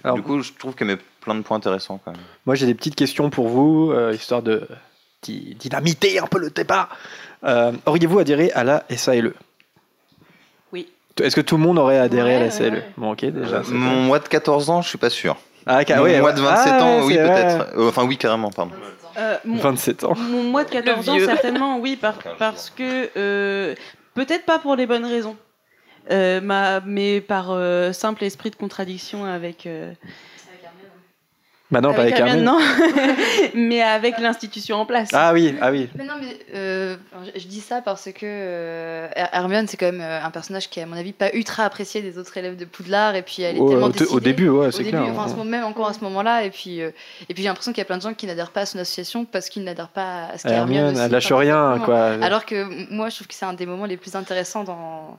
Alors- 0.05 0.15
du 0.17 0.21
coup, 0.23 0.41
je 0.41 0.51
trouve 0.57 0.75
qu'elle 0.75 0.87
met 0.87 0.97
plein 1.21 1.35
de 1.35 1.41
points 1.41 1.57
intéressants 1.57 1.99
quand 2.03 2.11
même. 2.11 2.21
Moi, 2.45 2.55
j'ai 2.55 2.65
des 2.65 2.75
petites 2.75 2.95
questions 2.95 3.29
pour 3.29 3.47
vous, 3.47 3.91
euh, 3.91 4.13
histoire 4.13 4.41
de 4.41 4.67
di- 5.23 5.55
dynamiter 5.59 6.19
un 6.19 6.27
peu 6.27 6.39
le 6.39 6.49
débat. 6.49 6.89
Euh, 7.43 7.71
Auriez-vous 7.85 8.19
adhéré 8.19 8.51
à 8.51 8.63
la 8.63 8.83
SALE 8.95 9.33
Est-ce 11.21 11.35
que 11.35 11.41
tout 11.41 11.55
le 11.55 11.63
monde 11.63 11.79
aurait 11.79 11.97
adhéré 11.97 12.35
à 12.35 12.39
la 12.39 12.45
Ouais, 12.47 12.51
CLE 12.51 12.73
ouais. 12.73 12.85
Bon, 12.97 13.11
ok, 13.13 13.23
déjà. 13.25 13.63
c'est- 13.63 13.71
Mon 13.71 14.01
mois 14.01 14.19
de 14.19 14.27
14 14.27 14.69
ans, 14.69 14.81
je 14.81 14.89
suis 14.89 14.97
pas 14.97 15.09
sûr. 15.09 15.37
Ah, 15.65 15.81
ca- 15.87 15.95
Mon 15.97 16.03
ouais, 16.03 16.19
mois 16.19 16.33
de 16.33 16.41
27 16.41 16.73
Ah, 16.75 16.83
ans, 16.83 16.97
ouais, 16.99 17.05
oui, 17.05 17.15
peut-être. 17.15 17.67
Euh, 17.77 17.87
Enfin, 17.87 18.03
oui, 18.03 18.17
carrément, 18.17 18.51
pardon. 18.51 18.73
Euh, 19.17 19.37
mon, 19.45 19.57
27 19.61 20.03
ans. 20.03 20.13
mon 20.17 20.43
mois 20.43 20.65
de 20.65 20.69
14 20.71 21.07
ans, 21.07 21.17
certainement, 21.23 21.79
oui, 21.79 21.95
par- 21.95 22.17
parce 22.37 22.69
que 22.69 23.09
euh, 23.15 23.73
peut-être 24.13 24.45
pas 24.45 24.59
pour 24.59 24.75
les 24.75 24.85
bonnes 24.85 25.05
raisons, 25.05 25.37
euh, 26.11 26.41
ma- 26.41 26.81
mais 26.85 27.21
par 27.21 27.51
euh, 27.51 27.91
simple 27.93 28.23
esprit 28.23 28.49
de 28.51 28.55
contradiction 28.55 29.25
avec. 29.25 29.65
euh, 29.65 29.91
Bah 31.71 31.81
non, 31.81 31.95
pas 31.95 32.01
avec 32.03 32.19
Hermione, 32.19 32.45
Hermione. 32.45 32.45
non, 32.45 33.15
mais 33.55 33.81
avec 33.81 34.19
l'institution 34.19 34.77
en 34.77 34.85
place. 34.85 35.09
Ah 35.13 35.33
oui, 35.33 35.55
ah 35.59 35.71
oui. 35.71 35.89
Mais 35.95 36.03
non, 36.03 36.13
mais 36.21 36.37
euh, 36.53 36.95
je 37.35 37.47
dis 37.47 37.59
ça 37.59 37.81
parce 37.81 38.05
que 38.05 38.19
euh, 38.23 39.07
Her- 39.15 39.29
Hermione, 39.33 39.67
c'est 39.67 39.75
quand 39.75 39.91
même 39.91 39.99
un 39.99 40.29
personnage 40.29 40.69
qui 40.69 40.79
est, 40.79 40.83
à 40.83 40.85
mon 40.85 40.95
avis, 40.95 41.11
pas 41.11 41.31
ultra 41.33 41.63
apprécié 41.63 42.03
des 42.03 42.19
autres 42.19 42.37
élèves 42.37 42.55
de 42.55 42.65
Poudlard. 42.65 43.15
Et 43.15 43.23
puis, 43.23 43.41
elle 43.41 43.57
est 43.57 43.59
Au, 43.59 43.67
tellement 43.69 43.87
au- 43.87 43.89
au 43.89 43.91
décidée. 43.93 44.19
début, 44.21 44.47
ouais, 44.49 44.67
Au 44.67 44.71
c'est 44.71 44.83
début, 44.83 44.97
clair. 44.97 45.11
enfin, 45.11 45.27
ce 45.27 45.33
moment- 45.33 45.49
même 45.49 45.63
encore 45.63 45.87
à 45.87 45.93
ce 45.93 46.01
moment-là. 46.01 46.43
Et 46.43 46.51
puis, 46.51 46.81
euh, 46.83 46.91
et 47.27 47.33
puis 47.33 47.41
j'ai 47.41 47.49
l'impression 47.49 47.71
qu'il 47.71 47.79
y 47.79 47.81
a 47.81 47.85
plein 47.85 47.97
de 47.97 48.03
gens 48.03 48.13
qui 48.13 48.27
n'adhèrent 48.27 48.51
pas 48.51 48.61
à 48.61 48.65
son 48.67 48.77
association 48.77 49.25
parce 49.25 49.49
qu'ils 49.49 49.63
n'adhèrent 49.63 49.89
pas 49.89 50.25
à 50.33 50.37
ce 50.37 50.43
qu'est 50.43 50.53
Hermione. 50.53 50.75
Hermione, 50.77 50.95
aussi. 50.97 51.03
elle 51.05 51.11
lâche 51.11 51.31
rien, 51.33 51.81
quoi. 51.83 51.99
Alors 52.21 52.45
que 52.45 52.93
moi, 52.93 53.09
je 53.09 53.15
trouve 53.15 53.27
que 53.27 53.33
c'est 53.33 53.45
un 53.45 53.53
des 53.53 53.65
moments 53.65 53.85
les 53.85 53.97
plus 53.97 54.15
intéressants 54.15 54.63
dans, 54.63 55.17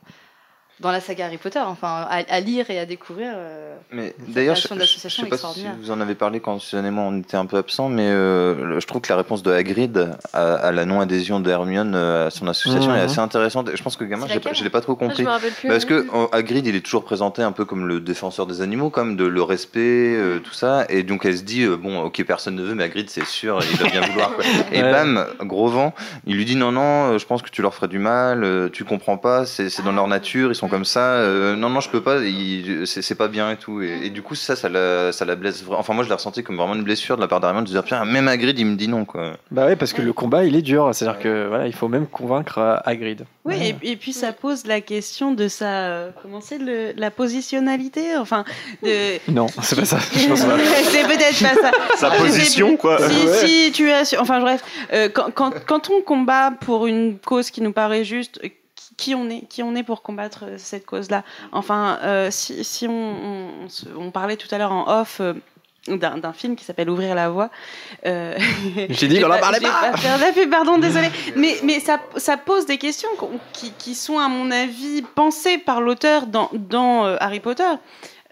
dans 0.80 0.90
la 0.90 1.00
saga 1.00 1.26
Harry 1.26 1.38
Potter. 1.38 1.58
Enfin, 1.60 2.06
à, 2.10 2.22
à 2.28 2.40
lire 2.40 2.68
et 2.70 2.78
à 2.78 2.84
découvrir. 2.86 3.32
euh, 3.34 3.74
Mais 3.92 4.14
d'ailleurs, 4.28 4.56
je, 4.56 4.68
je- 4.68 4.74
je 5.08 5.08
sais 5.08 5.26
pas 5.26 5.36
si 5.38 5.64
vous 5.80 5.90
en 5.90 6.00
avez 6.00 6.14
parlé 6.14 6.40
quand 6.40 6.58
Suzanne 6.58 6.84
et 6.86 6.90
moi 6.90 7.04
on 7.04 7.18
était 7.20 7.36
un 7.36 7.46
peu 7.46 7.56
absents, 7.56 7.88
mais 7.88 8.02
euh, 8.08 8.78
je 8.78 8.86
trouve 8.86 9.00
que 9.00 9.08
la 9.10 9.16
réponse 9.16 9.42
de 9.42 9.50
Hagrid 9.52 10.10
à, 10.32 10.54
à 10.56 10.72
la 10.72 10.84
non-adhésion 10.84 11.40
de 11.40 11.50
Hermione 11.50 11.94
euh, 11.94 12.26
à 12.26 12.30
son 12.30 12.46
association 12.48 12.90
Mhm. 12.92 12.98
est 12.98 13.02
assez 13.02 13.18
intéressante. 13.20 13.70
Je 13.74 13.82
pense 13.82 13.96
que 13.96 14.04
gamin, 14.04 14.26
je 14.28 14.34
l'ai 14.34 14.70
pas- 14.70 14.80
trop 14.80 14.92
Ah, 14.92 15.04
compris. 15.06 15.24
plus. 15.60 15.68
Parce 15.68 15.84
que 15.86 15.94
euh, 15.94 16.26
Hagrid, 16.32 16.66
il 16.66 16.76
est 16.76 16.80
toujours 16.80 17.04
présenté 17.04 17.42
un 17.42 17.52
peu 17.52 17.64
comme 17.64 17.86
le 17.88 18.00
défenseur 18.00 18.46
des 18.46 18.60
animaux, 18.60 18.90
comme 18.90 19.16
de 19.16 19.24
le 19.24 19.42
respect, 19.42 19.80
euh, 20.14 20.38
tout 20.40 20.52
ça. 20.52 20.84
Et 20.90 21.02
donc 21.02 21.24
elle 21.24 21.38
se 21.38 21.42
dit, 21.42 21.62
euh, 21.62 21.76
bon, 21.76 22.00
ok, 22.02 22.22
personne 22.24 22.54
ne 22.54 22.62
veut, 22.62 22.74
mais 22.74 22.84
Hagrid, 22.84 23.08
c'est 23.08 23.24
sûr, 23.24 23.58
il 23.62 23.76
va 23.78 23.88
bien 23.90 24.00
vouloir. 24.10 24.34
quoi. 24.34 24.44
Et 24.72 24.82
Ouais. 24.82 24.92
bam, 24.92 25.26
gros 25.40 25.68
vent, 25.68 25.94
il 26.26 26.36
lui 26.36 26.44
dit, 26.44 26.56
non, 26.56 26.70
non, 26.72 27.16
je 27.18 27.24
pense 27.26 27.40
que 27.42 27.48
tu 27.50 27.62
leur 27.62 27.74
ferais 27.74 27.88
du 27.88 27.98
mal, 27.98 28.44
euh, 28.44 28.68
tu 28.70 28.84
comprends 28.84 29.16
pas, 29.16 29.46
c'est 29.46 29.70
c'est 29.70 29.82
dans 29.82 29.92
leur 29.92 30.06
nature, 30.08 30.50
ils 30.50 30.54
sont 30.54 30.65
comme 30.68 30.84
ça. 30.84 31.14
euh, 31.14 31.56
non, 31.56 31.68
non, 31.70 31.80
je 31.80 31.88
peux 31.90 32.02
pas, 32.02 32.18
c'est 32.84 33.14
pas 33.14 33.28
bien 33.28 33.50
et 33.50 33.56
tout. 33.56 33.82
Et, 33.82 34.06
et 34.06 34.10
du 34.10 34.22
coup, 34.22 34.34
ça, 34.34 34.56
ça 34.56 34.68
la, 34.68 35.12
ça 35.12 35.24
la 35.24 35.36
blesse. 35.36 35.64
Enfin, 35.70 35.92
moi, 35.94 36.04
je 36.04 36.08
l'ai 36.08 36.14
ressenti 36.14 36.42
comme 36.42 36.56
vraiment 36.56 36.74
une 36.74 36.82
blessure 36.82 37.16
de 37.16 37.20
la 37.22 37.28
part 37.28 37.40
d'Hermione 37.40 37.64
de 37.64 37.68
dire, 37.70 37.82
putain, 37.82 38.04
même 38.04 38.28
Hagrid, 38.28 38.58
il 38.58 38.66
me 38.66 38.76
dit 38.76 38.88
non, 38.88 39.04
quoi. 39.04 39.32
Bah 39.50 39.66
oui, 39.68 39.76
parce 39.76 39.92
que 39.92 40.02
le 40.02 40.12
combat, 40.12 40.44
il 40.44 40.56
est 40.56 40.62
dur. 40.62 40.90
C'est-à-dire 40.92 41.20
que 41.20 41.48
voilà, 41.48 41.66
il 41.66 41.72
faut 41.74 41.88
même 41.88 42.06
convaincre 42.06 42.58
euh, 42.58 42.76
Hagrid. 42.84 43.24
Oui, 43.44 43.54
et, 43.82 43.92
et 43.92 43.96
puis 43.96 44.12
ça 44.12 44.32
pose 44.32 44.66
la 44.66 44.80
question 44.80 45.32
de 45.32 45.46
sa. 45.48 45.66
euh, 45.66 46.10
comment 46.22 46.40
c'est 46.40 46.58
La 46.96 47.10
positionnalité 47.10 48.16
Enfin, 48.16 48.44
de. 48.82 49.18
Non, 49.32 49.46
c'est 49.62 49.76
pas 49.76 49.84
ça. 49.84 49.98
C'est 50.10 51.06
peut-être 51.06 51.42
pas 51.42 51.54
ça. 51.60 51.70
Sa 51.96 52.10
position, 52.10 52.76
quoi. 52.76 52.98
Si, 53.08 53.26
Ouais. 53.26 53.46
si 53.46 53.72
tu 53.72 53.90
as. 53.90 54.14
Enfin, 54.18 54.40
bref, 54.40 54.62
euh, 54.92 55.08
quand, 55.08 55.30
quand, 55.32 55.52
quand 55.66 55.90
on 55.90 56.02
combat 56.02 56.50
pour 56.60 56.86
une 56.86 57.18
cause 57.18 57.50
qui 57.50 57.60
nous 57.60 57.72
paraît 57.72 58.04
juste, 58.04 58.40
qui, 58.97 59.14
on 59.14 59.28
est 59.30 59.42
Qui 59.49 59.62
on 59.62 59.74
est 59.74 59.82
pour 59.82 60.03
combattre 60.03 60.44
euh, 60.47 60.55
cette 60.59 60.86
cause-là 60.86 61.22
Enfin, 61.53 61.99
euh, 62.03 62.30
si, 62.30 62.64
si 62.64 62.86
on, 62.88 62.92
on, 62.92 63.49
on 63.64 63.68
se- 63.68 63.86
on 63.97 64.11
parlait 64.11 64.36
tout 64.36 64.49
à 64.55 64.59
l'heure 64.59 64.72
en 64.72 65.01
off. 65.01 65.20
euh, 65.20 65.34
d'un 65.88 66.32
film 66.32 66.57
qui 66.57 66.64
s'appelle 66.64 66.90
Ouvrir 66.90 67.14
la 67.14 67.28
voie. 67.28 67.49
Euh, 68.07 68.36
J'ai 68.90 69.07
dit 69.07 69.20
qu'on 69.20 69.30
en 69.30 69.38
parlait 69.38 69.61
pas. 69.61 69.92
pub, 70.34 70.51
pardon, 70.51 70.78
désolé. 70.78 71.09
Mais, 71.36 71.55
mais 71.62 71.78
ça, 71.78 72.01
ça 72.16 72.36
pose 72.36 72.66
des 72.66 72.76
questions 72.76 73.09
qui, 73.53 73.70
qui 73.70 73.94
sont, 73.94 74.18
à 74.18 74.26
mon 74.26 74.51
avis, 74.51 75.03
pensées 75.03 75.59
par 75.59 75.80
l'auteur 75.80 76.26
dans, 76.26 76.51
dans 76.53 77.05
Harry 77.20 77.38
Potter. 77.38 77.62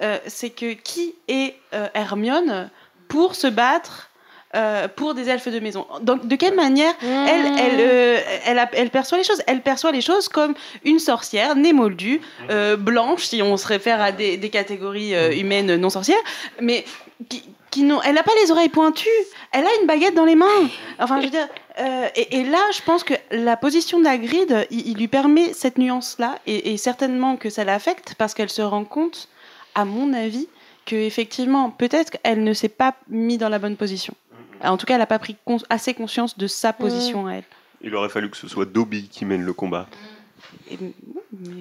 Euh, 0.03 0.19
c'est 0.27 0.51
que 0.51 0.73
qui 0.73 1.15
est 1.29 1.55
euh, 1.75 1.87
Hermione 1.95 2.71
pour 3.07 3.37
se 3.37 3.47
battre 3.47 4.11
euh, 4.55 4.89
pour 4.89 5.15
des 5.15 5.29
elfes 5.29 5.49
de 5.49 5.61
maison 5.61 5.87
Donc, 6.03 6.27
de 6.27 6.37
quelle 6.37 6.55
manière 6.55 6.93
elle, 7.03 7.47
elle, 7.59 7.81
euh, 7.81 8.19
elle, 8.47 8.59
a- 8.59 8.71
elle 8.75 8.91
perçoit 8.91 9.19
les 9.19 9.25
choses? 9.25 9.43
Elle 9.47 9.61
perçoit 9.63 9.93
les 9.93 10.01
choses 10.01 10.29
comme 10.29 10.55
une 10.85 10.99
sorcière 10.99 11.57
née 11.57 11.73
moldue, 11.73 12.21
euh, 12.51 12.77
blanche, 12.77 13.25
si 13.25 13.43
on 13.43 13.57
se 13.57 13.67
réfère 13.67 14.01
à 14.01 14.13
des, 14.13 14.37
des 14.37 14.51
catégories 14.51 15.15
euh, 15.15 15.33
humaines 15.35 15.77
non 15.77 15.91
sorcières, 15.91 16.19
mais 16.61 16.85
qui, 17.29 17.43
qui 17.71 17.83
n'ont- 17.83 18.03
elle 18.03 18.15
n'a 18.15 18.23
pas 18.23 18.33
les 18.45 18.51
oreilles 18.53 18.69
pointues. 18.69 19.09
Elle 19.53 19.65
a 19.65 19.71
une 19.81 19.87
baguette 19.87 20.15
dans 20.15 20.25
les 20.25 20.37
mains. 20.37 20.69
Enfin, 20.99 21.19
je 21.21 21.25
veux 21.27 21.31
dire. 21.31 21.49
euh, 21.81 22.09
et, 22.15 22.39
et 22.39 22.45
là, 22.45 22.59
je 22.73 22.81
pense 22.83 23.03
que 23.05 23.15
la 23.33 23.57
position 23.57 24.01
d'Agrid, 24.01 24.67
il, 24.71 24.89
il 24.89 24.97
lui 24.97 25.09
permet 25.09 25.53
cette 25.53 25.79
nuance-là, 25.79 26.39
et, 26.47 26.73
et 26.73 26.77
certainement 26.77 27.37
que 27.37 27.51
ça 27.51 27.65
l'affecte 27.65 28.15
parce 28.17 28.35
qu'elle 28.35 28.51
se 28.51 28.63
rend 28.63 28.85
compte, 28.85 29.29
à 29.75 29.85
mon 29.85 30.13
avis, 30.13 30.49
que 30.87 30.95
effectivement, 30.97 31.71
peut-être 31.71 32.11
qu'elle 32.11 32.45
ne 32.45 32.53
s'est 32.53 32.69
pas 32.69 32.95
mise 33.09 33.39
dans 33.39 33.49
la 33.49 33.59
bonne 33.59 33.77
position. 33.77 34.15
En 34.63 34.77
tout 34.77 34.87
cas, 34.87 34.95
elle 34.95 35.01
n'a 35.01 35.07
pas 35.07 35.19
pris 35.19 35.37
assez 35.71 35.95
conscience 35.95 36.39
de 36.39 36.47
sa 36.47 36.73
position 36.73 37.27
à 37.27 37.35
elle. 37.35 37.45
Il 37.83 37.95
aurait 37.95 38.09
fallu 38.09 38.31
que 38.31 38.37
ce 38.37 38.49
soit 38.49 38.65
Dobby 38.65 39.09
qui 39.09 39.25
mène 39.25 39.43
le 39.43 39.53
combat. 39.53 39.87
Et- 40.71 40.79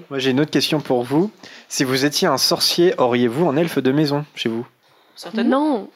Moi, 0.09 0.19
j'ai 0.19 0.31
une 0.31 0.39
autre 0.39 0.51
question 0.51 0.79
pour 0.79 1.03
vous. 1.03 1.31
Si 1.67 1.83
vous 1.83 2.05
étiez 2.05 2.27
un 2.27 2.37
sorcier, 2.37 2.93
auriez-vous 2.99 3.47
un 3.49 3.57
elfe 3.57 3.79
de 3.79 3.91
maison 3.91 4.25
chez 4.35 4.49
vous? 4.49 4.65
Non, 5.43 5.89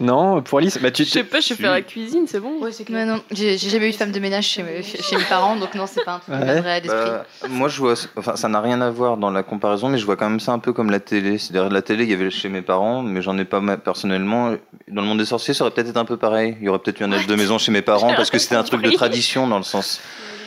Non, 0.00 0.40
pour 0.40 0.58
Alice 0.58 0.78
bah, 0.80 0.90
tu, 0.90 1.04
je 1.04 1.10
sais 1.10 1.24
pas, 1.24 1.40
je 1.40 1.48
sais 1.48 1.54
faire 1.54 1.72
la 1.72 1.82
cuisine, 1.82 2.24
c'est 2.26 2.40
bon. 2.40 2.58
Mais 2.88 3.04
non, 3.04 3.20
j'ai 3.30 3.58
j'ai 3.58 3.68
jamais 3.68 3.88
eu 3.88 3.92
de 3.92 3.96
femme 3.96 4.12
de 4.12 4.18
ménage 4.18 4.46
chez, 4.46 4.62
mes- 4.62 4.82
chez 4.82 5.16
mes 5.16 5.24
parents, 5.24 5.56
donc 5.56 5.74
non, 5.74 5.86
c'est 5.86 6.02
pas 6.04 6.14
un 6.14 6.18
truc 6.20 6.34
Ouais. 6.34 6.44
viendrait 6.44 6.70
à 6.72 6.80
l'esprit. 6.80 6.98
Bah, 7.42 7.48
moi, 7.50 7.68
je 7.68 7.78
vois, 7.80 7.94
enfin, 8.16 8.34
ça 8.36 8.48
n'a 8.48 8.60
rien 8.62 8.80
à 8.80 8.88
voir 8.90 9.18
dans 9.18 9.30
la 9.30 9.42
comparaison, 9.42 9.88
mais 9.90 9.98
je 9.98 10.06
vois 10.06 10.16
quand 10.16 10.28
même 10.30 10.40
ça 10.40 10.52
un 10.52 10.58
peu 10.58 10.72
comme 10.72 10.90
la 10.90 11.00
télé. 11.00 11.36
C'est-à-dire, 11.36 11.68
la 11.70 11.82
télé, 11.82 12.04
il 12.04 12.10
y 12.10 12.14
avait 12.14 12.30
chez 12.30 12.48
mes 12.48 12.62
parents, 12.62 13.02
mais 13.02 13.20
j'en 13.20 13.36
ai 13.36 13.44
pas 13.44 13.60
personnellement. 13.76 14.54
Dans 14.88 15.02
le 15.02 15.06
monde 15.08 15.18
des 15.18 15.26
sorciers, 15.26 15.52
ça 15.54 15.64
aurait 15.64 15.70
peut-être 15.72 15.90
été 15.90 15.98
un 15.98 16.04
peu 16.06 16.16
pareil. 16.16 16.56
Il 16.60 16.64
y 16.64 16.68
aurait 16.70 16.78
peut-être 16.78 17.00
eu 17.00 17.04
un 17.04 17.12
elfe 17.12 17.26
de 17.26 17.34
maison 17.36 17.58
chez 17.58 17.70
mes 17.70 17.82
parents, 17.82 18.14
parce 18.16 18.30
que 18.30 18.38
c'était 18.38 18.56
un 18.56 18.64
truc 18.64 18.82
de 18.82 18.90
tradition 18.92 19.46
dans 19.46 19.58
le 19.58 19.64
sens. 19.64 20.00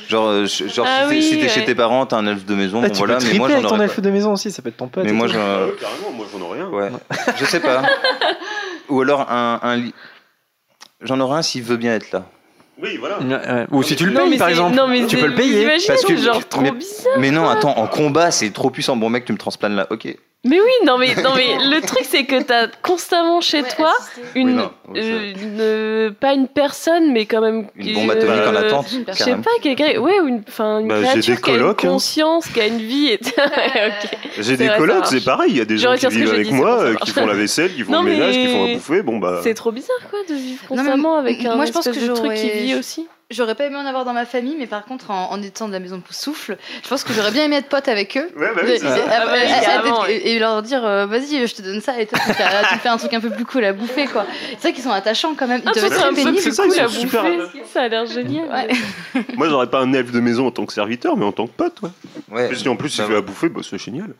Genre, 0.09 0.27
euh, 0.27 0.45
genre 0.47 0.85
Ah 0.89 1.03
si 1.03 1.09
t'es- 1.09 1.15
oui, 1.15 1.21
si 1.23 1.39
t'es 1.39 1.47
chez 1.47 1.59
ouais. 1.61 1.65
tes 1.65 1.75
parents, 1.75 2.05
t'as 2.05 2.17
un 2.17 2.27
elfe 2.27 2.45
de 2.45 2.55
maison, 2.55 2.81
Ah, 2.83 2.87
bon 2.87 2.91
tu 2.93 2.97
voilà, 2.97 3.17
peux 3.17 3.25
mais 3.31 3.37
moi 3.37 3.49
j'en 3.49 3.61
ton 3.61 3.75
aurais 3.75 3.83
elfe 3.85 3.99
de 4.01 4.09
maison 4.09 4.33
aussi, 4.33 4.51
ça 4.51 4.61
peut 4.61 4.67
être 4.69 4.75
ton 4.77 4.87
pote. 4.89 5.05
Mais 5.05 5.13
moi, 5.13 5.27
j'en- 5.27 5.33
carrément, 5.79 6.11
moi 6.13 6.25
j'en 6.31 6.53
ai 6.53 6.57
rien. 6.57 6.67
Ouais, 6.69 6.89
je 7.37 7.45
sais 7.45 7.61
pas. 7.61 7.83
Ou 8.89 9.01
alors 9.01 9.29
un, 9.31 9.59
un 9.61 9.75
lit. 9.75 9.93
J'en 11.01 11.19
aurai 11.19 11.39
un 11.39 11.41
s'il 11.41 11.63
veut 11.63 11.77
bien 11.77 11.93
être 11.95 12.11
là. 12.11 12.25
Oui, 12.81 12.97
voilà. 12.97 13.19
Ouais. 13.19 13.67
Ou 13.71 13.83
si 13.83 13.95
tu 13.95 14.05
le 14.05 14.11
Non, 14.13 14.29
payes, 14.29 14.37
par 14.37 14.49
exemple. 14.49 14.75
non, 14.75 14.87
mais 14.87 15.05
tu 15.05 15.17
peux 15.17 15.27
le 15.27 15.35
payer. 15.35 15.67
Parce 15.87 16.03
que, 16.03 16.17
genre 16.17 16.47
trop 16.47 16.61
mais- 16.61 16.71
bizarre. 16.71 17.13
Mais 17.19 17.31
non, 17.31 17.47
attends, 17.47 17.77
en 17.77 17.87
combat, 17.87 18.31
c'est 18.31 18.49
trop 18.51 18.69
puissant. 18.71 18.95
Bon 18.95 19.09
mec, 19.09 19.25
tu 19.25 19.31
me 19.33 19.37
transplanes 19.37 19.75
là, 19.75 19.87
ok. 19.89 20.17
Mais 20.45 20.59
oui, 20.59 20.85
non 20.85 20.97
mais, 20.97 21.15
non 21.15 21.31
mais 21.35 21.55
le 21.73 21.79
truc 21.79 22.03
c'est 22.03 22.25
que 22.25 22.41
t'as 22.43 22.67
constamment 22.81 23.39
chez 23.39 23.63
toi 23.63 23.93
une, 24.35 24.49
Oui, 24.49 24.53
non, 24.55 24.71
oui, 24.89 24.99
euh, 25.01 25.33
une- 25.41 25.57
euh, 25.61 26.11
pas 26.11 26.33
une 26.33 26.49
personne 26.49 27.13
mais 27.13 27.25
quand 27.25 27.39
même 27.39 27.67
Une 27.77 27.93
bombe 27.93 28.11
atomique 28.11 28.47
en 28.47 28.53
euh, 28.55 28.67
attente, 28.67 28.87
Je 29.07 29.13
sais 29.13 29.35
pas, 29.37 29.51
quelqu'un, 29.61 29.97
ouais, 29.99 30.19
ou 30.19 30.27
une, 30.27 30.43
enfin, 30.45 30.79
une 30.79 30.89
Bah, 30.89 30.99
créature 31.01 31.35
des 31.37 31.41
qui 31.41 31.51
a 31.51 31.55
une 31.55 31.63
hein. 31.63 31.75
conscience, 31.77 32.47
qui 32.47 32.59
a 32.59 32.67
une 32.67 32.79
vie. 32.79 33.07
Et... 33.07 33.19
J'ai 34.39 34.57
des 34.57 34.69
colocs, 34.77 35.05
c'est 35.05 35.23
pareil. 35.23 35.51
Il 35.51 35.57
y 35.57 35.61
a 35.61 35.65
des 35.65 35.77
gens 35.77 35.95
qui 35.95 36.07
vivent 36.07 36.33
avec 36.33 36.51
moi, 36.51 36.81
euh, 36.81 36.95
qui 36.95 37.11
font 37.11 37.25
la 37.25 37.35
vaisselle, 37.35 37.73
qui 37.73 37.83
font 37.83 37.93
Non, 37.93 38.03
le 38.03 38.11
ménage, 38.11 38.35
qui 38.35 38.47
font 38.47 38.65
à 38.65 38.73
bouffer. 38.73 39.01
Bon 39.01 39.19
bah. 39.19 39.39
C'est 39.43 39.53
trop 39.53 39.71
bizarre 39.71 39.95
quoi 40.09 40.19
de 40.27 40.33
vivre 40.35 40.61
Non, 40.69 40.75
mais 40.75 40.81
constamment 40.83 41.15
avec 41.15 41.45
un 41.45 41.55
moi, 41.55 41.65
je 41.65 41.71
pense 41.71 41.85
que 41.85 42.07
de 42.07 42.13
truc 42.13 42.33
qui 42.33 42.49
vit 42.49 42.75
aussi. 42.75 43.07
J'aurais 43.33 43.55
pas 43.55 43.65
aimé 43.65 43.75
en 43.75 43.85
avoir 43.85 44.05
dans 44.05 44.13
ma 44.13 44.25
famille, 44.25 44.55
mais 44.57 44.67
par 44.67 44.85
contre, 44.85 45.11
en, 45.11 45.31
en 45.31 45.41
étant 45.41 45.67
de 45.67 45.73
la 45.73 45.79
maison 45.79 45.97
de 45.97 46.03
souffle, 46.13 46.57
je 46.83 46.87
pense 46.87 47.03
que 47.03 47.11
j'aurais 47.13 47.31
bien 47.31 47.45
aimé 47.45 47.57
être 47.57 47.67
pote 47.69 47.87
avec 47.87 48.15
eux. 48.17 48.29
Ouais, 48.37 48.49
bah 48.55 48.61
oui, 48.63 48.71
et- 48.71 48.77
ça. 48.79 48.97
et- 48.97 49.01
Ah 49.09 49.25
bah 49.25 49.31
oui, 49.33 49.39
et- 49.41 49.45
et- 49.45 49.65
carrément, 49.65 50.05
et, 50.07 50.13
et 50.35 50.39
leur 50.39 50.61
dire 50.61 50.85
euh, 50.85 51.05
vas-y 51.05 51.47
je 51.47 51.55
te 51.55 51.61
donne 51.61 51.81
ça 51.81 51.99
et 51.99 52.05
toi 52.05 52.19
tu 52.23 52.29
me 52.29 52.33
fais, 52.33 52.43
tu 52.69 52.75
me 52.75 52.79
fais 52.79 52.89
un 52.89 52.97
truc 52.97 53.13
un 53.13 53.19
peu 53.19 53.29
plus 53.29 53.45
cool 53.45 53.63
à 53.65 53.73
bouffer 53.73 54.05
quoi 54.07 54.25
c'est 54.51 54.59
vrai 54.61 54.73
qu'ils 54.73 54.83
sont 54.83 54.91
attachants 54.91 55.33
quand 55.35 55.47
même 55.47 55.61
ils 55.63 55.69
Ah, 55.69 55.71
doivent 55.73 55.85
être 55.91 56.09
c'est 56.15 56.23
pénibles 56.23 56.39
ça, 56.53 56.63
ils 56.65 56.69
cool 56.71 56.79
à 56.79 56.87
super 56.87 57.23
bouffer. 57.23 57.63
Ça 57.73 57.81
a 57.83 57.87
l'air 57.87 58.05
génial. 58.05 58.47
Ouais. 58.49 59.23
Moi, 59.35 59.49
j'aurais 59.49 59.69
pas 59.69 59.79
un 59.81 59.91
elfe 59.93 60.11
de 60.11 60.19
maison 60.19 60.47
en 60.47 60.51
tant 60.51 60.65
que 60.65 60.73
serviteur, 60.73 61.17
mais 61.17 61.25
en 61.25 61.31
tant 61.31 61.47
que 61.47 61.51
pote, 61.53 61.81
ouais. 61.81 61.89
Ouais. 62.31 62.51
Et 62.51 62.55
si 62.55 62.67
en 62.69 62.75
plus 62.75 62.95
il 62.97 63.03
fait 63.03 63.15
à 63.15 63.21
bouffer, 63.21 63.49
bah 63.49 63.61
c'est 63.67 63.77
génial. 63.77 64.13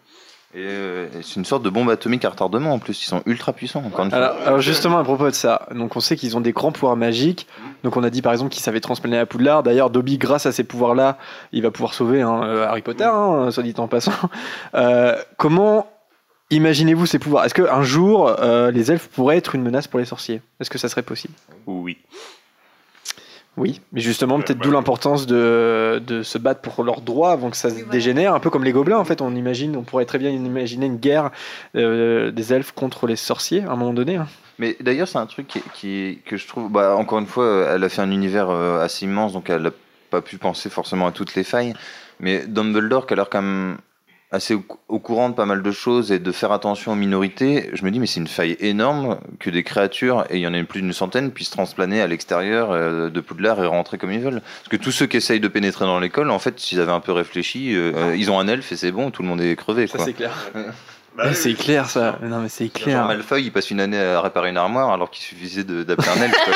Et, 0.56 0.60
euh, 0.60 1.08
c'est 1.22 1.36
une 1.36 1.46
sorte 1.46 1.64
de 1.64 1.70
bombe 1.70 1.90
atomique 1.90 2.26
à 2.26 2.30
retardement 2.30 2.74
en 2.74 2.80
plus. 2.80 3.02
Ils 3.02 3.08
sont 3.08 3.24
ultra 3.26 3.54
puissants, 3.54 3.84
encore 3.86 4.06
une 4.06 4.12
fois. 4.12 4.20
Alors, 4.20 4.36
alors 4.46 4.62
justement 4.62 5.00
à 5.00 5.04
propos 5.04 5.26
de 5.26 5.36
ça, 5.36 5.68
donc 5.74 5.96
on 5.96 6.00
sait 6.00 6.16
qu'ils 6.16 6.38
ont 6.38 6.42
des 6.42 6.52
grands 6.52 6.72
pouvoirs 6.72 6.96
magiques. 6.96 7.48
Donc 7.84 7.98
on 7.98 8.04
a 8.04 8.10
dit 8.10 8.22
par 8.22 8.32
exemple 8.32 8.52
qu'ils 8.52 8.64
savaient 8.64 8.80
transplaner 8.80 9.18
à 9.18 9.26
Poudlard. 9.26 9.64
D'ailleurs 9.64 9.90
Dobby, 9.90 10.18
grâce 10.18 10.46
à 10.46 10.52
ces 10.52 10.64
pouvoirs-là, 10.64 11.18
il 11.52 11.64
va 11.64 11.72
pouvoir 11.72 11.94
sauver 11.94 12.22
hein, 12.22 12.44
euh, 12.44 12.68
Harry 12.68 12.82
Potter, 12.82 13.04
hein, 13.04 13.50
soit 13.52 13.64
dit 13.64 13.74
en 13.78 13.88
passant. 13.88 14.14
Euh, 14.76 15.16
comment 15.38 15.88
imaginez-vous 16.50 17.06
ces 17.06 17.20
pouvoirs? 17.20 17.46
Est-ce 17.46 17.54
qu'un 17.54 17.84
jour 17.84 18.28
euh, 18.28 18.72
les 18.72 18.92
elfes 18.92 19.08
pourraient 19.08 19.38
être 19.38 19.56
une 19.56 19.62
menace 19.62 19.88
pour 19.88 20.00
les 20.00 20.06
sorciers? 20.06 20.42
Est-ce 20.60 20.70
que 20.70 20.78
ça 20.78 20.90
serait 20.90 21.04
possible? 21.04 21.34
Oui. 21.68 21.98
Oui, 23.56 23.82
mais 23.92 24.02
justement 24.02 24.38
Ouais, 24.38 24.44
peut-être 24.44 24.60
d'où 24.60 24.72
l'importance 24.72 25.28
de, 25.28 26.02
de 26.06 26.24
se 26.24 26.38
battre 26.40 26.62
pour 26.62 26.84
leurs 26.84 27.02
droits 27.02 27.32
avant 27.32 27.52
que 27.52 27.58
ça 27.58 27.70
se 27.70 27.76
voilà. 27.76 27.90
dégénère, 27.92 28.34
un 28.34 28.40
peu 28.40 28.50
comme 28.50 28.64
les 28.64 28.72
gobelins 28.72 28.98
en 28.98 29.06
fait. 29.06 29.22
On 29.22 29.36
imagine, 29.36 29.76
on 29.78 29.84
pourrait 29.84 30.06
très 30.06 30.18
bien 30.18 30.32
imaginer 30.32 30.88
une 30.88 30.98
guerre 30.98 31.30
euh, 31.76 32.32
des 32.32 32.52
elfes 32.52 32.72
contre 32.72 33.06
les 33.06 33.16
sorciers 33.16 33.62
à 33.64 33.72
un 33.72 33.76
moment 33.76 33.94
donné. 33.94 34.16
hein. 34.16 34.28
Mais 34.60 34.76
d'ailleurs, 34.80 35.08
c'est 35.08 35.18
un 35.20 35.26
truc 35.28 35.48
qui, 35.48 35.62
qui- 35.74 36.20
que 36.26 36.38
je 36.38 36.48
trouve. 36.48 36.72
Bah, 36.72 36.96
encore 36.96 37.20
une 37.20 37.28
fois, 37.28 37.44
euh, 37.46 37.76
elle 37.76 37.84
a 37.84 37.90
fait 37.90 38.02
un 38.02 38.12
univers 38.12 38.50
euh, 38.50 38.84
assez 38.84 39.06
immense, 39.06 39.34
donc 39.34 39.50
elle 39.50 39.62
n'a 39.64 39.72
pas 40.10 40.22
pu 40.22 40.38
penser 40.38 40.70
forcément 40.70 41.06
à 41.08 41.12
toutes 41.12 41.36
les 41.36 41.44
failles. 41.44 41.74
Mais 42.20 42.46
Dumbledore, 42.48 43.06
qui 43.08 43.14
a 43.14 43.16
l'air 43.18 43.30
quand 43.30 43.42
même 43.42 43.78
assez 44.34 44.56
au, 44.56 44.64
au 44.90 45.00
courant 45.00 45.30
de 45.30 45.36
pas 45.36 45.46
mal 45.46 45.62
de 45.62 45.72
choses 45.72 46.12
et 46.12 46.20
de 46.20 46.32
faire 46.32 46.52
attention 46.52 46.92
aux 46.92 46.96
minorités, 46.96 47.70
je 47.74 47.86
me 47.86 47.92
dis 47.92 48.00
mais 48.00 48.08
c'est 48.08 48.20
une 48.20 48.28
faille 48.28 48.58
énorme 48.60 49.20
que 49.40 49.50
des 49.50 49.64
créatures, 49.64 50.26
et 50.30 50.38
il 50.38 50.42
y 50.42 50.48
en 50.48 50.54
a 50.54 50.64
plus 50.64 50.82
d'une 50.82 50.92
centaine, 50.92 51.32
puissent 51.32 51.52
transplaner 51.52 52.02
à 52.02 52.08
l'extérieur 52.08 52.72
euh, 52.72 53.10
de 53.10 53.22
Poudlard 53.22 53.64
et 53.64 53.68
rentrer 53.68 53.98
comme 53.98 54.12
ils 54.12 54.20
veulent. 54.20 54.42
Parce 54.42 54.70
que 54.70 54.78
tous 54.78 54.92
ceux 54.92 55.06
qui 55.06 55.18
essayent 55.18 55.40
de 55.40 55.48
pénétrer 55.48 55.86
dans 55.86 56.00
l'école, 56.00 56.32
en 56.32 56.40
fait, 56.40 56.60
s'ils 56.60 56.80
avaient 56.80 56.92
un 56.92 57.00
peu 57.00 57.12
réfléchi, 57.12 57.76
euh, 57.76 57.94
euh, 57.96 58.16
ils 58.16 58.32
ont 58.32 58.40
un 58.40 58.48
elfe 58.48 58.72
et 58.72 58.76
c'est 58.76 58.92
bon, 58.92 59.12
tout 59.12 59.22
le 59.22 59.28
monde 59.28 59.42
est 59.42 59.56
crevé. 59.56 59.88
Ça 59.88 60.00
c'est 60.00 60.14
clair. 60.14 60.52
Bah 61.16 61.26
oui. 61.28 61.36
c'est 61.36 61.54
clair 61.54 61.88
ça. 61.90 62.18
Non 62.24 62.40
mais 62.40 62.50
c'est 62.50 62.66
Genre 62.66 62.74
clair. 62.74 63.06
Malfoy, 63.06 63.44
il 63.44 63.52
passe 63.52 63.70
une 63.70 63.80
année 63.82 64.00
à 64.00 64.20
réparer 64.22 64.50
une 64.50 64.58
armoire 64.58 64.92
alors 64.92 65.12
qu'il 65.12 65.24
suffisait 65.24 65.64
d'appeler 65.64 66.10
un 66.10 66.22
elfe. 66.24 66.36
euh, 66.48 66.52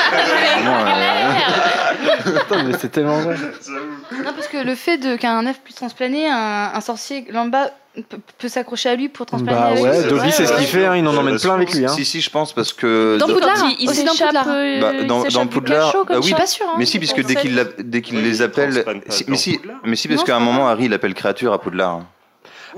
Putain, 2.40 2.62
mais 2.64 2.72
c'est 2.78 2.88
tellement 2.88 3.20
vrai. 3.20 3.36
Non, 3.36 4.32
parce 4.34 4.48
que 4.48 4.56
le 4.58 4.74
fait 4.74 4.98
de- 4.98 5.16
qu'un 5.16 5.46
elfe 5.46 5.60
puisse 5.62 5.76
transplaner, 5.76 6.28
un, 6.28 6.72
un 6.74 6.80
sorcier 6.80 7.26
lambda 7.30 7.70
peut, 8.38 8.48
s'accrocher 8.48 8.88
à 8.90 8.96
lui 8.96 9.08
pour 9.08 9.26
transplaner 9.26 9.58
Bah 9.58 9.72
ouais. 9.80 10.04
Dobby 10.08 10.30
c'est 10.32 10.46
ce 10.46 10.52
qu'il 10.56 10.66
fait, 10.66 10.86
hein, 10.86 10.96
il 10.96 11.06
en 11.06 11.16
emmène 11.16 11.38
plein 11.38 11.54
avec 11.54 11.72
lui. 11.74 11.84
Hein. 11.84 11.88
Si, 11.88 12.04
si, 12.04 12.20
je 12.20 12.30
pense 12.30 12.52
parce 12.52 12.72
que. 12.72 13.16
Dans 13.18 13.26
Poudlard, 13.28 13.64
il, 13.78 13.84
il 13.84 13.88
aussi 13.90 14.02
dans 14.04 14.12
s'échappe, 14.12 14.28
Poudlard. 14.28 14.46
euh, 14.48 14.80
Bah, 14.80 14.92
dans, 15.04 15.46
Poudlard, 15.46 15.94
bah 16.08 16.16
oui. 16.22 16.32
Pas 16.36 16.46
sûr. 16.46 16.66
hein. 16.68 16.74
mais 16.78 16.84
si, 16.86 16.98
puisque 16.98 17.24
dès 17.24 17.36
qu'il 17.36 17.54
l'a- 17.54 17.64
dès 17.78 18.02
qu'il 18.02 18.16
Oui, 18.16 18.22
les 18.24 18.42
appelle, 18.42 18.84
mais 19.28 19.36
si, 19.36 19.60
mais 19.84 19.94
si, 19.96 20.08
parce 20.08 20.24
qu'à 20.24 20.36
un 20.36 20.40
moment, 20.40 20.68
Harry 20.68 20.86
il 20.86 20.94
appelle 20.94 21.14
créature 21.14 21.52
à 21.52 21.60
Poudlard. 21.60 22.00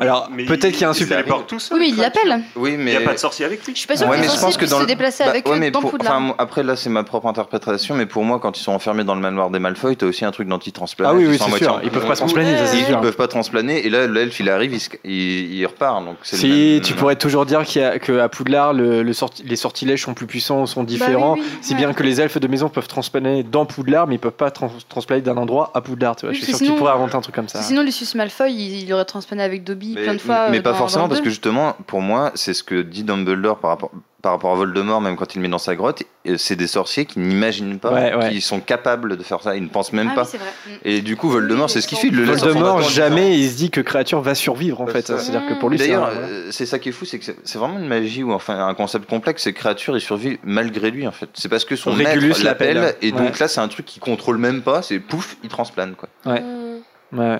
Alors, 0.00 0.28
peut-être 0.48 0.72
qu'il 0.72 0.80
y 0.80 0.84
a 0.84 0.88
un 0.88 0.92
il 0.92 0.96
super- 0.96 1.18
téléporte 1.18 1.46
tout 1.48 1.58
seul, 1.58 1.78
Oui, 1.78 1.84
mais 1.84 1.88
il 1.90 1.96
l'appelle. 2.00 2.40
Oui, 2.56 2.70
Il 2.72 2.78
mais. 2.78 2.90
n'y 2.92 2.96
a 2.96 3.00
pas 3.02 3.12
de 3.12 3.18
sorcier 3.18 3.44
avec 3.44 3.64
lui. 3.66 3.74
Je 3.74 3.78
suis 3.80 3.86
pas 3.86 3.96
sûr 3.96 4.06
Ouais, 4.08 4.16
que 4.16 4.22
mais 4.22 4.26
les 4.28 4.34
je 4.34 4.40
pense 4.40 4.56
que 4.56 4.64
dans 4.64 4.80
se 4.80 4.86
déplacer 4.86 5.24
bah, 5.24 5.30
avec 5.30 5.46
ouais, 5.46 5.56
eux 5.56 5.58
mais 5.60 5.70
dans 5.70 5.80
pour- 5.80 5.90
Poudlard. 5.90 6.16
enfin, 6.16 6.34
après, 6.38 6.62
là, 6.62 6.74
c'est 6.76 6.88
ma 6.90 7.04
propre 7.04 7.26
interprétation, 7.26 7.94
mais 7.94 8.06
pour 8.06 8.24
moi, 8.24 8.38
quand 8.40 8.58
ils 8.58 8.62
sont 8.62 8.72
enfermés 8.72 9.04
dans 9.04 9.14
le 9.14 9.20
manoir 9.20 9.50
des 9.50 9.58
Malfoy, 9.58 9.96
t'as 9.96 10.06
aussi 10.06 10.24
un 10.24 10.30
truc 10.30 10.48
d'anti-transplanage. 10.48 11.14
Ah 11.14 11.18
oui, 11.18 11.24
ils 11.24 11.28
oui, 11.30 11.38
c'est 11.38 11.58
sûr. 11.64 11.74
en- 11.74 11.80
Ils 11.80 11.90
peuvent 11.90 12.06
pas 12.06 12.16
transplaner, 12.16 12.52
Ils, 12.72 12.84
sûr. 12.86 13.00
peuvent 13.00 13.16
pas 13.16 13.28
transplaner, 13.28 13.86
et 13.86 13.90
là, 13.90 14.06
l'elfe, 14.06 14.40
il 14.40 14.48
arrive, 14.48 14.74
il, 14.74 15.10
il, 15.10 15.54
il 15.54 15.66
repart. 15.66 16.04
Donc 16.04 16.16
c'est 16.22 16.36
le 16.36 16.40
Si, 16.40 16.80
tu 16.82 16.94
pourrais 16.94 17.16
toujours 17.16 17.44
dire 17.46 17.64
qu'à 17.64 18.28
Poudlard, 18.28 18.72
les 18.72 19.56
sortilèges 19.56 20.02
sont 20.02 20.14
plus 20.14 20.26
puissants, 20.26 20.64
sont 20.66 20.82
différents. 20.84 21.34
Bah 21.36 21.42
oui, 21.42 21.58
si 21.60 21.74
bien 21.74 21.92
que 21.92 22.02
les 22.02 22.20
elfes 22.20 22.38
de 22.38 22.46
maison 22.48 22.68
peuvent 22.68 22.88
transplaner 22.88 23.42
dans 23.42 23.66
Poudlard, 23.66 24.06
mais 24.06 24.14
ils 24.14 24.18
peuvent 24.18 24.32
pas 24.32 24.50
trans- 24.50 24.70
transplaner 24.88 25.22
d'un 25.22 25.36
endroit 25.36 25.70
à 25.74 25.80
Poudlard. 25.80 26.16
Tu 26.16 26.26
Je 26.28 26.32
suis 26.32 26.44
sûr 26.44 26.52
que 26.54 26.58
qu'ils 26.58 26.66
sinon- 26.68 26.78
pourraient 26.78 26.92
inventer 26.92 27.16
un 27.16 27.20
truc 27.20 27.34
comme 27.34 27.48
ça. 27.48 27.60
Sinon, 27.62 27.82
Lucius 27.82 28.14
Malfoy, 28.14 28.52
il, 28.52 28.82
il 28.84 28.92
aurait 28.92 29.04
transplané 29.04 29.42
avec 29.42 29.64
Dobby 29.64 29.89
Mais, 29.94 30.02
plein 30.04 30.14
de 30.14 30.18
fois. 30.18 30.48
mais 30.50 30.58
euh, 30.58 30.62
pas 30.62 30.74
forcément, 30.74 31.08
parce 31.08 31.20
que 31.20 31.30
justement, 31.30 31.76
pour 31.86 32.00
moi, 32.02 32.32
c'est 32.34 32.54
ce 32.54 32.62
que 32.62 32.82
dit 32.82 33.02
Dumbledore 33.04 33.58
par 33.58 33.70
rapport, 33.70 33.90
par 34.22 34.32
rapport 34.32 34.52
à 34.52 34.54
Voldemort, 34.56 35.00
même 35.00 35.16
quand 35.16 35.34
il 35.34 35.38
le 35.38 35.42
met 35.44 35.48
dans 35.48 35.56
sa 35.58 35.74
grotte, 35.74 36.02
c'est 36.36 36.54
des 36.56 36.66
sorciers 36.66 37.06
qui 37.06 37.18
n'imaginent 37.20 37.78
pas, 37.78 37.90
Ouais, 37.92 38.14
ouais. 38.14 38.28
qui 38.30 38.42
sont 38.42 38.60
capables 38.60 39.16
de 39.16 39.22
faire 39.22 39.40
ça, 39.40 39.56
ils 39.56 39.62
ne 39.62 39.68
pensent 39.68 39.94
même 39.94 40.10
Ah 40.12 40.14
pas. 40.14 40.22
Mm. 40.24 40.70
Et 40.84 41.00
du 41.00 41.16
coup, 41.16 41.30
Voldemort, 41.30 41.66
Oui, 41.66 41.70
c'est 41.72 41.80
ce 41.80 41.88
qu'il 41.88 41.96
fait. 41.96 42.10
le 42.10 42.24
Voldemort, 42.24 42.82
jamais 42.82 43.38
il 43.38 43.48
se 43.50 43.56
dit 43.56 43.70
que 43.70 43.80
créature 43.80 44.20
va 44.20 44.34
survivre 44.34 44.80
en 44.82 44.86
fait. 44.86 45.06
C'est-à-dire 45.06 45.46
que 45.48 45.54
pour 45.58 45.70
lui, 45.70 45.78
c'est 45.78 45.86
D'ailleurs, 45.86 46.10
euh, 46.12 46.48
c'est 46.50 46.66
ça 46.66 46.78
qui 46.78 46.90
est 46.90 46.92
fou, 46.92 47.06
c'est 47.06 47.18
que 47.18 47.24
c'est- 47.24 47.58
vraiment 47.58 47.78
une 47.78 47.88
magie 47.88 48.22
ou 48.22 48.32
enfin 48.32 48.66
un 48.66 48.74
concept 48.74 49.08
complexe. 49.08 49.42
C'est 49.44 49.52
que 49.54 49.58
créature, 49.58 49.96
il 49.96 50.00
survit 50.02 50.38
malgré 50.44 50.90
lui 50.90 51.06
en 51.06 51.12
fait. 51.12 51.30
C'est 51.34 51.48
parce 51.48 51.64
que 51.64 51.74
son 51.76 51.92
Régulus 51.92 52.28
maître 52.28 52.44
l'appelle 52.44 52.76
l'appelle. 52.76 52.96
et 53.00 53.12
donc 53.12 53.38
là, 53.38 53.48
c'est 53.48 53.60
un 53.60 53.68
truc 53.68 53.86
qu'il 53.86 54.02
contrôle 54.02 54.36
même 54.36 54.60
pas. 54.60 54.82
C'est 54.82 54.98
pouf, 54.98 55.36
il 55.42 55.48
transplane 55.48 55.94
quoi. 55.94 56.08
Ouais. 56.26 56.40
Mm. 56.40 57.18
Ouais. 57.18 57.38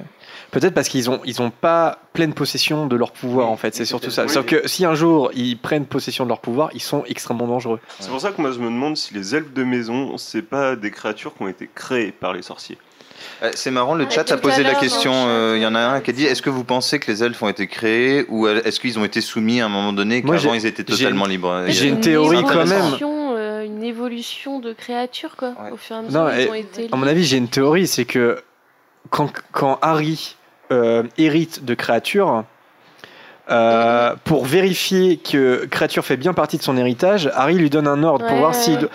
Peut-être 0.52 0.74
parce 0.74 0.88
qu'ils 0.88 1.08
ont 1.10 1.20
ils 1.24 1.40
ont 1.40 1.50
pas 1.50 1.98
pleine 2.12 2.34
possession 2.34 2.86
de 2.86 2.96
leur 2.96 3.12
pouvoir 3.12 3.48
en 3.50 3.56
fait. 3.56 3.74
C'est 3.74 3.84
surtout 3.84 4.10
ça. 4.10 4.26
Sauf 4.28 4.46
que 4.46 4.66
si 4.66 4.84
un 4.84 4.94
jour 4.94 5.30
ils 5.34 5.56
prennent 5.56 5.86
possession 5.86 6.24
de 6.24 6.28
leur 6.28 6.40
pouvoir, 6.40 6.70
ils 6.74 6.80
sont 6.82 7.04
extrêmement 7.06 7.46
dangereux. 7.46 7.78
C'est 8.00 8.10
pour 8.10 8.20
ça 8.20 8.32
que 8.32 8.40
moi 8.40 8.50
je 8.50 8.58
me 8.58 8.64
demande 8.66 8.96
si 8.96 9.14
les 9.14 9.34
elfes 9.36 9.52
de 9.52 9.62
maison, 9.64 10.16
c'est 10.18 10.42
pas 10.42 10.74
des 10.76 10.90
créatures 10.90 11.34
qui 11.36 11.42
ont 11.42 11.48
été 11.48 11.68
créées 11.74 12.10
par 12.12 12.32
les 12.32 12.42
sorciers. 12.42 12.78
Euh, 13.42 13.50
C'est 13.54 13.70
marrant, 13.70 13.94
le 13.94 14.04
Ouais, 14.04 14.10
chat 14.10 14.30
a 14.32 14.36
posé 14.38 14.62
la 14.62 14.74
question. 14.74 15.12
euh, 15.14 15.54
Il 15.56 15.62
y 15.62 15.66
en 15.66 15.74
a 15.74 15.78
euh, 15.78 15.90
un 15.96 16.00
qui 16.00 16.10
a 16.10 16.12
dit 16.14 16.24
Est-ce 16.24 16.42
que 16.42 16.50
vous 16.50 16.64
pensez 16.64 16.98
que 16.98 17.10
les 17.10 17.22
elfes 17.22 17.42
ont 17.42 17.48
été 17.48 17.66
créés 17.66 18.24
ou 18.28 18.48
est-ce 18.48 18.80
qu'ils 18.80 18.98
ont 18.98 19.04
été 19.04 19.20
soumis 19.20 19.60
à 19.60 19.66
un 19.66 19.68
moment 19.68 19.92
donné 19.92 20.22
qu'avant 20.22 20.54
ils 20.54 20.66
étaient 20.66 20.84
totalement 20.84 21.26
libres? 21.26 21.64
j'ai 21.68 21.88
une 21.88 22.00
théorie 22.00 22.42
quand 22.42 22.66
même. 22.66 22.96
euh, 23.02 23.64
une 23.64 23.82
évolution 23.84 24.58
de 24.58 24.72
créatures, 24.72 25.36
quoi. 25.36 25.50
Ouais. 25.62 25.70
Au 25.70 25.76
fur 25.76 25.96
et 25.96 25.98
à 25.98 26.02
mesure, 26.02 26.20
Non, 26.20 26.28
ils 26.30 26.40
et- 26.40 26.48
ont 26.50 26.54
été. 26.54 26.88
À 26.90 26.96
mon 26.96 27.06
avis, 27.06 27.24
j'ai 27.24 27.36
une 27.36 27.48
théorie, 27.48 27.86
c'est 27.86 28.04
que 28.06 28.42
quand, 29.10 29.30
quand 29.52 29.78
Harry 29.82 30.36
euh, 30.72 31.02
hérite 31.18 31.64
de 31.64 31.74
créature, 31.74 32.44
euh, 33.50 34.14
pour 34.22 34.44
vérifier 34.44 35.16
que 35.16 35.66
créature 35.66 36.04
fait 36.04 36.16
bien 36.16 36.32
partie 36.32 36.56
de 36.56 36.62
son 36.62 36.76
héritage, 36.76 37.28
Harry 37.34 37.54
lui 37.54 37.68
donne 37.68 37.88
un 37.88 38.04
ordre 38.04 38.24
pour 38.26 38.36
voir 38.36 38.52
ouais, 38.52 38.56
si 38.56 38.76
ouais. 38.76 38.88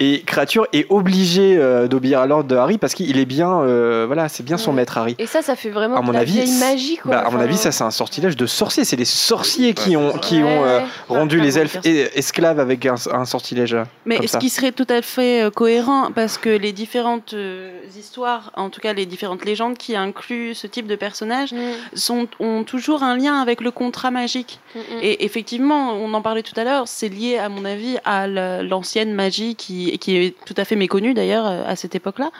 Et 0.00 0.22
créature 0.22 0.66
est 0.72 0.86
obligé 0.90 1.56
euh, 1.58 1.88
d'obéir 1.88 2.20
à 2.20 2.26
l'ordre 2.26 2.48
de 2.48 2.56
Harry 2.56 2.78
parce 2.78 2.94
qu'il 2.94 3.18
est 3.18 3.24
bien, 3.24 3.60
euh, 3.60 4.04
voilà, 4.06 4.28
c'est 4.28 4.42
bien 4.42 4.56
son 4.58 4.70
Ouais. 4.70 4.76
maître 4.76 4.98
Harry. 4.98 5.16
Et 5.18 5.26
ça, 5.26 5.42
ça 5.42 5.56
fait 5.56 5.70
vraiment 5.70 5.96
À 5.96 6.00
de 6.00 6.06
mon 6.06 6.12
la 6.12 6.20
avis, 6.20 6.32
vieille 6.32 6.58
magie, 6.58 6.96
quoi. 6.96 7.10
Bah, 7.12 7.24
à 7.26 7.30
mon 7.30 7.40
avis, 7.40 7.56
ça 7.56 7.72
c'est 7.72 7.84
un 7.84 7.90
sortilège 7.90 8.36
de 8.36 8.46
sorciers. 8.46 8.84
C'est 8.84 8.96
les 8.96 9.04
sorciers 9.04 9.74
qui 9.74 9.96
ont 9.96 10.12
qui 10.18 10.36
Ouais, 10.38 10.42
ont 10.44 10.64
euh, 10.64 10.78
ouais. 10.80 10.84
rendu 11.08 11.40
les 11.40 11.58
elfes 11.58 11.78
esclaves 11.84 12.60
avec 12.60 12.86
un, 12.86 12.94
un 13.12 13.24
sortilège. 13.24 13.76
Mais 14.06 14.16
comme 14.16 14.26
ce 14.26 14.32
ça. 14.32 14.38
qui 14.38 14.50
serait 14.50 14.72
tout 14.72 14.86
à 14.88 15.02
fait 15.02 15.42
euh, 15.44 15.50
cohérent, 15.50 16.10
parce 16.14 16.38
que 16.38 16.48
les 16.50 16.72
différentes 16.72 17.34
euh, 17.34 17.70
histoires, 17.98 18.52
en 18.56 18.70
tout 18.70 18.80
cas 18.80 18.92
les 18.92 19.06
différentes 19.06 19.44
légendes 19.44 19.76
qui 19.78 19.96
incluent 19.96 20.54
ce 20.54 20.66
type 20.66 20.86
de 20.86 20.96
personnage, 20.96 21.52
Mm, 21.52 21.58
sont, 21.96 22.26
ont 22.40 22.62
toujours 22.64 23.02
un 23.02 23.16
lien 23.16 23.40
avec 23.40 23.60
le 23.60 23.70
contrat 23.70 24.10
magique. 24.10 24.60
mm, 24.74 24.78
mm. 24.78 24.82
Et 25.02 25.24
effectivement, 25.24 25.92
on 25.94 26.12
en 26.14 26.20
parlait 26.22 26.42
tout 26.42 26.58
à 26.60 26.64
l'heure, 26.64 26.84
c'est 26.86 27.08
lié 27.08 27.38
à 27.38 27.48
mon 27.48 27.64
avis 27.64 27.96
à 28.04 28.26
la- 28.26 28.62
l'ancienne 28.62 29.12
magie 29.14 29.54
qui, 29.56 29.87
qui 29.96 30.16
est 30.16 30.36
tout 30.44 30.54
à 30.56 30.64
fait 30.64 30.76
méconnue 30.76 31.14
d'ailleurs 31.14 31.46
euh, 31.46 31.64
à 31.66 31.76
cette 31.76 31.94
époque-là. 31.94 32.30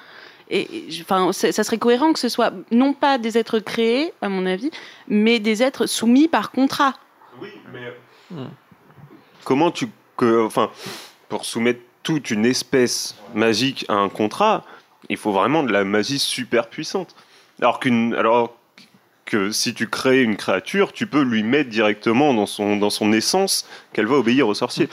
Et 0.51 0.89
enfin, 1.03 1.33
ça 1.33 1.63
serait 1.63 1.79
cohérent 1.79 2.13
que 2.13 2.19
ce 2.19 2.29
soit 2.29 2.53
non 2.71 2.95
pas 2.95 3.19
des 3.19 3.37
êtres 3.37 3.59
créés, 3.59 4.13
à 4.23 4.29
mon 4.29 4.47
avis, 4.47 4.71
mais 5.07 5.41
des 5.41 5.63
êtres 5.63 5.87
soumis 5.87 6.29
par 6.29 6.53
contrat. 6.53 6.95
Oui, 7.41 7.49
mais. 7.73 7.93
Hmm. 8.31 8.49
Comment 9.45 9.71
tu. 9.71 9.89
Que, 10.17 10.45
enfin, 10.45 10.71
pour 11.29 11.45
soumettre 11.45 11.81
toute 12.03 12.31
une 12.31 12.45
espèce 12.45 13.15
magique 13.35 13.85
à 13.89 13.95
un 13.95 14.09
contrat, 14.09 14.65
il 15.09 15.17
faut 15.17 15.33
vraiment 15.33 15.63
de 15.63 15.73
la 15.73 15.85
magie 15.85 16.19
super 16.19 16.69
puissante. 16.69 17.15
Alors 17.61 17.79
qu'une. 17.79 18.15
Alors 18.15 18.55
que 19.27 19.51
si 19.51 19.75
tu 19.75 19.89
crées 19.89 20.23
une 20.23 20.37
créature, 20.37 20.93
tu 20.93 21.07
peux 21.07 21.21
lui 21.21 21.43
mettre 21.43 21.69
directement 21.69 22.33
dans 22.33 22.47
son, 22.47 22.77
dans 22.77 22.89
son 22.89 23.13
essence 23.13 23.69
qu'elle 23.93 24.07
va 24.07 24.17
obéir 24.17 24.49
au 24.49 24.55
sorcier. 24.55 24.89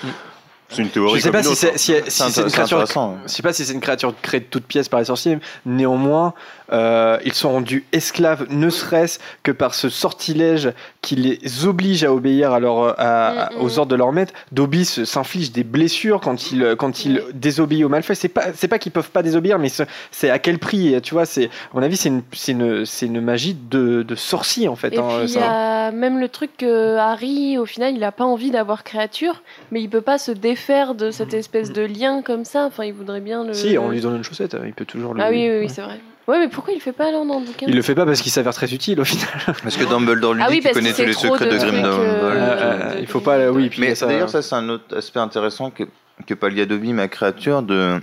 C'est 0.70 0.82
une 0.82 0.90
théorie 0.90 1.20
Je 1.20 1.24
sais 1.24 1.32
pas 1.32 1.40
une 1.40 1.44
si 1.44 1.56
c'est 1.56 1.72
hein. 1.72 2.04
si, 2.08 2.32
si 2.32 2.42
une 2.42 2.52
créature. 2.52 2.86
Je 3.26 3.32
sais 3.32 3.44
pas 3.44 3.54
si 3.54 3.66
c'est 3.66 3.74
une 3.74 3.82
créature 3.82 4.14
créée 4.22 4.40
de 4.40 4.46
toutes 4.46 4.66
pièces 4.66 4.90
par 4.90 5.00
les 5.00 5.06
sorciers. 5.06 5.38
Néanmoins, 5.66 6.34
euh, 6.72 7.18
ils 7.26 7.34
sont 7.34 7.52
rendus 7.52 7.86
esclaves, 7.92 8.46
ne 8.50 8.70
serait-ce 8.70 9.20
que 9.44 9.52
par 9.52 9.74
ce 9.76 9.90
sortilège 9.90 10.72
qui 11.02 11.16
les 11.16 11.66
oblige 11.66 12.04
à 12.04 12.14
obéir 12.14 12.52
à 12.54 12.60
leur, 12.60 13.00
à- 13.00 13.50
Mm, 13.52 13.58
mm. 13.58 13.62
aux 13.62 13.80
ordres 13.80 13.92
de 13.92 13.96
leur 13.96 14.12
maître. 14.12 14.34
Dobby 14.52 14.86
s'inflige 14.86 15.52
des 15.52 15.64
blessures 15.64 16.20
quand 16.22 16.52
il 16.52 16.76
quand 16.78 17.06
il 17.06 17.22
désobéit 17.34 17.84
au 17.84 17.90
Malfoy. 17.90 18.16
C'est 18.16 18.28
pas 18.30 18.54
c'est 18.54 18.68
pas 18.68 18.80
qu'ils 18.80 18.92
peuvent 18.92 19.12
pas 19.12 19.24
désobéir, 19.24 19.60
mais 19.60 19.70
c'est- 20.12 20.30
à 20.30 20.40
quel 20.40 20.58
prix 20.60 21.00
Tu 21.02 21.14
vois, 21.14 21.26
c'est 21.26 21.46
à 21.46 21.50
mon 21.74 21.84
avis 21.84 21.98
c'est 21.98 22.10
une 22.10 22.24
c'est 22.34 22.52
une 22.54 22.86
c'est 22.86 23.06
une 23.06 23.22
magie 23.22 23.54
de, 23.56 24.04
de 24.04 24.16
sorcier 24.16 24.68
en 24.68 24.76
fait. 24.76 24.94
Et 24.94 24.98
hein, 24.98 25.08
puis 25.20 25.24
il 25.26 25.30
y 25.30 25.34
ça. 25.34 25.88
a 25.88 25.92
même 25.92 26.20
le 26.20 26.30
truc 26.30 26.52
que 26.58 26.98
Harry, 26.98 27.58
au 27.58 27.66
final, 27.66 27.96
il 27.96 28.04
a 28.04 28.12
pas 28.12 28.26
envie 28.26 28.52
d'avoir 28.52 28.84
créature, 28.84 29.44
mais 29.72 29.82
il 29.82 29.90
peut 29.90 30.02
pas 30.02 30.18
se 30.18 30.32
défaire 30.32 30.96
de 30.96 31.12
cette 31.12 31.34
espèce 31.34 31.72
de 31.72 31.82
lien 31.84 32.22
comme 32.22 32.46
ça. 32.46 32.66
Enfin, 32.66 32.86
il 32.86 32.94
voudrait 32.94 33.22
bien 33.22 33.44
le. 33.44 33.54
Si 33.54 33.78
on 33.78 33.90
lui 33.90 34.02
donne 34.02 34.16
une 34.18 34.24
chaussette, 34.24 34.56
il 34.66 34.74
peut 34.74 34.86
toujours 34.86 35.14
le. 35.14 35.22
Ah 35.22 35.30
oui, 35.30 35.48
oui, 35.48 35.58
oui, 35.60 35.62
Ouais. 35.66 35.68
c'est 35.68 35.82
vrai. 35.82 36.00
Ouais, 36.28 36.40
mais 36.40 36.48
pourquoi 36.48 36.74
il 36.74 36.82
fait 36.82 36.92
pas 36.92 37.12
là 37.12 37.24
dans 37.24 37.40
le 37.40 37.46
bouquin 37.46 37.68
Il 37.68 37.76
le 37.76 37.82
fait 37.84 37.94
pas 37.94 38.06
parce 38.06 38.20
qu'il 38.22 38.32
s'avère 38.32 38.54
très 38.54 38.74
utile 38.74 39.00
au 39.00 39.06
final. 39.06 39.28
Parce 39.64 39.78
que 39.78 39.84
Dumbledore 39.84 40.34
lui 40.34 40.42
Ah 40.44 40.48
dit 40.48 40.54
oui, 40.54 40.60
qu'il 40.60 40.64
parce 40.64 40.76
connaît 40.78 40.92
que 40.92 40.98
tous 40.98 41.04
les 41.08 41.14
trop 41.14 41.24
secrets 41.38 41.46
de 41.46 41.52
de 41.52 41.58
trucs, 41.60 41.72
Grindelwald. 41.72 42.02
euh, 42.02 42.32
Euh, 42.32 42.62
euh, 42.96 42.96
il 43.00 43.08
faut 43.08 43.20
pas, 43.20 43.50
oui. 43.52 43.70
Puis 43.70 43.82
Mais 43.82 43.94
ça- 43.96 44.08
d'ailleurs, 44.08 44.30
ça, 44.30 44.42
c'est 44.42 44.56
un 44.56 44.68
autre 44.70 44.98
aspect 44.98 45.20
intéressant 45.20 45.70
que, 45.70 45.84
que 46.26 46.34
Paliadobi, 46.34 46.94
ma 46.94 47.08
créature, 47.08 47.62
de 47.62 48.00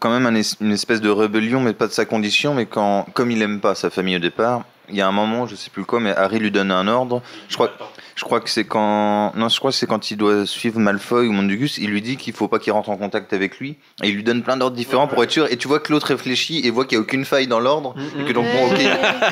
quand 0.00 0.10
même 0.10 0.26
un 0.26 0.34
es- 0.34 0.56
une 0.60 0.72
espèce 0.72 1.00
de 1.00 1.08
rébellion, 1.10 1.60
mais 1.60 1.72
pas 1.72 1.86
de 1.86 1.92
sa 1.92 2.04
condition, 2.04 2.54
mais 2.54 2.66
quand, 2.66 3.06
comme 3.14 3.30
il 3.30 3.40
aime 3.42 3.60
pas 3.60 3.74
sa 3.76 3.90
famille 3.90 4.16
au 4.16 4.20
départ, 4.20 4.64
il 4.90 4.96
y 4.96 5.00
a 5.00 5.08
un 5.08 5.12
moment, 5.12 5.46
je 5.46 5.54
sais 5.56 5.70
plus 5.70 5.84
quoi, 5.84 6.00
mais 6.00 6.14
Harry 6.16 6.38
lui 6.38 6.50
donne 6.50 6.70
un 6.70 6.86
ordre. 6.88 7.22
Je 7.48 7.54
crois, 7.54 7.70
je 8.16 8.24
crois 8.24 8.40
que 8.40 8.50
c'est 8.50 8.64
quand, 8.64 9.32
non, 9.36 9.48
je 9.48 9.58
crois 9.58 9.70
que 9.70 9.76
c'est 9.76 9.86
quand 9.86 10.10
il 10.10 10.16
doit 10.16 10.44
suivre 10.46 10.78
Malfoy 10.78 11.26
ou 11.26 11.32
Mondugus, 11.32 11.78
il 11.78 11.90
lui 11.90 12.02
dit 12.02 12.16
qu'il 12.16 12.32
faut 12.34 12.48
pas 12.48 12.58
qu'il 12.58 12.72
rentre 12.72 12.90
en 12.90 12.96
contact 12.96 13.32
avec 13.32 13.58
lui, 13.58 13.76
et 14.02 14.08
il 14.08 14.14
lui 14.14 14.22
donne 14.24 14.42
plein 14.42 14.56
d'ordres 14.56 14.76
différents 14.76 15.06
pour 15.06 15.22
être 15.24 15.30
sûr. 15.30 15.50
Et 15.50 15.56
tu 15.56 15.68
vois 15.68 15.80
que 15.80 15.92
l'autre 15.92 16.08
réfléchit 16.08 16.60
et 16.66 16.70
voit 16.70 16.84
qu'il 16.84 16.96
y 16.96 16.98
a 16.98 17.02
aucune 17.02 17.24
faille 17.24 17.46
dans 17.46 17.60
l'ordre, 17.60 17.94
et 18.18 18.24
que 18.24 18.32
donc 18.32 18.44
bon, 18.52 18.66
ok, 18.70 18.80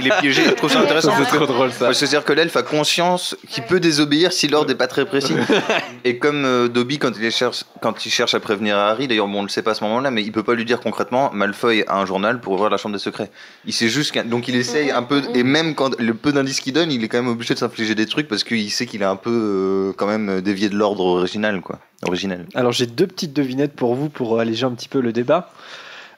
il 0.01 0.07
est 0.07 0.21
piégé. 0.21 0.43
Je 0.45 0.51
trouve 0.53 0.71
ça 0.73 0.81
intéressant. 0.81 1.13
C'est 1.19 1.37
trop 1.37 1.47
drôle 1.47 1.73
ça. 1.73 1.93
C'est-à-dire 1.93 2.25
que 2.25 2.33
l'elfe 2.33 2.57
a 2.57 2.63
conscience 2.63 3.37
qu'il 3.49 3.65
peut 3.65 3.81
désobéir 3.81 4.33
si 4.33 4.49
l'ordre 4.49 4.69
n'est 4.69 4.75
pas 4.77 4.87
très 4.87 5.05
précis. 5.05 5.35
Et 6.05 6.19
comme 6.19 6.45
euh, 6.45 6.69
Dobby, 6.69 6.99
quand 6.99 7.13
il, 7.21 7.31
cherche, 7.31 7.65
quand 7.83 8.07
il 8.07 8.11
cherche 8.11 8.35
à 8.35 8.41
prévenir 8.41 8.77
Harry, 8.77 9.09
d'ailleurs, 9.09 9.27
bon, 9.29 9.41
on 9.41 9.43
le 9.43 9.49
sait 9.49 9.63
pas 9.63 9.73
à 9.73 9.75
ce 9.75 9.85
moment-là, 9.85 10.11
mais 10.11 10.23
il 10.23 10.33
peut 10.33 10.43
pas 10.43 10.55
lui 10.55 10.65
dire 10.65 10.81
concrètement 10.81 11.31
Malfoy 11.33 11.85
a 11.87 11.97
un 11.99 12.07
journal 12.07 12.41
pour 12.41 12.55
ouvrir 12.55 12.71
la 12.71 12.77
chambre 12.77 12.95
des 12.95 13.01
secrets. 13.01 13.31
Il 13.67 13.73
sait 13.73 13.89
juste 13.89 14.13
qu'un- 14.13 14.25
Donc 14.25 14.49
il 14.49 14.57
essaye 14.57 14.91
un 14.91 15.03
peu, 15.03 15.23
et 15.35 15.43
même 15.49 15.75
quand 15.75 15.99
le 15.99 16.15
peu 16.15 16.33
d'indices 16.33 16.61
qu'il 16.61 16.73
donne, 16.73 16.93
il 16.93 17.03
est 17.03 17.09
quand 17.09 17.19
même 17.19 17.29
obligé 17.33 17.55
de 17.55 17.59
s'infliger 17.59 17.95
des 17.95 18.07
trucs 18.07 18.29
parce 18.29 18.45
qu'il 18.45 18.71
sait 18.71 18.87
qu'il 18.87 19.03
est 19.03 19.07
un 19.07 19.17
peu 19.17 19.31
euh, 19.31 19.93
quand 19.97 20.07
même 20.07 20.41
dévié 20.41 20.69
de 20.69 20.77
l'ordre 20.77 21.05
original, 21.05 21.61
quoi. 21.61 21.79
Originel. 22.07 22.47
Alors 22.55 22.71
j'ai 22.73 22.87
deux 22.87 23.07
petites 23.09 23.33
devinettes 23.33 23.75
pour 23.75 23.95
vous 23.97 24.09
pour 24.09 24.39
alléger 24.39 24.65
un 24.65 24.71
petit 24.71 24.89
peu 24.89 25.01
le 25.01 25.13
débat. 25.13 25.51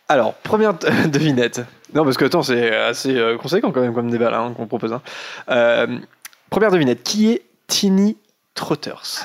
Alors, 0.09 0.35
première 0.35 0.75
devinette. 1.09 1.63
Non, 1.95 2.05
parce 2.05 2.17
que 2.17 2.25
attends, 2.25 2.43
c'est 2.43 2.75
assez 2.75 3.17
euh, 3.17 3.37
conséquent 3.39 3.71
quand 3.73 3.81
même 3.81 3.95
comme 3.95 4.11
débat 4.11 4.31
là 4.31 4.41
hein, 4.41 4.53
qu'on 4.57 4.67
propose. 4.67 4.93
hein. 4.93 5.03
Euh, 5.49 5.87
Première 6.51 6.73
devinette, 6.73 7.05
qui 7.05 7.31
est 7.31 7.43
Tiny 7.69 8.17
Trotters? 8.55 9.25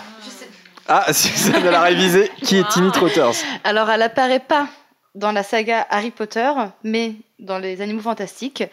Ah, 0.88 1.06
Suzanne 1.12 1.64
elle 1.66 1.74
a 1.74 1.82
révisé. 1.82 2.30
Qui 2.44 2.58
est 2.58 2.68
Tiny 2.70 2.92
Trotters? 2.92 3.34
Alors, 3.64 3.90
elle 3.90 4.04
apparaît 4.04 4.40
pas 4.40 4.68
dans 5.16 5.32
la 5.32 5.42
saga 5.42 5.88
Harry 5.90 6.12
Potter, 6.12 6.52
mais 6.84 7.16
dans 7.40 7.58
les 7.58 7.82
Animaux 7.82 8.02
Fantastiques. 8.02 8.64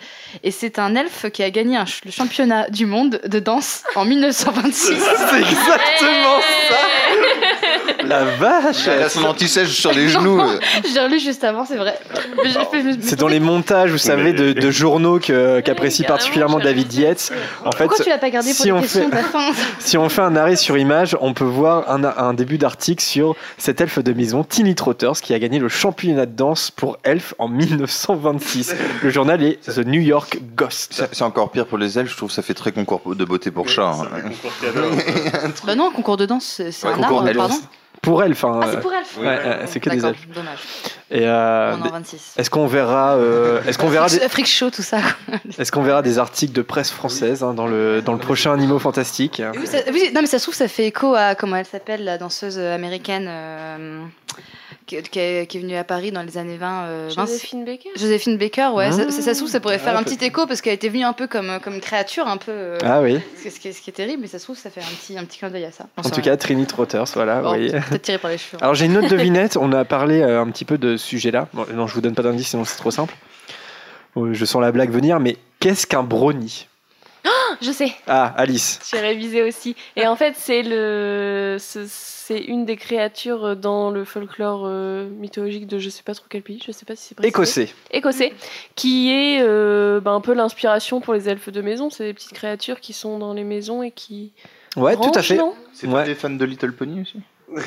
Et 0.44 0.50
c'est 0.52 0.78
un 0.78 0.94
elfe 0.94 1.26
qui 1.32 1.42
a 1.42 1.50
gagné 1.50 1.76
un 1.76 1.84
ch- 1.86 2.02
le 2.04 2.10
championnat 2.12 2.70
du 2.70 2.86
monde 2.86 3.20
de 3.26 3.38
danse 3.40 3.82
en 3.96 4.04
1926. 4.04 4.94
C'est 5.30 5.38
exactement 5.40 6.38
ça 6.68 8.04
La 8.06 8.24
vache 8.24 8.86
Elle 8.86 9.02
a 9.02 9.08
son 9.08 9.24
anti-sèche 9.24 9.68
sur 9.70 9.92
les 9.92 10.08
genoux. 10.08 10.40
J'ai 10.92 11.00
relu 11.00 11.18
juste 11.18 11.42
avant, 11.44 11.64
c'est 11.64 11.76
vrai. 11.76 11.98
C'est 13.00 13.18
dans 13.18 13.26
les 13.28 13.40
montages, 13.40 13.90
vous 13.90 13.98
savez, 13.98 14.32
de, 14.32 14.52
de 14.52 14.70
journaux 14.70 15.18
qu'apprécie 15.18 16.04
particulièrement 16.04 16.58
David 16.60 16.86
Dietz. 16.88 17.32
En 17.64 17.72
fait, 17.72 17.86
Pourquoi 17.86 18.04
tu 18.04 18.10
l'as 18.10 18.18
pas 18.18 18.30
gardé 18.30 18.50
pour 18.50 18.56
si 18.58 18.64
les 18.66 18.72
on 18.72 18.80
questions 18.80 19.02
fait- 19.04 19.10
de 19.10 19.14
la 19.16 19.22
fin 19.24 19.50
si 19.80 19.98
on 19.98 20.08
fait 20.08 20.22
un 20.22 20.36
arrêt 20.36 20.56
sur 20.56 20.78
image, 20.78 21.16
on 21.20 21.34
peut 21.34 21.44
voir 21.44 21.90
un, 21.90 22.04
un 22.04 22.32
début 22.34 22.58
d'article 22.58 23.02
sur 23.02 23.34
cet 23.58 23.80
elfe 23.80 23.98
de 23.98 24.12
maison, 24.12 24.44
Tiny 24.44 24.74
Trotters, 24.76 25.20
qui 25.20 25.34
a 25.34 25.38
gagné 25.40 25.58
le 25.58 25.68
championnat 25.68 26.26
de 26.26 26.34
danse 26.36 26.70
pour 26.70 26.96
elfe 27.04 27.34
en 27.38 27.48
1926. 27.48 28.51
Le 29.02 29.10
journal 29.10 29.42
est 29.42 29.60
The 29.74 29.78
New 29.86 30.00
York 30.00 30.38
Ghost. 30.56 31.04
C'est 31.12 31.22
encore 31.24 31.50
pire 31.50 31.66
pour 31.66 31.78
les 31.78 31.98
elfes, 31.98 32.10
je 32.12 32.16
trouve 32.16 32.28
que 32.28 32.34
ça 32.34 32.42
fait 32.42 32.54
très 32.54 32.72
concours 32.72 33.14
de 33.14 33.24
beauté 33.24 33.50
pour 33.50 33.68
chat. 33.68 33.86
hein. 33.90 34.08
Bah 35.66 35.74
non, 35.74 35.88
un 35.88 35.92
concours 35.92 36.16
de 36.16 36.26
danse, 36.26 36.60
c'est 36.70 36.86
Ouais, 36.86 36.92
un 36.92 36.96
concours 36.96 37.18
arbre, 37.18 37.28
elfe. 37.28 37.36
pardon. 37.38 37.54
Pour 38.00 38.22
elfe. 38.24 38.44
hein, 38.44 38.60
Ah, 38.62 38.66
c'est 38.72 38.80
pour 38.80 38.92
elfe 38.92 39.16
ouais, 39.18 39.24
ouais, 39.26 39.58
c'est 39.66 39.78
que 39.78 39.88
des 39.90 40.04
elfes. 40.04 40.26
dommage. 40.34 40.58
Et 41.10 41.26
euh, 41.26 41.76
On 41.76 41.84
est 41.84 41.88
en 41.88 41.92
26. 41.92 42.34
est-ce 42.36 42.50
qu'on 42.50 42.66
verra, 42.66 43.14
euh, 43.14 43.60
est-ce 43.66 43.78
qu'on 43.78 43.88
verra, 43.88 44.08
des, 44.08 44.18
Freak 44.28 44.46
show, 44.46 44.70
tout 44.70 44.82
ça. 44.82 44.98
est-ce 45.58 45.70
qu'on 45.70 45.82
verra 45.82 46.02
des 46.02 46.18
articles 46.18 46.52
de 46.52 46.62
presse 46.62 46.90
française 46.90 47.44
hein, 47.44 47.54
dans 47.54 47.66
le 47.68 48.02
dans 48.02 48.12
le 48.14 48.18
prochain 48.18 48.52
Animaux 48.52 48.78
Fantastiques 48.80 49.40
Oui, 49.56 49.66
ça- 49.66 49.78
oui, 49.92 50.10
non, 50.14 50.20
mais 50.22 50.26
ça 50.26 50.38
se 50.38 50.44
trouve, 50.44 50.54
ça 50.54 50.66
fait 50.68 50.86
écho 50.86 51.14
à 51.14 51.34
comment 51.36 51.54
elle 51.56 51.66
s'appelle, 51.66 52.02
la 52.04 52.18
danseuse 52.18 52.58
américaine 52.58 53.26
euh, 53.28 54.00
qui, 55.00 55.10
qui 55.10 55.18
est, 55.18 55.46
qui 55.46 55.58
est 55.58 55.60
venue 55.60 55.76
à 55.76 55.84
Paris 55.84 56.12
dans 56.12 56.22
les 56.22 56.38
années 56.38 56.56
20. 56.56 56.84
euh, 56.84 57.08
20. 57.16 57.26
Joséphine 57.26 57.64
Baker? 57.64 57.88
Joséphine 57.96 58.36
Baker, 58.38 58.68
ouais. 58.74 58.86
Ah. 58.88 58.92
ça, 58.92 59.10
ça, 59.10 59.22
ça 59.22 59.34
se 59.34 59.38
trouve, 59.40 59.50
ça 59.50 59.60
pourrait 59.60 59.78
faire 59.78 59.94
Ah, 59.96 60.00
un 60.00 60.02
petit 60.02 60.24
écho 60.24 60.46
parce 60.46 60.60
qu'elle 60.60 60.74
était 60.74 60.88
venue 60.88 61.04
un 61.04 61.12
peu 61.12 61.26
comme, 61.26 61.58
comme 61.62 61.74
une 61.74 61.80
créature, 61.80 62.26
un 62.26 62.36
peu. 62.36 62.52
euh, 62.52 62.78
Ah 62.84 63.00
oui. 63.02 63.18
ce, 63.38 63.42
qui- 63.44 63.50
ce 63.50 63.60
qui 63.60 63.68
est, 63.68 63.72
ce 63.72 63.80
qui 63.82 63.90
est 63.90 63.92
terrible, 63.92 64.22
mais 64.22 64.28
ça 64.28 64.38
se 64.38 64.44
trouve, 64.44 64.56
ça 64.58 64.70
fait 64.70 64.80
un 64.80 64.94
petit, 65.00 65.18
un 65.18 65.24
petit 65.24 65.38
clin 65.38 65.50
d'œil 65.50 65.64
à 65.64 65.72
ça. 65.72 65.86
En 65.96 66.02
tout 66.08 66.20
cas, 66.20 66.36
Trini 66.36 66.66
Trotters, 66.66 67.04
voilà. 67.14 67.40
Bon, 67.40 67.52
oui. 67.52 67.70
peut-être 67.70 68.02
tiré 68.02 68.18
par 68.18 68.30
les 68.30 68.38
cheveux. 68.38 68.58
Alors 68.62 68.74
j'ai 68.74 68.86
une 68.86 68.96
autre 68.96 69.08
devinette. 69.08 69.56
On 69.56 69.72
a 69.72 69.84
parlé 69.84 70.20
euh, 70.20 70.40
un 70.40 70.50
petit 70.50 70.64
peu 70.64 70.78
de 70.78 70.96
ce 70.96 71.06
sujet-là. 71.06 71.48
Bon, 71.52 71.66
non, 71.74 71.86
je 71.86 71.94
vous 71.94 72.00
donne 72.00 72.14
pas 72.14 72.22
d'indice, 72.22 72.48
sinon 72.48 72.64
c'est 72.64 72.76
trop 72.76 72.90
simple. 72.90 73.14
Euh, 74.16 74.34
Je 74.34 74.44
sens 74.44 74.60
la 74.62 74.72
blague 74.72 74.90
venir, 74.90 75.20
mais 75.20 75.36
qu'est-ce 75.60 75.86
qu'un 75.86 76.02
brownie? 76.02 76.66
Je 77.60 77.70
sais. 77.70 77.92
Ah, 78.08 78.34
Alice. 78.36 78.80
J'ai 78.90 78.98
révisé 78.98 79.42
aussi. 79.42 79.76
Et 79.94 80.06
en 80.08 80.16
fait, 80.16 80.34
c'est 80.36 80.62
le, 80.64 81.56
ce- 81.60 81.86
c'est 82.32 82.40
une 82.40 82.64
des 82.64 82.76
créatures 82.76 83.56
dans 83.56 83.90
le 83.90 84.04
folklore 84.04 84.62
euh, 84.66 85.08
mythologique 85.08 85.66
de 85.66 85.78
je 85.78 85.90
sais 85.90 86.02
pas 86.02 86.14
trop 86.14 86.26
quel 86.28 86.42
pays. 86.42 86.62
Je 86.64 86.72
sais 86.72 86.84
pas 86.84 86.96
si 86.96 87.08
c'est 87.08 87.14
précisé. 87.14 87.28
Écossais. 87.28 87.68
Écossais, 87.90 88.32
qui 88.74 89.10
est 89.10 89.40
euh, 89.42 90.00
bah, 90.00 90.12
un 90.12 90.20
peu 90.20 90.32
l'inspiration 90.32 91.00
pour 91.00 91.14
les 91.14 91.28
elfes 91.28 91.50
de 91.50 91.60
maison. 91.60 91.90
C'est 91.90 92.04
des 92.04 92.14
petites 92.14 92.32
créatures 92.32 92.80
qui 92.80 92.92
sont 92.92 93.18
dans 93.18 93.34
les 93.34 93.44
maisons 93.44 93.82
et 93.82 93.90
qui. 93.90 94.32
Ouais, 94.76 94.96
tout 94.96 95.12
à 95.14 95.22
fait. 95.22 95.38
C'est 95.72 95.86
des 96.04 96.14
fans 96.14 96.30
de 96.30 96.44
Little 96.44 96.72
Pony 96.72 97.02
aussi 97.02 97.18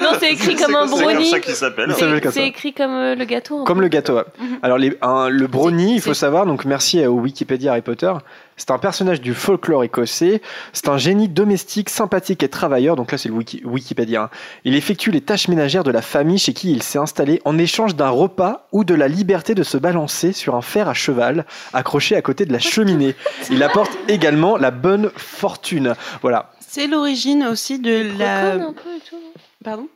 Non, 0.00 0.10
c'est 0.20 0.32
écrit 0.32 0.54
comme 0.56 0.74
un 0.74 0.80
comme- 0.80 0.88
c'est 0.88 0.94
comme 1.04 1.12
brownie. 1.14 1.30
ça 1.30 1.40
qu'il 1.40 1.54
s'appelle. 1.54 1.94
C'est 2.30 2.46
écrit 2.46 2.72
comme 2.72 2.92
euh, 2.92 3.14
le 3.14 3.24
gâteau. 3.24 3.64
Comme 3.64 3.80
le 3.80 3.88
gâteau. 3.88 4.14
ouais. 4.16 4.24
Alors 4.62 4.78
les- 4.78 4.96
un- 5.02 5.28
le 5.28 5.46
brownie, 5.46 5.94
il 5.96 6.00
faut 6.00 6.14
savoir, 6.14 6.46
donc 6.46 6.64
merci 6.64 7.04
au 7.06 7.12
Wikipédia 7.14 7.72
Harry 7.72 7.82
Potter, 7.82 8.12
c'est 8.56 8.70
un 8.70 8.78
personnage 8.78 9.20
du 9.20 9.34
folklore 9.34 9.84
écossais, 9.84 10.40
c'est 10.72 10.88
un 10.88 10.98
génie 10.98 11.28
domestique, 11.28 11.90
sympathique 11.90 12.42
et 12.42 12.48
travailleur, 12.48 12.96
donc 12.96 13.12
là 13.12 13.18
c'est 13.18 13.28
le 13.28 13.34
Wiki- 13.34 13.62
Wikipédia. 13.64 14.22
hein. 14.24 14.30
Il 14.64 14.74
effectue 14.74 15.10
les 15.10 15.20
tâches 15.20 15.48
ménagères 15.48 15.84
de 15.84 15.90
la 15.90 16.02
famille 16.02 16.38
chez 16.38 16.52
qui 16.52 16.72
il 16.72 16.82
s'est 16.82 16.98
installé 16.98 17.40
en 17.44 17.58
échange 17.58 17.94
d'un 17.96 18.08
repas 18.10 18.66
ou 18.72 18.84
de 18.84 18.94
la 18.94 19.08
liberté 19.08 19.54
de 19.54 19.62
se 19.62 19.76
balancer 19.76 20.32
sur 20.32 20.54
un 20.54 20.62
fer 20.62 20.88
à 20.88 20.94
cheval 20.94 21.44
accroché 21.72 22.16
à 22.16 22.22
côté 22.22 22.46
de 22.46 22.52
la 22.52 22.58
cheminée. 22.76 23.14
Il 23.50 23.62
apporte 23.62 23.92
également 24.08 24.56
la 24.56 24.70
bonne 24.70 25.10
fortune. 25.16 25.94
Voilà. 26.22 26.50
C'est 26.76 26.88
l'origine 26.88 27.42
aussi 27.44 27.78
de 27.78 28.18
la. 28.18 28.50
Coconne 28.50 28.62
un 28.68 28.72
peu 28.74 28.90
et 28.94 29.00
tout. 29.00 29.16
non 29.16 29.32
Pardon 29.64 29.88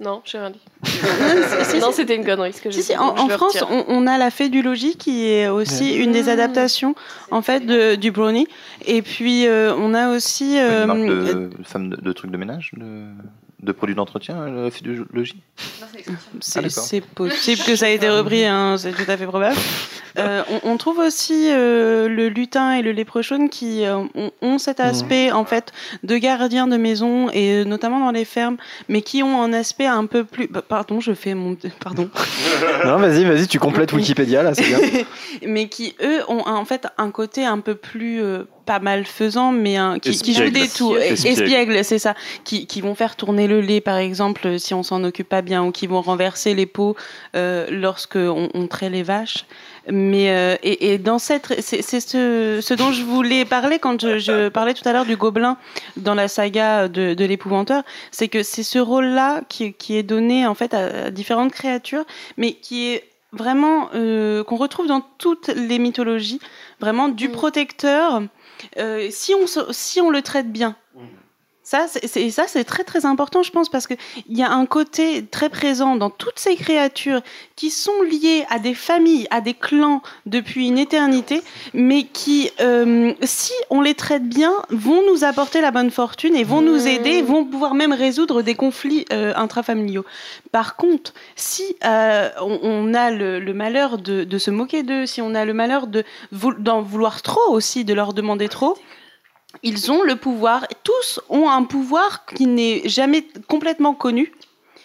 Non, 0.00 0.20
j'ai 0.24 0.38
rien 0.38 0.50
dit. 0.50 0.60
Si, 1.62 1.78
non, 1.78 1.92
c'était 1.92 2.16
une 2.16 2.24
connerie 2.24 2.52
ce 2.52 2.60
que 2.60 2.72
j'ai 2.72 2.82
Si, 2.82 2.88
si, 2.88 2.92
dit, 2.92 2.98
en, 2.98 3.28
France, 3.28 3.62
on, 3.70 3.84
on 3.86 4.08
a 4.08 4.18
la 4.18 4.32
fée 4.32 4.48
du 4.48 4.62
logis 4.62 4.96
qui 4.96 5.28
est 5.28 5.46
aussi 5.46 5.94
une 5.94 6.10
des 6.10 6.28
adaptations 6.28 6.96
en 7.30 7.40
fait 7.40 7.60
de, 7.60 7.94
du 7.94 8.10
brownie. 8.10 8.48
Et 8.84 9.00
puis 9.00 9.46
euh, 9.46 9.72
on 9.76 9.94
a 9.94 10.10
aussi 10.10 10.56
Une 10.56 10.64
euh, 10.64 10.86
marque 10.86 10.98
de, 10.98 11.50
femme 11.62 11.90
de, 11.90 11.94
de 11.94 12.12
trucs 12.12 12.32
de 12.32 12.36
ménage 12.36 12.72
de, 12.76 13.04
de 13.62 13.72
produits 13.72 13.94
d'entretien, 13.94 14.46
la 14.46 14.70
de 14.70 15.06
logis 15.12 15.36
c'est 16.40 16.64
Ah, 16.64 16.68
c'est 16.68 17.00
possible 17.00 17.62
que 17.64 17.76
ça 17.76 17.90
ait 17.90 17.94
été 17.94 18.08
repris, 18.08 18.44
hein, 18.44 18.76
c'est 18.78 18.92
tout 18.92 19.08
à 19.10 19.16
fait 19.16 19.26
probable. 19.26 19.56
Euh, 20.18 20.42
on, 20.50 20.72
on 20.72 20.76
trouve 20.76 20.98
aussi 20.98 21.48
euh, 21.50 22.06
le 22.06 22.28
lutin 22.28 22.74
et 22.74 22.82
le 22.82 22.92
léprechaune 22.92 23.48
qui 23.48 23.86
euh, 23.86 23.96
ont, 24.14 24.30
ont 24.42 24.58
cet 24.58 24.78
aspect 24.78 25.30
en 25.32 25.46
fait 25.46 25.72
de 26.02 26.18
gardien 26.18 26.66
de 26.66 26.76
maison 26.76 27.30
et 27.30 27.62
euh, 27.62 27.64
notamment 27.64 27.98
dans 27.98 28.10
les 28.10 28.26
fermes, 28.26 28.58
mais 28.90 29.00
qui 29.00 29.22
ont 29.22 29.40
un 29.42 29.54
aspect 29.54 29.86
un 29.86 30.04
peu 30.04 30.24
plus. 30.24 30.48
bah, 30.48 30.60
pardon, 30.60 31.00
je 31.00 31.14
fais 31.14 31.32
mon. 31.32 31.56
Pardon. 31.80 32.10
Non, 32.84 32.98
vas-y, 32.98 33.24
vas-y, 33.24 33.46
tu 33.48 33.58
complètes 33.58 33.94
Wikipédia 33.94 34.42
là, 34.42 34.52
c'est 34.54 34.64
bien. 34.64 34.78
mais 35.46 35.68
qui 35.70 35.94
eux 36.02 36.20
ont 36.28 36.46
un- 36.46 36.56
en 36.56 36.64
fait 36.66 36.86
un 36.98 37.10
côté 37.10 37.46
un 37.46 37.60
peu 37.60 37.74
plus 37.74 38.20
euh, 38.22 38.42
pas 38.64 38.78
malfaisant 38.78 39.52
mais 39.52 39.76
un, 39.76 39.98
qui, 39.98 40.16
qui 40.18 40.34
joue 40.34 40.50
des 40.50 40.68
tours 40.68 40.96
Espiègle. 40.98 41.42
espiègle 41.42 41.84
c'est 41.84 41.98
ça 41.98 42.14
qui, 42.44 42.66
qui 42.66 42.80
vont 42.80 42.94
faire 42.94 43.16
tourner 43.16 43.46
le 43.46 43.60
lait 43.60 43.80
par 43.80 43.96
exemple 43.96 44.46
euh, 44.46 44.58
si 44.58 44.74
on 44.74 44.82
s'en 44.82 45.02
occupe 45.04 45.28
pas 45.28 45.42
bien 45.42 45.64
ou 45.64 45.72
qui 45.72 45.86
vont 45.86 46.00
renverser 46.00 46.54
les 46.54 46.66
pots 46.66 46.96
euh, 47.34 47.66
lorsque 47.70 48.16
on, 48.16 48.48
on 48.54 48.66
traite 48.66 48.92
les 48.92 49.02
vaches 49.02 49.44
mais 49.90 50.30
euh, 50.30 50.56
et, 50.62 50.92
et 50.92 50.98
dans 50.98 51.18
cette 51.18 51.60
c'est 51.60 51.82
c'est 51.82 52.00
ce, 52.00 52.60
ce 52.62 52.74
dont 52.74 52.92
je 52.92 53.02
voulais 53.02 53.44
parler 53.44 53.78
quand 53.78 54.00
je, 54.00 54.18
je 54.18 54.48
parlais 54.48 54.74
tout 54.74 54.88
à 54.88 54.92
l'heure 54.92 55.06
du 55.06 55.16
gobelin 55.16 55.56
dans 55.96 56.14
la 56.14 56.28
saga 56.28 56.88
de, 56.88 57.14
de 57.14 57.24
l'épouvanteur 57.24 57.82
c'est 58.10 58.28
que 58.28 58.42
c'est 58.42 58.62
ce 58.62 58.78
rôle 58.78 59.06
là 59.06 59.40
qui, 59.48 59.72
qui 59.72 59.96
est 59.96 60.02
donné 60.04 60.46
en 60.46 60.54
fait 60.54 60.72
à, 60.74 61.06
à 61.06 61.10
différentes 61.10 61.52
créatures 61.52 62.04
mais 62.36 62.52
qui 62.52 62.88
est 62.88 63.04
vraiment 63.32 63.88
euh, 63.94 64.44
qu'on 64.44 64.56
retrouve 64.56 64.86
dans 64.86 65.00
toutes 65.18 65.48
les 65.48 65.78
mythologies, 65.78 66.38
vraiment 66.80 67.08
du 67.08 67.28
protecteur. 67.30 68.22
Euh, 68.78 69.08
si 69.10 69.34
on 69.34 69.46
si 69.72 70.00
on 70.00 70.10
le 70.10 70.22
traite 70.22 70.50
bien. 70.50 70.76
Ça, 71.72 71.86
c'est 71.88 72.30
ça, 72.30 72.44
c'est 72.48 72.64
très 72.64 72.84
très 72.84 73.06
important, 73.06 73.42
je 73.42 73.50
pense, 73.50 73.70
parce 73.70 73.86
qu'il 73.86 73.96
y 74.28 74.42
a 74.42 74.50
un 74.50 74.66
côté 74.66 75.24
très 75.24 75.48
présent 75.48 75.96
dans 75.96 76.10
toutes 76.10 76.38
ces 76.38 76.54
créatures 76.54 77.22
qui 77.56 77.70
sont 77.70 78.02
liées 78.02 78.44
à 78.50 78.58
des 78.58 78.74
familles, 78.74 79.26
à 79.30 79.40
des 79.40 79.54
clans 79.54 80.02
depuis 80.26 80.68
une 80.68 80.76
éternité, 80.76 81.40
mais 81.72 82.02
qui, 82.04 82.50
euh, 82.60 83.14
si 83.22 83.54
on 83.70 83.80
les 83.80 83.94
traite 83.94 84.28
bien, 84.28 84.52
vont 84.68 85.00
nous 85.10 85.24
apporter 85.24 85.62
la 85.62 85.70
bonne 85.70 85.90
fortune 85.90 86.36
et 86.36 86.44
vont 86.44 86.60
nous 86.60 86.86
aider, 86.86 87.22
vont 87.22 87.46
pouvoir 87.46 87.72
même 87.72 87.94
résoudre 87.94 88.42
des 88.42 88.54
conflits 88.54 89.06
euh, 89.10 89.32
intrafamiliaux. 89.34 90.04
Par 90.50 90.76
contre, 90.76 91.14
si 91.36 91.64
euh, 91.86 92.28
on, 92.42 92.58
on 92.62 92.92
a 92.92 93.10
le, 93.10 93.40
le 93.40 93.54
malheur 93.54 93.96
de, 93.96 94.24
de 94.24 94.38
se 94.38 94.50
moquer 94.50 94.82
d'eux, 94.82 95.06
si 95.06 95.22
on 95.22 95.34
a 95.34 95.46
le 95.46 95.54
malheur 95.54 95.86
de 95.86 96.04
d'en 96.58 96.82
vouloir 96.82 97.22
trop 97.22 97.50
aussi, 97.50 97.86
de 97.86 97.94
leur 97.94 98.12
demander 98.12 98.50
trop, 98.50 98.76
ils 99.62 99.90
ont 99.90 100.02
le 100.02 100.16
pouvoir, 100.16 100.66
tous 100.84 101.20
ont 101.28 101.48
un 101.48 101.64
pouvoir 101.64 102.24
qui 102.26 102.46
n'est 102.46 102.88
jamais 102.88 103.26
complètement 103.48 103.94
connu. 103.94 104.32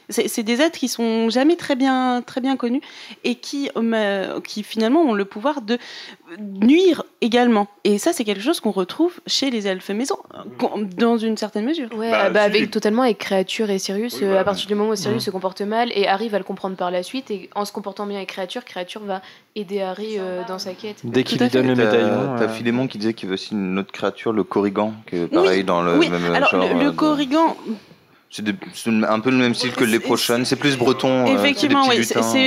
C'est 0.09 0.27
c'est 0.29 0.43
des 0.43 0.61
êtres 0.61 0.77
qui 0.79 0.87
sont 0.87 1.29
jamais 1.29 1.55
très 1.57 1.75
bien, 1.75 2.21
très 2.25 2.39
bien 2.41 2.55
connus 2.55 2.81
et 3.23 3.35
qui, 3.35 3.69
euh, 3.75 4.39
qui 4.41 4.63
finalement 4.63 5.01
ont 5.01 5.13
le 5.13 5.25
pouvoir 5.25 5.61
de 5.61 5.77
nuire 6.39 7.03
également. 7.21 7.67
Et 7.83 7.97
ça, 7.97 8.13
c'est 8.13 8.23
quelque 8.23 8.41
chose 8.41 8.59
qu'on 8.59 8.71
retrouve 8.71 9.13
chez 9.27 9.49
les 9.49 9.67
elfes 9.67 9.89
maison, 9.89 10.17
dans 10.97 11.17
une 11.17 11.37
certaine 11.37 11.65
mesure. 11.65 11.89
Ouais, 11.95 12.11
Bah, 12.11 12.25
euh, 12.25 12.29
bah, 12.29 12.39
si. 12.41 12.45
avec 12.57 12.71
totalement 12.71 13.01
avec 13.03 13.17
créature 13.17 13.69
et 13.69 13.79
Sirius, 13.79 14.13
Oui, 14.15 14.23
euh, 14.23 14.27
voilà. 14.27 14.41
à 14.41 14.43
partir 14.43 14.67
du 14.67 14.75
moment 14.75 14.91
où 14.91 14.95
Sirius 14.95 15.15
Mhm. 15.21 15.25
se 15.25 15.31
comporte 15.31 15.61
mal 15.61 15.91
et 15.93 16.07
arrive 16.07 16.35
à 16.35 16.37
le 16.37 16.43
comprendre 16.43 16.75
par 16.75 16.91
la 16.91 17.03
suite, 17.03 17.31
et 17.31 17.49
en 17.55 17.65
se 17.65 17.71
comportant 17.71 18.05
bien 18.05 18.17
avec 18.17 18.29
créature, 18.29 18.63
créature 18.65 19.01
va 19.03 19.21
aider 19.55 19.81
Harry 19.81 20.17
euh, 20.19 20.43
dans 20.47 20.59
sa 20.59 20.73
quête. 20.73 20.97
Dès 21.03 21.23
qu'il 21.23 21.41
lui 21.41 21.49
donne 21.49 21.67
le 21.67 21.75
médaillon. 21.75 22.35
t'as 22.37 22.45
euh, 22.45 22.49
Philémon 22.49 22.87
qui 22.87 22.97
disait 22.97 23.13
qu'il 23.13 23.27
veut 23.29 23.33
aussi 23.35 23.53
une 23.53 23.77
autre 23.79 23.91
créature, 23.91 24.31
le 24.33 24.43
Corrigan, 24.43 24.93
que 25.05 25.25
pareil 25.25 25.63
dans 25.63 25.81
le 25.81 25.97
oui, 25.97 26.09
même 26.09 26.23
alors 26.33 26.49
genre. 26.51 26.73
le, 26.73 26.79
le 26.81 26.87
euh, 26.87 26.91
Corrigan, 26.91 27.55
des- 27.65 27.73
c'est 28.29 28.43
un 29.07 29.19
peu 29.21 29.29
le 29.31 29.37
même 29.37 29.53
style 29.55 29.71
que 29.71 29.83
les 29.85 29.99
prochaines. 29.99 30.43
C'est 30.43 30.57
plus 30.57 30.77
breton. 30.77 31.27
euh, 31.27 31.35
effectivement, 31.35 31.83
oui, 31.87 32.03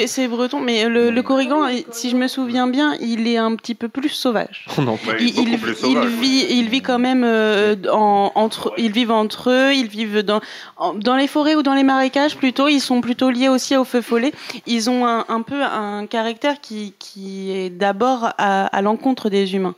c'est- 0.07 0.29
breton, 0.29 0.61
mais 0.61 0.87
le, 0.89 1.11
le 1.11 1.23
Corrigan, 1.23 1.67
si 1.91 2.11
je 2.11 2.17
me 2.17 2.29
souviens 2.29 2.67
bien, 2.67 2.95
il 3.01 3.27
est 3.27 3.39
un 3.39 3.55
petit 3.57 3.75
peu 3.75 3.89
plus 3.89 4.11
sauvage. 4.11 4.67
On 4.79 4.87
en 4.87 4.93
Ouais, 4.93 5.17
il, 5.21 5.39
il- 5.39 5.59
plus 5.59 5.73
il 5.73 5.77
sauvage, 5.77 6.07
vit, 6.21 6.47
il 6.51 6.69
vit 6.69 6.83
quand 6.83 6.99
même 6.99 7.25
euh, 7.25 7.77
en, 7.91 8.31
entre, 8.35 8.73
ils 8.77 8.93
vivent 8.93 9.11
entre 9.11 9.51
eux, 9.51 9.73
ils 9.75 9.89
vivent 9.89 10.19
dans, 10.23 10.41
en- 10.77 10.93
dans 10.95 11.17
les 11.17 11.27
forêts 11.27 11.55
ou 11.55 11.63
dans 11.63 11.75
les 11.75 11.85
marécages 11.85 12.37
plutôt. 12.37 12.69
Ils 12.69 12.81
sont 12.81 13.01
plutôt 13.01 13.31
liés 13.31 13.49
aussi 13.49 13.77
au 13.77 13.85
feu 13.85 14.03
follet. 14.03 14.33
Ils 14.67 14.91
ont 14.91 15.07
un, 15.07 15.25
un 15.29 15.41
peu 15.43 15.63
un 15.63 16.07
caractère 16.07 16.61
qui, 16.61 16.93
qui 16.99 17.51
est 17.53 17.71
d'abord 17.71 18.31
à, 18.37 18.67
à 18.67 18.83
l'encontre 18.83 19.31
des 19.31 19.55
humains. 19.55 19.75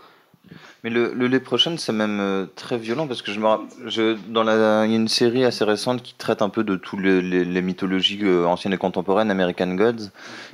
Mais 0.85 0.91
le, 0.91 1.13
le 1.15 1.29
Leprechaun, 1.29 1.77
c'est 1.79 1.93
même 1.93 2.19
euh, 2.21 2.47
très 2.57 2.77
violent 2.77 3.07
parce 3.07 3.23
que 3.23 3.31
je 3.31 3.39
me 3.39 3.47
rapp- 3.47 3.61
je, 3.87 4.17
dans 4.29 4.43
la, 4.43 4.85
il 4.85 4.91
y 4.91 4.95
a 4.95 4.97
une 4.97 5.07
série 5.07 5.45
assez 5.45 5.63
récente 5.63 6.03
qui 6.03 6.15
traite 6.19 6.43
un 6.43 6.49
peu 6.49 6.65
de 6.65 6.75
toutes 6.75 6.99
les, 7.01 7.23
les- 7.23 7.45
les 7.45 7.63
mythologies 7.63 8.19
euh, 8.25 8.47
anciennes 8.47 8.73
et 8.73 8.79
contemporaines, 8.79 9.31
American 9.31 9.75
Gods. 9.75 10.11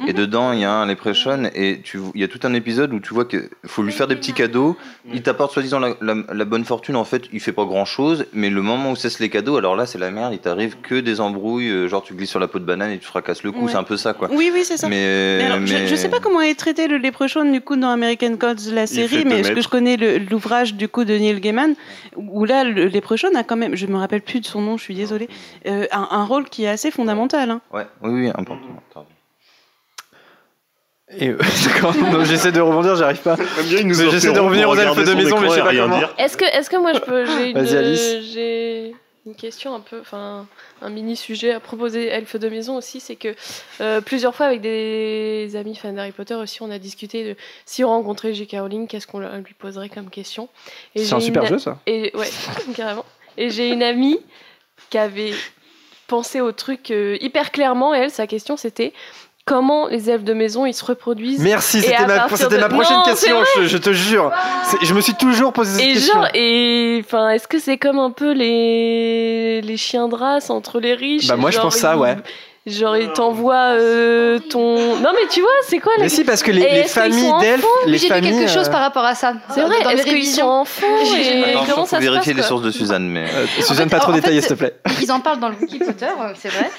Et 0.06 0.12
dedans, 0.12 0.52
il 0.52 0.60
y 0.60 0.64
a 0.64 0.70
un 0.72 0.84
Leprechaun 0.84 1.48
et 1.54 1.80
tu, 1.82 1.98
il 2.14 2.20
y 2.20 2.24
a 2.24 2.28
tout 2.28 2.40
un 2.42 2.52
épisode 2.52 2.92
où 2.92 3.00
tu 3.00 3.14
vois 3.14 3.24
qu'il 3.24 3.48
faut 3.64 3.82
lui 3.82 3.90
faire 3.92 4.06
des 4.06 4.16
petits 4.16 4.34
cadeaux. 4.34 4.76
Il 5.10 5.22
t'apporte 5.22 5.52
soi-disant 5.54 5.78
la, 5.78 5.94
la- 6.02 6.16
la 6.30 6.44
bonne 6.44 6.66
fortune. 6.66 6.96
En 6.96 7.04
fait, 7.04 7.22
il 7.32 7.40
fait 7.40 7.52
pas 7.52 7.64
grand-chose. 7.64 8.26
Mais 8.34 8.50
le 8.50 8.60
moment 8.60 8.90
où 8.90 8.96
cesse 8.96 9.20
les 9.20 9.30
cadeaux, 9.30 9.56
alors 9.56 9.76
là, 9.76 9.86
c'est 9.86 9.96
la 9.98 10.10
merde. 10.10 10.34
Il 10.34 10.40
t'arrive 10.40 10.76
que 10.82 10.96
des 11.00 11.22
embrouilles. 11.22 11.70
euh, 11.70 11.88
Genre, 11.88 12.02
tu 12.02 12.12
glisses 12.12 12.28
sur 12.30 12.38
la 12.40 12.48
peau 12.48 12.58
de 12.58 12.64
banane 12.66 12.90
et 12.90 12.98
tu 12.98 13.06
fracasses 13.06 13.42
le 13.44 13.50
cou. 13.52 13.64
Ouais. 13.64 13.70
C'est 13.72 13.78
un 13.78 13.82
peu 13.82 13.96
ça, 13.96 14.12
quoi. 14.12 14.28
Oui, 14.30 14.50
oui, 14.52 14.60
c'est 14.64 14.76
ça. 14.76 14.90
Mais, 14.90 15.38
Mais 15.38 15.44
alors, 15.44 15.66
je- 15.66 15.72
mais- 15.72 15.86
Je, 15.86 15.94
sais 15.94 16.10
pas 16.10 16.20
comment 16.20 16.42
est 16.42 16.54
traité 16.54 16.86
le 16.86 16.98
Leprechaun 16.98 17.50
du 17.50 17.62
coup 17.62 17.76
dans 17.76 17.88
American 17.88 18.32
Gods 18.32 18.70
la 18.74 18.86
série, 18.86 19.24
mais 19.24 19.42
ce 19.42 19.52
que 19.52 19.62
je 19.62 19.68
connais 19.68 19.96
le- 19.96 20.17
l'ouvrage 20.18 20.74
du 20.74 20.88
coup 20.88 21.04
de 21.04 21.14
Neil 21.14 21.40
Gaiman, 21.40 21.74
où 22.16 22.44
là 22.44 22.64
le 22.64 22.86
Leprechaun 22.86 23.34
a 23.34 23.42
quand 23.44 23.56
même, 23.56 23.74
je 23.76 23.86
me 23.86 23.96
rappelle 23.96 24.22
plus 24.22 24.40
de 24.40 24.46
son 24.46 24.60
nom, 24.60 24.76
je 24.76 24.82
suis 24.82 24.94
désolée, 24.94 25.28
euh, 25.66 25.86
un, 25.92 26.08
un 26.10 26.24
rôle 26.24 26.48
qui 26.48 26.64
est 26.64 26.68
assez 26.68 26.90
fondamental. 26.90 27.50
hein. 27.50 27.60
Ouais, 27.72 27.86
oui, 28.02 28.10
oui, 28.12 28.28
important. 28.34 29.06
Et, 31.16 31.28
euh, 31.30 31.38
j'essaie 32.24 32.52
de 32.52 32.60
rebondir, 32.60 32.94
j'arrive 32.96 33.22
pas. 33.22 33.36
J'essaie 33.66 34.32
de 34.32 34.40
revenir 34.40 34.68
aux 34.68 34.76
elfes 34.76 34.94
de 34.98 35.04
son 35.06 35.16
maison, 35.16 35.40
mais 35.40 35.48
je 35.48 35.54
sais 35.54 35.60
pas 35.60 35.68
rien 35.68 35.82
comment. 35.84 35.98
dire. 35.98 36.14
Est-ce 36.18 36.36
que, 36.36 36.44
est-ce 36.44 36.68
que 36.68 36.76
moi 36.76 36.92
je 36.92 36.98
peux. 36.98 37.24
J'ai 37.24 38.94
une, 39.28 39.34
question 39.34 39.74
un 39.74 39.80
peu. 39.80 40.00
Enfin, 40.00 40.46
un 40.82 40.90
mini 40.90 41.16
sujet 41.16 41.52
à 41.52 41.60
proposer 41.60 42.06
elfe 42.06 42.36
de 42.36 42.48
maison 42.48 42.76
aussi. 42.76 43.00
C'est 43.00 43.16
que 43.16 43.34
euh, 43.80 44.00
plusieurs 44.00 44.34
fois 44.34 44.46
avec 44.46 44.60
des 44.60 45.50
amis 45.54 45.76
fans 45.76 45.92
d'Harry 45.92 46.12
Potter 46.12 46.34
aussi, 46.34 46.62
on 46.62 46.70
a 46.70 46.78
discuté 46.78 47.24
de 47.24 47.36
si 47.64 47.84
on 47.84 47.88
rencontrait 47.88 48.34
J.K. 48.34 48.56
Rowling, 48.60 48.86
qu'est-ce 48.86 49.06
qu'on 49.06 49.20
lui 49.20 49.54
poserait 49.58 49.88
comme 49.88 50.10
question? 50.10 50.48
Et 50.94 51.04
C'est 51.04 51.14
un 51.14 51.18
j'ai 51.18 51.26
super 51.26 51.42
une- 51.44 51.48
jeu, 51.50 51.58
ça. 51.58 51.78
Et, 51.86 52.10
ouais, 52.16 52.28
carrément. 52.76 53.04
Et 53.36 53.50
j'ai 53.50 53.70
une 53.70 53.82
amie 53.82 54.18
qui 54.90 54.98
avait 54.98 55.32
pensé 56.08 56.40
au 56.40 56.52
truc 56.52 56.90
euh, 56.90 57.16
hyper 57.20 57.52
clairement. 57.52 57.94
Et 57.94 57.98
elle, 57.98 58.10
sa 58.10 58.26
question 58.26 58.56
c'était 58.56 58.92
comment 59.48 59.88
les 59.88 60.10
elfes 60.10 60.24
de 60.24 60.34
maison 60.34 60.66
ils 60.66 60.74
se 60.74 60.84
reproduisent. 60.84 61.40
Merci, 61.40 61.78
Et 61.78 61.80
c'était 61.82 61.94
à 61.96 62.06
ma, 62.06 62.18
de- 62.18 62.26
prochaine 62.28 62.96
Non, 62.96 63.02
question, 63.04 63.36
je, 63.56 63.64
je 63.66 63.78
te 63.78 63.92
jure. 63.92 64.30
Je 64.82 64.92
me 64.94 65.00
suis 65.00 65.14
toujours 65.14 65.52
posé 65.52 65.72
cette 65.80 65.88
Et 65.88 65.92
question. 65.94 66.14
genre, 66.14 66.28
et 66.34 67.02
enfin, 67.04 67.30
est-ce 67.30 67.48
que 67.48 67.58
c'est 67.58 67.78
comme 67.78 67.98
un 67.98 68.10
peu 68.10 68.32
les 68.32 69.60
les 69.62 69.76
chiens 69.76 70.08
de 70.08 70.14
race 70.14 70.50
entre 70.50 70.78
les 70.80 70.94
riches 70.94 71.26
Bah, 71.28 71.36
moi, 71.36 71.50
je 71.50 71.58
pense 71.58 71.76
ça, 71.76 71.96
ouais. 71.96 72.16
Genre, 72.66 72.98
ils 72.98 73.10
t'envoient 73.12 73.76
euh, 73.78 74.38
ton. 74.50 74.96
Non, 74.96 75.10
mais 75.14 75.26
tu 75.30 75.40
vois, 75.40 75.48
c'est 75.66 75.78
quoi 75.78 75.92
la 75.96 76.02
Mais 76.04 76.08
si, 76.10 76.22
parce 76.22 76.42
que 76.42 76.50
les, 76.50 76.82
familles 76.84 77.32
d'elfes, 77.40 77.64
J'ai 77.86 78.08
familles. 78.08 78.30
quelque 78.40 78.50
chose 78.50 78.68
euh, 78.68 78.70
par 78.70 78.80
rapport 78.82 79.04
à 79.06 79.14
ça. 79.14 79.32
C'est 79.54 79.62
vrai, 79.62 79.76
est-ce 79.94 80.04
qu'ils 80.04 80.26
sont 80.26 80.42
enfants 80.42 80.86
et 81.16 81.44
Attention, 81.44 81.64
comment 81.74 81.86
faut 81.86 81.90
ça 81.90 81.96
se 81.96 82.02
vérifier 82.02 82.34
passe 82.34 82.42
les 82.42 82.48
sources 82.48 82.62
de 82.62 82.70
Suzanne, 82.70 83.08
mais. 83.08 83.24
euh, 83.24 83.46
Suzanne, 83.62 83.86
En 83.86 83.88
pas 83.88 84.00
trop 84.00 84.10
en 84.10 84.14
fait, 84.16 84.20
détaillé, 84.20 84.42
s'il 84.42 84.50
te 84.50 84.54
plaît. 84.54 84.74
Ils 85.00 85.10
en 85.10 85.20
parlent 85.20 85.40
dans 85.40 85.48
le 85.48 85.54
Wiki 85.58 85.78
Potter, 85.78 86.06
c'est 86.38 86.50
vrai. 86.50 86.70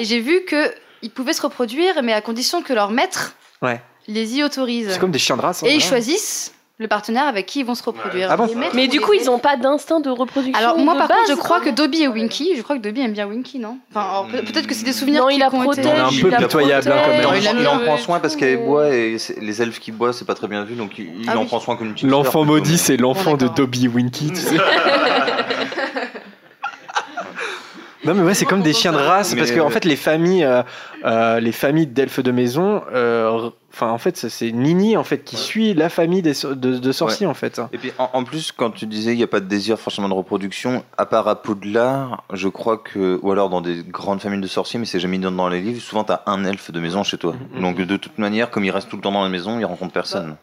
Et 0.00 0.04
j'ai 0.04 0.18
vu 0.18 0.40
que 0.48 0.56
ils 1.02 1.10
pouvaient 1.10 1.32
se 1.32 1.42
reproduire, 1.42 2.02
mais 2.02 2.12
à 2.12 2.20
condition 2.20 2.62
que 2.62 2.72
leur 2.72 2.90
maître 2.90 3.34
Ouais. 3.62 3.80
les 4.08 4.36
y 4.36 4.44
autorise. 4.44 4.88
C'est 4.92 4.98
comme 4.98 5.10
des 5.10 5.18
chiens 5.18 5.36
de 5.36 5.42
race. 5.42 5.62
hein, 5.62 5.66
Et 5.68 5.74
ils 5.74 5.82
choisissent 5.82 6.52
le 6.78 6.88
partenaire 6.88 7.24
avec 7.26 7.46
qui 7.46 7.60
ils 7.60 7.64
vont 7.64 7.74
se 7.74 7.82
reproduire. 7.82 8.28
Ah 8.30 8.36
bon 8.36 8.44
Les 8.44 8.54
maîtres 8.54 8.74
Mais 8.76 8.86
du 8.86 9.00
coup, 9.00 9.14
ils 9.14 9.20
elfes. 9.20 9.30
ont 9.30 9.38
pas 9.38 9.56
d'instinct 9.56 10.00
de 10.00 10.10
reproduction. 10.10 10.58
Alors 10.62 10.76
moi 10.78 10.92
de 10.92 10.98
par 10.98 11.08
base, 11.08 11.16
contre 11.20 11.30
je 11.30 11.34
crois 11.36 11.60
quoi. 11.60 11.70
que 11.70 11.74
Dobby 11.74 12.02
et 12.02 12.08
Winky, 12.08 12.52
je 12.54 12.60
crois 12.60 12.76
que 12.76 12.82
Dobby 12.82 13.00
aime 13.00 13.14
bien 13.14 13.26
Winky, 13.26 13.58
non? 13.58 13.78
Enfin 13.94 14.26
peut-être 14.30 14.66
que 14.66 14.74
c'est 14.74 14.84
des 14.84 14.92
souvenirs 14.92 15.22
Non, 15.22 15.30
il 15.30 15.38
la 15.38 15.48
protège. 15.48 15.86
Un 15.86 16.10
peu 16.20 16.30
pitoyable, 16.36 16.92
hein, 16.92 17.00
quand 17.02 17.08
même. 17.08 17.20
Il 17.20 17.24
en, 17.26 17.30
protège, 17.30 17.50
il 17.60 17.66
en 17.66 17.78
prend 17.78 17.96
et 17.96 18.00
soin 18.00 18.20
parce 18.20 18.36
qu'elle 18.36 18.58
boit 18.58 18.90
et 18.94 19.16
les 19.40 19.62
elfes 19.62 19.80
qui 19.80 19.90
boivent, 19.90 20.12
c'est 20.12 20.26
pas 20.26 20.34
très 20.34 20.48
bien 20.48 20.64
vu, 20.64 20.74
donc 20.74 20.98
il, 20.98 21.06
il 21.22 21.30
Ah 21.30 21.38
en 21.38 21.40
oui. 21.40 21.46
prend 21.46 21.60
soin 21.60 21.76
comme 21.76 21.86
une 21.86 21.94
petite 21.94 22.10
L'enfant 22.10 22.44
maudit, 22.44 22.76
c'est 22.76 22.98
l'enfant 22.98 23.32
de 23.38 23.46
d'accord. 23.46 23.54
Dobby 23.54 23.88
Winky. 23.88 24.28
tu 24.28 24.36
sais. 24.42 24.56
Non 28.06 28.14
mais 28.14 28.22
ouais 28.22 28.34
c'est 28.34 28.44
comme 28.46 28.62
des 28.62 28.72
chiens 28.72 28.92
de 28.92 28.96
race 28.98 29.34
Mais, 29.34 29.38
parce 29.40 29.50
que 29.50 29.60
en 29.60 29.66
euh, 29.66 29.70
fait 29.70 29.84
les 29.84 29.96
familles 29.96 30.44
euh, 30.44 30.62
euh, 31.04 31.40
les 31.40 31.52
familles 31.52 31.86
d'elfes 31.86 32.20
de 32.20 32.30
maison 32.30 32.82
euh, 32.94 33.50
enfin 33.72 33.90
en 33.90 33.98
fait 33.98 34.16
c'est- 34.16 34.28
c'est 34.30 34.52
Nini 34.52 34.96
en 34.96 35.04
fait 35.04 35.24
qui 35.24 35.36
suit 35.36 35.74
la 35.74 35.88
famille 35.88 36.22
des 36.22 36.32
so- 36.34 36.54
de, 36.54 36.78
de 36.78 36.92
sorciers 36.92 37.26
en 37.26 37.34
fait. 37.34 37.60
Et 37.72 37.78
puis 37.78 37.92
en, 37.98 38.08
en 38.12 38.24
plus, 38.24 38.52
quand 38.52 38.70
tu 38.70 38.86
disais 38.86 39.12
il 39.12 39.16
n'y 39.18 39.22
a 39.22 39.26
pas 39.26 39.40
de 39.40 39.46
désir 39.46 39.78
forcément 39.78 40.08
de 40.08 40.14
reproduction, 40.14 40.82
à 40.96 41.04
part 41.04 41.28
à 41.28 41.42
Poudlard, 41.42 42.24
je 42.32 42.48
crois 42.48 42.78
que, 42.78 43.18
ou 43.22 43.32
alors 43.32 43.50
dans 43.50 43.60
des 43.60 43.82
grandes 43.82 44.20
familles 44.20 44.40
de 44.40 44.46
sorciers, 44.46 44.78
mais 44.80 44.86
c'est 44.86 45.00
jamais 45.00 45.18
dans, 45.18 45.30
dans 45.32 45.48
les 45.48 45.60
livres, 45.60 45.80
souvent 45.82 46.04
tu 46.04 46.12
as 46.12 46.22
un 46.26 46.44
elfe 46.44 46.70
de 46.70 46.80
maison 46.80 47.02
chez 47.02 47.18
toi. 47.18 47.34
Mhm. 47.54 47.60
Donc 47.60 47.76
de 47.80 47.96
toute 47.96 48.18
manière, 48.18 48.50
comme 48.50 48.64
il 48.64 48.70
reste 48.70 48.88
tout 48.88 48.96
le 48.96 49.02
temps 49.02 49.12
dans 49.12 49.22
la 49.22 49.28
maison, 49.28 49.58
il 49.58 49.64
rencontre 49.64 49.92
personne. 49.92 50.36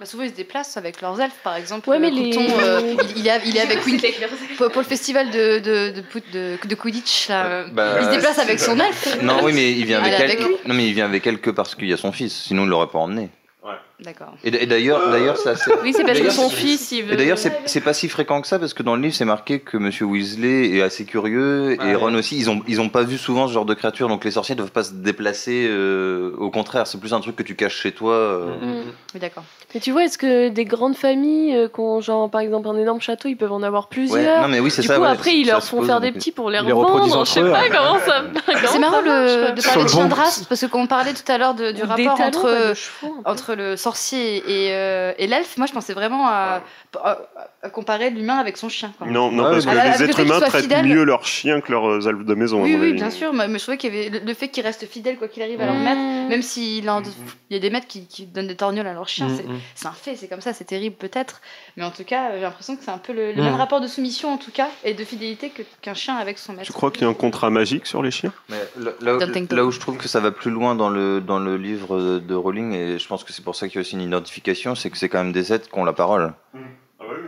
Bah, 0.00 0.06
souvent 0.06 0.22
ils 0.22 0.30
se 0.30 0.34
déplacent 0.34 0.78
avec 0.78 1.02
leurs 1.02 1.20
elfes 1.20 1.34
par 1.44 1.56
exemple. 1.56 1.86
Ouais, 1.90 1.98
mais 1.98 2.08
les- 2.10 2.30
Couton, 2.30 2.46
euh, 2.58 2.80
il, 3.14 3.18
il 3.18 3.28
est, 3.28 3.40
il 3.44 3.56
est 3.56 3.60
avec 3.60 3.80
pour, 4.56 4.70
pour 4.70 4.80
le 4.80 4.86
festival 4.88 5.30
de, 5.30 5.58
de, 5.58 5.92
de, 6.00 6.02
de, 6.32 6.58
de 6.66 6.74
Quidditch 6.74 7.28
là. 7.28 7.64
Bah, 7.70 7.98
il 8.00 8.06
se 8.06 8.10
déplace 8.10 8.38
avec 8.38 8.58
son 8.58 8.80
elfe. 8.80 9.18
Non, 9.22 9.40
oui, 9.42 9.52
mais 9.54 9.72
il 9.72 9.84
vient 9.84 10.00
avec 10.00 10.14
Elle 10.14 10.22
avec 10.22 10.40
Non, 10.66 10.74
mais 10.74 10.86
il 10.88 10.94
vient 10.94 11.04
avec 11.04 11.26
elle 11.26 11.38
que 11.38 11.50
parce 11.50 11.74
qu'il 11.74 11.88
y 11.88 11.92
a 11.92 11.98
son 11.98 12.12
fils. 12.12 12.32
Sinon, 12.34 12.64
il 12.64 12.70
l'aurait 12.70 12.86
pas 12.88 12.98
emmené. 12.98 13.28
D'accord. 14.02 14.32
Et, 14.44 14.50
d'ailleurs, 14.66 15.10
d'ailleurs, 15.10 15.36
ça. 15.36 15.52
Oui, 15.82 15.92
c'est 15.94 16.04
parce 16.04 16.20
que 16.20 16.30
son 16.30 16.48
fils, 16.48 16.90
il 16.92 17.04
veut. 17.04 17.12
Et 17.12 17.16
d'ailleurs, 17.16 17.38
c'est 17.38 17.80
pas 17.80 17.92
si 17.92 18.08
fréquent 18.08 18.40
que 18.40 18.46
ça 18.46 18.58
parce 18.58 18.72
que 18.74 18.82
dans 18.82 18.96
le 18.96 19.02
livre, 19.02 19.14
c'est 19.14 19.24
marqué 19.24 19.60
que 19.60 19.76
Monsieur 19.76 20.06
Weasley 20.06 20.76
est 20.76 20.82
assez 20.82 21.04
curieux 21.04 21.72
et 21.72 21.78
Ouais. 21.78 21.94
Ron 21.94 22.14
aussi. 22.14 22.36
Ils 22.38 22.48
ont, 22.50 22.62
ils 22.68 22.80
ont 22.80 22.88
pas 22.88 23.02
vu 23.02 23.18
souvent 23.18 23.46
ce 23.48 23.52
genre 23.52 23.64
de 23.64 23.74
créature, 23.74 24.08
donc 24.08 24.24
les 24.24 24.30
sorciers 24.30 24.54
ne 24.54 24.58
doivent 24.58 24.70
pas 24.72 24.84
se 24.84 24.92
déplacer. 24.92 25.66
euh, 25.68 26.32
au 26.38 26.50
contraire, 26.50 26.86
c'est 26.86 26.98
plus 26.98 27.12
un 27.14 27.20
truc 27.20 27.36
que 27.36 27.42
tu 27.42 27.54
caches 27.56 27.76
chez 27.76 27.92
toi. 27.92 28.14
euh. 28.14 28.46
Mm. 28.60 28.82
Oui 29.14 29.20
d'accord. 29.20 29.44
Mais 29.74 29.80
tu 29.80 29.92
vois, 29.92 30.04
est-ce 30.04 30.18
que 30.18 30.48
des 30.48 30.64
grandes 30.64 30.96
familles, 30.96 31.54
euh, 31.56 31.68
qui 31.68 31.80
ont 31.80 32.00
genre 32.00 32.28
par 32.30 32.40
exemple 32.40 32.66
un 32.68 32.76
énorme 32.76 33.00
château, 33.00 33.28
ils 33.28 33.36
peuvent 33.36 33.52
en 33.52 33.62
avoir 33.62 33.82
Ouais, 33.84 33.88
plusieurs 33.90 34.42
non, 34.42 34.48
mais 34.48 34.60
oui, 34.60 34.70
c'est 34.70 34.82
Du 34.82 34.88
ça. 34.88 34.96
coup, 34.96 35.02
ouais, 35.02 35.08
après, 35.08 35.34
ils 35.36 35.46
ça 35.46 35.52
leur 35.52 35.62
font 35.64 35.82
faire 35.82 36.00
des 36.00 36.10
petits 36.12 36.32
pour 36.32 36.50
les 36.50 36.58
revendre. 36.58 37.24
Je 37.24 37.30
sais 37.30 37.40
pas 37.42 37.60
hein. 37.60 37.62
comment 37.70 37.98
ça. 38.04 38.22
C'est 38.66 38.78
marrant 38.78 39.02
de 39.02 39.60
Sur 39.60 39.72
parler 39.72 39.82
le 39.82 39.84
de 39.84 39.88
chien 39.90 40.02
bon- 40.02 40.08
de 40.08 40.14
race? 40.14 40.44
parce 40.48 40.66
qu'on 40.66 40.86
parlait 40.86 41.12
tout 41.14 41.30
à 41.30 41.38
l'heure 41.38 41.54
du 41.54 41.82
rapport 41.82 42.20
entre 42.20 42.74
peu. 43.02 43.06
entre 43.24 43.54
le 43.54 43.76
sorcier 43.90 44.36
et, 44.46 44.72
euh, 44.72 45.12
et 45.18 45.26
l'elfe, 45.26 45.56
moi 45.56 45.66
je 45.66 45.72
pensais 45.72 45.92
vraiment 45.94 46.26
à, 46.28 46.62
à- 47.02 47.18
à 47.62 47.70
comparer 47.70 48.10
l'humain 48.10 48.38
avec 48.38 48.56
son 48.56 48.68
chien. 48.68 48.92
quoi. 48.96 49.06
Non, 49.06 49.30
non 49.32 49.44
Ah, 49.46 49.50
parce 49.50 49.66
oui, 49.66 49.72
que 49.72 49.76
les 49.98 50.04
êtres 50.04 50.20
humains 50.20 50.40
traitent 50.40 50.84
mieux 50.84 51.04
leurs 51.04 51.26
chiens 51.26 51.60
que 51.60 51.70
leurs 51.72 52.08
elfes 52.08 52.24
de 52.24 52.34
maison. 52.34 52.62
Oui, 52.62 52.74
oui, 52.76 52.82
avis. 52.90 52.92
bien 52.94 53.10
sûr, 53.10 53.32
mais 53.32 53.48
je 53.48 53.58
trouvais 53.58 53.76
qu'il 53.76 53.92
y 53.94 53.98
avait 54.06 54.20
le, 54.20 54.34
fait 54.34 54.48
qu'ils 54.48 54.62
restent 54.64 54.86
fidèles 54.86 55.16
quoi 55.18 55.28
qu'il 55.28 55.42
arrive 55.42 55.60
à 55.60 55.66
leur 55.66 55.74
maître, 55.74 56.00
même 56.28 56.42
s'il 56.42 56.84
il 56.84 57.54
y 57.54 57.56
a 57.56 57.58
des 57.58 57.70
maîtres 57.70 57.86
qui, 57.88 58.06
qui 58.06 58.26
donnent 58.26 58.46
des 58.46 58.56
torgnoles 58.56 58.86
à 58.86 58.92
leurs 58.94 59.08
chiens, 59.08 59.28
Mm, 59.28 59.36
c'est- 59.36 59.48
mm. 59.48 59.58
c'est 59.74 59.86
un 59.88 59.92
fait, 59.92 60.16
c'est 60.16 60.28
comme 60.28 60.40
ça, 60.40 60.52
c'est 60.52 60.64
terrible 60.64 60.96
peut-être, 60.96 61.40
mais 61.76 61.84
en 61.84 61.90
tout 61.90 62.04
cas, 62.04 62.32
j'ai 62.34 62.40
l'impression 62.42 62.76
que 62.76 62.82
c'est 62.84 62.90
un 62.90 62.98
peu 62.98 63.12
le, 63.12 63.32
le 63.32 63.40
Mm. 63.42 63.44
même 63.44 63.54
rapport 63.54 63.80
de 63.80 63.86
soumission 63.86 64.32
en 64.32 64.36
tout 64.38 64.50
cas 64.50 64.68
et 64.84 64.94
de 64.94 65.04
fidélité 65.04 65.50
que- 65.50 65.62
qu'un 65.82 65.94
chien 65.94 66.16
avec 66.16 66.38
son 66.38 66.52
maître. 66.52 66.66
Tu 66.66 66.72
crois 66.72 66.90
qu'il 66.90 67.02
y 67.02 67.04
a 67.04 67.08
un 67.08 67.14
contrat 67.14 67.50
magique 67.50 67.86
sur 67.86 68.02
les 68.02 68.10
chiens? 68.10 68.32
Mais 68.48 68.56
là, 68.78 68.90
là 69.00 69.16
où- 69.16 69.18
là 69.54 69.70
je 69.70 69.78
trouve 69.80 69.96
que 69.96 70.08
ça 70.08 70.20
va 70.20 70.30
plus 70.30 70.50
loin 70.50 70.74
dans 70.74 70.88
le, 70.90 71.20
dans 71.20 71.38
le 71.38 71.56
livre 71.56 72.00
de- 72.00 72.18
de 72.18 72.34
Rowling, 72.34 72.72
et 72.74 72.98
je 72.98 73.06
pense 73.08 73.24
que 73.24 73.32
c'est 73.32 73.44
pour 73.44 73.54
ça 73.56 73.68
qu'il 73.68 73.76
y 73.76 73.78
a 73.78 73.82
aussi 73.82 73.94
une 73.94 74.02
identification, 74.02 74.74
c'est 74.74 74.90
que 74.90 74.98
c'est 74.98 75.08
quand 75.08 75.22
même 75.22 75.32
des 75.32 75.52
êtres 75.52 75.68
qui 75.70 75.78
ont 75.78 75.84
la 75.84 75.92
parole. 75.92 76.32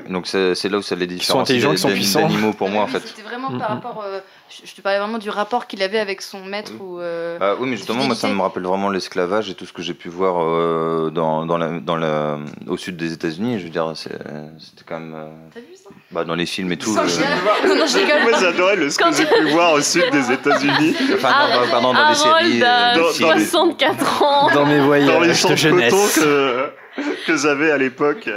Donc 0.08 0.26
c'est 0.26 0.68
là 0.68 0.78
où 0.78 0.82
ça 0.82 0.94
les 0.94 1.06
sont 1.06 1.14
différencie 1.14 1.40
intelligents, 1.64 1.88
des- 1.88 1.94
qui 1.98 2.04
sont 2.04 2.20
d'animaux 2.20 2.52
pour 2.52 2.68
moi 2.68 2.82
en 2.82 2.86
fait. 2.86 3.00
C'était 3.06 3.22
vraiment 3.22 3.50
Mm, 3.50 3.58
par 3.58 3.70
mm. 3.70 3.74
rapport, 3.74 4.04
euh, 4.06 4.20
je, 4.50 4.66
je 4.68 4.74
te 4.74 4.80
parlais 4.80 4.98
vraiment 4.98 5.18
du 5.18 5.30
rapport 5.30 5.66
qu'il 5.66 5.82
avait 5.82 5.98
avec 5.98 6.22
son 6.22 6.44
maître 6.44 6.72
ou. 6.80 7.00
euh, 7.00 7.38
Bah 7.38 7.56
oui, 7.58 7.68
mais 7.68 7.76
justement, 7.76 8.04
moi, 8.04 8.14
ça 8.14 8.28
me 8.28 8.40
rappelle 8.40 8.62
vraiment 8.62 8.88
l'esclavage 8.90 9.50
et 9.50 9.54
tout 9.54 9.66
ce 9.66 9.72
que 9.72 9.82
j'ai 9.82 9.94
pu 9.94 10.08
voir 10.08 10.36
euh, 10.42 11.10
dans, 11.10 11.44
dans 11.46 11.58
la, 11.58 11.80
dans 11.80 11.96
la, 11.96 12.38
au 12.68 12.76
sud 12.76 12.96
des 12.96 13.12
États-Unis. 13.12 13.58
Je 13.58 13.64
veux 13.64 13.70
dire, 13.70 13.90
c'était 13.94 14.84
quand 14.86 15.00
même. 15.00 15.14
euh, 15.14 15.26
T'as 15.54 15.60
vu 15.60 15.66
ça? 15.74 15.90
bah, 16.10 16.24
dans 16.24 16.34
les 16.34 16.46
films 16.46 16.70
et 16.72 16.76
tout. 16.76 16.94
Sans 16.94 17.04
euh, 17.04 17.08
chien. 17.08 17.26
Non, 17.66 17.86
je 17.86 17.98
rigole. 17.98 18.22
Moi 18.22 18.32
j'adorais 18.40 18.76
le 18.76 18.90
ce 18.90 18.98
que 18.98 19.04
Quand- 19.04 19.12
j'ai 19.12 19.26
pu 19.26 19.44
voir 19.50 19.72
au 19.72 19.80
sud 19.80 20.04
des 20.12 20.30
États-Unis. 20.32 20.94
Enfin, 21.14 21.30
non, 21.30 21.60
bah, 21.60 21.66
pardon, 21.70 21.92
dans 21.94 22.08
les 22.08 22.14
séries. 22.14 22.62
Euh, 22.62 22.94
Dans- 23.20 23.32
les- 23.34 23.44
64 23.44 24.22
ans. 24.22 24.50
Dans 24.54 24.66
mes 24.66 24.78
Dans 24.78 24.84
voyages 24.84 25.44
les 25.44 25.50
de 25.50 25.56
jeunesse. 25.56 26.20
Que, 27.26 27.36
j'avais 27.36 27.70
à 27.70 27.78
l'époque. 27.78 28.28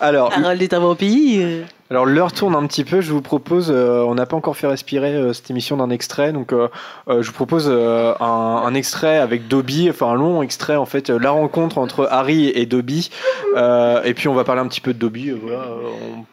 Alors 0.00 0.32
Harold 0.32 0.62
est 0.62 0.72
un 0.72 0.80
vampire. 0.80 1.66
Alors 1.94 2.06
l'heure 2.06 2.32
tourne 2.32 2.56
un 2.56 2.66
petit 2.66 2.82
peu, 2.82 3.00
je 3.00 3.12
vous 3.12 3.22
propose, 3.22 3.70
euh, 3.70 4.02
on 4.02 4.16
n'a 4.16 4.26
pas 4.26 4.34
encore 4.34 4.56
fait 4.56 4.66
respirer 4.66 5.14
euh, 5.14 5.32
cette 5.32 5.48
émission 5.48 5.76
d'un 5.76 5.90
extrait, 5.90 6.32
donc 6.32 6.52
euh, 6.52 6.66
je 7.06 7.24
vous 7.24 7.32
propose 7.32 7.68
un, 7.70 8.74
extrait 8.74 9.18
avec 9.18 9.46
Dobby, 9.46 9.88
enfin 9.88 10.08
un 10.08 10.14
long 10.14 10.42
extrait 10.42 10.74
en 10.74 10.86
fait, 10.86 11.08
la 11.08 11.30
rencontre 11.30 11.78
entre 11.78 12.08
Harry 12.10 12.48
et 12.48 12.66
Dobby, 12.66 13.10
et 13.54 14.14
puis 14.14 14.26
on 14.26 14.34
va 14.34 14.42
parler 14.42 14.60
un 14.60 14.66
petit 14.66 14.80
peu 14.80 14.92
de 14.92 14.98
Dobby, 14.98 15.30
voilà, 15.30 15.68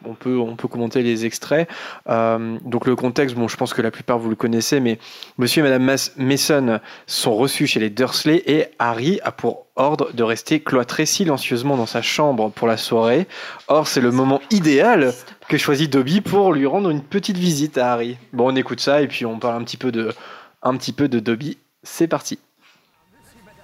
on, 0.04 0.14
peut, 0.14 0.36
on 0.36 0.56
peut 0.56 0.66
commenter 0.66 1.04
les 1.04 1.26
extraits. 1.26 1.68
Donc 2.08 2.86
le 2.88 2.96
contexte, 2.96 3.36
bon 3.36 3.46
je 3.46 3.56
pense 3.56 3.72
que 3.72 3.82
la 3.82 3.92
plupart 3.92 4.18
vous 4.18 4.30
le 4.30 4.34
connaissez, 4.34 4.80
mais 4.80 4.98
monsieur 5.38 5.60
et 5.60 5.62
madame 5.62 5.84
Mas- 5.84 6.12
Mason 6.16 6.80
sont 7.06 7.36
reçus 7.36 7.68
chez 7.68 7.78
les 7.78 7.90
Dursley 7.90 8.42
et 8.46 8.66
Harry 8.80 9.20
a 9.22 9.30
pour 9.30 9.66
ordre 9.76 10.12
de 10.12 10.22
rester 10.22 10.60
cloîtré 10.60 11.06
silencieusement 11.06 11.76
dans 11.76 11.86
sa 11.86 12.02
chambre 12.02 12.50
pour 12.50 12.68
la 12.68 12.76
soirée. 12.76 13.26
Or 13.68 13.86
c'est 13.86 14.00
le 14.00 14.10
moment 14.10 14.40
idéal 14.50 15.12
que 15.52 15.58
choisit 15.58 15.92
Dobby 15.92 16.22
pour 16.22 16.54
lui 16.54 16.64
rendre 16.64 16.88
une 16.88 17.02
petite 17.02 17.36
visite 17.36 17.76
à 17.76 17.92
Harry. 17.92 18.16
Bon, 18.32 18.50
on 18.50 18.56
écoute 18.56 18.80
ça 18.80 19.02
et 19.02 19.06
puis 19.06 19.26
on 19.26 19.38
parle 19.38 19.60
un 19.60 19.64
petit 19.64 19.76
peu 19.76 19.92
de, 19.92 20.14
un 20.62 20.74
petit 20.78 20.94
peu 20.94 21.10
de 21.10 21.20
Dobby. 21.20 21.58
C'est 21.82 22.08
parti. 22.08 22.38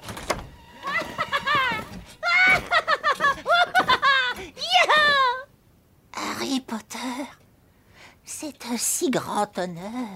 Harry 6.12 6.60
Potter, 6.60 6.98
c'est 8.22 8.66
un 8.70 8.76
si 8.76 9.10
grand 9.10 9.58
honneur. 9.58 10.10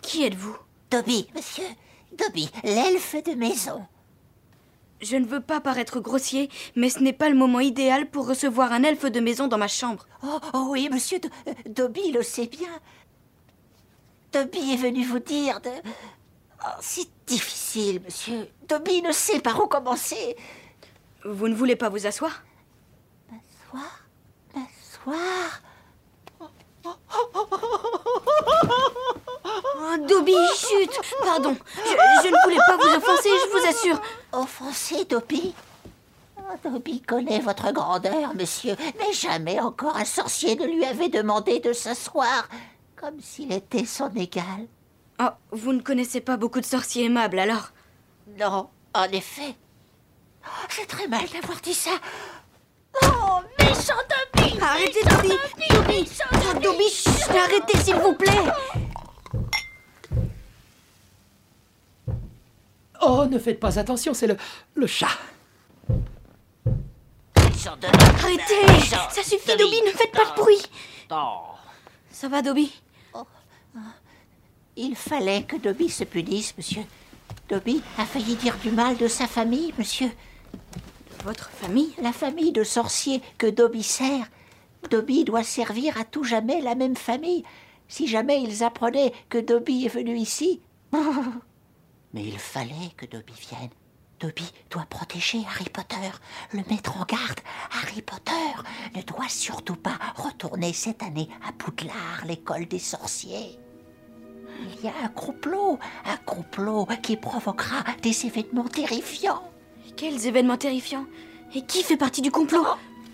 Qui 0.00 0.24
êtes-vous? 0.24 0.56
Dobby, 0.90 1.28
monsieur. 1.34 1.68
Dobby, 2.16 2.48
l'elfe 2.62 3.22
de 3.22 3.34
maison. 3.34 3.86
Je 5.04 5.16
ne 5.16 5.26
veux 5.26 5.40
pas 5.40 5.60
paraître 5.60 6.00
grossier, 6.00 6.48
mais 6.76 6.88
ce 6.88 6.98
n'est 7.00 7.12
pas 7.12 7.28
le 7.28 7.34
moment 7.36 7.60
idéal 7.60 8.08
pour 8.10 8.26
recevoir 8.26 8.72
un 8.72 8.82
elfe 8.82 9.04
de 9.04 9.20
maison 9.20 9.48
dans 9.48 9.58
ma 9.58 9.68
chambre. 9.68 10.06
Oh, 10.22 10.40
oh 10.54 10.66
oui, 10.70 10.88
monsieur 10.90 11.18
Do- 11.20 11.28
Dobby 11.66 12.10
le 12.10 12.22
sait 12.22 12.46
bien. 12.46 12.70
Dobby 14.32 14.72
est 14.72 14.76
venu 14.76 15.04
vous 15.04 15.18
dire 15.18 15.60
de... 15.60 15.70
Oh, 16.64 16.78
c'est 16.80 17.08
difficile, 17.26 18.00
monsieur. 18.02 18.48
Dobby 18.66 19.02
ne 19.02 19.12
sait 19.12 19.40
par 19.40 19.62
où 19.62 19.66
commencer. 19.66 20.36
Vous 21.24 21.48
ne 21.48 21.54
voulez 21.54 21.76
pas 21.76 21.90
vous 21.90 22.06
asseoir? 22.06 22.42
M'asseoir? 23.30 24.00
M'asseoir? 24.54 25.60
Oh, 29.86 29.96
Dobby, 30.08 30.34
chut 30.56 30.90
Pardon, 31.20 31.54
je, 31.76 31.90
je 32.22 32.28
ne 32.28 32.42
voulais 32.44 32.56
pas 32.66 32.76
vous 32.76 32.96
offenser, 32.96 33.28
je 33.28 33.50
vous 33.50 33.66
assure. 33.68 34.02
Offensé, 34.32 35.04
Dobby? 35.04 35.54
Oh, 36.38 36.54
Dobby 36.64 37.02
connaît 37.02 37.40
votre 37.40 37.70
grandeur, 37.72 38.34
monsieur, 38.34 38.76
mais 38.98 39.12
jamais 39.12 39.60
encore 39.60 39.96
un 39.96 40.06
sorcier 40.06 40.56
ne 40.56 40.64
lui 40.66 40.84
avait 40.86 41.10
demandé 41.10 41.60
de 41.60 41.72
s'asseoir, 41.74 42.48
comme 42.96 43.20
s'il 43.20 43.52
était 43.52 43.84
son 43.84 44.10
égal. 44.14 44.66
Oh, 45.20 45.28
vous 45.50 45.72
ne 45.74 45.80
connaissez 45.82 46.20
pas 46.20 46.38
beaucoup 46.38 46.60
de 46.60 46.66
sorciers 46.66 47.04
aimables 47.04 47.38
alors? 47.38 47.70
Non, 48.38 48.70
en 48.94 49.04
effet. 49.04 49.54
Oh, 50.46 50.66
J'ai 50.74 50.86
très 50.86 51.08
mal 51.08 51.26
d'avoir 51.28 51.60
dit 51.60 51.74
ça. 51.74 51.90
Oh, 53.02 53.40
méchant 53.58 53.94
Dobby 54.08 54.58
Arrêtez, 54.62 55.02
Dobby 55.04 55.28
Dobby 55.68 56.10
Dobby, 56.62 56.88
chut, 56.90 57.30
arrêtez 57.30 57.76
s'il 57.78 57.96
vous 57.96 58.14
plaît 58.14 58.30
Oh, 63.06 63.26
ne 63.26 63.38
faites 63.38 63.60
pas 63.60 63.78
attention, 63.78 64.14
c'est 64.14 64.26
le, 64.26 64.36
le 64.74 64.86
chat. 64.86 65.08
Arrêtez 68.18 68.66
Ça 69.10 69.22
suffit, 69.22 69.56
Dobby, 69.58 69.82
ne 69.86 69.90
faites 69.90 70.12
pas 70.12 70.30
de 70.30 70.40
bruit 70.40 70.62
Oh. 71.10 71.40
Ça 72.10 72.28
va, 72.28 72.40
Dobby 72.40 72.72
Il 74.76 74.96
fallait 74.96 75.42
que 75.42 75.56
Dobby 75.56 75.90
se 75.90 76.04
punisse, 76.04 76.56
monsieur. 76.56 76.82
Dobby 77.48 77.82
a 77.98 78.06
failli 78.06 78.36
dire 78.36 78.56
du 78.62 78.70
mal 78.70 78.96
de 78.96 79.06
sa 79.06 79.26
famille, 79.26 79.74
monsieur. 79.78 80.10
Votre 81.24 81.50
famille 81.50 81.92
La 82.00 82.12
famille 82.12 82.52
de 82.52 82.64
sorciers 82.64 83.20
que 83.36 83.46
Dobby 83.46 83.82
sert. 83.82 84.26
Dobby 84.90 85.24
doit 85.24 85.44
servir 85.44 85.98
à 86.00 86.04
tout 86.04 86.24
jamais 86.24 86.62
la 86.62 86.74
même 86.74 86.96
famille. 86.96 87.44
Si 87.86 88.06
jamais 88.06 88.42
ils 88.42 88.64
apprenaient 88.64 89.12
que 89.28 89.38
Dobby 89.38 89.84
est 89.84 89.94
venu 89.94 90.16
ici. 90.16 90.60
Mais 92.14 92.22
il 92.24 92.38
fallait 92.38 92.92
que 92.96 93.06
Dobby 93.06 93.32
vienne. 93.34 93.70
Dobby 94.20 94.44
doit 94.70 94.86
protéger 94.88 95.40
Harry 95.50 95.68
Potter, 95.68 95.96
le 96.52 96.62
mettre 96.70 96.96
en 96.96 97.04
garde. 97.04 97.40
Harry 97.72 98.00
Potter 98.00 98.32
ne 98.94 99.02
doit 99.02 99.28
surtout 99.28 99.74
pas 99.74 99.98
retourner 100.14 100.72
cette 100.72 101.02
année 101.02 101.28
à 101.46 101.52
Poudlard, 101.52 102.24
l'école 102.26 102.66
des 102.66 102.78
sorciers. 102.78 103.58
Il 104.60 104.84
y 104.84 104.88
a 104.88 104.92
un 105.02 105.08
complot, 105.08 105.80
un 106.04 106.16
complot 106.18 106.86
qui 107.02 107.16
provoquera 107.16 107.82
des 108.02 108.26
événements 108.26 108.68
terrifiants. 108.68 109.50
Quels 109.96 110.26
événements 110.28 110.56
terrifiants? 110.56 111.06
Et 111.52 111.62
qui 111.66 111.82
fait 111.82 111.96
partie 111.96 112.22
du 112.22 112.30
complot? 112.30 112.64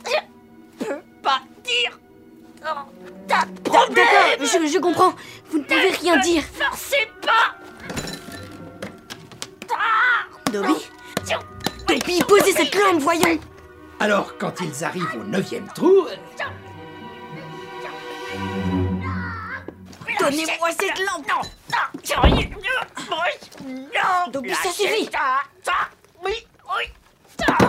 Je 0.05 0.85
peux 0.85 1.02
pas 1.22 1.40
dire. 1.64 1.98
Oh, 2.62 2.81
t'as 3.27 3.47
de 3.47 3.52
D'accord, 3.62 3.86
problème. 3.86 4.06
je, 4.40 4.72
je 4.72 4.78
comprends. 4.78 5.14
Vous 5.51 5.59
ne 5.59 5.64
pouvez 5.64 5.90
rien 5.90 6.18
dire. 6.18 6.43
Forcez 6.43 7.09
pas. 7.22 7.56
Dobby 10.52 10.74
Dobby, 11.86 12.20
posez 12.26 12.52
cette 12.52 12.74
lampe, 12.74 13.01
voyons 13.01 13.38
Alors, 13.98 14.36
quand 14.38 14.60
ils 14.60 14.84
arrivent 14.84 15.14
au 15.18 15.24
neuvième 15.24 15.68
trou, 15.68 16.06
Donnez-moi 20.18 20.68
cette 20.78 20.98
lampe 20.98 21.26
Dobby, 24.32 24.55
ça 24.55 24.70
suffit 24.70 25.10
Oui, 26.24 26.47
oui. 26.76 26.84
Non. 27.48 27.66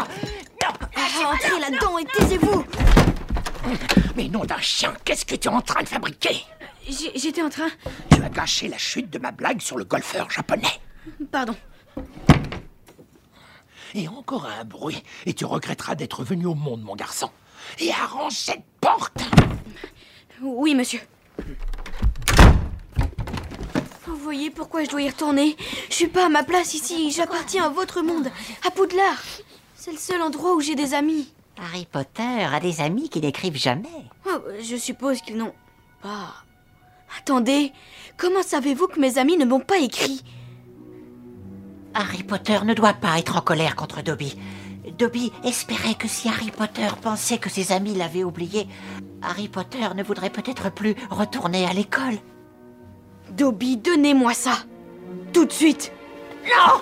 Entrez 1.28 1.60
là-dedans 1.60 1.98
et 2.00 2.06
taisez-vous 2.06 2.66
mais 4.16 4.28
nom 4.28 4.44
d'un 4.44 4.60
chien, 4.60 4.94
qu'est-ce 5.06 5.26
que 5.26 5.36
tu 5.36 5.48
es 5.48 5.52
en 5.52 5.62
train 5.62 5.84
de 5.84 5.88
fabriquer? 5.90 6.44
J'étais 7.16 7.42
en 7.42 7.50
train... 7.50 7.70
Tu 8.10 8.22
as 8.22 8.30
gâché 8.30 8.68
la 8.68 8.78
chute 8.78 9.10
de 9.10 9.20
ma 9.20 9.32
blague 9.32 9.62
sur 9.62 9.78
le 9.78 9.86
golfeur 9.86 10.30
japonais. 10.30 10.82
Pardon. 11.32 11.56
Et 13.94 14.08
encore 14.08 14.46
un 14.46 14.64
bruit, 14.64 15.04
et 15.26 15.34
tu 15.34 15.46
regretteras 15.46 15.96
d'être 15.96 16.24
venu 16.24 16.46
au 16.46 16.56
monde, 16.56 16.82
mon 16.82 16.96
garçon. 16.96 17.30
Et 17.80 17.92
arrange 17.92 18.34
cette 18.34 18.64
porte 18.80 19.22
Oui, 20.42 20.76
monsieur. 20.76 21.02
Vous 24.06 24.16
voyez 24.16 24.50
pourquoi 24.50 24.84
je 24.84 24.90
dois 24.90 25.02
y 25.02 25.10
retourner? 25.10 25.58
Je 25.90 25.96
suis 25.96 26.08
pas 26.08 26.28
à 26.28 26.30
ma 26.30 26.44
place 26.44 26.74
ici, 26.74 27.12
j'appartiens 27.12 27.66
à 27.66 27.70
votre 27.70 28.02
monde, 28.02 28.32
à 28.66 28.72
Poudlard. 28.72 29.22
C'est 29.76 29.92
le 29.92 29.98
seul 29.98 30.22
endroit 30.22 30.56
où 30.56 30.62
j'ai 30.62 30.76
des 30.76 30.94
amis. 30.94 31.34
Harry 31.58 31.86
Potter 31.86 32.46
a 32.52 32.60
des 32.60 32.82
amis 32.82 33.10
qui 33.10 33.20
n'écrivent 33.20 33.58
jamais. 33.58 33.90
Oh, 34.26 34.40
je 34.62 34.76
suppose 34.78 35.22
qu'ils 35.22 35.38
n'ont 35.38 35.54
pas. 36.02 36.34
Attendez, 37.20 37.74
comment 38.18 38.42
savez-vous 38.42 38.88
que 38.88 39.00
mes 39.00 39.18
amis 39.18 39.38
ne 39.38 39.46
m'ont 39.46 39.60
pas 39.60 39.80
écrit? 39.80 40.24
Harry 41.94 42.24
Potter 42.24 42.60
ne 42.64 42.74
doit 42.74 42.94
pas 42.94 43.20
être 43.20 43.38
en 43.38 43.42
colère 43.42 43.76
contre 43.76 44.02
Dobby. 44.02 44.38
Dobby 44.98 45.32
espérait 45.44 45.96
que 45.96 46.08
si 46.08 46.30
Harry 46.30 46.52
Potter 46.52 46.88
pensait 47.02 47.38
que 47.38 47.50
ses 47.50 47.72
amis 47.72 47.96
l'avaient 47.96 48.24
oublié, 48.24 48.68
Harry 49.22 49.48
Potter 49.48 49.88
ne 49.96 50.04
voudrait 50.04 50.30
peut-être 50.30 50.72
plus 50.72 50.96
retourner 51.10 51.66
à 51.66 51.74
l'école. 51.74 52.18
Dobby, 53.32 53.78
donnez-moi 53.78 54.34
ça. 54.34 54.54
Tout 55.34 55.46
de 55.46 55.52
suite. 55.52 55.92
Non. 56.46 56.82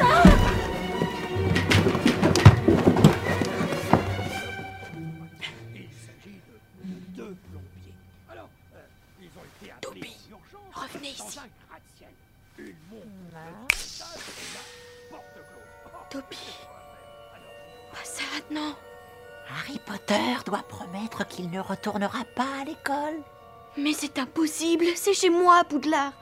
Dobby, 0.00 0.31
Dobby. 16.12 16.36
Pas 17.90 18.04
ça, 18.04 18.22
non. 18.50 18.74
Harry 19.48 19.80
Potter 19.86 20.36
doit 20.44 20.62
promettre 20.68 21.26
qu'il 21.26 21.50
ne 21.50 21.60
retournera 21.60 22.24
pas 22.36 22.60
à 22.60 22.64
l'école. 22.64 23.22
Mais 23.76 23.92
c'est 23.94 24.18
impossible, 24.18 24.84
c'est 24.94 25.14
chez 25.14 25.30
moi, 25.30 25.64
Poudlard. 25.64 26.12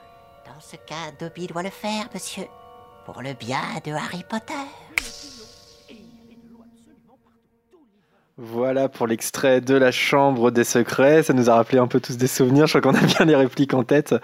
Dans 0.46 0.60
ce 0.60 0.76
cas, 0.76 1.10
Dobby 1.18 1.48
doit 1.48 1.62
le 1.62 1.70
faire, 1.70 2.08
monsieur. 2.14 2.46
Pour 3.04 3.22
le 3.22 3.32
bien 3.34 3.62
de 3.84 3.92
Harry 3.92 4.22
Potter. 4.28 4.54
Voilà 8.42 8.88
pour 8.88 9.06
l'extrait 9.06 9.60
de 9.60 9.74
la 9.74 9.90
Chambre 9.90 10.50
des 10.50 10.64
Secrets. 10.64 11.22
Ça 11.22 11.34
nous 11.34 11.50
a 11.50 11.54
rappelé 11.54 11.78
un 11.78 11.86
peu 11.86 12.00
tous 12.00 12.16
des 12.16 12.26
souvenirs. 12.26 12.66
Je 12.66 12.78
crois 12.78 12.92
qu'on 12.92 12.98
a 12.98 13.02
bien 13.02 13.26
les 13.26 13.36
répliques 13.36 13.74
en 13.74 13.84
tête. 13.84 14.14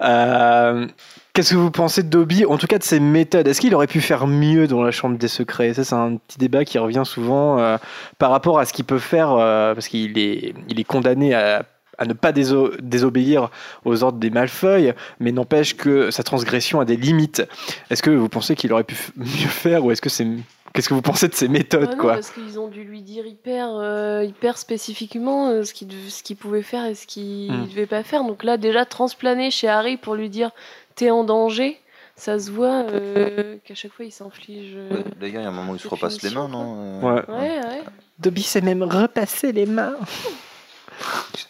Euh, 0.00 0.86
Qu'est-ce 1.32 1.52
que 1.54 1.58
vous 1.58 1.70
pensez 1.70 2.02
de 2.02 2.08
Dobby, 2.08 2.44
en 2.44 2.58
tout 2.58 2.66
cas 2.66 2.78
de 2.78 2.82
ses 2.82 2.98
méthodes? 2.98 3.46
Est-ce 3.46 3.60
qu'il 3.60 3.74
aurait 3.74 3.86
pu 3.86 4.00
faire 4.00 4.26
mieux 4.26 4.66
dans 4.66 4.82
la 4.82 4.90
Chambre 4.90 5.16
des 5.16 5.28
Secrets? 5.28 5.74
Ça, 5.74 5.84
c'est 5.84 5.94
un 5.94 6.16
petit 6.16 6.38
débat 6.38 6.64
qui 6.64 6.76
revient 6.78 7.04
souvent 7.06 7.58
euh, 7.58 7.78
par 8.18 8.30
rapport 8.32 8.58
à 8.58 8.66
ce 8.66 8.72
qu'il 8.72 8.84
peut 8.84 8.98
faire, 8.98 9.32
euh, 9.32 9.74
parce 9.74 9.86
qu'il 9.88 10.18
est, 10.18 10.54
il 10.68 10.80
est 10.80 10.84
condamné 10.84 11.32
à, 11.32 11.64
ne 12.04 12.12
pas 12.12 12.32
déso- 12.32 12.72
désobéir 12.82 13.48
aux 13.84 14.02
ordres 14.02 14.18
des 14.18 14.28
Malfeuilles, 14.30 14.92
mais 15.20 15.30
n'empêche 15.30 15.76
que 15.76 16.10
sa 16.10 16.24
transgression 16.24 16.80
a 16.80 16.84
des 16.84 16.96
limites. 16.96 17.42
Est-ce 17.90 18.02
que 18.02 18.10
vous 18.10 18.28
pensez 18.28 18.56
qu'il 18.56 18.72
aurait 18.72 18.84
pu 18.84 18.96
mieux 19.16 19.26
faire, 19.26 19.84
ou 19.84 19.92
est-ce 19.92 20.02
que 20.02 20.10
c'est 20.10 20.26
Qu'est-ce 20.74 20.88
que 20.88 20.94
vous 20.94 21.02
pensez 21.02 21.28
de 21.28 21.34
ses 21.34 21.48
méthodes, 21.48 21.88
Ah 21.90 21.94
non, 21.94 22.00
quoi 22.00 22.14
parce 22.14 22.30
qu'ils 22.30 22.58
ont 22.58 22.68
dû 22.68 22.82
lui 22.84 23.02
dire 23.02 23.26
hyper, 23.26 23.68
euh, 23.76 24.24
hyper 24.24 24.56
spécifiquement 24.56 25.48
euh, 25.48 25.64
ce 25.64 25.74
qu'il 25.74 25.88
dev- 25.88 26.08
ce 26.08 26.22
qu'il 26.22 26.36
pouvait 26.36 26.62
faire 26.62 26.86
et 26.86 26.94
ce 26.94 27.06
qu'il 27.06 27.52
Hmm. 27.52 27.66
devait 27.66 27.86
pas 27.86 28.02
faire. 28.02 28.24
Donc 28.24 28.42
là, 28.42 28.56
déjà, 28.56 28.84
transplaner 28.86 29.50
chez 29.50 29.68
Harry 29.68 29.96
pour 29.98 30.14
lui 30.14 30.30
dire 30.30 30.50
t'es 30.94 31.10
en 31.10 31.24
danger, 31.24 31.78
ça 32.16 32.38
se 32.38 32.50
voit 32.50 32.84
euh, 32.90 33.56
qu'à 33.64 33.74
chaque 33.74 33.92
fois 33.92 34.04
il 34.06 34.12
s'inflige. 34.12 34.72
euh, 34.76 35.02
D'ailleurs, 35.20 35.40
il 35.42 35.44
y 35.44 35.46
a 35.46 35.48
un 35.48 35.52
moment 35.52 35.72
où 35.72 35.76
il 35.76 35.80
se 35.80 35.88
repasse 35.88 36.22
les 36.22 36.30
mains, 36.30 36.48
non 36.48 37.00
Ouais. 37.02 37.22
Ouais, 37.28 37.58
ouais. 37.60 37.82
Dobby 38.18 38.42
s'est 38.42 38.60
même 38.60 38.82
repassé 38.82 39.52
les 39.52 39.66
mains. 39.66 39.94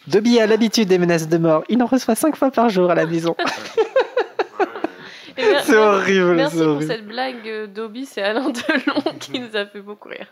Dobby 0.06 0.40
a 0.40 0.46
l'habitude 0.46 0.88
des 0.88 0.98
menaces 0.98 1.28
de 1.28 1.36
mort. 1.38 1.62
Il 1.68 1.82
en 1.82 1.86
reçoit 1.86 2.14
cinq 2.14 2.36
fois 2.36 2.50
par 2.50 2.68
jour 2.70 2.90
à 2.90 2.94
la 2.94 3.06
maison. 3.06 3.36
Mer- 5.36 5.62
C'est 5.64 5.76
horrible, 5.76 6.34
Merci 6.34 6.56
pour 6.58 6.66
horrible. 6.66 6.92
cette 6.92 7.06
blague, 7.06 7.46
euh, 7.48 7.66
Dobby, 7.66 8.06
c'est 8.06 8.22
Alain 8.22 8.50
Delon 8.50 9.02
qui 9.20 9.38
nous 9.40 9.54
a 9.56 9.66
fait 9.66 9.80
beaucoup 9.80 10.08
rire. 10.08 10.26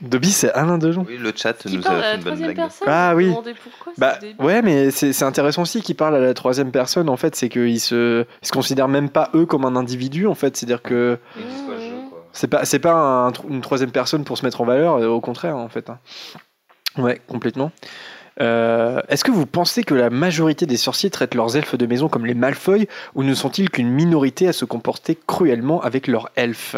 Dobby, 0.00 0.32
c'est 0.32 0.52
Alain 0.52 0.78
Delon. 0.78 1.04
Oui, 1.08 1.16
le 1.16 1.32
chat 1.36 1.52
Qui 1.52 1.76
nous 1.76 1.82
parle 1.82 1.96
a 1.96 1.98
à 1.98 2.02
fait 2.02 2.08
la 2.10 2.16
une 2.16 2.22
bonne 2.24 2.38
blague. 2.38 2.56
personne 2.56 2.88
Ah 2.90 3.12
oui. 3.14 3.32
pourquoi, 3.32 3.92
Bah 3.98 4.18
ouais, 4.40 4.60
mais 4.60 4.90
c'est 4.90 5.12
c'est 5.12 5.24
intéressant 5.24 5.62
aussi 5.62 5.80
qu'ils 5.80 5.94
parlent 5.94 6.16
à 6.16 6.20
la 6.20 6.34
troisième 6.34 6.72
personne. 6.72 7.08
En 7.08 7.16
fait, 7.16 7.36
c'est 7.36 7.48
qu'ils 7.48 7.78
se, 7.80 8.24
ils 8.42 8.46
se 8.48 8.52
considèrent 8.52 8.88
même 8.88 9.10
pas 9.10 9.30
eux 9.34 9.46
comme 9.46 9.64
un 9.64 9.76
individu. 9.76 10.26
En 10.26 10.34
fait, 10.34 10.56
c'est-à-dire 10.56 10.82
que 10.82 11.18
c'est 12.32 12.48
pas, 12.48 12.64
c'est 12.64 12.78
pas 12.80 12.94
un 12.94 13.32
une 13.48 13.60
troisième 13.60 13.92
personne 13.92 14.24
pour 14.24 14.38
se 14.38 14.44
mettre 14.44 14.60
en 14.60 14.64
valeur. 14.64 14.96
euh, 14.96 15.06
Au 15.06 15.20
contraire, 15.20 15.56
en 15.56 15.68
fait. 15.68 15.88
hein. 15.88 15.98
Ouais, 16.98 17.20
complètement. 17.28 17.70
Euh, 18.40 19.00
Est-ce 19.08 19.24
que 19.24 19.30
vous 19.30 19.44
pensez 19.46 19.82
que 19.84 19.94
la 19.94 20.08
majorité 20.10 20.64
des 20.66 20.76
sorciers 20.78 21.10
traitent 21.10 21.34
leurs 21.34 21.56
elfes 21.56 21.74
de 21.76 21.86
maison 21.86 22.08
comme 22.08 22.24
les 22.26 22.34
Malfoy 22.34 22.88
ou 23.14 23.22
ne 23.24 23.34
sont-ils 23.34 23.68
qu'une 23.70 23.90
minorité 23.90 24.48
à 24.48 24.52
se 24.52 24.64
comporter 24.64 25.18
cruellement 25.26 25.80
avec 25.82 26.06
leurs 26.06 26.30
elfes? 26.36 26.76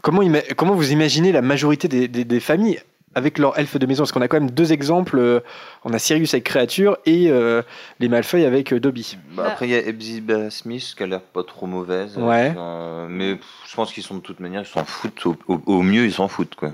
Comment, 0.00 0.74
vous 0.74 0.92
imaginez 0.92 1.30
la 1.32 1.42
majorité 1.42 1.86
des, 1.86 2.08
des- 2.08 2.24
des 2.24 2.40
familles 2.40 2.80
avec 3.14 3.38
leurs 3.38 3.56
elfes 3.58 3.76
de 3.76 3.86
maison? 3.86 4.02
Parce 4.02 4.10
qu'on 4.12 4.20
a 4.22 4.26
quand 4.26 4.40
même 4.40 4.50
deux 4.50 4.72
exemples. 4.72 5.18
euh, 5.18 5.40
On 5.84 5.92
a 5.92 5.98
Sirius 6.00 6.34
avec 6.34 6.44
Créature 6.44 6.96
et 7.06 7.30
euh, 7.30 7.62
les 8.00 8.08
Malfoy 8.08 8.44
avec 8.44 8.72
euh, 8.72 8.80
Dobby? 8.80 9.16
Bah, 9.36 9.44
après, 9.48 9.68
il 9.68 9.70
y 9.70 9.74
a 9.76 9.86
Ebziba 9.86 10.50
Smith 10.50 10.94
qui 10.96 11.02
a 11.04 11.06
l'air 11.06 11.20
pas 11.20 11.44
trop 11.44 11.66
mauvaise. 11.66 12.16
Ouais. 12.18 12.52
euh, 12.56 13.06
mais 13.08 13.36
pff, 13.36 13.46
je 13.68 13.74
pense 13.76 13.92
qu'ils 13.92 14.02
sont 14.02 14.16
de 14.16 14.20
toute 14.22 14.40
manière, 14.40 14.62
ils 14.62 14.66
s'en 14.66 14.84
foutent. 14.84 15.24
Au, 15.26 15.36
au- 15.46 15.60
au 15.66 15.82
mieux, 15.82 16.04
ils 16.06 16.12
s'en 16.14 16.26
foutent. 16.26 16.56
Quoi. 16.56 16.72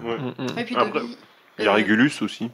Et 0.56 0.64
puis 0.64 0.74
Après, 0.76 1.00
Dobby, 1.00 1.16
il 1.58 1.64
y 1.66 1.68
a 1.68 1.72
Régulus 1.74 2.12
aussi, 2.22 2.50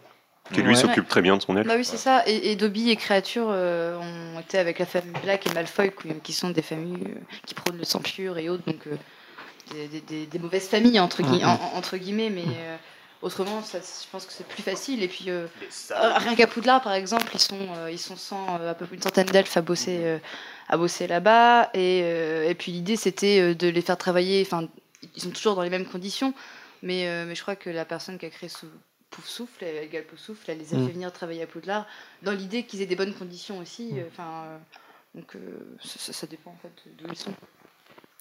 qui 0.52 0.60
lui 0.62 0.68
Ouais. 0.70 0.74
s'occupe 0.74 1.08
très 1.08 1.22
bien 1.22 1.36
de 1.36 1.42
son 1.42 1.56
elfe. 1.56 1.66
Bah 1.66 1.74
oui, 1.76 1.84
c'est 1.84 1.96
ça. 1.96 2.22
Et, 2.26 2.50
et 2.52 2.56
Dobby 2.56 2.90
et 2.90 2.96
Créature 2.96 3.46
euh, 3.48 3.98
ont 3.98 4.40
été 4.40 4.58
avec 4.58 4.78
la 4.78 4.86
famille 4.86 5.12
Black 5.22 5.46
et 5.46 5.54
Malfoy, 5.54 5.90
qui, 6.22 6.32
sont 6.32 6.50
des 6.50 6.62
familles 6.62 7.02
euh, 7.06 7.20
qui 7.46 7.54
prônent 7.54 7.78
le 7.78 7.84
sang 7.84 8.00
pur 8.00 8.36
et 8.38 8.48
autres, 8.48 8.64
donc 8.66 8.86
euh, 8.86 8.96
des, 9.72 9.88
des- 9.88 10.00
des- 10.02 10.26
des 10.26 10.38
mauvaises 10.38 10.68
familles, 10.68 11.00
entre, 11.00 11.22
gui- 11.22 11.44
en- 11.44 11.58
entre 11.76 11.96
guillemets, 11.96 12.28
mais 12.30 12.44
euh, 12.46 12.76
autrement, 13.22 13.62
ça, 13.62 13.78
je 13.78 14.10
pense 14.12 14.26
que 14.26 14.32
c'est 14.34 14.46
plus 14.46 14.62
facile. 14.62 15.02
Et 15.02 15.08
puis, 15.08 15.30
rien 15.90 16.34
qu'à 16.34 16.46
Poudlard, 16.46 16.82
par 16.82 16.92
exemple, 16.92 17.30
ils 17.32 17.40
sont, 17.40 17.56
euh, 17.78 17.90
ils 17.90 17.98
sont 17.98 18.16
100, 18.16 18.58
euh, 18.60 18.70
à 18.70 18.74
peu 18.74 18.84
près 18.84 18.96
une 18.96 19.02
centaine 19.02 19.26
d'elfes 19.26 19.56
à 19.56 19.62
bosser, 19.62 19.98
euh, 20.02 20.18
à 20.68 20.76
bosser 20.76 21.06
là-bas. 21.06 21.70
Et, 21.72 22.02
euh, 22.04 22.48
et 22.50 22.54
puis, 22.54 22.70
l'idée, 22.70 22.96
c'était 22.96 23.54
de 23.54 23.68
les 23.68 23.80
faire 23.80 23.96
travailler, 23.96 24.42
enfin, 24.46 24.68
ils 25.16 25.22
sont 25.22 25.30
toujours 25.30 25.54
dans 25.54 25.62
les 25.62 25.70
mêmes 25.70 25.86
conditions, 25.86 26.34
mais, 26.82 27.08
euh, 27.08 27.24
mais 27.26 27.34
je 27.34 27.40
crois 27.40 27.56
que 27.56 27.70
la 27.70 27.86
personne 27.86 28.18
qui 28.18 28.26
a 28.26 28.30
créé 28.30 28.50
ce 28.50 28.66
Pouf 29.14 29.26
Souffle, 29.28 29.64
euh, 29.64 29.86
Gal 29.90 30.04
Pouf 30.04 30.18
Souffle, 30.18 30.50
elle 30.50 30.58
les 30.58 30.74
a 30.74 30.76
Mm. 30.76 30.86
fait 30.86 30.92
venir 30.92 31.12
travailler 31.12 31.42
à 31.42 31.46
Poudlard 31.46 31.86
dans 32.22 32.32
l'idée 32.32 32.64
qu'ils 32.64 32.82
aient 32.82 32.86
des 32.86 32.96
bonnes 32.96 33.14
conditions 33.14 33.58
aussi. 33.58 33.92
euh, 33.98 34.04
Enfin, 34.10 34.44
euh, 34.46 34.58
donc 35.14 35.36
euh, 35.36 35.38
ça, 35.82 35.98
ça- 35.98 36.12
ça 36.12 36.26
dépend 36.26 36.50
en 36.50 36.58
fait 36.62 36.72
d'où 36.98 37.06
ils 37.10 37.16
sont. 37.16 37.32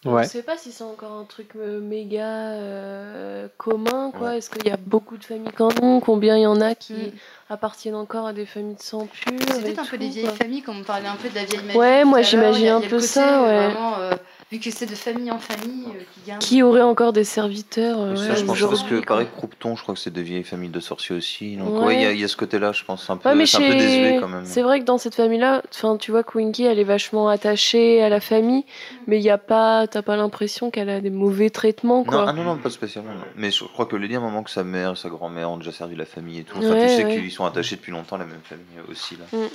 Ouais. 0.06 0.24
Je 0.26 0.30
sais 0.30 0.44
pas 0.44 0.58
si 0.58 0.74
c'est 0.74 0.84
encore 0.84 1.14
un 1.14 1.24
truc 1.24 1.56
méga 1.56 2.52
euh, 2.52 3.48
commun, 3.58 4.12
quoi. 4.12 4.36
Est-ce 4.36 4.50
qu'il 4.50 4.68
y 4.68 4.72
a 4.72 4.76
beaucoup 4.78 5.16
de 5.18 5.24
familles 5.24 5.52
qui 5.56 5.62
en 5.62 5.70
ont? 5.82 6.00
Combien 6.02 6.36
il 6.38 6.42
y 6.42 6.46
en 6.46 6.60
a 6.60 6.76
qui 6.76 6.94
Mm. 6.94 7.12
Appartiennent 7.54 7.96
encore 7.96 8.26
à 8.28 8.34
des 8.34 8.46
familles 8.46 8.76
de 8.76 8.82
sang 8.82 9.08
pur 9.08 9.32
peut-être 9.36 9.80
un 9.80 9.86
peu 9.86 9.98
des 9.98 10.10
vieilles 10.10 10.26
quoi. 10.26 10.34
familles, 10.34 10.62
comme 10.62 10.80
on 10.80 10.84
parlait 10.84 11.08
un 11.08 11.16
peu 11.16 11.30
de 11.30 11.36
la 11.36 11.46
vieille 11.46 11.64
magie. 11.66 11.78
Ouais, 11.78 12.04
moi, 12.04 12.22
j'imagine 12.22 12.68
un 12.68 12.82
peu 12.82 13.00
ça, 13.00 13.44
euh, 13.44 13.48
ouais. 13.48 13.66
Vraiment, 13.74 13.98
euh, 14.00 14.12
vu 14.52 14.60
que 14.60 14.70
c'est 14.72 14.86
de 14.86 14.96
famille 14.96 15.32
en 15.32 15.40
famille 15.40 15.86
euh, 15.88 16.34
qui 16.40 16.62
aurait 16.64 16.82
encore 16.82 17.14
des 17.14 17.24
serviteurs 17.24 17.98
euh, 18.00 18.16
Ça, 18.16 18.30
ouais, 18.34 18.36
je 18.38 18.46
pense 18.46 18.60
parce 18.62 18.84
que 18.84 19.04
pareil, 19.06 19.28
Croupton, 19.36 19.76
je 19.76 19.82
crois 19.84 19.94
que 19.96 20.00
c'est 20.02 20.14
des 20.14 20.22
vieilles 20.24 20.44
familles 20.44 20.70
de 20.70 20.80
sorciers 20.80 21.16
aussi. 21.16 21.56
Donc, 21.58 21.80
Ouais. 21.80 21.86
ouais, 21.88 21.96
il 21.96 22.02
y 22.02 22.06
a- 22.06 22.12
il 22.12 22.20
y, 22.20 22.24
a 22.24 22.28
ce 22.28 22.38
côté-là, 22.38 22.72
je 22.72 22.84
pense. 22.84 23.10
Un 23.10 23.18
peu, 23.18 23.30
Ouais, 23.30 23.36
mais 23.36 23.46
c'est 23.46 23.58
un 23.58 23.60
peu 23.62 23.72
chez- 23.72 23.78
désuet 23.78 24.18
quand 24.20 24.28
même. 24.28 24.46
C'est 24.46 24.62
vrai 24.62 24.80
que 24.80 24.86
dans 24.86 24.98
cette 24.98 25.16
famille-là, 25.16 25.62
enfin, 25.74 25.98
tu 25.98 26.12
vois 26.12 26.24
que 26.24 26.38
Winky, 26.38 26.64
elle 26.66 26.80
est 26.80 26.84
vachement 26.84 27.30
attachée 27.30 28.02
à 28.04 28.10
la 28.10 28.20
famille, 28.20 28.66
mais 29.08 29.18
il 29.18 29.24
y 29.24 29.30
a 29.30 29.38
pas, 29.38 29.88
t'as 29.88 30.02
pas 30.02 30.16
l'impression 30.18 30.70
qu'elle 30.72 30.90
a 30.90 31.02
des 31.02 31.10
mauvais 31.10 31.50
traitements, 31.50 32.04
quoi. 32.04 32.22
Non, 32.22 32.26
ah 32.28 32.34
non, 32.34 32.44
non, 32.44 32.58
pas 32.58 32.70
spécialement. 32.70 33.12
non. 33.14 33.22
Mais 33.36 33.52
je 33.52 33.64
crois 33.64 33.86
que 33.86 33.96
le 33.96 34.08
dit 34.08 34.16
à 34.16 34.20
un 34.20 34.22
moment 34.22 34.44
que 34.44 34.52
sa 34.52 34.64
mère, 34.64 34.98
sa 34.98 35.10
grand-mère 35.10 35.50
ont 35.52 35.58
déjà 35.58 35.72
servi 35.72 35.96
la 35.96 36.06
famille 36.06 36.40
et 36.40 36.44
tout. 36.44 36.58
Enfin, 36.58 36.76
tu 36.80 36.88
sais 36.90 37.08
qu'ils 37.08 37.32
sont 37.32 37.43
attachés 37.46 37.76
depuis 37.76 37.92
longtemps 37.92 38.16
à 38.16 38.20
la 38.20 38.26
même 38.26 38.42
famille 38.44 38.66
aussi. 38.90 39.16
Là. 39.16 39.38
Mm. 39.38 39.48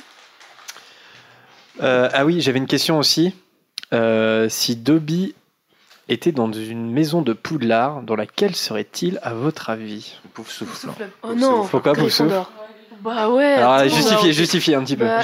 Euh, 1.83 2.09
ah 2.13 2.25
oui, 2.25 2.41
j'avais 2.41 2.59
une 2.59 2.67
question 2.67 2.99
aussi. 2.99 3.35
Euh, 3.93 4.49
si 4.49 4.77
Dobby 4.77 5.35
était 6.09 6.33
dans 6.33 6.51
une 6.53 6.91
maison 6.91 7.23
de 7.23 7.33
Poudlard, 7.33 8.03
dans 8.03 8.17
laquelle 8.17 8.57
serait-il 8.57 9.19
à 9.23 9.35
votre 9.35 9.71
avis? 9.71 10.17
Pouf 10.35 10.51
souffle. 10.51 10.89
Oh 11.23 11.35
non, 11.35 11.67
Pourquoi 11.67 11.93
Pouf 11.93 12.13
souffle. 12.13 12.35
Bah 13.01 13.29
ouais. 13.31 13.55
Alors 13.55 13.75
attends, 13.75 14.31
justifiez, 14.31 14.75
un 14.75 14.83
petit 14.83 14.97
peu. 14.97 15.05
Bah, 15.05 15.23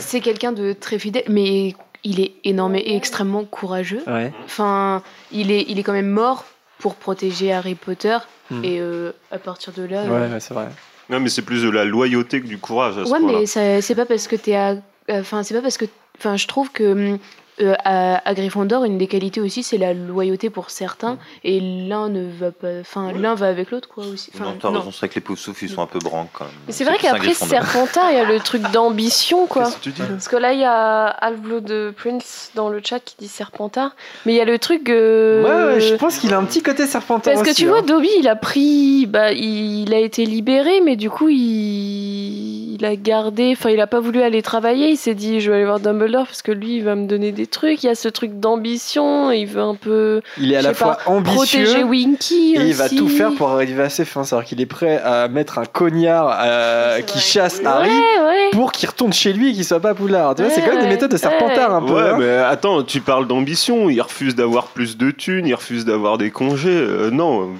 c'est 0.00 0.20
quelqu'un 0.20 0.52
de 0.52 0.72
très 0.72 0.98
fidèle, 0.98 1.24
mais 1.28 1.74
il 2.02 2.20
est 2.20 2.32
énorme 2.44 2.76
et 2.76 2.96
extrêmement 2.96 3.44
courageux. 3.44 4.02
Ouais. 4.06 4.32
Enfin, 4.44 5.02
il 5.32 5.50
est, 5.50 5.66
il 5.68 5.78
est 5.78 5.82
quand 5.82 5.92
même 5.92 6.08
mort 6.08 6.44
pour 6.78 6.94
protéger 6.94 7.52
Harry 7.52 7.74
Potter. 7.74 8.16
Hmm. 8.50 8.64
Et 8.64 8.80
euh, 8.80 9.12
à 9.30 9.38
partir 9.38 9.72
de 9.72 9.82
là. 9.82 10.04
Ouais, 10.04 10.10
euh, 10.10 10.32
ouais, 10.32 10.40
c'est 10.40 10.54
vrai. 10.54 10.68
Non, 11.10 11.18
mais 11.20 11.28
c'est 11.28 11.42
plus 11.42 11.62
de 11.62 11.68
la 11.70 11.84
loyauté 11.84 12.40
que 12.40 12.46
du 12.46 12.58
courage 12.58 12.96
à 12.96 13.04
ce 13.04 13.10
Ouais, 13.10 13.18
mais 13.20 13.46
c'est 13.46 13.94
pas 13.94 14.06
parce 14.06 14.28
que 14.28 14.36
t'es 14.36 14.54
à. 14.54 14.76
Enfin, 15.10 15.42
c'est 15.42 15.54
pas 15.54 15.62
parce 15.62 15.76
que. 15.76 15.86
Enfin, 16.16 16.36
je 16.36 16.46
trouve 16.46 16.70
que. 16.70 17.18
Euh, 17.60 17.74
à, 17.84 18.28
à 18.28 18.34
Gryffondor, 18.34 18.84
une 18.84 18.98
des 18.98 19.06
qualités 19.06 19.40
aussi, 19.40 19.62
c'est 19.62 19.78
la 19.78 19.94
loyauté 19.94 20.50
pour 20.50 20.70
certains, 20.70 21.18
et 21.44 21.60
l'un 21.60 22.08
ne 22.08 22.24
va 22.30 22.50
pas, 22.52 22.80
enfin, 22.80 23.12
l'un 23.12 23.34
va 23.34 23.48
avec 23.48 23.70
l'autre, 23.70 23.88
quoi, 23.88 24.04
aussi. 24.06 24.30
Enfin, 24.34 24.44
non, 24.44 24.56
t'as 24.60 24.68
raison, 24.70 24.90
c'est 24.90 24.98
vrai 24.98 25.08
que 25.08 25.14
les 25.16 25.20
pouf 25.20 25.38
souffles, 25.38 25.64
ils 25.64 25.70
sont 25.70 25.82
un 25.82 25.86
peu 25.86 25.98
branques 25.98 26.30
quand 26.32 26.44
même. 26.44 26.54
Mais 26.66 26.72
c'est 26.72 26.84
vrai 26.84 26.96
qu'après. 27.00 27.34
Serpentard, 27.34 28.10
il 28.12 28.16
y 28.16 28.20
a 28.20 28.24
le 28.24 28.38
truc 28.40 28.62
d'ambition, 28.70 29.46
quoi. 29.46 29.64
Qu'est-ce 29.64 29.76
que 29.76 29.82
tu 29.82 29.90
dis 29.90 30.02
Parce 30.08 30.28
que 30.28 30.36
là, 30.36 30.52
il 30.52 30.60
y 30.60 30.64
a 30.64 31.06
Half-Blood 31.06 31.92
Prince 31.96 32.50
dans 32.54 32.68
le 32.68 32.80
chat 32.84 33.00
qui 33.00 33.14
dit 33.18 33.28
Serpentard, 33.28 33.94
mais 34.26 34.32
il 34.34 34.36
y 34.36 34.40
a 34.40 34.44
le 34.44 34.58
truc. 34.58 34.88
euh, 34.88 35.42
Ouais, 35.42 35.74
ouais, 35.74 35.80
je 35.80 35.94
pense 35.94 36.18
qu'il 36.18 36.32
a 36.34 36.38
un 36.38 36.44
petit 36.44 36.62
côté 36.62 36.86
serpentard 36.86 37.34
Parce 37.34 37.46
que 37.48 37.54
tu 37.54 37.66
vois, 37.66 37.78
hein. 37.80 37.82
Dobby, 37.86 38.08
il 38.18 38.28
a 38.28 38.36
pris, 38.36 39.06
bah, 39.06 39.32
il 39.32 39.92
a 39.94 39.98
été 39.98 40.24
libéré, 40.26 40.80
mais 40.80 40.96
du 40.96 41.10
coup, 41.10 41.28
il, 41.28 42.74
il 42.74 42.84
a 42.84 42.96
gardé, 42.96 43.50
enfin, 43.56 43.70
il 43.70 43.80
a 43.80 43.86
pas 43.86 44.00
voulu 44.00 44.22
aller 44.22 44.42
travailler. 44.42 44.90
Il 44.90 44.96
s'est 44.96 45.14
dit, 45.14 45.40
je 45.40 45.50
vais 45.50 45.56
aller 45.56 45.64
voir 45.66 45.80
Dumbledore 45.80 46.26
parce 46.26 46.42
que 46.42 46.52
lui, 46.52 46.76
il 46.76 46.84
va 46.84 46.94
me 46.94 47.06
donner 47.06 47.32
des 47.32 47.46
trucs. 47.50 47.82
Il 47.82 47.86
y 47.86 47.90
a 47.90 47.94
ce 47.94 48.08
truc 48.08 48.38
d'ambition. 48.38 49.30
Il 49.30 49.46
veut 49.46 49.62
un 49.62 49.74
peu. 49.74 50.22
Il 50.38 50.52
est 50.52 50.56
à 50.56 50.62
la 50.62 50.70
pas, 50.70 50.74
fois 50.74 50.98
ambitieux 51.06 51.64
protéger 51.64 51.84
Winky. 51.84 52.56
et 52.56 52.62
il 52.62 52.74
va 52.74 52.88
tout 52.88 53.08
faire 53.08 53.32
pour 53.34 53.50
arriver 53.50 53.82
à 53.82 53.90
ses 53.90 54.04
fins. 54.04 54.24
C'est-à-dire 54.24 54.48
qu'il 54.48 54.60
est 54.60 54.66
prêt 54.66 55.00
à 55.04 55.28
mettre 55.28 55.58
un 55.58 55.66
cognard 55.66 56.38
euh, 56.42 57.00
qui 57.00 57.18
chasse 57.18 57.60
Harry 57.64 57.90
Ouais, 57.90 58.24
ouais. 58.24 58.50
pour 58.52 58.72
qu'il 58.72 58.88
retourne 58.88 59.12
chez 59.12 59.32
lui 59.32 59.50
et 59.50 59.52
qu'il 59.52 59.64
soit 59.64 59.80
pas 59.80 59.90
à 59.90 59.94
Poudlard. 59.94 60.34
Tu 60.34 60.42
vois, 60.42 60.50
c'est 60.50 60.62
quand 60.62 60.72
même 60.72 60.82
des 60.82 60.88
méthodes 60.88 61.10
de 61.10 61.16
serpentard 61.16 61.74
un 61.74 61.82
peu. 61.82 61.92
Ouais, 61.92 62.10
hein. 62.10 62.16
mais 62.18 62.36
attends, 62.36 62.82
tu 62.82 63.00
parles 63.00 63.26
d'ambition. 63.26 63.90
Il 63.90 64.00
refuse 64.00 64.34
d'avoir 64.34 64.68
plus 64.68 64.96
de 64.96 65.10
thunes, 65.10 65.46
il 65.46 65.54
refuse 65.54 65.84
d'avoir 65.84 66.18
des 66.18 66.30
congés. 66.30 66.70
Euh, 66.70 67.10
non, 67.10 67.50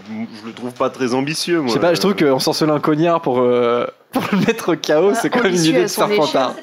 je 0.42 0.46
le 0.46 0.52
trouve 0.52 0.72
pas 0.72 0.90
très 0.90 1.14
ambitieux, 1.14 1.58
moi. 1.58 1.68
Je 1.68 1.74
sais 1.74 1.80
pas, 1.80 1.94
je 1.94 2.00
trouve 2.00 2.14
qu'on 2.14 2.38
s'ensorcelle 2.38 2.70
un 2.70 2.80
cognard 2.80 3.20
pour, 3.20 3.40
euh, 3.40 3.86
pour 4.12 4.22
le 4.32 4.38
mettre 4.38 4.72
au 4.72 4.76
chaos, 4.76 5.14
c'est 5.14 5.30
quand 5.30 5.42
même 5.42 5.54
une 5.54 5.64
idée 5.64 5.82
de 5.82 5.86
serpentard. 5.86 6.54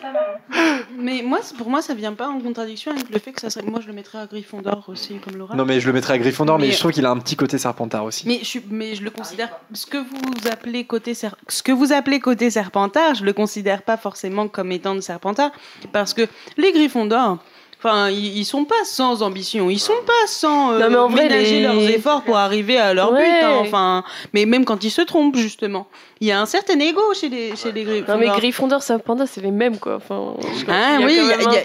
Mais 1.00 1.22
moi, 1.24 1.40
pour 1.58 1.70
moi, 1.70 1.82
ça 1.82 1.94
vient 1.94 2.14
pas 2.14 2.28
en 2.28 2.40
contradiction 2.40 2.92
avec 2.92 3.10
le 3.10 3.20
fait 3.20 3.32
que 3.32 3.40
ça 3.40 3.50
serait. 3.50 3.66
Moi, 3.66 3.80
je 3.82 3.88
le 3.88 3.94
mettrais 3.94 4.18
à 4.18 4.26
Gryffondor 4.26 4.84
aussi, 4.88 5.20
comme 5.24 5.36
Laura. 5.38 5.56
Non, 5.56 5.64
mais 5.64 5.80
je 5.80 5.88
le 5.88 5.94
mettrais 5.94 6.14
à 6.16 6.18
Gryffondor, 6.18 6.58
mais, 6.58 6.68
Mais- 6.68 6.74
je 6.74 6.80
trouve 6.80 6.92
qu'il 6.92 7.06
a 7.06 7.12
un 7.12 7.20
petit 7.20 7.36
côté 7.36 7.58
serpentard 7.58 8.04
aussi. 8.04 8.28
Mais 8.28 8.40
je, 8.40 8.46
suis- 8.46 8.64
mais 8.70 8.96
je 8.96 9.04
le 9.04 9.12
considère. 9.12 9.50
Ce 9.74 9.86
que 9.86 9.98
vous 9.98 10.48
appelez 10.52 10.86
côté 10.86 11.14
ser- 11.14 11.36
ce 11.48 11.62
que 11.62 11.72
vous 11.72 11.94
appelez 11.94 12.20
côté 12.20 12.50
serpentard, 12.50 13.14
je 13.16 13.24
le 13.24 13.34
considère 13.34 13.84
pas 13.84 13.98
forcément 13.98 14.48
comme 14.48 14.72
étant 14.72 14.96
de 14.96 15.02
serpentard, 15.02 15.52
parce 15.92 16.14
que 16.14 16.28
les 16.58 16.72
Gryffondors. 16.72 17.38
Enfin, 17.80 18.10
ils, 18.10 18.44
sont 18.44 18.66
pas 18.66 18.84
sans 18.86 19.22
ambition, 19.22 19.70
ils 19.70 19.80
sont 19.80 19.94
pas 20.06 20.26
sans 20.26 20.72
euh, 20.72 20.80
Non, 20.80 20.90
mais 20.90 20.96
en 20.98 21.10
vrai, 21.10 21.24
ménager 21.30 21.60
les- 21.60 21.62
leurs 21.62 21.80
efforts 21.90 22.24
pour 22.24 22.36
arriver 22.38 22.78
à 22.80 22.94
leur 22.96 23.12
but. 23.12 23.20
Ouais. 23.20 23.42
hein. 23.44 23.58
Enfin, 23.62 24.04
mais 24.34 24.46
même 24.48 24.66
quand 24.66 24.84
ils 24.84 24.90
se 24.90 25.02
trompent 25.04 25.36
justement, 25.36 25.86
il 26.20 26.28
y 26.28 26.32
a 26.32 26.42
un 26.42 26.48
certain 26.48 26.80
ego 26.80 27.00
chez 27.14 27.30
les 27.30 27.56
chez 27.56 27.72
les 27.72 27.84
Gryffondors. 27.84 28.16
Non, 28.16 28.22
mais 28.22 28.28
Gryffondor, 28.40 28.82
Serpentard, 28.82 29.28
c'est 29.30 29.42
les 29.42 29.52
mêmes, 29.52 29.78
quoi. 29.78 29.98
Enfin, 29.98 30.34
Ah 30.68 30.96
il 30.96 31.02
y 31.02 31.04
a 31.04 31.06
oui, 31.06 31.20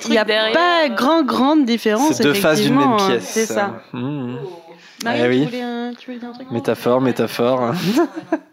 il 0.07 0.13
y 0.15 0.19
a, 0.19 0.23
y 0.27 0.31
y 0.51 0.53
pas 0.53 0.89
grand 0.91 1.23
grande 1.23 1.65
différence. 1.65 2.13
C'est 2.13 2.25
deux 2.25 2.35
faces 2.35 2.61
d'une 2.61 2.77
même 2.77 2.89
hein. 2.93 2.97
pièce. 3.09 3.25
C'est 3.25 3.47
ça. 3.47 3.81
Mmh. 3.95 4.35
Marie, 5.05 5.19
Eh 5.19 5.23
tu, 5.25 5.29
oui. 5.31 5.45
voulais, 5.47 5.95
tu 5.99 6.07
voulais 6.07 6.19
dire 6.19 6.29
un 6.29 6.33
truc 6.33 6.51
Métaphore, 6.51 7.01
métaphore. 7.01 7.73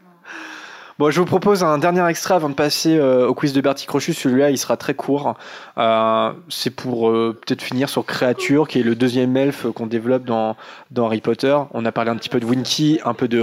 Bon, 1.00 1.10
je 1.12 1.20
vous 1.22 1.26
propose 1.26 1.64
un 1.64 1.78
dernier 1.78 2.06
extrait 2.10 2.34
avant 2.34 2.50
de 2.50 2.56
passer 2.56 2.98
euh, 2.98 3.26
au 3.26 3.34
quiz 3.34 3.54
de 3.54 3.62
Bertie 3.62 3.86
Crochus. 3.86 4.12
Celui-là, 4.12 4.50
il 4.50 4.58
sera 4.58 4.76
très 4.76 4.96
court. 4.96 5.34
Euh, 5.78 6.34
c'est 6.50 6.72
pour 6.72 7.10
euh, 7.10 7.40
peut-être 7.40 7.62
finir 7.62 7.88
sur 7.88 8.06
Créature, 8.06 8.68
qui 8.68 8.82
est 8.82 8.84
le 8.84 8.96
deuxième 8.96 9.38
elfe 9.38 9.66
qu'on 9.74 9.88
développe 9.88 10.26
dans, 10.26 10.58
Harry 10.98 11.22
Potter. 11.22 11.58
On 11.72 11.86
a 11.86 11.94
parlé 11.94 12.12
un 12.12 12.18
petit 12.18 12.28
peu 12.28 12.42
de 12.42 12.46
Winky, 12.46 13.00
un 13.06 13.14
peu 13.14 13.30
de 13.30 13.42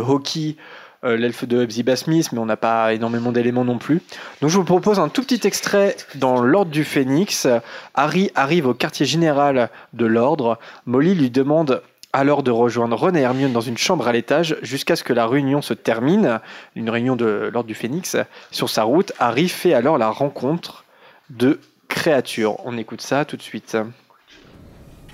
euh, 1.04 1.16
l'elfe 1.16 1.46
de 1.46 1.62
Hepzibah 1.62 1.96
Smith, 1.96 2.28
mais 2.32 2.40
on 2.40 2.44
n'a 2.44 2.58
pas 2.58 2.92
énormément 2.92 3.32
d'éléments 3.32 3.64
non 3.64 3.78
plus. 3.78 4.02
Donc 4.42 4.50
je 4.50 4.58
vous 4.58 4.64
propose 4.64 4.98
un 4.98 5.08
tout 5.08 5.22
petit 5.22 5.46
extrait 5.46 5.96
dans 6.16 6.42
l'Ordre 6.42 6.70
du 6.70 6.84
Phénix. 6.84 7.48
Harry 7.94 8.30
arrive 8.34 8.66
au 8.66 8.74
quartier 8.74 9.06
général 9.06 9.70
de 9.94 10.04
l'Ordre. 10.04 10.58
Molly 10.84 11.14
lui 11.14 11.30
demande 11.30 11.80
alors 12.16 12.42
de 12.42 12.50
rejoindre 12.50 12.96
Ron 12.96 13.14
et 13.14 13.20
Hermione 13.20 13.52
dans 13.52 13.60
une 13.60 13.76
chambre 13.76 14.08
à 14.08 14.12
l'étage 14.12 14.56
jusqu'à 14.62 14.96
ce 14.96 15.04
que 15.04 15.12
la 15.12 15.26
réunion 15.26 15.60
se 15.60 15.74
termine, 15.74 16.40
une 16.74 16.88
réunion 16.88 17.14
de 17.14 17.50
l'Ordre 17.52 17.68
du 17.68 17.74
Phénix. 17.74 18.16
Sur 18.50 18.70
sa 18.70 18.84
route, 18.84 19.12
Harry 19.18 19.50
fait 19.50 19.74
alors 19.74 19.98
la 19.98 20.08
rencontre 20.08 20.86
de 21.28 21.60
créatures. 21.88 22.56
On 22.64 22.78
écoute 22.78 23.02
ça 23.02 23.26
tout 23.26 23.36
de 23.36 23.42
suite. 23.42 23.76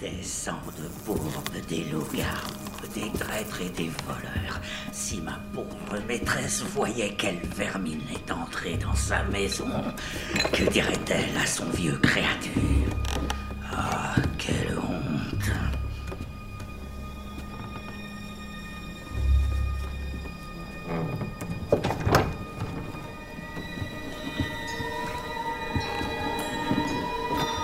Des 0.00 0.22
sangs 0.22 0.52
de 0.78 1.04
bourbe, 1.04 1.66
des 1.68 1.84
loups-garous, 1.90 2.86
des 2.94 3.18
traîtres 3.18 3.60
et 3.62 3.70
des 3.70 3.90
voleurs. 4.06 4.60
Si 4.92 5.20
ma 5.22 5.40
pauvre 5.52 6.00
maîtresse 6.06 6.62
voyait 6.62 7.14
quelle 7.18 7.40
vermine 7.56 8.02
est 8.14 8.30
entrée 8.30 8.76
dans 8.76 8.94
sa 8.94 9.24
maison, 9.24 9.66
que 10.52 10.70
dirait-elle 10.70 11.36
à 11.36 11.46
son 11.46 11.68
vieux 11.70 11.98
créature? 12.00 12.52
Ah, 13.72 14.14
quelle 14.38 14.78
honte 14.78 15.81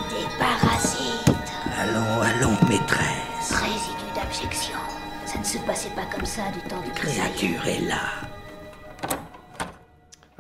Des 0.09 0.29
parasites. 0.39 1.53
Allons, 1.79 2.23
allons, 2.23 2.57
maîtresse. 2.69 3.53
Résidu 3.53 4.09
d'abjection. 4.15 4.79
Ça 5.27 5.39
ne 5.39 5.45
se 5.45 5.59
passait 5.59 5.91
pas 5.91 6.07
comme 6.15 6.27
ça 6.27 6.43
du 6.53 6.61
temps 6.69 6.81
du 6.81 6.91
Créature 6.93 7.67
est 7.67 7.81
là. 7.81 8.38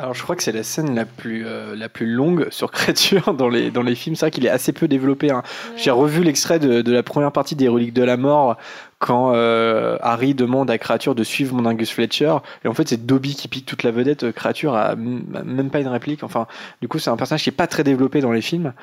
Alors 0.00 0.14
je 0.14 0.22
crois 0.22 0.36
que 0.36 0.44
c'est 0.44 0.52
la 0.52 0.62
scène 0.62 0.94
la 0.94 1.04
plus, 1.04 1.44
euh, 1.44 1.74
la 1.74 1.88
plus 1.88 2.06
longue 2.06 2.46
sur 2.50 2.70
créature 2.70 3.34
dans 3.34 3.48
les, 3.48 3.72
dans 3.72 3.82
les 3.82 3.96
films. 3.96 4.14
C'est 4.14 4.26
vrai 4.26 4.30
qu'il 4.30 4.46
est 4.46 4.50
assez 4.50 4.72
peu 4.72 4.86
développé. 4.86 5.32
hein. 5.32 5.42
J'ai 5.76 5.90
revu 5.90 6.22
l'extrait 6.22 6.60
de, 6.60 6.82
de 6.82 6.92
la 6.92 7.02
première 7.02 7.32
partie 7.32 7.56
des 7.56 7.66
Reliques 7.66 7.94
de 7.94 8.04
la 8.04 8.16
Mort 8.16 8.56
quand 9.00 9.32
euh, 9.34 9.96
Harry 10.00 10.34
demande 10.34 10.70
à 10.70 10.78
Créature 10.78 11.16
de 11.16 11.24
suivre 11.24 11.52
mon 11.56 11.64
Angus 11.64 11.90
Fletcher. 11.90 12.36
Et 12.64 12.68
en 12.68 12.74
fait 12.74 12.88
c'est 12.88 13.06
Dobby 13.06 13.34
qui 13.34 13.48
pique 13.48 13.66
toute 13.66 13.82
la 13.82 13.90
vedette. 13.90 14.22
Euh, 14.22 14.32
Créature 14.32 14.76
a 14.76 14.94
même 14.94 15.70
pas 15.70 15.80
une 15.80 15.88
réplique. 15.88 16.22
Enfin, 16.22 16.46
du 16.80 16.86
coup 16.86 17.00
c'est 17.00 17.10
un 17.10 17.16
personnage 17.16 17.42
qui 17.42 17.48
est 17.48 17.52
pas 17.52 17.66
très 17.66 17.82
développé 17.82 18.20
dans 18.20 18.32
les 18.32 18.42
films. 18.42 18.74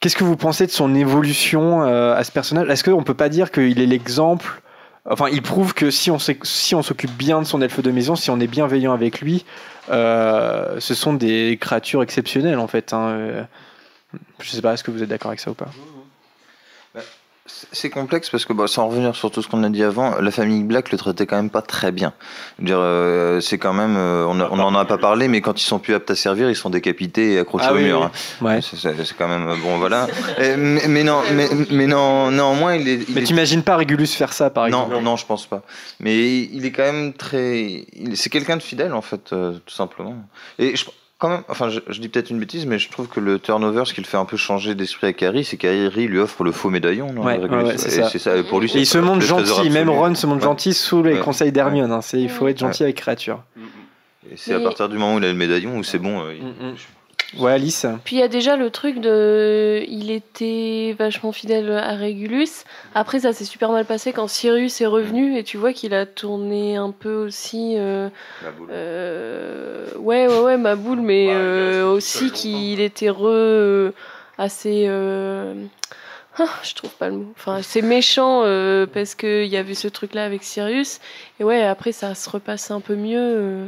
Qu'est-ce 0.00 0.16
que 0.16 0.24
vous 0.24 0.36
pensez 0.36 0.66
de 0.66 0.72
son 0.72 0.96
évolution 0.96 1.84
euh, 1.84 2.16
à 2.16 2.24
ce 2.24 2.32
personnage? 2.32 2.68
Est-ce 2.68 2.82
qu'on 2.82 3.04
peut 3.04 3.14
pas 3.14 3.28
dire 3.28 3.52
qu'il 3.52 3.80
est 3.80 3.86
l'exemple 3.86 4.61
Enfin, 5.08 5.28
il 5.32 5.42
prouve 5.42 5.74
que 5.74 5.90
si 5.90 6.10
on 6.10 6.18
s'occupe 6.20 7.10
bien 7.12 7.40
de 7.40 7.46
son 7.46 7.60
elfe 7.60 7.80
de 7.80 7.90
maison, 7.90 8.14
si 8.14 8.30
on 8.30 8.38
est 8.38 8.46
bienveillant 8.46 8.92
avec 8.92 9.20
lui, 9.20 9.44
euh, 9.90 10.78
ce 10.78 10.94
sont 10.94 11.12
des 11.12 11.58
créatures 11.60 12.02
exceptionnelles 12.02 12.58
en 12.60 12.68
fait. 12.68 12.92
hein. 12.92 13.08
Euh, 13.08 13.42
Je 14.38 14.48
sais 14.50 14.62
pas, 14.62 14.74
est-ce 14.74 14.84
que 14.84 14.90
vous 14.92 15.02
êtes 15.02 15.08
d'accord 15.08 15.30
avec 15.30 15.40
ça 15.40 15.50
ou 15.50 15.54
pas? 15.54 15.70
C'est 17.44 17.90
complexe 17.90 18.30
parce 18.30 18.44
que, 18.44 18.52
bah, 18.52 18.68
sans 18.68 18.86
revenir 18.86 19.16
sur 19.16 19.32
tout 19.32 19.42
ce 19.42 19.48
qu'on 19.48 19.64
a 19.64 19.68
dit 19.68 19.82
avant, 19.82 20.14
la 20.20 20.30
famille 20.30 20.62
Black 20.62 20.92
le 20.92 20.96
traitait 20.98 21.26
quand 21.26 21.34
même 21.36 21.50
pas 21.50 21.60
très 21.60 21.90
bien. 21.90 22.12
Euh, 22.68 23.40
c'est 23.40 23.58
quand 23.58 23.72
même, 23.72 23.96
euh, 23.96 24.24
on, 24.28 24.38
a- 24.38 24.48
on 24.48 24.60
en 24.60 24.74
a 24.76 24.84
pas 24.84 24.96
parlé, 24.96 25.26
mais 25.26 25.40
quand 25.40 25.60
ils 25.60 25.64
sont 25.64 25.80
plus 25.80 25.92
aptes 25.94 26.08
à 26.12 26.14
servir, 26.14 26.48
ils 26.50 26.54
sont 26.54 26.70
décapités 26.70 27.32
et 27.32 27.38
accrochés 27.40 27.66
Ah 27.68 27.72
au 27.72 27.76
oui, 27.78 27.82
mur. 27.82 28.00
oui. 28.00 28.06
hein. 28.06 28.54
Ouais. 28.54 28.60
C'est- 28.62 29.16
quand 29.18 29.26
même 29.26 29.58
bon, 29.60 29.76
voilà. 29.78 30.06
Et- 30.38 30.56
mais, 30.56 30.86
mais 30.86 31.02
non, 31.02 31.20
mais, 31.32 31.48
mais 31.70 31.88
non, 31.88 32.30
néanmoins, 32.30 32.76
il 32.76 32.88
est. 32.88 32.94
il 33.08 33.14
Mais 33.14 33.22
est- 33.22 33.24
t'imagines 33.24 33.64
pas 33.64 33.76
Régulus 33.76 34.06
faire 34.14 34.32
ça 34.32 34.48
par 34.50 34.66
exemple 34.66 34.92
non, 34.92 35.02
non, 35.02 35.16
je 35.16 35.26
pense 35.26 35.46
pas. 35.46 35.62
Mais 35.98 36.42
il 36.44 36.64
est 36.64 36.70
quand 36.70 36.84
même 36.84 37.12
très. 37.12 37.86
C'est 38.14 38.30
quelqu'un 38.30 38.56
de 38.56 38.62
fidèle 38.62 38.94
en 38.94 39.02
fait, 39.02 39.32
euh, 39.32 39.54
tout 39.66 39.74
simplement. 39.74 40.14
Et 40.60 40.76
je, 40.76 40.84
quand 41.22 41.28
même, 41.28 41.42
enfin, 41.48 41.68
je, 41.68 41.78
je 41.88 42.00
dis 42.00 42.08
peut-être 42.08 42.30
une 42.30 42.40
bêtise, 42.40 42.66
mais 42.66 42.80
je 42.80 42.90
trouve 42.90 43.06
que 43.06 43.20
le 43.20 43.38
turnover, 43.38 43.84
ce 43.86 43.94
qui 43.94 44.00
le 44.00 44.06
fait 44.08 44.16
un 44.16 44.24
peu 44.24 44.36
changer 44.36 44.74
d'esprit 44.74 45.06
avec 45.06 45.22
Harry, 45.22 45.44
c'est 45.44 45.56
qu'Harry 45.56 46.08
lui 46.08 46.18
offre 46.18 46.42
le 46.42 46.50
faux 46.50 46.68
médaillon. 46.68 47.12
non, 47.12 47.22
Ouais, 47.22 47.36
le 47.38 47.44
ouais, 47.44 47.48
Regulus. 47.48 47.64
ouais, 47.70 47.78
c'est 47.78 48.18
ça. 48.18 48.42
Pour 48.42 48.58
lui, 48.60 48.68
Et 48.74 48.80
il 48.80 48.86
se 48.86 48.98
montre 48.98 49.20
gentil, 49.24 49.70
même. 49.70 49.88
Ron 49.88 50.16
se 50.16 50.26
montre 50.26 50.40
Ouais. 50.40 50.44
gentil 50.48 50.74
sous 50.74 51.00
les 51.04 51.14
Ouais. 51.14 51.20
conseils 51.20 51.52
d'Hermione. 51.52 51.92
hein. 51.92 52.00
C'est- 52.02 52.20
Il 52.20 52.28
faut 52.28 52.48
être 52.48 52.58
gentil 52.58 52.82
Ouais. 52.82 52.86
avec 52.86 52.96
créature. 52.96 53.40
Et 54.30 54.36
c'est 54.36 54.54
à 54.54 54.60
partir 54.60 54.88
du 54.88 54.98
moment 54.98 55.14
où 55.14 55.18
il 55.18 55.24
a 55.24 55.28
le 55.28 55.34
médaillon 55.38 55.76
où 55.78 55.84
c'est 55.84 55.98
bon. 56.00 56.22
euh, 56.24 56.34
il- 56.34 56.44
Mm, 56.44 56.74
Ouais, 57.38 57.52
Alice 57.52 57.86
Puis 58.04 58.16
il 58.16 58.18
y 58.18 58.22
a 58.22 58.28
déjà 58.28 58.56
le 58.56 58.70
truc 58.70 59.00
de. 59.00 59.82
Il 59.88 60.10
était 60.10 60.94
vachement 60.98 61.32
fidèle 61.32 61.70
à 61.72 61.94
Régulus. 61.94 62.64
Après, 62.94 63.20
ça 63.20 63.32
s'est 63.32 63.44
super 63.46 63.70
mal 63.70 63.84
passé 63.86 64.12
quand 64.12 64.28
Sirius 64.28 64.80
est 64.80 64.86
revenu 64.86 65.36
et 65.38 65.42
tu 65.42 65.56
vois 65.56 65.72
qu'il 65.72 65.94
a 65.94 66.04
tourné 66.06 66.76
un 66.76 66.90
peu 66.90 67.14
aussi. 67.14 67.74
euh, 67.78 68.08
euh, 68.70 69.86
Ouais, 69.98 70.26
ouais, 70.28 70.40
ouais, 70.40 70.56
ma 70.56 70.76
boule, 70.76 71.00
mais 71.00 71.28
euh, 71.30 71.86
aussi 71.90 72.30
qu'il 72.32 72.80
était 72.80 73.10
re. 73.10 73.26
euh, 73.26 73.92
assez. 74.38 74.84
euh, 74.88 75.54
ah, 76.38 76.48
je 76.62 76.74
trouve 76.74 76.90
pas 76.96 77.08
le 77.08 77.16
mot. 77.16 77.32
Enfin, 77.36 77.60
c'est 77.62 77.82
méchant 77.82 78.42
euh, 78.44 78.86
parce 78.86 79.14
qu'il 79.14 79.46
y 79.46 79.56
avait 79.56 79.74
ce 79.74 79.88
truc-là 79.88 80.24
avec 80.24 80.42
Sirius. 80.42 80.98
Et 81.40 81.44
ouais, 81.44 81.62
après, 81.62 81.92
ça 81.92 82.14
se 82.14 82.28
repasse 82.30 82.70
un 82.70 82.80
peu 82.80 82.94
mieux. 82.96 83.18
euh. 83.20 83.66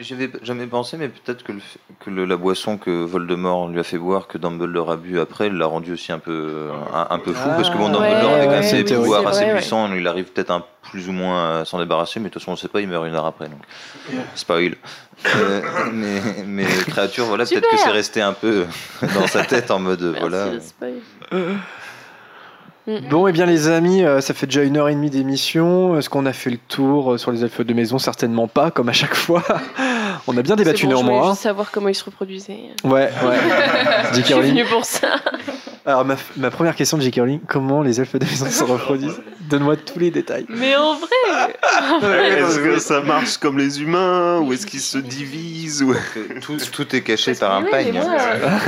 J'y 0.00 0.14
avais 0.14 0.30
jamais 0.42 0.66
pensé, 0.66 0.96
mais 0.96 1.08
peut-être 1.08 1.42
que, 1.42 1.52
le 1.52 1.58
fait- 1.60 1.78
que 2.00 2.10
le- 2.10 2.24
la 2.24 2.36
boisson 2.36 2.78
que 2.78 2.90
Voldemort 3.04 3.68
lui 3.68 3.80
a 3.80 3.82
fait 3.82 3.98
boire, 3.98 4.26
que 4.28 4.38
Dumbledore 4.38 4.92
a 4.92 4.96
bu 4.96 5.18
après, 5.18 5.48
l'a 5.50 5.66
rendu 5.66 5.92
aussi 5.92 6.12
un 6.12 6.18
peu, 6.18 6.68
un, 6.94 7.06
un 7.10 7.18
peu 7.18 7.32
fou. 7.32 7.48
parce 7.56 7.68
que 7.70 7.76
bon, 7.76 7.86
Ah, 7.88 7.92
Dumbledore 7.92 8.30
ouais, 8.32 8.34
avait 8.36 8.44
quand 8.44 8.50
même 8.52 8.60
ouais, 8.60 8.62
ses 8.62 8.84
pouvoirs 8.84 9.22
vrai, 9.22 9.30
assez 9.32 9.44
ouais. 9.44 9.54
puissants, 9.56 9.92
il 9.92 10.06
arrive 10.06 10.26
peut-être 10.26 10.50
un 10.52 10.64
plus 10.90 11.08
ou 11.08 11.12
moins 11.12 11.60
à 11.60 11.64
s'en 11.64 11.78
débarrasser, 11.78 12.20
mais 12.20 12.28
de 12.28 12.32
toute 12.32 12.42
façon 12.42 12.52
on 12.52 12.54
ne 12.54 12.58
sait 12.58 12.68
pas, 12.68 12.80
il 12.80 12.88
meurt 12.88 13.06
une 13.06 13.14
heure 13.14 13.26
après. 13.26 13.46
Donc. 13.48 13.60
Spoil. 14.34 14.76
Euh, 15.36 15.60
mais, 15.92 16.20
mais 16.46 16.64
créature, 16.64 17.24
voilà, 17.24 17.44
peut-être 17.44 17.68
que 17.68 17.76
c'est 17.76 17.90
resté 17.90 18.20
un 18.22 18.32
peu 18.34 18.66
dans 19.14 19.26
sa 19.26 19.44
tête 19.44 19.70
en 19.72 19.80
mode, 19.80 20.02
voilà. 20.20 20.46
Merci, 20.52 20.68
spoil. 20.68 20.92
Bon, 23.10 23.26
et 23.26 23.32
bien 23.32 23.44
les 23.44 23.68
amis, 23.68 24.02
euh, 24.02 24.20
ça 24.20 24.32
fait 24.32 24.46
déjà 24.46 24.62
une 24.62 24.76
heure 24.78 24.88
et 24.88 24.94
demie 24.94 25.10
d'émission. 25.10 25.98
Est-ce 25.98 26.08
qu'on 26.08 26.24
a 26.24 26.32
fait 26.32 26.50
le 26.50 26.56
tour 26.56 27.12
euh, 27.12 27.18
sur 27.18 27.30
les 27.32 27.42
elfes 27.42 27.60
de 27.60 27.74
maison? 27.74 27.98
Certainement 27.98 28.48
pas, 28.48 28.70
comme 28.70 28.88
à 28.88 28.92
chaque 28.92 29.14
fois. 29.14 29.42
On 30.26 30.36
a 30.36 30.42
bien 30.42 30.56
débattu 30.56 30.86
bon, 30.86 30.92
Je 30.92 30.96
néanmoins. 30.96 31.14
voulais 31.18 31.26
hein. 31.26 31.30
juste 31.32 31.42
savoir 31.42 31.70
comment 31.70 31.88
il 31.88 31.94
se 31.94 32.04
reproduisait. 32.04 32.58
Ouais, 32.84 33.10
ouais. 33.22 33.36
Je 34.14 34.22
suis 34.22 34.34
venue 34.34 34.64
pour 34.64 34.84
ça. 34.84 35.16
Alors, 35.88 36.04
ma, 36.04 36.16
ma 36.36 36.50
première 36.50 36.76
question 36.76 36.98
de 36.98 37.02
J.K. 37.02 37.14
Rowling, 37.16 37.40
comment 37.48 37.80
les 37.80 37.98
elfes 37.98 38.14
de 38.16 38.24
maison 38.26 38.44
se 38.50 38.62
reproduisent? 38.72 39.22
Donne-moi 39.48 39.76
tous 39.76 39.98
les 39.98 40.10
détails. 40.10 40.44
Mais 40.50 40.76
en 40.76 40.92
vrai 40.96 41.08
Est-ce 42.38 42.58
que 42.58 42.78
ça 42.78 43.00
marche 43.00 43.38
comme 43.38 43.56
les 43.56 43.80
humains 43.80 44.38
ou 44.40 44.52
est-ce 44.52 44.66
qu'ils 44.66 44.82
se 44.82 44.98
divisent 44.98 45.82
ou... 45.82 45.94
tout, 46.42 46.58
tout 46.58 46.94
est 46.94 47.00
caché 47.00 47.32
par 47.34 47.54
un 47.54 47.62
Oui, 47.62 47.70
pagne. 47.70 47.92
mais 47.94 48.00
moi, 48.02 48.10
hein. 48.20 48.58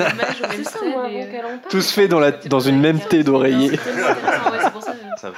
c'est 0.57 0.65
ça, 0.65 0.79
moi, 0.83 1.03
avant 1.05 1.11
qu'elle 1.11 1.45
en 1.45 1.59
parle. 1.59 1.61
Tous 1.69 1.91
faits 1.93 2.11
dans, 2.11 2.21
la, 2.21 2.31
dans 2.31 2.61
une 2.61 2.81
même 2.81 2.99
thé 3.01 3.23
d'oreiller. 3.23 3.79
Ça 5.21 5.31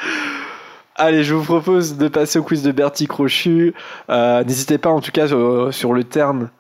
Allez, 0.97 1.25
je 1.25 1.35
vous 1.35 1.43
propose 1.43 1.97
de 1.97 2.07
passer 2.09 2.39
au 2.39 2.43
quiz 2.43 2.63
de 2.63 2.71
Bertie 2.71 3.07
Crochu. 3.07 3.73
Euh, 4.11 4.45
N'hésitez 4.45 4.77
pas, 4.77 4.91
en 4.91 5.01
tout 5.01 5.11
cas, 5.11 5.27
euh, 5.33 5.73
sur 5.73 5.95
le 5.95 6.05
thème, 6.05 6.51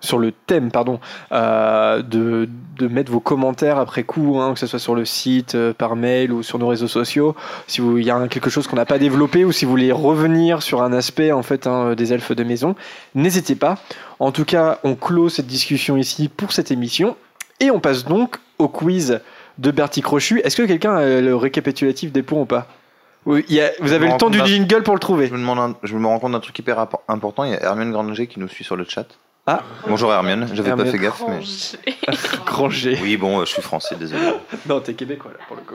euh, 1.32 2.02
de, 2.02 2.48
mettre 2.88 3.12
vos 3.12 3.20
commentaires 3.20 3.76
après 3.76 4.04
coup, 4.04 4.40
hein, 4.40 4.54
que 4.54 4.58
ce 4.58 4.66
soit 4.66 4.78
sur 4.78 4.94
le 4.94 5.04
site, 5.04 5.54
par 5.72 5.96
mail 5.96 6.32
ou 6.32 6.42
sur 6.42 6.58
nos 6.58 6.68
réseaux 6.68 6.88
sociaux. 6.88 7.36
Si 7.66 7.82
il 7.82 8.04
y 8.04 8.10
a 8.10 8.26
quelque 8.28 8.48
chose 8.48 8.66
qu'on 8.66 8.76
n'a 8.76 8.86
pas 8.86 8.98
développé 8.98 9.44
ou 9.44 9.52
si 9.52 9.66
vous 9.66 9.70
voulez 9.70 9.92
revenir 9.92 10.62
sur 10.62 10.80
un 10.80 10.94
aspect 10.94 11.30
en 11.30 11.42
fait 11.42 11.66
hein, 11.66 11.94
des 11.94 12.14
elfes 12.14 12.32
de 12.32 12.42
maison, 12.42 12.74
n'hésitez 13.14 13.54
pas. 13.54 13.76
En 14.18 14.32
tout 14.32 14.46
cas, 14.46 14.78
on 14.82 14.94
clôt 14.94 15.28
cette 15.28 15.46
discussion 15.46 15.98
ici 15.98 16.30
pour 16.30 16.52
cette 16.52 16.70
émission 16.70 17.16
et 17.60 17.70
on 17.70 17.80
passe 17.80 18.06
donc 18.06 18.38
au 18.58 18.68
quiz 18.68 19.20
de 19.58 19.70
Bertie 19.70 20.00
Crochu. 20.00 20.40
Est-ce 20.42 20.56
que 20.56 20.62
quelqu'un 20.62 20.96
a 20.96 21.20
le 21.20 21.36
récapitulatif 21.36 22.12
des 22.12 22.22
points 22.22 22.40
ou 22.40 22.46
pas? 22.46 22.66
Oui, 23.26 23.44
il 23.48 23.54
y 23.54 23.60
a- 23.60 23.70
vous 23.80 23.92
avez 23.92 24.08
le 24.08 24.16
temps 24.16 24.30
du 24.30 24.44
jingle 24.44 24.82
pour 24.82 24.94
le 24.94 25.00
trouver. 25.00 25.26
Je 25.28 25.32
me, 25.32 25.38
demande 25.38 25.58
un- 25.58 25.76
je 25.82 25.94
me 25.96 26.06
rends 26.06 26.18
compte 26.18 26.32
d'un 26.32 26.40
truc 26.40 26.58
hyper 26.58 26.78
important. 27.08 27.44
Il 27.44 27.52
y 27.52 27.54
a 27.54 27.62
Hermione 27.62 27.92
Granger 27.92 28.26
qui 28.26 28.40
nous 28.40 28.48
suit 28.48 28.64
sur 28.64 28.76
le 28.76 28.84
chat. 28.84 29.06
Ah. 29.44 29.60
Bonjour 29.88 30.12
Hermione, 30.12 30.48
j'avais 30.54 30.70
pas 30.70 30.84
fait 30.84 30.98
gaffe. 30.98 31.20
Mais... 31.28 31.40
Granger. 32.46 32.96
Oui, 33.02 33.16
bon, 33.16 33.40
euh, 33.40 33.44
je 33.44 33.50
suis 33.50 33.62
français, 33.62 33.96
désolé. 33.96 34.20
Non, 34.68 34.78
t'es 34.80 34.94
québécois 34.94 35.32
là 35.32 35.38
pour 35.48 35.56
le 35.56 35.62
coup. 35.62 35.74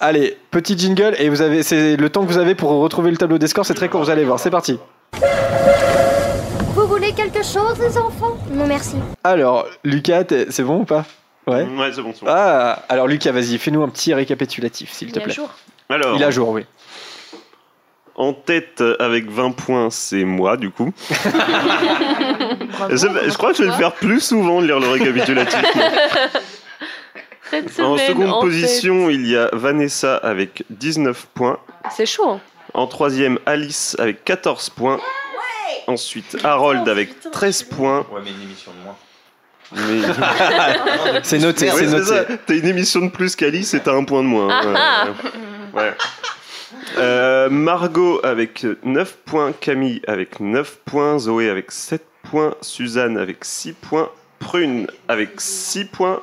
Allez, 0.00 0.36
petit 0.50 0.76
jingle 0.76 1.14
et 1.18 1.28
vous 1.28 1.40
avez, 1.40 1.62
c'est 1.62 1.96
le 1.96 2.10
temps 2.10 2.22
que 2.22 2.32
vous 2.32 2.38
avez 2.38 2.56
pour 2.56 2.70
retrouver 2.70 3.12
le 3.12 3.16
tableau 3.16 3.38
des 3.38 3.46
scores. 3.46 3.64
C'est 3.64 3.74
très 3.74 3.88
court, 3.88 4.02
vous 4.02 4.10
allez 4.10 4.24
voir. 4.24 4.40
C'est 4.40 4.50
parti. 4.50 4.78
Vous 6.74 6.86
voulez 6.88 7.12
quelque 7.12 7.44
chose, 7.44 7.78
les 7.78 7.96
enfants? 7.96 8.36
Non, 8.50 8.66
merci. 8.66 8.96
Alors, 9.22 9.66
Lucas, 9.84 10.24
c'est 10.50 10.64
bon 10.64 10.80
ou 10.80 10.84
pas? 10.84 11.04
Ouais. 11.46 11.62
Ouais, 11.62 11.90
c'est 11.94 12.02
bon, 12.02 12.10
bon. 12.10 12.26
Ah, 12.26 12.82
alors 12.88 13.06
Lucas, 13.06 13.30
vas-y, 13.30 13.58
fais-nous 13.58 13.82
un 13.82 13.88
petit 13.88 14.12
récapitulatif, 14.14 14.90
s'il 14.90 15.12
te 15.12 15.20
plaît. 15.20 15.32
jour. 15.32 15.50
Alors, 15.88 16.16
Il 16.16 16.22
est 16.22 16.26
à 16.26 16.30
jour, 16.30 16.48
oui. 16.50 16.64
en 18.16 18.32
tête 18.32 18.82
avec 18.98 19.30
20 19.30 19.52
points, 19.52 19.90
c'est 19.90 20.24
moi 20.24 20.56
du 20.56 20.70
coup. 20.70 20.92
je, 21.10 22.96
je 22.96 23.36
crois 23.36 23.50
que 23.50 23.56
je 23.58 23.62
vais 23.62 23.68
le 23.68 23.74
faire 23.74 23.92
plus 23.92 24.20
souvent 24.20 24.60
de 24.62 24.66
lire 24.66 24.80
le 24.80 24.88
récapitulatif. 24.88 25.58
Cette 27.50 27.78
en 27.80 27.96
semaine, 27.96 28.08
seconde 28.08 28.30
en 28.32 28.40
position, 28.40 29.10
il 29.10 29.26
y 29.28 29.36
a 29.36 29.48
Vanessa 29.52 30.16
avec 30.16 30.64
19 30.70 31.26
points. 31.34 31.58
C'est 31.94 32.06
chaud. 32.06 32.30
hein. 32.30 32.40
En 32.72 32.86
troisième, 32.86 33.38
Alice 33.46 33.94
avec 34.00 34.24
14 34.24 34.70
points. 34.70 34.98
Ensuite, 35.86 36.36
Harold 36.42 36.88
avec 36.88 37.20
13 37.30 37.62
points. 37.64 37.98
Ouais, 38.10 38.20
mais 38.24 38.30
une 38.30 38.42
émission 38.42 38.72
de 38.72 38.82
moins. 38.82 38.96
Mais... 39.72 41.20
C'est 41.22 41.38
noté, 41.38 41.68
c'est 41.70 41.86
noté. 41.86 42.34
T'as 42.46 42.54
une 42.54 42.66
émission 42.66 43.00
de 43.00 43.10
plus 43.10 43.34
qu'Alice 43.36 43.74
et 43.74 43.80
t'as 43.80 43.92
un 43.94 44.04
point 44.04 44.22
de 44.22 44.28
moins. 44.28 44.48
Ah, 44.50 45.06
Euh, 45.06 45.12
ouais. 45.74 45.94
Euh, 46.96 47.48
Margot 47.50 48.20
avec 48.24 48.66
9 48.84 49.16
points, 49.24 49.52
Camille 49.52 50.00
avec 50.06 50.40
9 50.40 50.78
points, 50.84 51.18
Zoé 51.18 51.48
avec 51.48 51.70
7 51.70 52.04
points, 52.22 52.54
Suzanne 52.60 53.18
avec 53.18 53.44
6 53.44 53.72
points, 53.72 54.10
Prune 54.38 54.86
avec 55.08 55.40
6 55.40 55.86
points, 55.86 56.20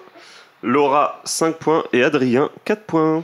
Laura 0.64 1.22
5 1.26 1.56
points 1.58 1.84
et 1.94 2.04
Adrien 2.04 2.50
4 2.66 2.84
points. 2.84 3.24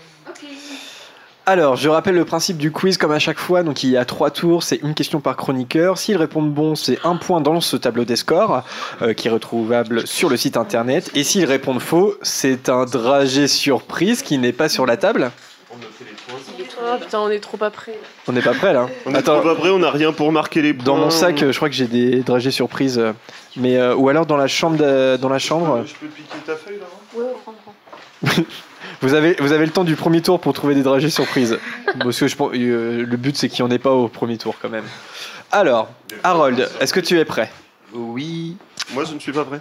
Alors, 1.50 1.78
je 1.78 1.88
rappelle 1.88 2.16
le 2.16 2.26
principe 2.26 2.58
du 2.58 2.72
quiz 2.72 2.98
comme 2.98 3.14
à 3.14 3.20
chaque 3.20 3.40
fois. 3.40 3.64
Donc, 3.64 3.82
il 3.82 3.90
y 3.90 3.96
a 3.96 4.04
trois 4.04 4.32
tours, 4.32 4.64
c'est 4.64 4.82
une 4.84 4.94
question 4.94 5.22
par 5.22 5.38
chroniqueur. 5.38 5.98
S'ils 5.98 6.18
répondent 6.18 6.54
bon, 6.54 6.76
c'est 6.76 7.00
un 7.06 7.16
point 7.16 7.40
dans 7.40 7.62
ce 7.62 7.78
tableau 7.78 8.04
des 8.04 8.18
scores 8.18 8.66
euh, 9.02 9.14
qui 9.14 9.30
est 9.30 9.32
retrouvable 9.32 10.06
sur 10.06 10.30
le 10.30 10.36
site 10.36 10.58
internet. 10.58 11.10
Et 11.16 11.24
s'ils 11.24 11.46
répondent 11.46 11.80
faux, 11.80 12.16
c'est 12.22 12.68
un 12.68 12.84
dragé 12.84 13.48
surprise 13.48 14.24
qui 14.24 14.38
n'est 14.40 14.52
pas 14.52 14.68
sur 14.68 14.86
la 14.86 14.98
table. 14.98 15.32
Oh 16.80 16.98
putain, 17.00 17.20
on 17.20 17.30
est 17.30 17.40
trop 17.40 17.58
après. 17.64 17.98
On 18.28 18.32
n'est 18.32 18.42
pas 18.42 18.54
prêt 18.54 18.74
là. 18.74 18.88
On 19.06 19.14
est 19.14 19.22
trop 19.24 19.42
pas 19.42 19.56
prêt, 19.56 19.70
on 19.70 19.80
n'a 19.80 19.92
rien 19.92 20.12
pour 20.14 20.32
marquer 20.32 20.62
les 20.62 20.74
points. 20.74 20.86
Dans 20.86 20.98
mon 20.98 21.10
sac, 21.10 21.42
euh, 21.44 21.52
je 21.52 21.58
crois 21.58 21.70
que 21.70 21.76
j'ai 21.76 21.88
des 21.88 22.22
dragées 22.24 22.52
surprises. 22.52 23.02
Mais 23.56 23.78
euh, 23.78 23.96
ou 23.96 24.10
alors 24.10 24.26
dans 24.26 24.38
la 24.38 24.48
chambre, 24.48 24.78
de- 24.78 25.18
dans 25.18 25.30
la 25.30 25.40
chambre, 25.40 25.84
Je 25.86 25.94
peux 25.96 26.08
piquer 26.08 26.38
ta 26.46 26.56
feuille 26.56 26.78
là 26.80 26.86
Ouais, 27.20 27.26
prends, 27.44 27.54
prends. 27.64 28.44
vous 29.02 29.14
avez 29.14 29.36
vous 29.40 29.52
avez 29.52 29.66
le 29.66 29.72
temps 29.72 29.84
du 29.84 29.96
premier 29.96 30.22
tour 30.22 30.40
pour 30.40 30.54
trouver 30.54 30.76
des 30.76 30.84
dragées 30.84 31.10
surprises. 31.10 31.58
Parce 32.00 32.20
que 32.20 32.28
je 32.28 32.36
pense, 32.36 32.52
euh, 32.54 33.06
le 33.06 33.18
but 33.18 33.36
c'est 33.38 33.50
qu'il 33.50 33.64
n'y 33.66 33.72
en 33.72 33.74
ait 33.76 33.80
pas 33.80 33.92
au 33.92 34.08
premier 34.08 34.38
tour 34.38 34.56
quand 34.62 34.70
même. 34.70 34.86
Alors, 35.52 35.88
Harold, 36.24 36.70
est-ce 36.82 36.94
que 36.94 37.00
tu 37.00 37.18
es 37.20 37.26
prêt? 37.26 37.52
Oui. 37.94 38.58
Moi 38.94 39.04
je 39.06 39.14
ne 39.14 39.20
suis 39.20 39.32
pas 39.32 39.44
prêt. 39.46 39.60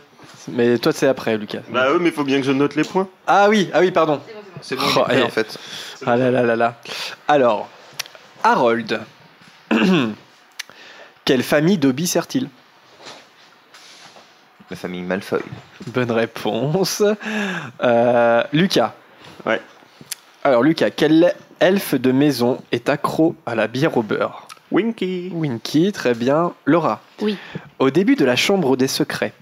Mais 0.49 0.79
toi 0.79 0.93
c'est 0.93 1.07
après, 1.09 1.37
Lucas. 1.39 1.61
Bah 1.71 1.93
ouais, 1.93 1.99
mais 2.01 2.11
faut 2.11 2.25
bien 2.25 2.39
que 2.39 2.47
je 2.47 2.53
note 2.53 2.75
les 2.77 2.85
points. 2.85 3.09
Ah 3.27 3.47
oui, 3.49 3.69
ah 3.73 3.81
oui, 3.81 3.91
pardon. 3.91 4.21
C'est 4.67 4.75
bon, 4.75 4.83
Oh, 4.97 5.01
prêt, 5.03 5.23
en 5.23 5.29
fait. 5.29 5.57
Ah 6.05 6.17
là 6.17 6.33
là 6.33 6.43
là 6.43 6.57
là. 6.57 6.75
Alors, 7.29 7.69
Harold. 8.43 9.01
Quelle 11.25 11.45
famille 11.45 11.79
Dobby 11.79 12.09
sert-il? 12.09 12.49
La 14.69 14.77
famille 14.77 15.03
Malfoy. 15.03 15.41
Bonne 15.87 16.11
réponse. 16.11 17.01
Euh, 17.81 18.43
Lucas. 18.53 18.95
Ouais. 19.45 19.61
Alors 20.43 20.65
Lucas, 20.65 20.91
quel 20.91 21.35
elfe 21.61 21.95
de 21.95 22.11
maison 22.11 22.61
est 22.73 22.89
accro 22.89 23.37
à 23.47 23.55
la 23.55 23.69
bière 23.69 23.97
au 23.97 24.03
beurre? 24.03 24.49
Winky. 24.73 25.31
Winky, 25.33 25.93
très 25.93 26.15
bien. 26.15 26.55
Laura. 26.65 27.01
Oui. 27.21 27.39
Au 27.79 27.91
début 27.91 28.17
de 28.17 28.25
la 28.25 28.35
chambre 28.35 28.77
des 28.77 28.89
secrets, 28.89 29.33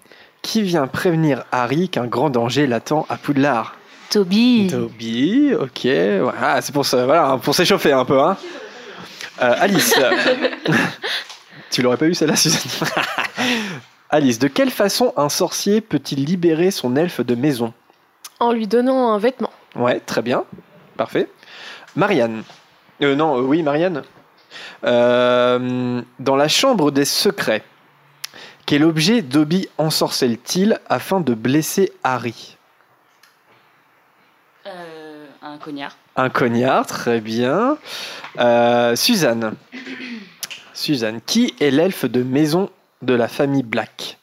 qui 0.42 0.60
vient 0.60 0.86
prévenir 0.86 1.44
Harry 1.50 1.88
qu'un 1.88 2.06
grand 2.06 2.28
danger 2.28 2.66
l'attend 2.66 3.06
à 3.08 3.16
Poudlard? 3.16 3.74
Toby. 4.10 4.68
Toby, 4.70 5.54
ok. 5.54 5.86
Voilà, 6.20 6.60
c'est 6.60 6.72
pour 6.72 6.86
ça, 6.86 7.04
voilà, 7.04 7.38
pour 7.42 7.54
s'échauffer 7.54 7.92
un 7.92 8.04
peu. 8.04 8.20
Hein. 8.20 8.36
Euh, 9.42 9.54
Alice. 9.58 9.94
tu 11.70 11.82
l'aurais 11.82 11.96
pas 11.96 12.06
eu 12.06 12.14
celle-là, 12.14 12.36
Suzanne 12.36 12.60
Alice, 14.10 14.38
de 14.38 14.46
quelle 14.46 14.70
façon 14.70 15.12
un 15.16 15.28
sorcier 15.28 15.80
peut-il 15.80 16.24
libérer 16.24 16.70
son 16.70 16.94
elfe 16.94 17.20
de 17.20 17.34
maison? 17.34 17.72
En 18.38 18.52
lui 18.52 18.66
donnant 18.66 19.12
un 19.12 19.18
vêtement. 19.18 19.50
Ouais, 19.74 20.00
très 20.00 20.22
bien. 20.22 20.44
Parfait. 20.96 21.28
Marianne. 21.96 22.44
Euh, 23.02 23.14
non, 23.16 23.38
euh, 23.38 23.42
oui, 23.42 23.62
Marianne. 23.62 24.02
Euh, 24.84 26.00
dans 26.20 26.36
la 26.36 26.48
chambre 26.48 26.90
des 26.90 27.04
secrets, 27.04 27.64
quel 28.66 28.84
objet 28.84 29.22
Dobby 29.22 29.68
ensorcelle-t-il 29.78 30.78
afin 30.88 31.20
de 31.20 31.34
blesser 31.34 31.92
Harry? 32.02 32.56
Un 35.54 35.58
cognard. 35.58 35.96
Un 36.16 36.30
cognard, 36.30 36.86
très 36.86 37.20
bien. 37.20 37.78
Euh, 38.38 38.96
Suzanne. 38.96 39.54
Suzanne, 40.74 41.20
qui 41.24 41.54
est 41.60 41.70
l'elfe 41.70 42.04
de 42.04 42.22
maison 42.22 42.70
de 43.02 43.14
la 43.14 43.28
famille 43.28 43.62
Black? 43.62 44.18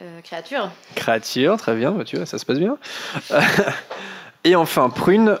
Euh, 0.00 0.20
créature. 0.20 0.70
Créature, 0.94 1.56
très 1.56 1.74
bien, 1.74 1.90
bah, 1.90 2.04
tu 2.04 2.16
vois, 2.16 2.26
ça 2.26 2.38
se 2.38 2.46
passe 2.46 2.58
bien. 2.58 2.78
Et 4.44 4.54
enfin, 4.54 4.88
Prune. 4.90 5.36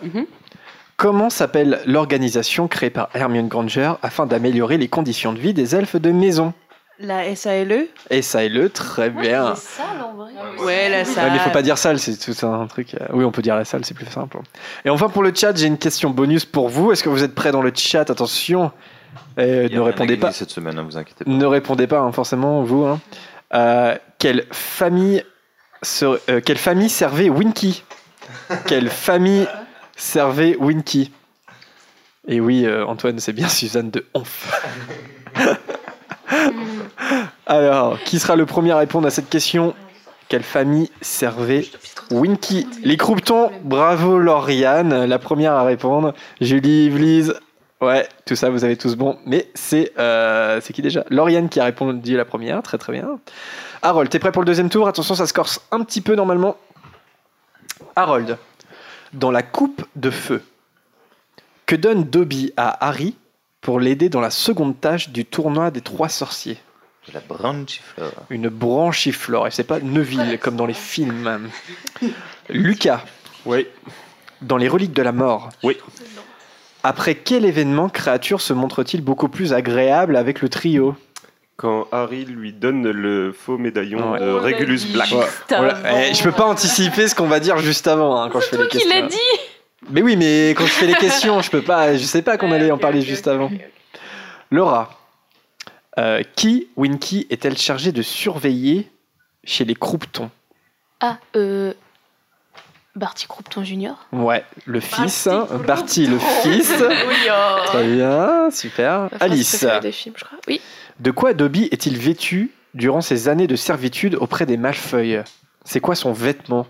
Comment 0.96 1.30
s'appelle 1.30 1.80
l'organisation 1.86 2.66
créée 2.66 2.90
par 2.90 3.08
Hermione 3.14 3.46
Granger 3.46 3.92
afin 4.02 4.26
d'améliorer 4.26 4.78
les 4.78 4.88
conditions 4.88 5.32
de 5.32 5.38
vie 5.38 5.54
des 5.54 5.76
elfes 5.76 5.94
de 5.94 6.10
maison? 6.10 6.52
La 7.00 7.34
SALE 7.36 7.86
Et 8.10 8.22
ça 8.22 8.44
est 8.44 8.48
le, 8.48 8.70
très 8.70 9.08
bien. 9.10 9.54
sale 9.54 9.86
en 10.02 10.14
vrai. 10.14 10.32
Ouais, 10.64 10.88
la 10.88 10.98
Ouais, 10.98 11.04
salle. 11.04 11.30
mais 11.30 11.36
il 11.36 11.40
faut 11.40 11.50
pas 11.50 11.62
dire 11.62 11.78
salle, 11.78 11.98
c'est 12.00 12.16
tout 12.16 12.44
un 12.46 12.66
truc. 12.66 12.94
euh, 12.94 13.06
Oui, 13.12 13.24
on 13.24 13.30
peut 13.30 13.40
dire 13.42 13.54
la 13.54 13.64
salle, 13.64 13.84
c'est 13.84 13.94
plus 13.94 14.06
simple. 14.06 14.38
Et 14.84 14.90
enfin, 14.90 15.08
pour 15.08 15.22
le 15.22 15.32
chat, 15.34 15.54
j'ai 15.56 15.66
une 15.66 15.78
question 15.78 16.10
bonus 16.10 16.44
pour 16.44 16.68
vous. 16.68 16.90
Est-ce 16.90 17.04
que 17.04 17.08
vous 17.08 17.22
êtes 17.22 17.34
prêts 17.36 17.52
dans 17.52 17.62
le 17.62 17.72
chat? 17.74 18.10
Attention, 18.10 18.72
ne 19.36 19.78
répondez 19.78 20.16
pas. 20.16 20.32
cette 20.32 20.50
semaine, 20.50 20.76
hein, 20.78 20.82
vous 20.82 20.96
inquiétez 20.96 21.24
pas. 21.24 21.30
Ne 21.30 21.44
répondez 21.46 21.86
pas, 21.86 22.00
hein, 22.00 22.10
forcément, 22.10 22.62
vous. 22.64 22.84
hein. 22.84 23.00
Euh, 23.54 23.96
quelle 24.18 24.46
famille, 24.50 25.22
ser- 25.82 26.18
euh, 26.28 26.40
quelle 26.44 26.58
famille 26.58 26.88
servait 26.90 27.28
Winky? 27.30 27.84
Quelle 28.66 28.90
famille 28.90 29.46
servait 29.96 30.56
Winky? 30.56 31.12
Et 32.26 32.40
oui, 32.40 32.66
euh, 32.66 32.84
Antoine, 32.84 33.20
c'est 33.20 33.32
bien 33.32 33.48
Suzanne 33.48 33.90
de 33.90 34.04
Onf. 34.14 34.60
Alors, 37.46 37.98
qui 38.04 38.18
sera 38.18 38.36
le 38.36 38.46
premier 38.46 38.72
à 38.72 38.78
répondre 38.78 39.06
à 39.06 39.10
cette 39.10 39.28
question 39.28 39.74
Quelle 40.28 40.42
famille 40.42 40.90
servait 41.00 41.66
Winky 42.10 42.66
Les 42.84 42.96
Croupetons, 42.96 43.50
bravo 43.62 44.18
Lauriane, 44.18 45.04
la 45.04 45.18
première 45.18 45.52
à 45.52 45.64
répondre. 45.64 46.14
Julie, 46.40 46.86
Yvelise, 46.86 47.34
ouais, 47.80 48.08
tout 48.26 48.36
ça, 48.36 48.50
vous 48.50 48.64
avez 48.64 48.76
tous 48.76 48.96
bon. 48.96 49.18
Mais 49.26 49.48
c'est 49.54 49.92
euh, 49.98 50.60
qui 50.60 50.82
déjà 50.82 51.04
Lauriane 51.10 51.48
qui 51.48 51.60
a 51.60 51.64
répondu 51.64 52.16
la 52.16 52.24
première, 52.24 52.62
très 52.62 52.78
très 52.78 52.92
bien. 52.92 53.18
Harold, 53.82 54.10
t'es 54.10 54.18
prêt 54.18 54.32
pour 54.32 54.42
le 54.42 54.46
deuxième 54.46 54.70
tour? 54.70 54.88
Attention, 54.88 55.14
ça 55.14 55.26
se 55.26 55.32
corse 55.32 55.60
un 55.70 55.82
petit 55.84 56.00
peu 56.00 56.14
normalement. 56.14 56.56
Harold, 57.96 58.38
dans 59.12 59.30
la 59.30 59.42
coupe 59.42 59.84
de 59.96 60.10
feu, 60.10 60.42
que 61.66 61.76
donne 61.76 62.04
Dobby 62.04 62.52
à 62.56 62.86
Harry 62.86 63.14
pour 63.60 63.80
l'aider 63.80 64.08
dans 64.08 64.20
la 64.20 64.30
seconde 64.30 64.80
tâche 64.80 65.10
du 65.10 65.24
tournoi 65.24 65.70
des 65.70 65.80
trois 65.80 66.08
sorciers 66.08 66.58
La 67.12 67.20
branchiflore. 67.20 68.12
Une 68.30 68.48
branchiflore, 68.48 69.46
et 69.46 69.50
c'est 69.50 69.64
pas 69.64 69.80
Neuville 69.80 70.38
comme 70.38 70.56
dans 70.56 70.66
les 70.66 70.74
films. 70.74 71.48
Lucas, 72.48 73.02
Oui. 73.46 73.66
dans 74.42 74.56
les 74.56 74.68
reliques 74.68 74.92
de 74.92 75.02
la 75.02 75.12
mort, 75.12 75.48
Oui. 75.62 75.76
après 76.82 77.14
quel 77.14 77.44
événement 77.44 77.88
créature 77.88 78.40
se 78.40 78.52
montre-t-il 78.52 79.02
beaucoup 79.02 79.28
plus 79.28 79.52
agréable 79.52 80.16
avec 80.16 80.40
le 80.42 80.48
trio? 80.48 80.94
Quand 81.56 81.88
Harry 81.90 82.24
lui 82.24 82.52
donne 82.52 82.88
le 82.88 83.32
faux 83.32 83.58
médaillon 83.58 84.12
Ouais. 84.12 84.20
de 84.20 84.30
Regulus 84.30 84.92
Black. 84.92 85.10
Ouais. 85.10 85.26
Voilà. 85.48 86.06
Eh, 86.08 86.14
je 86.14 86.22
peux 86.22 86.30
pas 86.30 86.44
anticiper 86.46 87.08
ce 87.08 87.16
qu'on 87.16 87.26
va 87.26 87.40
dire 87.40 87.58
juste 87.58 87.88
avant 87.88 88.22
hein, 88.22 88.30
quand 88.32 88.38
je 88.40 88.46
fais 88.46 88.56
les 88.58 88.68
Qui 88.68 88.78
questions. 88.78 88.94
l'a 89.02 89.08
dit 89.08 89.16
Mais 89.90 90.02
oui, 90.02 90.16
mais 90.16 90.50
quand 90.56 90.66
je 90.66 90.72
fais 90.72 90.86
les 90.86 90.94
questions, 90.94 91.40
je 91.40 91.50
peux 91.50 91.62
pas. 91.62 91.96
Je 91.96 92.04
sais 92.04 92.22
pas 92.22 92.36
qu'on 92.36 92.52
allait 92.52 92.70
en 92.70 92.78
parler 92.78 93.02
juste 93.02 93.28
avant. 93.28 93.50
Laura, 94.50 94.98
euh, 95.98 96.22
qui 96.36 96.68
Winky 96.76 97.26
est-elle 97.30 97.56
chargée 97.56 97.92
de 97.92 98.02
surveiller 98.02 98.90
chez 99.44 99.64
les 99.64 99.74
Croupetons? 99.74 100.30
Ah, 101.00 101.18
euh. 101.36 101.72
Barty 102.96 103.26
Croupton 103.28 103.62
Junior 103.62 103.96
Ouais, 104.12 104.44
le 104.64 104.80
fils, 104.80 105.28
hein, 105.28 105.46
Barty 105.66 106.06
le 106.06 106.18
fils. 106.18 106.72
Oui, 107.08 107.14
oh. 107.30 107.56
Très 107.66 107.86
bien, 107.86 108.50
super. 108.50 109.08
Alice, 109.20 109.64
des 109.82 109.92
films, 109.92 110.14
je 110.16 110.24
crois. 110.24 110.38
Oui. 110.48 110.60
de 110.98 111.10
quoi 111.12 111.32
Dobby 111.32 111.68
est-il 111.70 111.96
vêtu 111.96 112.50
durant 112.74 113.00
ses 113.00 113.28
années 113.28 113.46
de 113.46 113.54
servitude 113.54 114.16
auprès 114.16 114.46
des 114.46 114.56
Malfeuilles 114.56 115.22
C'est 115.64 115.78
quoi 115.80 115.94
son 115.94 116.12
vêtement? 116.12 116.66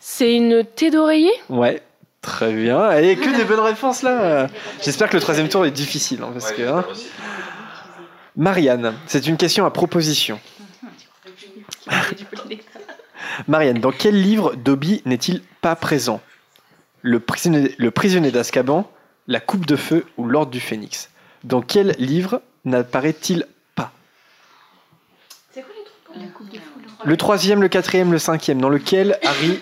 C'est 0.00 0.34
une 0.34 0.64
thé 0.64 0.90
d'oreiller? 0.90 1.32
Ouais, 1.48 1.82
très 2.24 2.52
bien. 2.52 2.90
Et 2.98 3.16
que 3.16 3.36
des 3.36 3.44
bonnes 3.44 3.60
réponses 3.60 4.02
là. 4.02 4.48
J'espère 4.82 5.08
que 5.08 5.16
le 5.16 5.22
troisième 5.22 5.48
tour 5.48 5.64
est 5.66 5.70
difficile. 5.70 6.22
hein, 6.22 6.30
parce 6.32 6.52
que, 6.52 6.62
hein. 6.62 6.84
Marianne, 8.36 8.94
c'est 9.06 9.26
une 9.26 9.36
question 9.36 9.64
à 9.64 9.70
proposition. 9.70 10.40
Marianne, 13.48 13.78
dans 13.78 13.92
quel 13.92 14.20
livre 14.20 14.54
Dobby 14.56 15.02
n'est-il 15.04 15.42
pas 15.60 15.76
présent? 15.76 16.20
Le 17.02 17.20
prisonnier, 17.20 17.74
le 17.78 17.90
prisonnier 17.90 18.30
d'Azkaban, 18.30 18.90
La 19.28 19.40
Coupe 19.40 19.66
de 19.66 19.76
Feu 19.76 20.06
ou 20.16 20.26
L'Ordre 20.26 20.50
du 20.50 20.60
Phénix? 20.60 21.10
Dans 21.44 21.60
quel 21.60 21.94
livre 21.98 22.40
n'apparaît-il 22.64 23.46
pas? 23.74 23.92
Le 27.04 27.16
troisième, 27.16 27.60
le 27.60 27.68
quatrième, 27.68 28.12
le 28.12 28.18
cinquième, 28.18 28.60
dans 28.60 28.70
lequel 28.70 29.18
Harry 29.22 29.60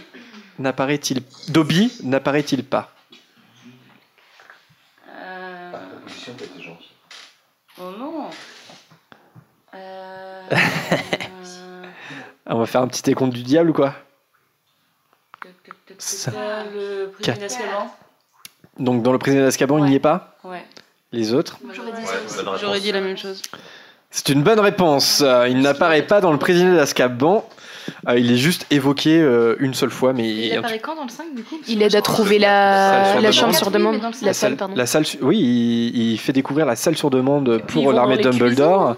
n'apparaît-il 0.58 1.22
Dobby 1.48 1.92
n'apparaît-il 2.02 2.64
pas? 2.64 2.92
Euh... 5.08 5.72
Oh 7.78 7.90
non. 7.98 8.30
Euh... 9.74 10.42
Ah, 10.50 10.56
On 12.54 12.58
va 12.58 12.66
faire 12.66 12.82
un 12.82 12.88
petit 12.88 13.02
décompte 13.02 13.32
du 13.32 13.42
diable 13.42 13.70
ou 13.70 13.72
quoi? 13.72 13.94
C'est 15.98 16.30
le 16.30 17.10
prisonnier 17.12 17.40
d'Azkaban. 17.40 17.90
Donc 18.78 19.02
dans 19.02 19.12
le 19.12 19.18
prisonnier 19.18 19.44
d'Azkaban, 19.44 19.78
il 19.78 19.84
n'y 19.84 19.94
est 19.94 20.00
pas? 20.00 20.36
Ouais. 20.44 20.64
Les 21.12 21.34
autres? 21.34 21.58
J'aurais 21.72 22.78
dit, 22.80 22.86
dit 22.86 22.92
la 22.92 23.00
même 23.00 23.16
chose. 23.16 23.42
C'est 24.10 24.28
une 24.28 24.42
bonne 24.42 24.60
réponse. 24.60 25.22
Euh, 25.22 25.48
il 25.48 25.60
n'apparaît 25.60 26.06
pas 26.06 26.20
dans 26.20 26.32
le 26.32 26.38
prisonnier 26.38 26.76
d'Azkaban. 26.76 27.48
Euh, 28.08 28.18
il 28.18 28.30
est 28.32 28.36
juste 28.36 28.66
évoqué 28.70 29.20
euh, 29.20 29.56
une 29.60 29.74
seule 29.74 29.90
fois, 29.90 30.12
mais 30.12 30.28
Il 30.48 30.56
apparaît 30.56 30.78
quand 30.78 30.94
dans 30.96 31.04
le 31.04 31.08
5 31.08 31.34
du 31.34 31.42
coup 31.42 31.58
Il 31.68 31.82
aide 31.82 31.94
à 31.94 32.02
trouver 32.02 32.38
la, 32.38 33.20
la 33.20 33.32
chambre 33.32 33.54
sur 33.54 33.70
demande. 33.70 34.00
La 34.22 34.32
salle, 34.32 34.56
pardon. 34.56 34.74
la 34.76 34.86
salle, 34.86 35.04
oui, 35.20 35.38
il, 35.38 36.12
il 36.12 36.18
fait 36.18 36.32
découvrir 36.32 36.66
la 36.66 36.76
salle 36.76 36.96
sur 36.96 37.10
demande 37.10 37.58
pour 37.68 37.92
l'armée 37.92 38.18
Dumbledore. 38.18 38.96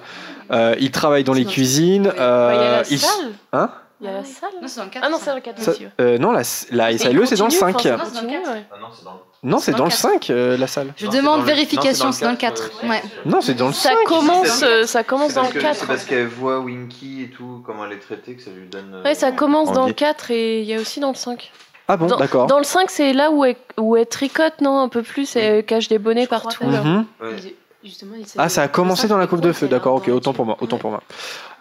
Euh, 0.51 0.75
il 0.79 0.91
travaille 0.91 1.25
dans 1.25 1.33
les 1.33 1.45
cuisines. 1.47 2.11
Il 2.15 2.19
y 2.19 2.21
a 2.21 2.23
euh, 2.23 2.81
la 2.83 2.89
il- 2.91 2.99
salle. 2.99 3.33
Hein? 3.53 3.71
Il 4.01 4.07
y 4.07 4.11
a 4.11 4.13
la 4.13 4.25
salle. 4.25 4.51
Non, 4.61 4.69
c'est 4.69 4.79
dans 4.81 4.85
le 4.85 4.91
4. 4.91 5.05
Ah 5.07 5.09
non, 5.11 5.19
c'est 5.19 5.27
dans 5.31 5.35
le 5.37 5.41
4, 5.41 5.59
Ça- 5.63 5.71
monsieur. 5.71 5.91
euh, 6.01 6.19
Non, 6.19 6.33
la, 6.33 6.43
la 6.73 6.91
Et 6.93 6.99
SALE, 6.99 7.27
c'est 7.27 7.37
dans 7.37 7.47
le 7.47 7.51
continue, 7.51 7.51
5. 7.61 7.77
enfin, 7.77 7.79
ça 7.79 7.91
Non, 7.97 8.05
c'est 8.05 8.15
dans 8.15 8.21
le 8.21 8.27
continue, 8.27 8.43
4. 8.43 8.53
ouais. 8.53 8.65
Ah 8.73 8.77
non, 8.81 8.87
c'est 8.93 9.05
dans 9.05 9.13
le- 9.13 9.19
Non, 9.51 9.59
c'est 9.59 9.71
dans 9.73 9.79
dans 9.79 9.85
le 9.85 9.91
le 9.91 9.95
5, 9.97 10.31
euh, 10.31 10.57
la 10.57 10.67
salle. 10.67 10.93
Je 10.97 11.07
Non, 11.07 11.13
c'est 11.13 11.17
demande 11.19 11.41
le- 11.41 11.47
vérification, 11.47 12.07
non, 12.07 12.13
c'est 12.13 12.25
dans 12.25 12.31
le 12.33 12.37
4. 12.37 12.71
Ouais. 12.83 13.03
Non, 13.25 13.41
c'est 13.41 13.55
dans 13.55 13.67
le 13.69 13.73
Ça 13.73 13.91
5. 13.91 13.99
commence, 14.07 14.63
euh, 14.63 14.85
ça 14.87 15.05
commence 15.05 15.29
C'est 15.29 15.35
dans 15.37 15.43
parce 15.43 15.55
le 15.55 15.61
que- 15.61 15.65
4. 15.67 15.77
C'est 15.81 15.87
parce 15.87 16.05
qu'elle 16.05 16.27
voit 16.27 16.59
Winky 16.61 17.23
et 17.25 17.31
tout, 17.31 17.63
comment 17.65 17.85
elle 17.87 17.93
est 17.93 17.99
traitée, 18.01 18.35
que 18.35 18.43
ça 18.43 18.51
lui 18.51 18.67
donne. 18.69 18.93
euh, 18.95 19.03
Ouais, 19.05 19.15
ça 19.15 19.33
commence 19.33 19.69
dans 19.73 19.81
le 19.83 19.85
envie. 19.87 19.95
4 19.95 20.31
et 20.31 20.61
il 20.61 20.67
y 20.67 20.75
a 20.75 20.81
aussi 20.81 20.99
dans 21.01 21.11
le 21.11 21.15
5. 21.17 21.51
Ah 21.87 21.97
bon, 21.97 22.07
Dans, 22.07 22.17
d'accord. 22.17 22.47
dans 22.47 22.59
le 22.59 22.65
5, 22.65 22.91
c'est 22.91 23.13
là 23.13 23.31
où 23.31 23.45
elle, 23.45 23.57
où 23.79 23.97
elle 23.97 24.07
tricote, 24.07 24.61
non 24.63 24.81
Un 24.81 24.89
peu 24.89 25.03
plus, 25.03 25.37
et 25.37 25.41
elle 25.41 25.65
cache 25.65 25.89
des 25.89 25.99
bonnets 25.99 26.27
partout. 26.27 26.65
là. 26.69 26.83
Mhm. 26.83 27.05
Ouais. 27.23 27.55
Justement, 27.85 28.15
il 28.19 28.25
Ah, 28.39 28.49
ça 28.49 28.63
a 28.63 28.69
commencé 28.69 29.07
dans 29.09 29.19
la 29.19 29.27
coupe 29.27 29.43
de 29.43 29.53
feu, 29.53 29.69
d'accord, 29.69 29.97
ok, 29.97 30.09
autant 30.09 30.33
pour 30.33 30.47
moi, 30.47 30.57
autant 30.61 30.79
pour 30.79 30.91
moi. 30.91 31.03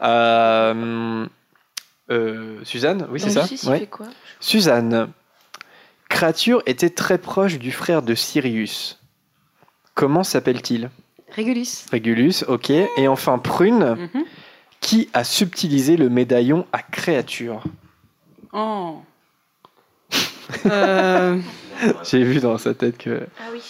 Euh, 0.01 1.25
euh, 2.09 2.59
Suzanne, 2.63 3.07
oui, 3.09 3.19
c'est 3.19 3.29
ça 3.29 3.45
Six, 3.47 3.63
il 3.63 3.69
Ouais. 3.69 3.79
fait 3.79 3.87
quoi 3.87 4.07
Suzanne, 4.39 5.09
créature 6.09 6.61
était 6.65 6.89
très 6.89 7.17
proche 7.17 7.57
du 7.59 7.71
frère 7.71 8.01
de 8.01 8.13
Sirius. 8.15 8.99
Comment 9.95 10.23
s'appelle-t-il? 10.23 10.89
Régulus. 11.29 11.85
Régulus, 11.91 12.43
ok. 12.47 12.69
Et 12.69 13.07
enfin, 13.07 13.37
Prune, 13.39 14.09
Mhm. 14.13 14.23
qui 14.81 15.09
a 15.13 15.23
subtilisé 15.23 15.97
le 15.97 16.09
médaillon 16.09 16.67
à 16.71 16.81
créature 16.81 17.63
Oh. 18.51 19.01
Euh, 20.67 21.39
J'ai 22.03 22.23
vu 22.23 22.39
dans 22.39 22.57
sa 22.57 22.73
tête 22.73 22.97
que. 22.97 23.25
Ah 23.39 23.43
oui. 23.51 23.61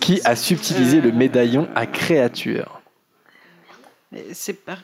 Qui 0.00 0.20
a 0.24 0.36
subtilisé 0.36 1.00
le 1.00 1.10
médaillon 1.12 1.68
à 1.74 1.86
créature 1.86 2.80
c'est 4.32 4.64
pas. 4.64 4.78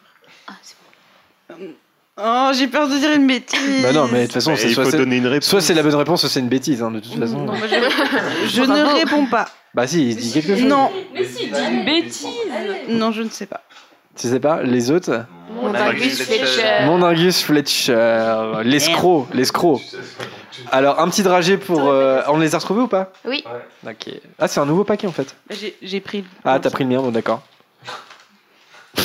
Oh, 2.23 2.51
j'ai 2.55 2.67
peur 2.69 2.89
de 2.89 2.97
dire 2.97 3.13
une 3.13 3.27
bêtise. 3.27 3.83
Bah 3.83 3.93
non, 3.93 4.09
mais 4.13 4.21
de 4.21 4.25
toute 4.25 4.35
façon, 4.35 4.55
il 4.55 4.75
soit 4.75 4.85
faut 4.85 4.91
c'est- 4.91 4.99
donner 4.99 5.17
une 5.17 5.27
réponse. 5.27 5.49
soit 5.49 5.61
c'est 5.61 5.75
la 5.75 5.83
bonne 5.83 5.95
réponse, 5.95 6.21
soit 6.21 6.29
c'est 6.29 6.41
une 6.41 6.49
bêtise, 6.49 6.83
hein, 6.83 6.91
de 6.91 7.01
toute 7.01 7.19
façon. 7.19 7.39
Non, 7.39 7.53
moi, 7.57 7.67
je, 7.67 8.47
je 8.49 8.63
ne 8.63 8.99
réponds 8.99 9.27
pas. 9.27 9.49
Bah 9.75 9.87
si, 9.87 10.11
il 10.11 10.17
dit 10.17 10.33
quelque 10.33 10.57
chose. 10.57 10.65
Non, 10.65 10.91
Mais 11.15 11.25
si, 11.25 11.47
dis 11.47 11.61
une 11.71 11.85
bêtise 11.85 12.27
non, 12.89 13.13
je 13.13 13.23
ne 13.23 13.29
sais 13.31 13.47
pas. 13.47 13.63
Tu 14.17 14.29
sais 14.29 14.41
pas, 14.41 14.63
les 14.63 14.91
autres 14.91 15.25
Montagus 15.55 16.21
Fletcher. 16.23 16.85
Monargus 16.85 17.43
Fletcher, 17.43 18.63
l'escroc, 18.65 19.29
l'escroc. 19.33 19.81
Alors, 20.73 20.99
un 21.01 21.09
petit 21.09 21.23
dragé 21.23 21.57
pour. 21.57 21.89
euh, 21.89 22.21
on 22.29 22.39
les 22.39 22.55
a 22.55 22.59
retrouvés 22.59 22.83
ou 22.83 22.89
pas? 22.89 23.13
Oui. 23.25 23.45
Ok. 23.87 24.11
Ah, 24.39 24.49
c'est 24.49 24.61
un 24.61 24.67
nouveau 24.67 24.85
paquet 24.85 25.07
en 25.07 25.13
fait. 25.13 25.35
J'ai 25.49 25.75
j'ai 25.81 26.01
pris. 26.01 26.25
Ah, 26.45 26.59
t'as 26.61 26.71
pris 26.71 26.85
le 26.85 26.91
mien, 26.91 27.01
bon, 27.01 27.11
d'accord. 27.13 27.43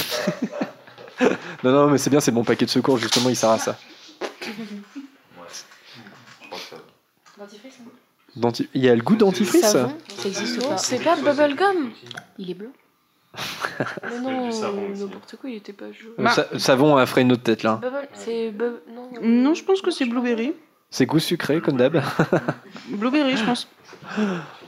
non, 1.63 1.71
non, 1.71 1.87
mais 1.87 1.97
c'est 1.97 2.09
bien, 2.09 2.19
c'est 2.19 2.31
mon 2.31 2.43
paquet 2.43 2.65
de 2.65 2.69
secours, 2.71 2.97
justement, 2.97 3.29
il 3.29 3.35
sert 3.35 3.49
à 3.49 3.57
ça. 3.59 3.77
Denti- 8.37 8.67
Il 8.73 8.83
y 8.83 8.89
a 8.89 8.95
le 8.95 9.01
goût 9.01 9.15
dentifrice 9.15 9.61
Savon, 9.65 9.93
ça 10.17 10.27
existe 10.27 10.61
Non, 10.61 10.69
pas. 10.69 10.77
c'est 10.77 10.99
pas 10.99 11.15
Bubblegum 11.15 11.91
Il 12.37 12.51
est 12.51 12.53
bleu. 12.53 12.71
Mais 14.03 14.19
non, 14.19 14.49
n'importe 14.49 15.35
quoi, 15.39 15.49
il 15.49 15.57
était 15.57 15.73
pas 15.73 15.91
jaune. 15.91 16.13
Euh, 16.19 16.29
sa- 16.29 16.59
Savon 16.59 16.95
a 16.97 17.05
ferait 17.05 17.21
une 17.21 17.31
autre 17.33 17.43
tête 17.43 17.63
là. 17.63 17.75
Bubble, 17.81 18.07
c'est 18.13 18.51
Bub... 18.51 18.75
Non, 18.93 19.09
Non, 19.21 19.53
je 19.53 19.63
pense 19.63 19.81
que 19.81 19.91
c'est 19.91 20.05
Blueberry. 20.05 20.53
C'est 20.89 21.05
goût 21.05 21.19
sucré, 21.19 21.59
comme 21.61 21.77
d'hab. 21.77 22.01
Blueberry, 22.89 23.35
je 23.35 23.43
pense. 23.43 23.67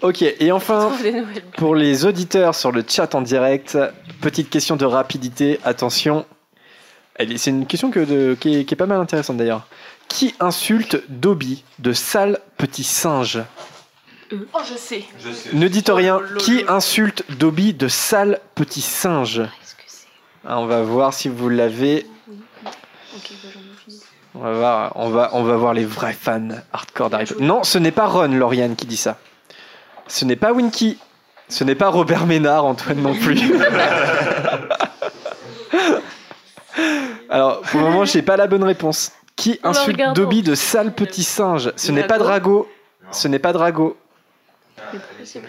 ok, 0.02 0.22
et 0.24 0.52
enfin, 0.52 0.92
pour 1.58 1.76
les 1.76 2.06
auditeurs 2.06 2.56
sur 2.56 2.72
le 2.72 2.84
chat 2.88 3.16
en 3.16 3.22
direct, 3.22 3.78
petite 4.22 4.50
question 4.50 4.76
de 4.76 4.86
rapidité, 4.86 5.60
attention. 5.64 6.26
C'est 7.38 7.50
une 7.50 7.66
question 7.66 7.90
que 7.92 8.00
de- 8.00 8.38
qui, 8.40 8.56
est, 8.60 8.66
qui 8.66 8.74
est 8.74 8.78
pas 8.78 8.86
mal 8.86 9.00
intéressante 9.00 9.38
d'ailleurs. 9.38 9.66
Qui 10.08 10.36
insulte 10.40 11.02
Dobby 11.10 11.64
de 11.80 11.92
sale 11.94 12.40
petit 12.58 12.84
singe 12.84 13.42
Oh, 14.32 14.60
je 14.70 14.78
sais. 14.78 15.04
Ne 15.54 15.68
dites 15.68 15.90
rien. 15.90 16.20
Qui 16.38 16.64
insulte 16.68 17.24
Dobby 17.38 17.74
de 17.74 17.88
sale 17.88 18.40
petit 18.56 18.82
singe 18.82 19.42
c'est 19.86 20.08
Ah, 20.46 20.60
On 20.60 20.66
va 20.66 20.82
voir 20.82 21.14
si 21.14 21.30
vous 21.30 21.48
l'avez. 21.50 22.06
Ok, 23.16 23.32
bah, 23.44 23.50
j'en 23.54 23.60
ai 23.62 23.64
fini. 23.86 24.00
On 24.36 24.40
va 24.40 24.52
voir, 24.54 24.92
on 24.96 25.10
va, 25.10 25.30
on 25.34 25.44
va 25.44 25.56
voir 25.56 25.74
les 25.74 25.86
vrais 25.86 26.14
fans 26.14 26.50
hardcore 26.74 27.10
d'Harry 27.10 27.26
Potter. 27.26 27.44
Non, 27.44 27.64
ce 27.64 27.78
n'est 27.80 27.92
pas 27.92 28.06
Ron, 28.06 28.28
Lauriane, 28.28 28.76
qui 28.76 28.86
dit 28.86 28.98
ça. 28.98 29.18
Ce 30.08 30.24
n'est 30.26 30.36
pas 30.36 30.52
Winky. 30.54 30.98
Ce 31.50 31.64
n'est 31.64 31.76
pas 31.76 31.88
Robert 31.90 32.26
Ménard, 32.26 32.66
Antoine 32.66 33.02
non 33.02 33.16
plus. 33.16 33.40
Alors, 37.30 37.62
pour 37.62 37.80
le 37.82 37.88
moment, 37.88 38.06
je 38.06 38.18
n'ai 38.18 38.22
pas 38.24 38.38
la 38.38 38.48
bonne 38.48 38.64
réponse. 38.64 39.12
Qui 39.36 39.60
On 39.64 39.70
insulte. 39.70 40.02
Dobby 40.16 40.42
de 40.42 40.56
sale 40.56 40.94
petit 40.94 41.24
singe? 41.24 41.72
Ce 41.76 41.92
n'est 41.92 42.04
pas 42.08 42.18
Drago. 42.18 42.68
Ce 43.12 43.28
n'est 43.28 43.40
pas 43.40 43.54
Drago. 43.54 43.98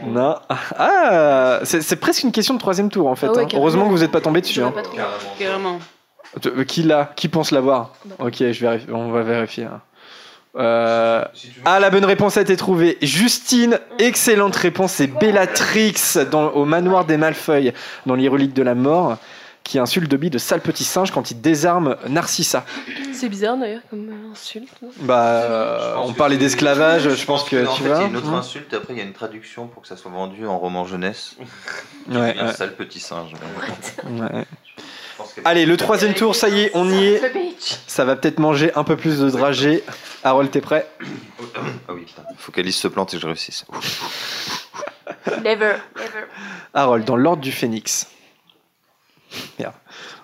Non. 0.06 0.36
Ah, 0.48 1.60
c'est 1.64 1.96
presque 1.96 2.22
une 2.24 2.32
question 2.32 2.54
de 2.54 2.58
troisième 2.58 2.90
tour 2.90 3.06
en 3.08 3.14
fait. 3.14 3.28
Ah 3.28 3.32
ouais, 3.32 3.44
hein. 3.44 3.48
Heureusement 3.54 3.86
que 3.86 3.90
vous 3.92 3.98
n'êtes 4.00 4.10
pas 4.10 4.20
tombé 4.20 4.40
dessus. 4.40 4.62
Hein. 4.62 4.72
pas 4.72 4.82
trouvé. 4.82 5.02
Carrément. 5.38 5.78
Euh, 6.46 6.64
Qui 6.64 6.82
l'a? 6.82 7.12
Qui 7.16 7.28
pense 7.28 7.50
l'avoir? 7.52 7.92
Bah. 8.04 8.16
Ok, 8.26 8.36
je 8.38 8.60
vérifie. 8.60 8.86
On 8.92 9.10
va 9.10 9.22
vérifier. 9.22 9.64
hein. 9.64 9.80
Euh, 10.56 11.24
Ah, 11.64 11.78
la 11.78 11.90
bonne 11.90 12.04
réponse 12.04 12.36
a 12.36 12.40
été 12.40 12.56
trouvée. 12.56 12.98
Justine, 13.00 13.78
excellente 13.98 14.56
réponse. 14.56 14.92
C'est 14.92 15.06
Bellatrix 15.06 15.94
dans, 16.30 16.48
au 16.48 16.64
manoir 16.64 17.04
des 17.04 17.16
Malfeuilles, 17.16 17.72
dans 18.06 18.14
les 18.16 18.28
reliques 18.28 18.54
de 18.54 18.62
la 18.62 18.74
mort, 18.74 19.18
qui 19.68 19.78
insulte 19.78 20.10
Dobby 20.10 20.30
de 20.30 20.38
sale 20.38 20.62
petit 20.62 20.82
singe 20.82 21.10
quand 21.10 21.30
il 21.30 21.42
désarme 21.42 21.96
Narcissa. 22.08 22.64
C'est 23.12 23.28
bizarre 23.28 23.58
d'ailleurs 23.58 23.82
comme 23.90 24.08
euh, 24.08 24.32
insulte. 24.32 24.72
Bah, 25.00 25.42
euh, 25.42 25.94
on 25.98 26.14
parlait 26.14 26.38
d'esclavage, 26.38 27.14
je 27.14 27.24
pense 27.26 27.44
que 27.44 27.76
tu 27.76 27.82
vois. 27.82 27.96
Il 27.96 28.00
y 28.00 28.04
a 28.04 28.06
une 28.06 28.16
autre 28.16 28.30
hein. 28.30 28.38
insulte, 28.38 28.72
après 28.72 28.94
il 28.94 28.96
y 28.98 29.02
a 29.02 29.04
une 29.04 29.12
traduction 29.12 29.68
pour 29.68 29.82
que 29.82 29.88
ça 29.88 29.98
soit 29.98 30.10
vendu 30.10 30.46
en 30.46 30.58
roman 30.58 30.86
jeunesse. 30.86 31.36
Ouais, 32.08 32.34
Un 32.38 32.46
ouais, 32.46 32.52
sale 32.54 32.76
petit 32.76 32.98
singe. 32.98 33.32
ouais. 34.08 34.46
Allez, 35.44 35.66
le 35.66 35.76
troisième 35.76 36.14
tour, 36.14 36.34
ça 36.34 36.48
y 36.48 36.60
est, 36.60 36.70
on 36.72 36.88
y 36.88 37.04
est. 37.04 37.20
Ça 37.86 38.06
va 38.06 38.16
peut-être 38.16 38.38
manger 38.38 38.72
un 38.74 38.84
peu 38.84 38.96
plus 38.96 39.18
de 39.18 39.28
dragées. 39.28 39.84
Harold, 40.24 40.50
t'es 40.50 40.62
prêt? 40.62 40.88
Ah 41.86 41.92
oui, 41.92 42.04
putain. 42.06 42.22
Faut 42.38 42.52
qu'Alice 42.52 42.78
se 42.78 42.88
plante 42.88 43.12
et 43.12 43.16
que 43.18 43.20
je 43.22 43.26
réussisse. 43.26 43.66
Never. 45.44 45.74
Never. 45.96 46.24
Harold, 46.72 47.04
dans 47.04 47.16
l'ordre 47.16 47.42
du 47.42 47.52
phénix. 47.52 48.06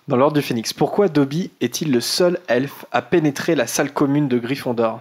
Dans 0.09 0.17
l'ordre 0.17 0.37
du 0.37 0.43
phénix, 0.43 0.73
pourquoi 0.73 1.09
Dobby 1.09 1.51
est-il 1.61 1.93
le 1.93 2.01
seul 2.01 2.39
elfe 2.49 2.85
à 2.93 3.03
pénétrer 3.03 3.55
la 3.55 3.67
salle 3.67 3.93
commune 3.93 4.29
de 4.29 4.39
Gryffondor? 4.39 5.01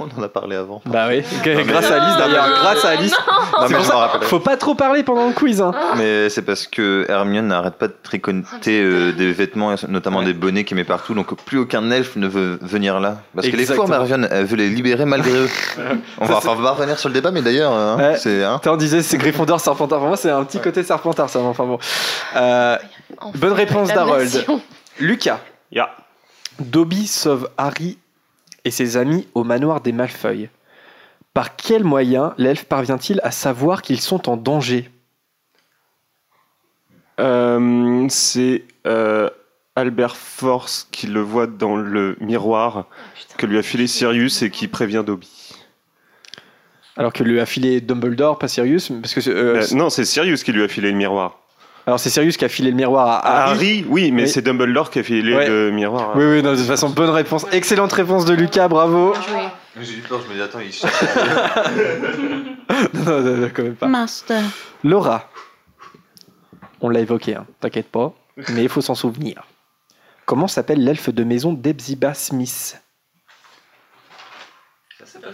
On 0.00 0.20
en 0.20 0.22
a 0.24 0.28
parlé 0.28 0.56
avant. 0.56 0.80
Bah 0.86 1.06
oui, 1.08 1.22
mais- 1.44 1.64
grâce 1.64 1.90
à 1.90 2.02
Alice 2.02 2.16
d'ailleurs, 2.16 2.48
grâce 2.48 2.84
à 2.84 2.88
Alice. 2.90 3.12
Non, 3.12 3.66
C'est 3.66 3.68
mais 3.68 3.74
pour 3.74 3.80
je 3.84 3.88
ça- 3.88 3.92
m'en 3.94 3.98
rappelle. 4.00 4.22
Faut 4.22 4.40
pas 4.40 4.56
trop 4.56 4.74
parler 4.74 5.02
pendant 5.02 5.26
le 5.28 5.32
quiz. 5.34 5.60
Hein. 5.60 5.72
Mais 5.96 6.28
c'est 6.30 6.42
parce 6.42 6.66
que 6.66 7.04
Hermione 7.08 7.48
n'arrête 7.48 7.74
pas 7.74 7.88
de 7.88 7.94
tricoter 8.02 8.80
euh, 8.82 9.12
des 9.12 9.32
vêtements, 9.32 9.74
notamment 9.88 10.22
des 10.22 10.32
bonnets 10.32 10.64
qu'il 10.64 10.76
met 10.76 10.84
partout, 10.84 11.14
donc 11.14 11.34
plus 11.44 11.58
aucun 11.58 11.90
elfe 11.90 12.16
ne 12.16 12.26
veut 12.26 12.58
venir 12.62 13.00
là. 13.00 13.18
Parce 13.34 13.46
que 13.48 13.52
les 13.56 13.62
Exactement. 13.62 13.86
formes, 13.88 14.00
Hermione, 14.00 14.28
elle 14.30 14.44
veut 14.46 14.56
les 14.56 14.68
libérer 14.70 15.04
malgré 15.04 15.32
eux. 15.32 15.48
On 16.20 16.24
va, 16.26 16.36
enfin, 16.36 16.50
on 16.56 16.62
va 16.62 16.70
revenir 16.72 16.98
sur 16.98 17.08
le 17.08 17.14
débat, 17.14 17.30
mais 17.30 17.42
d'ailleurs, 17.42 17.72
hein, 17.72 17.96
Ouais. 17.98 18.16
c'est. 18.16 18.42
Hein, 18.44 18.60
on 18.66 18.76
disait 18.76 19.02
c'est 19.02 19.18
Gryffondor, 19.18 19.60
Serpentard. 19.60 19.98
Pour 19.98 20.08
moi, 20.08 20.16
c'est 20.16 20.30
un 20.30 20.44
petit 20.44 20.60
côté 20.60 20.82
Serpentard, 20.82 21.28
ça. 21.28 21.40
Enfin 21.40 21.64
bon. 21.64 21.78
Euh, 22.36 22.76
Enfin, 23.18 23.32
bonne 23.38 23.52
réponse 23.52 23.88
la 23.88 23.94
d'Harold. 23.96 24.22
nation. 24.34 24.62
Lucas. 24.98 25.40
Ya. 25.72 25.90
Dobby 26.58 27.06
sauve 27.06 27.48
Harry 27.58 27.98
et 28.64 28.70
ses 28.70 28.96
amis 28.96 29.26
au 29.34 29.44
manoir 29.44 29.80
des 29.80 29.92
Malfeuilles. 29.92 30.48
Par 31.34 31.56
quel 31.56 31.84
moyen 31.84 32.34
l'elfe 32.38 32.64
parvient-il 32.64 33.20
à 33.22 33.30
savoir 33.30 33.82
qu'ils 33.82 34.00
sont 34.00 34.28
en 34.28 34.36
danger? 34.36 34.90
Euh, 37.20 38.06
c'est 38.08 38.64
euh, 38.86 39.28
Albert 39.76 40.16
Force 40.16 40.88
qui 40.90 41.06
le 41.06 41.20
voit 41.20 41.46
dans 41.46 41.76
le 41.76 42.16
miroir 42.20 42.86
que 43.36 43.46
lui 43.46 43.58
a 43.58 43.62
filé 43.62 43.86
Sirius 43.86 44.42
et 44.42 44.50
qui 44.50 44.68
prévient 44.68 45.04
Dobby. 45.06 45.52
Alors 46.96 47.12
que 47.12 47.22
lui 47.22 47.40
a 47.40 47.46
filé 47.46 47.80
Dumbledore, 47.80 48.38
pas 48.38 48.48
Sirius 48.48 48.90
parce 49.00 49.14
que, 49.14 49.30
euh, 49.30 49.62
Euh, 49.62 49.76
non, 49.76 49.90
c'est 49.90 50.04
Sirius 50.04 50.42
qui 50.42 50.52
lui 50.52 50.62
a 50.62 50.68
filé 50.68 50.90
le 50.90 50.96
miroir. 50.96 51.39
Alors 51.90 51.98
c'est 51.98 52.08
Sirius 52.08 52.36
qui 52.36 52.44
a 52.44 52.48
filé 52.48 52.70
le 52.70 52.76
miroir 52.76 53.08
à 53.08 53.16
À 53.18 53.42
Harry. 53.50 53.80
Harry, 53.80 53.84
oui, 53.88 54.12
mais 54.12 54.22
Oui. 54.22 54.28
c'est 54.28 54.42
Dumbledore 54.42 54.90
qui 54.90 55.00
a 55.00 55.02
filé 55.02 55.34
Ouais. 55.34 55.48
le 55.48 55.72
miroir. 55.72 56.12
Oui, 56.14 56.22
oui, 56.24 56.40
non, 56.40 56.52
de 56.52 56.56
toute 56.56 56.66
façon, 56.66 56.88
bonne 56.90 57.10
réponse. 57.10 57.44
Excellente 57.50 57.92
réponse 57.92 58.24
de 58.24 58.32
Lucas, 58.32 58.68
bravo. 58.68 59.12
J'ai 59.80 59.94
eu 59.94 60.00
peur, 60.02 60.20
je 60.24 60.28
me 60.30 60.36
dis, 60.36 60.40
attends, 60.40 60.60
il 60.60 60.70
non, 62.94 63.20
non, 63.22 63.36
non, 63.38 63.50
quand 63.52 63.64
même 63.64 63.74
pas. 63.74 63.88
Master. 63.88 64.40
Laura. 64.84 65.28
On 66.80 66.90
l'a 66.90 67.00
évoqué, 67.00 67.34
hein, 67.34 67.44
t'inquiète 67.58 67.90
pas. 67.90 68.14
mais 68.54 68.62
il 68.62 68.68
faut 68.68 68.82
s'en 68.82 68.94
souvenir. 68.94 69.42
Comment 70.26 70.46
s'appelle 70.46 70.84
l'elfe 70.84 71.10
de 71.10 71.24
maison 71.24 71.52
d'Ebziba 71.52 72.14
Smith? 72.14 72.80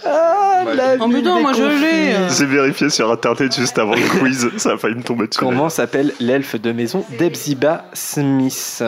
Ah, 0.04 0.64
la 0.74 0.94
Oh, 1.00 1.06
mais 1.08 1.16
ville 1.16 1.24
non, 1.24 1.36
des 1.36 1.42
moi, 1.42 1.52
je 1.52 1.62
l'ai. 1.62 2.12
confises. 2.14 2.38
J'ai 2.38 2.46
vérifié 2.46 2.90
sur 2.90 3.10
internet 3.10 3.54
juste 3.54 3.78
avant 3.78 3.94
le 3.94 4.08
quiz, 4.20 4.50
ça 4.56 4.72
a 4.72 4.76
failli 4.78 4.94
me 4.96 5.02
tomber 5.02 5.26
dessus. 5.26 5.38
Comment 5.38 5.68
s'appelle 5.68 6.12
l'elfe 6.20 6.56
de 6.60 6.72
maison 6.72 7.04
d'Ebziba 7.18 7.84
Smith 7.92 8.82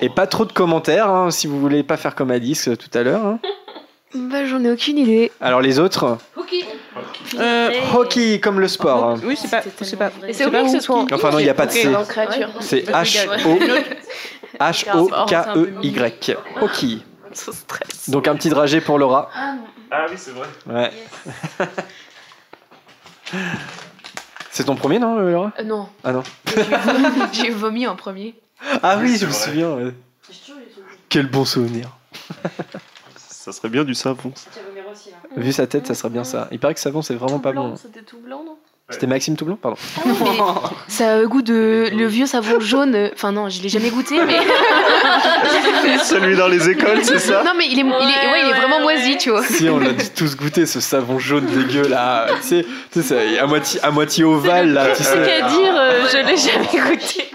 Et 0.00 0.08
pas 0.08 0.26
trop 0.26 0.44
de 0.44 0.52
commentaires, 0.52 1.08
hein, 1.08 1.30
si 1.30 1.46
vous 1.46 1.60
voulez 1.60 1.82
pas 1.82 1.96
faire 1.96 2.14
comme 2.14 2.30
Alice 2.30 2.68
euh, 2.68 2.76
tout 2.76 2.90
à 2.96 3.02
l'heure. 3.02 3.24
hein. 3.26 3.38
Bah, 4.14 4.44
j'en 4.44 4.62
ai 4.62 4.70
aucune 4.70 4.98
idée. 4.98 5.32
Alors 5.40 5.62
les 5.62 5.78
autres 5.78 6.18
Euh, 7.38 7.70
Hockey 7.94 8.40
comme 8.40 8.60
le 8.60 8.68
sport. 8.68 9.02
hein. 9.04 9.20
oui, 9.24 9.38
c'est 9.40 9.50
pas. 9.50 9.62
C'est 9.80 9.96
pas. 9.96 10.10
Et 10.28 10.34
c'est 10.34 10.44
oublié 10.44 10.64
que 10.64 10.70
ce 10.70 10.80
soit 10.80 10.96
en 10.98 11.06
Enfin 11.10 11.30
non, 11.30 11.38
il 11.38 11.44
n'y 11.44 11.48
a 11.48 11.54
pas 11.54 11.64
de 11.64 11.70
C. 11.72 11.88
en 11.96 12.04
créature. 12.04 12.50
C'est 12.60 12.84
H-O 12.90 13.58
H-O-K-E-Y. 14.60 16.36
Hockey. 16.60 16.98
Ça 17.36 17.52
stresse. 17.52 18.10
Donc 18.10 18.28
un 18.28 18.34
petit 18.36 18.48
dragé 18.50 18.80
pour 18.80 18.98
Laura. 18.98 19.30
Ah 19.90 20.06
oui, 20.10 20.16
c'est 20.16 20.32
vrai. 20.32 20.48
Ouais. 20.66 20.92
C'est 24.50 24.64
ton 24.64 24.76
premier, 24.76 24.98
non, 24.98 25.18
euh, 25.18 25.30
Laura? 25.32 25.52
Euh, 25.58 25.62
non, 25.64 25.88
Ah 26.04 26.12
non. 26.12 26.22
j'ai 27.32 27.50
vomi 27.54 27.86
en 27.86 27.96
premier. 27.96 28.34
Ah 28.82 28.98
oui, 29.00 29.16
je 29.16 29.26
me 29.26 29.32
souviens. 29.32 29.74
ouais. 29.76 29.94
Quel 31.08 31.26
bon 31.30 31.44
souvenir. 31.44 31.88
Ça 33.16 33.52
serait 33.52 33.70
bien 33.70 33.84
du 33.84 33.94
savon. 33.94 34.32
Vu 35.36 35.52
sa 35.52 35.66
tête, 35.66 35.86
ça 35.86 35.94
serait 35.94 36.10
bien 36.10 36.24
ça. 36.24 36.48
Il 36.52 36.60
paraît 36.60 36.74
que 36.74 36.80
savon, 36.80 37.02
c'est 37.02 37.14
vraiment 37.14 37.38
pas 37.40 37.52
bon. 37.52 37.76
C'était 37.76 38.02
tout 38.02 38.18
blanc, 38.20 38.44
non? 38.44 38.56
C'était 38.92 39.06
Maxime 39.06 39.36
Toublon 39.36 39.56
Pardon. 39.56 39.76
Ça 40.88 41.14
a 41.14 41.18
le 41.18 41.28
goût 41.28 41.42
de 41.42 41.88
le 41.92 42.06
vieux 42.06 42.26
savon 42.26 42.60
jaune. 42.60 43.10
Enfin 43.14 43.32
non, 43.32 43.48
je 43.48 43.60
l'ai 43.62 43.68
jamais 43.68 43.90
goûté, 43.90 44.20
mais 44.24 44.38
Celui 46.04 46.36
dans 46.36 46.48
les 46.48 46.68
écoles, 46.70 47.04
c'est 47.04 47.18
ça 47.18 47.42
non 47.44 47.52
mais 47.56 47.66
il 47.66 47.78
est, 47.78 47.82
il 47.82 47.86
est, 47.86 47.90
ouais, 48.32 48.42
il 48.44 48.50
est 48.50 48.54
vraiment 48.60 48.80
moisi, 48.80 49.16
tu 49.18 49.30
vois. 49.30 49.42
Si, 49.44 49.68
on 49.68 49.78
l'a 49.78 49.92
dû 49.92 50.04
tous 50.14 50.36
goûté, 50.36 50.66
ce 50.66 50.80
savon 50.80 51.18
jaune 51.18 51.46
dégueu 51.46 51.88
là. 51.88 52.26
Tu 52.42 52.48
sais, 52.48 52.66
tu 52.92 53.02
sais, 53.02 53.38
à 53.38 53.46
moitié, 53.46 53.80
à 53.82 53.90
moitié 53.90 54.24
ovale 54.24 54.72
là, 54.72 54.88
tu 54.96 55.02
C'est 55.02 55.10
sais. 55.10 55.22
qu'à 55.22 55.48
dire, 55.48 55.74
euh, 55.76 56.06
je 56.10 56.18
l'ai 56.18 56.36
jamais 56.36 56.90
goûté. 56.90 57.30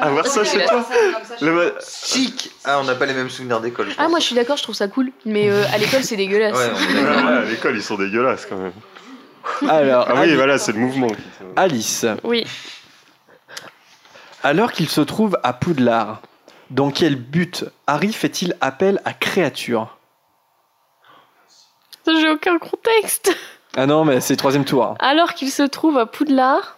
Avoir 0.00 0.26
ça 0.26 0.42
chez 0.44 0.64
toi 0.64 0.84
Le- 1.40 1.74
Chic 2.04 2.50
Ah, 2.64 2.78
on 2.80 2.84
n'a 2.84 2.94
pas 2.94 3.06
les 3.06 3.14
mêmes 3.14 3.30
souvenirs 3.30 3.60
d'école. 3.60 3.86
je 3.90 3.94
Ah 3.98 4.08
moi 4.08 4.18
je 4.18 4.24
suis 4.24 4.34
d'accord, 4.34 4.56
je 4.56 4.62
trouve 4.62 4.74
ça 4.74 4.88
cool, 4.88 5.12
mais 5.24 5.48
euh, 5.50 5.62
à 5.72 5.78
l'école 5.78 6.02
c'est 6.02 6.16
dégueulasse. 6.24 6.56
Ouais, 6.56 7.02
ouais, 7.02 7.38
à 7.38 7.44
l'école, 7.44 7.76
ils 7.76 7.82
sont 7.82 7.96
dégueulasses 7.96 8.46
quand 8.48 8.56
même. 8.56 8.72
Alors, 9.68 10.06
Ah 10.08 10.20
oui, 10.20 10.34
voilà, 10.34 10.58
c'est 10.58 10.72
le 10.72 10.78
mouvement. 10.78 11.08
Alice, 11.56 12.06
Oui. 12.24 12.44
alors 14.42 14.72
qu'il 14.72 14.88
se 14.88 15.00
trouve 15.00 15.38
à 15.42 15.52
Poudlard, 15.52 16.20
dans 16.70 16.90
quel 16.90 17.16
but 17.16 17.64
Harry 17.86 18.12
fait-il 18.12 18.56
appel 18.60 19.00
à 19.04 19.12
créature? 19.12 19.96
J'ai 22.06 22.30
aucun 22.30 22.58
contexte. 22.58 23.36
Ah 23.76 23.86
non, 23.86 24.04
mais 24.04 24.20
c'est 24.20 24.32
le 24.32 24.38
troisième 24.38 24.64
tour. 24.64 24.96
Alors 24.98 25.34
qu'il 25.34 25.50
se 25.50 25.62
trouve 25.62 25.96
à 25.98 26.06
Poudlard. 26.06 26.76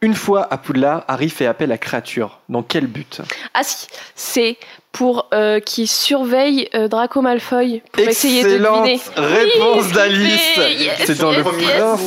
Une 0.00 0.14
fois 0.14 0.48
à 0.52 0.56
Poudlard, 0.58 1.04
Harry 1.08 1.28
fait 1.28 1.46
appel 1.46 1.70
à 1.72 1.78
créature. 1.78 2.40
Dans 2.48 2.62
quel 2.62 2.86
but? 2.86 3.20
Ah 3.54 3.62
si, 3.62 3.86
c'est 4.14 4.56
pour 4.92 5.28
euh, 5.32 5.60
qu'il 5.60 5.86
surveille 5.88 6.68
euh, 6.74 6.88
Draco 6.88 7.22
Malfoy 7.22 7.82
pour 7.92 8.02
essayer 8.08 8.42
de 8.42 8.48
Excellente 8.48 8.82
deviner. 8.84 9.00
réponse 9.16 9.84
Oui, 9.86 9.92
d'Alice. 9.92 10.56
yes, 10.56 11.02
C'est 11.04 11.18
dans 11.20 11.30
le 11.30 11.38
yes, 11.38 11.46
yes. 11.60 11.72
prince. 11.76 12.00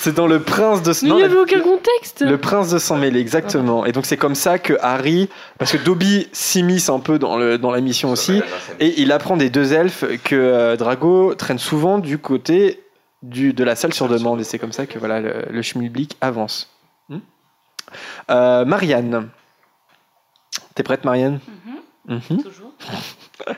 C'est 0.00 0.14
dans 0.14 0.28
le 0.28 0.40
prince 0.40 0.82
de. 0.82 0.92
Mais 1.02 1.08
non, 1.08 1.14
il 1.16 1.16
n'y 1.16 1.20
la- 1.22 1.26
avait 1.32 1.40
aucun 1.40 1.60
contexte. 1.60 2.20
Le 2.20 2.38
prince 2.38 2.70
de 2.70 2.78
sang 2.78 2.96
mêlé, 2.98 3.18
exactement. 3.18 3.84
Et 3.84 3.90
donc 3.90 4.06
c'est 4.06 4.16
comme 4.16 4.36
ça 4.36 4.58
que 4.60 4.74
Harry, 4.80 5.28
parce 5.58 5.72
que 5.72 5.76
Dobby 5.78 6.28
s'immisce 6.32 6.88
un 6.88 7.00
peu 7.00 7.18
dans, 7.18 7.36
le, 7.36 7.58
dans 7.58 7.72
la 7.72 7.80
mission 7.80 8.12
aussi, 8.12 8.40
et 8.78 9.00
il 9.00 9.10
apprend 9.10 9.36
des 9.36 9.50
deux 9.50 9.72
elfes 9.72 10.04
que 10.22 10.36
euh, 10.36 10.76
Drago 10.76 11.34
traîne 11.34 11.58
souvent 11.58 11.98
du 11.98 12.18
côté 12.18 12.80
du, 13.22 13.52
de 13.52 13.64
la 13.64 13.74
salle 13.74 13.92
sur 13.92 14.08
demande, 14.08 14.40
et 14.40 14.44
c'est 14.44 14.60
comme 14.60 14.70
ça 14.72 14.86
que 14.86 15.00
voilà 15.00 15.20
le, 15.20 15.46
le 15.50 15.62
schmilblick 15.62 16.16
avance. 16.20 16.70
Hmm? 17.08 17.18
Euh, 18.30 18.64
Marianne, 18.64 19.28
t'es 20.76 20.84
prête 20.84 21.04
Marianne? 21.04 21.40
Mhm. 22.08 22.42
Toujours. 22.42 22.72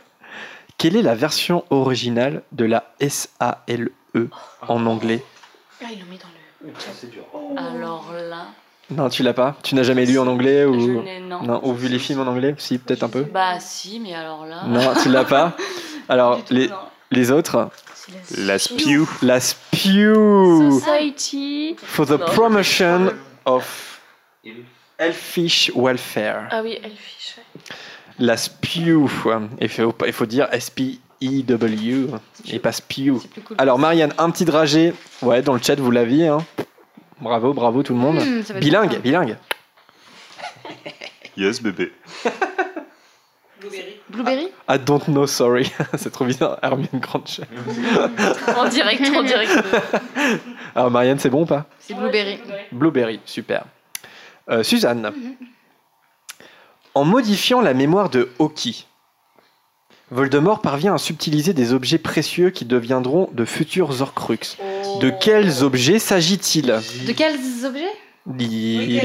Quelle 0.79 0.97
est 0.97 1.03
la 1.03 1.15
version 1.15 1.65
originale 1.71 2.43
de 2.53 2.65
la 2.65 2.93
SALE 3.01 3.91
en 4.67 4.87
anglais 4.87 5.23
Ah, 5.83 5.87
ils 5.93 6.01
l'ont 6.01 6.07
mis 6.07 6.19
dans 6.19 6.27
le. 6.65 7.59
Alors 7.59 8.13
là, 8.13 8.47
Non, 8.91 9.09
tu 9.09 9.23
l'as 9.23 9.33
pas 9.35 9.57
Tu 9.63 9.75
n'as 9.75 9.83
jamais 9.83 10.05
lu 10.07 10.19
en 10.19 10.27
anglais 10.27 10.63
je 10.63 10.69
ou 10.69 11.03
n'ai 11.03 11.21
non. 11.21 11.61
ou 11.65 11.75
vu 11.75 11.89
les 11.89 11.99
films 11.99 12.21
en 12.21 12.27
anglais 12.27 12.55
Si, 12.59 12.79
peut-être 12.79 13.03
un 13.03 13.09
peu. 13.09 13.23
Bah 13.23 13.61
si, 13.61 14.01
mais 14.01 14.15
alors 14.15 14.47
là. 14.47 14.65
Non, 14.67 14.93
tu 15.03 15.09
l'as 15.11 15.25
pas. 15.25 15.57
Alors, 16.09 16.43
tout, 16.45 16.53
les, 16.55 16.69
non. 16.69 16.77
les 17.13 17.31
autres 17.31 17.71
La 18.39 18.59
Spew. 18.59 19.07
La 19.23 19.39
Spew 19.39 20.81
Society. 20.81 21.77
for 21.79 22.07
the 22.07 22.11
Non. 22.19 22.25
promotion 22.27 23.13
of 23.45 24.01
Elfish 24.99 25.71
Welfare. 25.75 26.49
Ah 26.51 26.63
oui, 26.63 26.79
Elfish. 26.83 27.37
ouais. 27.39 27.45
La 28.21 28.37
Spew. 28.37 29.09
Il 29.61 29.69
faut, 29.69 29.95
il 30.07 30.13
faut 30.13 30.27
dire 30.27 30.47
S-P-I-W 30.53 32.07
et 32.53 32.59
pas 32.59 32.73
Spew. 32.73 33.19
Alors, 33.57 33.79
Marianne, 33.79 34.13
un 34.19 34.31
petit 34.31 34.45
dragé. 34.45 34.93
Ouais, 35.23 35.41
dans 35.43 35.55
le 35.55 35.61
chat, 35.61 35.77
vous 35.77 35.91
l'aviez. 35.91 36.29
Hein. 36.29 36.45
Bravo, 37.21 37.55
bravo 37.55 37.83
tout 37.83 37.95
le 37.95 37.99
monde. 37.99 38.21
Hmm, 38.21 38.59
bilingue, 38.61 39.01
bilingue. 39.01 39.37
Yes, 41.37 41.63
bébé. 41.63 41.93
Blueberry 44.11 44.49
I 44.69 44.79
don't 44.79 45.05
know, 45.05 45.27
sorry. 45.27 45.71
C'est 45.97 46.11
trop 46.11 46.25
bizarre. 46.25 46.59
Hermione 46.63 47.01
Granger. 47.01 47.45
En 48.57 48.69
direct, 48.69 49.03
en 49.15 49.23
direct. 49.23 49.53
Alors, 50.75 50.91
Marianne, 50.91 51.19
c'est 51.19 51.31
bon 51.31 51.43
ou 51.43 51.47
pas 51.47 51.67
C'est 51.79 51.95
Blueberry. 51.95 52.39
Blueberry, 52.73 53.21
super. 53.25 53.65
Euh, 54.51 54.63
Suzanne. 54.63 55.11
En 56.95 57.05
modifiant 57.05 57.61
la 57.61 57.75
mémoire 57.75 58.11
de 58.11 58.31
Hoki, 58.39 58.87
Voldemort 60.11 60.61
parvient 60.61 60.95
à 60.95 60.99
subtiliser 60.99 61.53
des 61.55 61.73
objets 61.73 61.99
précieux 61.99 62.51
qui 62.51 62.65
deviendront 62.65 63.29
de 63.33 63.45
futurs 63.45 64.01
Horcruxes. 64.01 64.57
De 65.01 65.11
quels 65.11 65.63
objets 65.63 66.01
s'agit-il? 66.01 66.67
De 67.07 67.13
quels 67.13 67.39
objets? 67.65 67.93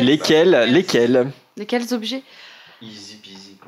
Lesquels? 0.02 0.66
Lesquels? 0.68 1.32
De 1.58 1.64
quels 1.64 1.94
objets? 1.94 2.24
Easy. 2.82 3.20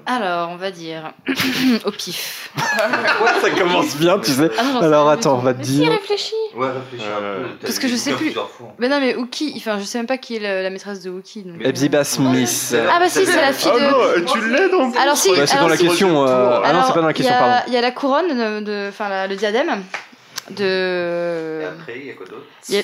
Alors, 0.09 0.49
on 0.51 0.55
va 0.55 0.71
dire 0.71 1.11
au 1.85 1.91
pif. 1.91 2.49
Ça 3.41 3.49
commence 3.51 3.97
bien, 3.97 4.17
tu 4.19 4.31
sais. 4.31 4.49
Ah 4.57 4.63
non, 4.63 4.81
Alors 4.81 5.09
attends, 5.09 5.35
on 5.35 5.41
va 5.41 5.53
te 5.53 5.61
dire. 5.61 5.91
réfléchis. 5.91 6.33
Ouais, 6.55 6.69
réfléchis 6.71 7.03
un 7.05 7.19
peu. 7.19 7.49
t'as 7.59 7.67
Parce 7.67 7.77
que 7.77 7.89
je 7.89 7.95
sais 7.97 8.13
plus. 8.13 8.33
Mais 8.79 8.87
non, 8.87 9.01
mais 9.01 9.15
Uki, 9.19 9.53
enfin, 9.57 9.77
je 9.79 9.83
sais 9.83 9.97
même 9.97 10.07
pas 10.07 10.17
qui 10.17 10.37
est 10.37 10.39
la, 10.39 10.63
la 10.63 10.69
maîtresse 10.69 11.01
de 11.01 11.11
Uki. 11.11 11.43
donc, 11.43 11.61
euh. 11.61 11.67
Ebziba 11.67 12.05
Smith. 12.05 12.73
Ah 12.89 12.99
bah 12.99 13.09
si, 13.09 13.25
c'est 13.25 13.35
la 13.41 13.51
fille 13.51 13.69
Ah 13.73 13.79
de. 14.15 14.19
non, 14.21 14.25
tu 14.31 14.49
l'aides 14.49 14.73
en 14.73 14.91
plus. 14.91 14.99
Alors 14.99 15.17
si, 15.17 15.29
Bah, 15.35 15.45
c'est 15.45 15.53
dans 15.55 15.57
alors 15.57 15.69
la 15.69 15.77
si. 15.77 15.87
question. 15.87 16.25
euh, 16.25 16.61
Ah 16.63 16.71
non, 16.73 16.83
c'est 16.87 16.93
pas 16.93 17.01
dans 17.01 17.07
la 17.07 17.13
question, 17.13 17.35
pardon. 17.37 17.63
Il 17.67 17.73
y 17.73 17.77
a 17.77 17.81
la 17.81 17.91
couronne, 17.91 18.63
de- 18.63 18.87
enfin 18.89 19.09
la- 19.09 19.27
le 19.27 19.35
diadème 19.35 19.83
Et 20.49 20.53
de. 20.53 21.63
après, 21.67 21.99
il 21.99 22.05
y 22.07 22.11
a 22.11 22.13
quoi 22.13 22.25
d'autre? 22.27 22.45
Il 22.69 22.75
y 22.75 22.77
a- 22.79 22.83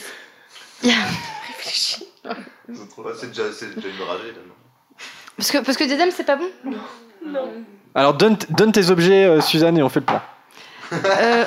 il 0.83 0.89
y 0.89 0.91
a- 0.91 0.95
Ouais, 2.97 3.11
C'est 3.19 3.27
déjà, 3.29 3.43
c'est 3.51 3.75
déjà 3.75 3.87
une 3.87 3.97
dragée 4.05 4.27
là, 4.27 4.39
non? 4.45 4.53
Parce 5.37 5.51
que 5.51 5.57
parce 5.59 5.77
que 5.77 5.83
diadème 5.85 6.11
c'est 6.15 6.23
pas 6.25 6.35
bon? 6.35 6.47
Alors 7.95 8.13
donne, 8.15 8.37
donne 8.49 8.71
tes 8.71 8.89
objets, 8.89 9.25
euh, 9.25 9.41
Suzanne, 9.41 9.77
et 9.77 9.83
on 9.83 9.89
fait 9.89 9.99
le 9.99 10.05
point. 10.05 10.21
Euh, 10.93 11.43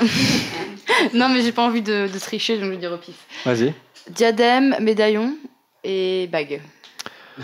non 1.15 1.29
mais 1.29 1.43
j'ai 1.43 1.53
pas 1.53 1.63
envie 1.63 1.83
de, 1.83 2.09
de 2.13 2.19
tricher, 2.19 2.57
donc 2.57 2.67
je 2.67 2.71
vais 2.71 2.77
dire 2.77 2.93
au 2.93 2.97
pif. 2.97 3.15
Vas-y. 3.45 3.75
Diadème, 4.11 4.77
médaillon 4.81 5.33
et 5.85 6.29
bague. 6.31 6.61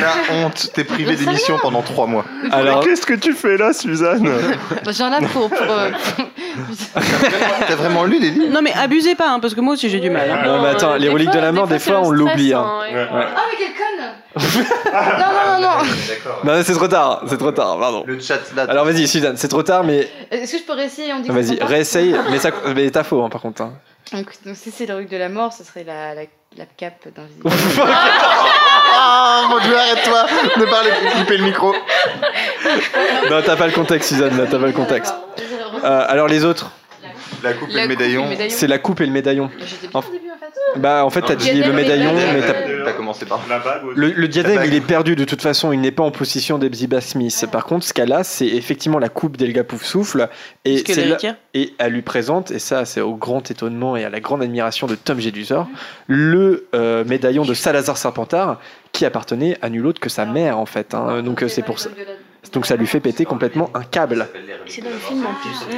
La 0.00 0.34
honte, 0.34 0.70
t'es 0.74 0.82
privé 0.84 1.14
d'émission 1.16 1.56
pendant 1.62 1.82
3 1.82 2.06
mois. 2.08 2.24
Alors, 2.50 2.80
Mais 2.80 2.84
qu'est-ce 2.86 3.06
que 3.06 3.14
tu 3.14 3.32
fais 3.32 3.56
là, 3.56 3.72
Suzanne? 3.72 4.28
Bah, 4.84 4.90
J'en 4.92 5.12
ai 5.16 5.24
pour. 5.26 5.48
pour, 5.48 5.70
euh, 5.70 5.90
T'as 7.68 7.74
vraiment 7.76 8.04
lu 8.04 8.18
les 8.20 8.30
livres? 8.30 8.52
Non 8.52 8.60
mais 8.62 8.72
abusez 8.72 9.14
pas, 9.14 9.30
hein, 9.30 9.40
parce 9.40 9.54
que 9.54 9.60
moi 9.60 9.74
aussi 9.74 9.88
j'ai 9.88 10.00
du 10.00 10.10
mal. 10.10 10.28
hein. 10.30 10.42
non, 10.44 10.62
mais 10.62 10.68
attends, 10.68 10.96
les 10.96 11.08
reliques 11.08 11.30
de 11.32 11.38
la 11.38 11.52
mort, 11.52 11.68
des 11.68 11.78
fois, 11.78 12.00
on 12.00 12.10
l'oublie. 12.10 12.52
hein. 12.54 12.80
Ouais. 12.92 13.06
Ah 13.12 13.36
mais 13.50 13.66
conne 13.66 13.93
Non 14.36 14.42
non 14.42 15.60
non 15.60 15.60
non 15.60 15.76
D'accord. 16.08 16.40
Non, 16.44 16.62
c'est 16.64 16.74
trop 16.74 16.88
tard, 16.88 17.22
c'est 17.28 17.38
trop 17.38 17.52
tard, 17.52 17.78
pardon. 17.78 18.04
Le 18.06 18.18
chat 18.20 18.38
là. 18.56 18.64
Alors 18.68 18.84
vas-y, 18.84 19.06
Suzanne, 19.08 19.36
c'est 19.36 19.48
trop 19.48 19.62
tard, 19.62 19.84
mais 19.84 20.08
Est-ce 20.30 20.52
que 20.52 20.58
je 20.58 20.62
peux 20.64 20.72
réessayer 20.72 21.12
on 21.12 21.20
dit 21.20 21.28
que 21.28 21.32
vas-y, 21.32 21.58
réessaye. 21.62 22.14
Mais, 22.30 22.38
ça, 22.38 22.50
mais 22.74 22.90
t'as 22.90 23.04
faux, 23.04 23.22
hein, 23.22 23.28
par 23.28 23.40
contre. 23.40 23.62
hein. 23.62 23.72
Donc, 24.12 24.26
donc 24.44 24.56
si 24.56 24.70
c'est 24.70 24.86
le 24.86 24.94
ruc 24.96 25.08
de 25.08 25.16
la 25.16 25.28
mort, 25.28 25.52
ce 25.52 25.64
serait 25.64 25.84
la, 25.84 26.14
la, 26.14 26.22
la 26.56 26.64
cape 26.76 27.08
d'un 27.14 27.22
Ah 28.96 29.46
mon 29.50 29.58
dieu, 29.60 29.76
arrête-toi 29.76 30.26
Ne 30.58 30.64
parlez 30.66 30.90
plus, 30.90 31.20
coupez 31.20 31.36
le 31.38 31.44
micro. 31.44 31.72
Non, 33.30 33.42
t'as 33.44 33.56
pas 33.56 33.66
le 33.66 33.72
contexte, 33.72 34.10
Suzanne, 34.10 34.36
là, 34.36 34.44
t'as 34.50 34.58
pas 34.58 34.66
le 34.66 34.72
contexte. 34.72 35.14
Euh, 35.84 36.04
alors 36.08 36.28
les 36.28 36.44
autres, 36.44 36.70
La 37.42 37.52
coupe 37.54 37.70
et 37.70 37.72
le 37.72 37.78
coupe 37.78 37.78
et 37.78 37.82
le 37.82 37.88
médaillon. 37.88 38.28
c'est 38.50 38.66
la 38.68 38.78
coupe 38.78 39.00
et 39.00 39.06
le 39.06 39.12
médaillon. 39.12 39.50
J'étais 39.58 39.88
bien 39.88 40.00
Enf- 40.00 40.08
au 40.08 40.12
début 40.12 40.30
en 40.30 40.33
fait. 40.33 40.33
Bah 40.76 41.04
en 41.04 41.10
fait 41.10 41.20
t'as 41.22 41.34
dit 41.36 41.52
le 41.62 41.72
médaillon, 41.72 42.12
mais 42.14 42.40
t'as 42.84 42.92
commencé 42.92 43.26
par 43.26 43.40
La 43.48 43.58
bague. 43.60 43.82
Le, 43.94 44.10
le 44.10 44.28
diadème, 44.28 44.62
il 44.66 44.74
est 44.74 44.80
perdu 44.80 45.14
de 45.14 45.24
toute 45.24 45.40
façon, 45.42 45.72
il 45.72 45.80
n'est 45.80 45.92
pas 45.92 46.02
en 46.02 46.10
possession 46.10 46.58
d'Ebziba 46.58 47.00
Smith. 47.00 47.46
Par 47.52 47.64
contre, 47.64 47.84
ce 47.86 47.92
qu'elle 47.92 48.12
a, 48.12 48.24
c'est 48.24 48.46
effectivement 48.46 48.98
la 48.98 49.08
coupe 49.08 49.36
d'Elga 49.36 49.62
Poufsouffle. 49.62 50.28
Et, 50.64 50.78
c'est 50.94 51.04
là- 51.06 51.16
et 51.54 51.74
elle 51.78 51.92
lui 51.92 52.02
présente, 52.02 52.50
et 52.50 52.58
ça, 52.58 52.84
c'est 52.84 53.00
au 53.00 53.14
grand 53.14 53.48
étonnement 53.50 53.96
et 53.96 54.04
à 54.04 54.10
la 54.10 54.20
grande 54.20 54.42
admiration 54.42 54.86
de 54.88 54.94
Tom 54.96 55.20
Jedusor, 55.20 55.68
le 56.08 56.66
euh, 56.74 57.04
médaillon 57.04 57.44
de 57.44 57.54
Salazar 57.54 57.96
Serpentard 57.96 58.58
qui 58.92 59.04
appartenait 59.04 59.56
à 59.62 59.70
nul 59.70 59.86
autre 59.86 60.00
que 60.00 60.08
sa 60.08 60.24
mère, 60.24 60.58
en 60.58 60.66
fait. 60.66 60.94
hein. 60.94 61.22
Donc, 61.22 61.44
c'est 61.48 61.62
pour 61.62 61.78
ça. 61.78 61.90
Donc, 62.52 62.66
ça 62.66 62.76
lui 62.76 62.86
fait 62.86 63.00
péter 63.00 63.24
complètement 63.24 63.70
un 63.74 63.82
câble. 63.84 64.28
C'est 64.66 64.82
dans 64.82 64.90
le 64.90 64.96
film 64.96 65.24
en 65.26 65.34
plus. 65.34 65.76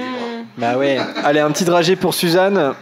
Bah 0.59 0.77
ouais. 0.79 0.99
Allez, 1.25 1.41
un 1.41 1.51
petit 1.51 1.65
dragé 1.65 1.97
pour 1.97 2.15
Suzanne. 2.15 2.75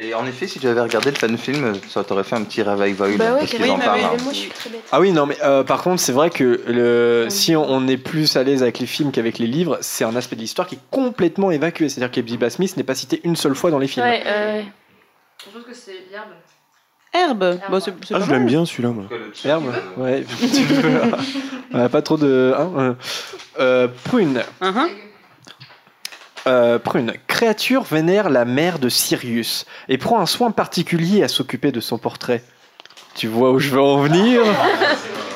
Et 0.00 0.14
en 0.14 0.24
effet, 0.26 0.46
si 0.46 0.60
tu 0.60 0.68
avais 0.68 0.80
regardé 0.80 1.10
le 1.10 1.16
fan 1.16 1.36
film, 1.36 1.72
ça 1.88 2.04
t'aurait 2.04 2.22
fait 2.22 2.36
un 2.36 2.44
petit 2.44 2.62
revival. 2.62 3.16
Bah 3.16 3.32
ouais, 3.32 3.38
parce 3.40 3.50
qu'ils 3.50 3.58
carrément. 3.58 3.74
en 3.74 3.78
Oui, 3.78 3.84
parlent. 3.84 3.98
mais 4.00 4.04
hein. 4.06 4.22
moi 4.22 4.32
je 4.32 4.38
suis 4.38 4.50
très 4.50 4.70
bête. 4.70 4.80
Ah 4.92 5.00
oui, 5.00 5.10
non, 5.12 5.26
mais 5.26 5.36
euh, 5.42 5.64
par 5.64 5.82
contre, 5.82 6.00
c'est 6.00 6.12
vrai 6.12 6.30
que 6.30 6.62
le, 6.68 7.26
si 7.30 7.56
on, 7.56 7.68
on 7.68 7.88
est 7.88 7.96
plus 7.96 8.36
à 8.36 8.44
l'aise 8.44 8.62
avec 8.62 8.78
les 8.78 8.86
films 8.86 9.10
qu'avec 9.10 9.38
les 9.38 9.48
livres, 9.48 9.78
c'est 9.80 10.04
un 10.04 10.14
aspect 10.14 10.36
de 10.36 10.40
l'histoire 10.42 10.68
qui 10.68 10.76
est 10.76 10.80
complètement 10.92 11.50
évacué. 11.50 11.88
C'est-à-dire 11.88 12.12
qu'Ebziba 12.12 12.48
Smith 12.48 12.76
n'est 12.76 12.84
pas 12.84 12.94
cité 12.94 13.20
une 13.24 13.34
seule 13.34 13.56
fois 13.56 13.70
dans 13.72 13.78
les 13.80 13.88
films. 13.88 14.06
Ouais, 14.06 14.22
ouais. 14.24 14.64
Je 15.44 15.50
pense 15.58 15.64
que 15.68 15.74
c'est 15.74 15.98
l'herbe. 16.12 16.28
Herbe. 17.12 17.58
Bon, 17.70 17.80
c'est- 17.80 17.92
c'est 18.06 18.14
Ah, 18.14 18.20
je 18.24 18.30
l'aime 18.30 18.46
bien 18.46 18.64
celui-là, 18.66 18.90
moi. 18.90 19.04
Herbe 19.44 19.72
Ouais, 19.96 20.24
tu 20.38 20.46
veux. 20.64 21.00
On 21.72 21.78
n'a 21.78 21.88
pas 21.88 22.02
trop 22.02 22.16
de. 22.16 22.54
hein, 22.56 22.70
euh. 22.78 22.94
Euh, 23.58 23.88
prune. 24.04 24.42
Uh-huh. 24.62 24.88
Euh, 26.48 26.78
prune. 26.78 27.12
Créature 27.26 27.82
vénère 27.82 28.30
la 28.30 28.44
mère 28.44 28.78
de 28.78 28.88
Sirius 28.88 29.66
et 29.88 29.98
prend 29.98 30.18
un 30.20 30.26
soin 30.26 30.50
particulier 30.50 31.22
à 31.22 31.28
s'occuper 31.28 31.72
de 31.72 31.80
son 31.80 31.98
portrait. 31.98 32.42
Tu 33.14 33.26
vois 33.26 33.50
où 33.52 33.58
je 33.58 33.68
veux 33.70 33.80
en 33.80 33.98
venir? 33.98 34.40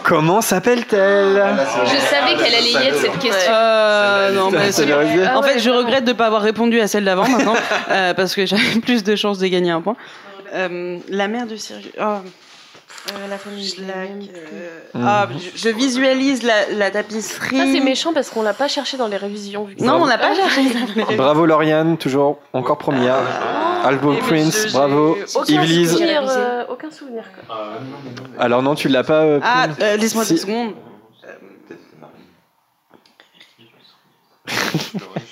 Comment 0.04 0.40
s'appelle-t-elle? 0.40 1.42
Je 1.84 1.96
savais 1.96 2.34
qu'elle 2.36 2.54
allait 2.54 2.72
y 2.72 2.76
être 2.88 2.96
cette 3.00 3.18
question. 3.18 3.52
Euh, 3.52 4.32
non, 4.32 4.50
mais 4.50 4.72
Ça 4.72 4.84
c'est- 4.84 4.86
veut 4.92 5.04
dire 5.06 5.32
En 5.36 5.42
fait, 5.42 5.58
je 5.58 5.70
regrette 5.70 6.04
de 6.04 6.12
ne 6.12 6.16
pas 6.16 6.26
avoir 6.26 6.42
répondu 6.42 6.80
à 6.80 6.86
celle 6.88 7.04
d'avant 7.04 7.28
maintenant, 7.28 7.54
euh, 7.90 8.14
parce 8.14 8.34
que 8.34 8.46
j'avais 8.46 8.62
plus 8.82 9.04
de 9.04 9.14
chances 9.16 9.38
de 9.38 9.46
gagner 9.46 9.70
un 9.70 9.80
point. 9.80 9.96
Euh, 10.54 10.98
la 11.08 11.28
mère 11.28 11.46
de 11.46 11.56
Sirius. 11.56 11.92
Oh. 12.00 12.16
Euh, 13.10 13.26
la 13.28 13.36
famille 13.36 13.74
Black. 13.78 14.10
euh, 14.36 14.78
Mm. 14.94 15.04
ah, 15.06 15.28
je, 15.36 15.58
je 15.58 15.68
visualise 15.74 16.42
la, 16.44 16.70
la 16.70 16.90
tapisserie. 16.92 17.56
Ça, 17.58 17.64
c'est 17.72 17.80
méchant 17.80 18.12
parce 18.12 18.30
qu'on 18.30 18.42
l'a 18.42 18.54
pas 18.54 18.68
cherché 18.68 18.96
dans 18.96 19.08
les 19.08 19.16
révisions. 19.16 19.64
vu 19.64 19.74
que 19.74 19.82
Non, 19.82 20.02
on 20.02 20.06
l'a 20.06 20.18
pas 20.18 20.34
cherché. 20.34 20.62
Bravo 21.16 21.44
Lauriane, 21.46 21.98
toujours 21.98 22.38
encore 22.52 22.78
première. 22.78 23.16
Albo 23.84 24.12
Eh 24.12 24.20
ben, 24.20 24.26
Prince, 24.26 24.68
je- 24.68 24.72
bravo. 24.72 25.16
Aucun 25.34 25.52
Yvelise. 25.52 25.90
souvenir, 25.92 26.22
euh, 26.28 26.64
aucun 26.68 26.90
souvenir. 26.92 27.24
quoi. 27.46 27.56
Alors 28.38 28.62
non, 28.62 28.76
tu 28.76 28.88
l'as 28.88 29.02
pas. 29.02 29.22
euh, 29.24 29.40
Ah, 29.42 29.66
euh, 29.80 29.96
laisse-moi 29.96 30.24
Si. 30.24 30.34
deux 30.34 30.38
secondes. 30.40 30.74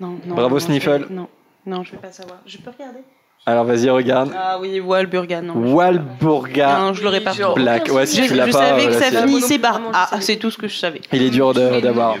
Non, 0.00 0.18
non, 0.26 0.34
Bravo, 0.34 0.54
non, 0.54 0.58
je 0.58 0.64
Sniffle. 0.64 0.90
vais- 1.08 1.14
Non, 1.14 1.28
non, 1.66 1.82
je 1.84 1.92
vais 1.92 1.98
pas 1.98 2.12
savoir. 2.12 2.38
Je 2.46 2.58
peux 2.58 2.70
regarder? 2.70 3.00
Alors 3.44 3.64
vas-y, 3.64 3.90
regarde. 3.90 4.32
Ah 4.38 4.58
oui, 4.60 4.78
Walburga, 4.78 5.40
non. 5.42 5.54
Walburga 5.74 6.78
Non, 6.78 6.94
je 6.94 7.02
l'aurais 7.02 7.20
pas. 7.20 7.32
Genre, 7.32 7.54
Black. 7.56 7.88
Ouais, 7.92 8.06
si 8.06 8.22
Je, 8.22 8.28
tu 8.28 8.34
l'as 8.34 8.46
je 8.46 8.52
pas. 8.52 8.58
savais 8.68 8.86
que 8.86 8.92
ça 8.92 9.10
c'est- 9.10 9.22
finissait 9.26 9.58
par 9.58 9.78
je 9.78 9.82
Ah, 9.92 10.08
c'est 10.20 10.36
tout 10.36 10.50
ce 10.52 10.58
que 10.58 10.68
je 10.68 10.76
savais. 10.76 11.00
Il 11.12 11.22
est 11.22 11.30
dur 11.30 11.52
de- 11.52 11.80
d'avoir. 11.80 12.14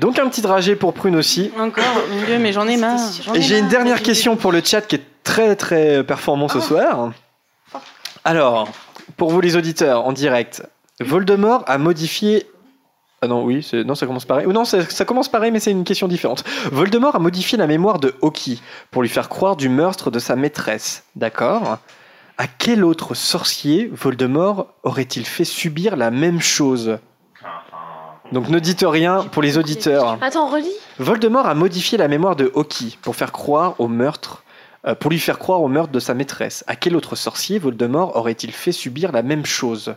Donc 0.00 0.18
un 0.18 0.28
petit 0.28 0.40
dragé 0.40 0.74
pour 0.74 0.94
Prune 0.94 1.16
aussi. 1.16 1.50
Encore, 1.60 1.84
mon 2.10 2.24
dieu, 2.26 2.38
mais 2.38 2.52
j'en 2.52 2.66
ai 2.66 2.76
marre. 2.78 2.98
Et 3.34 3.42
j'ai 3.42 3.58
une 3.58 3.68
dernière 3.68 4.02
question 4.02 4.36
pour 4.36 4.52
le 4.52 4.62
chat 4.64 4.80
qui 4.80 4.96
est 4.96 5.02
très 5.22 5.54
très 5.54 6.02
performant 6.02 6.48
ce 6.48 6.60
soir. 6.60 7.10
Alors, 8.24 8.68
pour 9.16 9.30
vous 9.30 9.40
les 9.40 9.56
auditeurs 9.56 10.06
en 10.06 10.12
direct, 10.12 10.62
Voldemort 11.00 11.62
a 11.66 11.76
modifié. 11.78 12.46
Ah 13.20 13.26
non, 13.26 13.42
oui, 13.42 13.68
non, 13.84 13.96
ça 13.96 14.06
commence 14.06 14.24
pareil. 14.24 14.46
Ou 14.46 14.52
non, 14.52 14.64
ça, 14.64 14.84
ça 14.84 15.04
commence 15.04 15.28
pareil, 15.28 15.50
mais 15.50 15.58
c'est 15.58 15.72
une 15.72 15.82
question 15.82 16.06
différente. 16.06 16.44
Voldemort 16.70 17.16
a 17.16 17.18
modifié 17.18 17.58
la 17.58 17.66
mémoire 17.66 17.98
de 17.98 18.14
Hoki 18.20 18.62
pour 18.92 19.02
lui 19.02 19.08
faire 19.08 19.28
croire 19.28 19.56
du 19.56 19.68
meurtre 19.68 20.12
de 20.12 20.20
sa 20.20 20.36
maîtresse. 20.36 21.04
D'accord? 21.16 21.78
À 22.36 22.46
quel 22.46 22.84
autre 22.84 23.14
sorcier 23.14 23.90
Voldemort 23.92 24.68
aurait-il 24.84 25.26
fait 25.26 25.44
subir 25.44 25.96
la 25.96 26.12
même 26.12 26.40
chose? 26.40 26.98
Donc 28.30 28.48
ne 28.48 28.60
dites 28.60 28.84
rien 28.86 29.24
pour 29.24 29.42
les 29.42 29.58
auditeurs. 29.58 30.18
Attends, 30.20 30.48
relis. 30.48 30.68
Voldemort 30.98 31.46
a 31.46 31.54
modifié 31.54 31.98
la 31.98 32.06
mémoire 32.06 32.36
de 32.36 32.52
Hoki 32.54 32.98
pour 33.02 33.16
faire 33.16 33.32
croire 33.32 33.74
au 33.80 33.88
meurtre, 33.88 34.44
euh, 34.86 34.94
pour 34.94 35.10
lui 35.10 35.18
faire 35.18 35.40
croire 35.40 35.60
au 35.62 35.68
meurtre 35.68 35.90
de 35.90 35.98
sa 35.98 36.14
maîtresse. 36.14 36.62
À 36.68 36.76
quel 36.76 36.94
autre 36.94 37.16
sorcier 37.16 37.58
Voldemort 37.58 38.14
aurait-il 38.14 38.52
fait 38.52 38.70
subir 38.70 39.10
la 39.10 39.22
même 39.22 39.46
chose? 39.46 39.96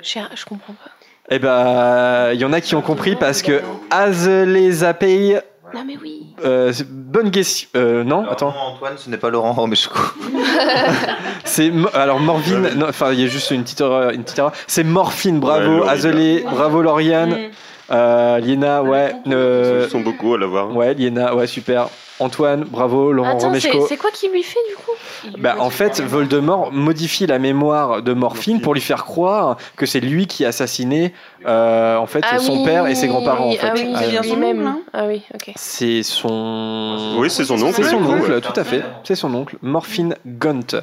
Je, 0.00 0.20
je 0.36 0.44
comprends 0.44 0.74
pas. 0.74 0.90
Eh 1.30 1.38
ben, 1.38 2.30
il 2.34 2.40
y 2.40 2.44
en 2.44 2.52
a 2.52 2.60
qui 2.60 2.74
ont 2.74 2.82
compris 2.82 3.16
parce 3.16 3.42
que 3.42 3.60
Azlezapei, 3.90 5.38
Non, 5.74 5.84
mais 5.86 5.96
oui. 6.02 6.26
euh, 6.44 6.72
bonne 6.90 7.30
question. 7.30 7.68
Euh, 7.76 8.04
non, 8.04 8.20
Alors, 8.20 8.32
attends. 8.32 8.50
non, 8.52 8.74
Antoine, 8.74 8.94
ce 8.98 9.08
n'est 9.08 9.16
pas 9.16 9.30
Laurent 9.30 9.52
Romeshko. 9.52 9.94
C'est 11.44 11.72
alors 11.94 12.20
Morvine. 12.20 12.70
non, 12.76 12.86
Enfin, 12.88 13.12
il 13.12 13.20
y 13.20 13.24
a 13.24 13.28
juste 13.28 13.50
une 13.50 13.62
petite 13.62 13.80
erreur. 13.80 14.10
Une 14.10 14.24
petite 14.24 14.38
erreur. 14.38 14.52
C'est 14.66 14.84
Morphine. 14.84 15.38
Bravo, 15.40 15.82
Ouais, 15.84 15.88
Azalé. 15.88 16.44
Bravo, 16.50 16.82
Lauriane. 16.82 17.50
Euh, 17.92 18.38
Liena, 18.38 18.82
ouais. 18.82 19.12
euh, 19.28 19.82
Ils 19.86 19.90
sont 19.90 20.00
beaucoup 20.00 20.34
à 20.34 20.38
l'avoir. 20.38 20.74
ouais, 20.74 20.94
Liena, 20.94 21.34
ouais, 21.34 21.46
super. 21.46 21.88
Antoine, 22.20 22.62
bravo. 22.64 23.10
Laurent 23.12 23.30
Attends, 23.36 23.46
Romeshko. 23.48 23.86
c'est 23.88 23.96
quoi 23.96 24.10
qui 24.12 24.28
lui 24.28 24.42
fait 24.44 24.58
du 24.68 24.76
coup? 24.76 24.92
Il 25.24 25.42
Bah, 25.42 25.56
en 25.58 25.70
fait, 25.70 26.00
Voldemort 26.00 26.70
modifie 26.72 27.26
la 27.26 27.38
mémoire 27.38 28.00
de 28.02 28.12
Morphine 28.12 28.60
pour 28.60 28.74
lui 28.74 28.80
faire 28.80 29.04
croire 29.04 29.56
que 29.76 29.86
c'est 29.86 29.98
lui 30.00 30.26
qui 30.26 30.44
a 30.44 30.48
assassiné 30.48 31.12
euh, 31.46 31.96
en 31.96 32.06
fait 32.06 32.22
Ah 32.30 32.38
son 32.38 32.58
oui, 32.58 32.64
père 32.64 32.86
et 32.86 32.94
ses 32.94 33.08
grands-parents. 33.08 33.48
En 33.48 33.52
fait. 33.52 33.58
Ah 33.62 33.72
oui, 33.74 33.92
Euh, 33.92 33.98
c'est 34.00 34.10
bien 34.10 34.22
son 34.22 34.66
hein 34.66 34.78
Ah 34.92 35.04
oui, 35.08 35.22
ok. 35.34 35.52
c'est 35.56 36.02
son. 36.02 37.16
Oui, 37.18 37.28
c'est 37.28 37.44
son 37.44 37.60
oncle. 37.62 37.74
C'est 37.82 37.90
son 37.90 38.04
oncle, 38.04 38.30
ouais. 38.32 38.40
tout 38.40 38.58
à 38.60 38.64
fait. 38.64 38.82
C'est 39.04 39.16
son 39.16 39.34
oncle, 39.34 39.56
Morphine 39.62 40.14
Gunt. 40.24 40.80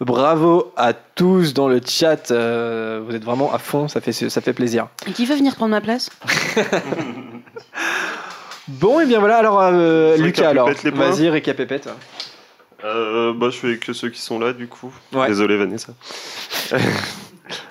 Bravo 0.00 0.72
à 0.76 0.92
tous 0.92 1.54
dans 1.54 1.68
le 1.68 1.80
chat. 1.84 2.30
euh, 2.30 3.00
vous 3.06 3.14
êtes 3.14 3.24
vraiment 3.24 3.52
à 3.52 3.58
fond, 3.58 3.88
ça 3.88 4.00
fait, 4.00 4.12
ça 4.12 4.40
fait 4.40 4.52
plaisir. 4.52 4.88
Et 5.06 5.12
qui 5.12 5.24
veut 5.26 5.36
venir 5.36 5.54
prendre 5.56 5.70
ma 5.70 5.80
place? 5.80 6.10
Bon, 8.68 8.98
et 9.00 9.06
bien 9.06 9.20
voilà. 9.20 9.36
Alors, 9.38 9.60
euh, 9.62 10.16
Lucas, 10.16 10.48
alors, 10.48 10.66
pépette 10.66 10.82
les 10.82 10.90
points. 10.90 11.10
vas-y, 11.10 11.28
récapépète. 11.28 11.88
Euh, 12.84 13.32
bah, 13.32 13.48
je 13.50 13.56
fais 13.58 13.76
que 13.78 13.92
ceux 13.92 14.08
qui 14.10 14.20
sont 14.20 14.40
là, 14.40 14.52
du 14.52 14.66
coup. 14.66 14.92
Ouais. 15.12 15.28
Désolé, 15.28 15.56
Vanessa. 15.56 15.92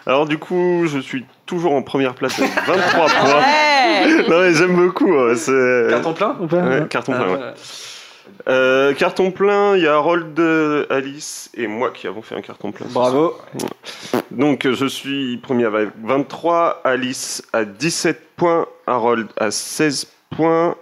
Alors, 0.05 0.25
du 0.25 0.37
coup, 0.37 0.83
je 0.87 0.99
suis 0.99 1.25
toujours 1.45 1.73
en 1.73 1.81
première 1.81 2.15
place 2.15 2.39
avec 2.39 2.51
23 2.67 3.07
points. 3.07 3.35
Ouais 3.35 4.23
Non, 4.29 4.39
mais 4.39 4.53
j'aime 4.53 4.75
beaucoup. 4.75 5.11
ouais, 5.11 5.35
c'est... 5.35 5.87
Carton 5.89 6.13
plein 6.13 6.37
ou 6.39 6.47
pas? 6.47 6.61
Ouais, 6.61 6.87
carton 6.89 7.11
plein, 7.11 7.25
Ah, 7.27 7.31
ouais. 7.33 7.53
Euh, 8.47 8.93
carton 8.93 9.31
plein, 9.31 9.75
il 9.75 9.83
y 9.83 9.87
a 9.87 9.95
Harold, 9.95 10.39
Alice 10.89 11.49
et 11.53 11.67
moi 11.67 11.91
qui 11.91 12.07
avons 12.07 12.21
fait 12.21 12.35
un 12.35 12.41
carton 12.41 12.71
plein. 12.71 12.87
Bravo. 12.89 13.35
Donc 14.31 14.69
je 14.69 14.85
suis 14.85 15.37
premier 15.37 15.65
avec 15.65 15.89
23, 16.03 16.81
Alice 16.83 17.43
à 17.53 17.65
17 17.65 18.21
points, 18.35 18.67
Harold 18.87 19.27
à 19.37 19.51
16 19.51 20.07
points, 20.35 20.75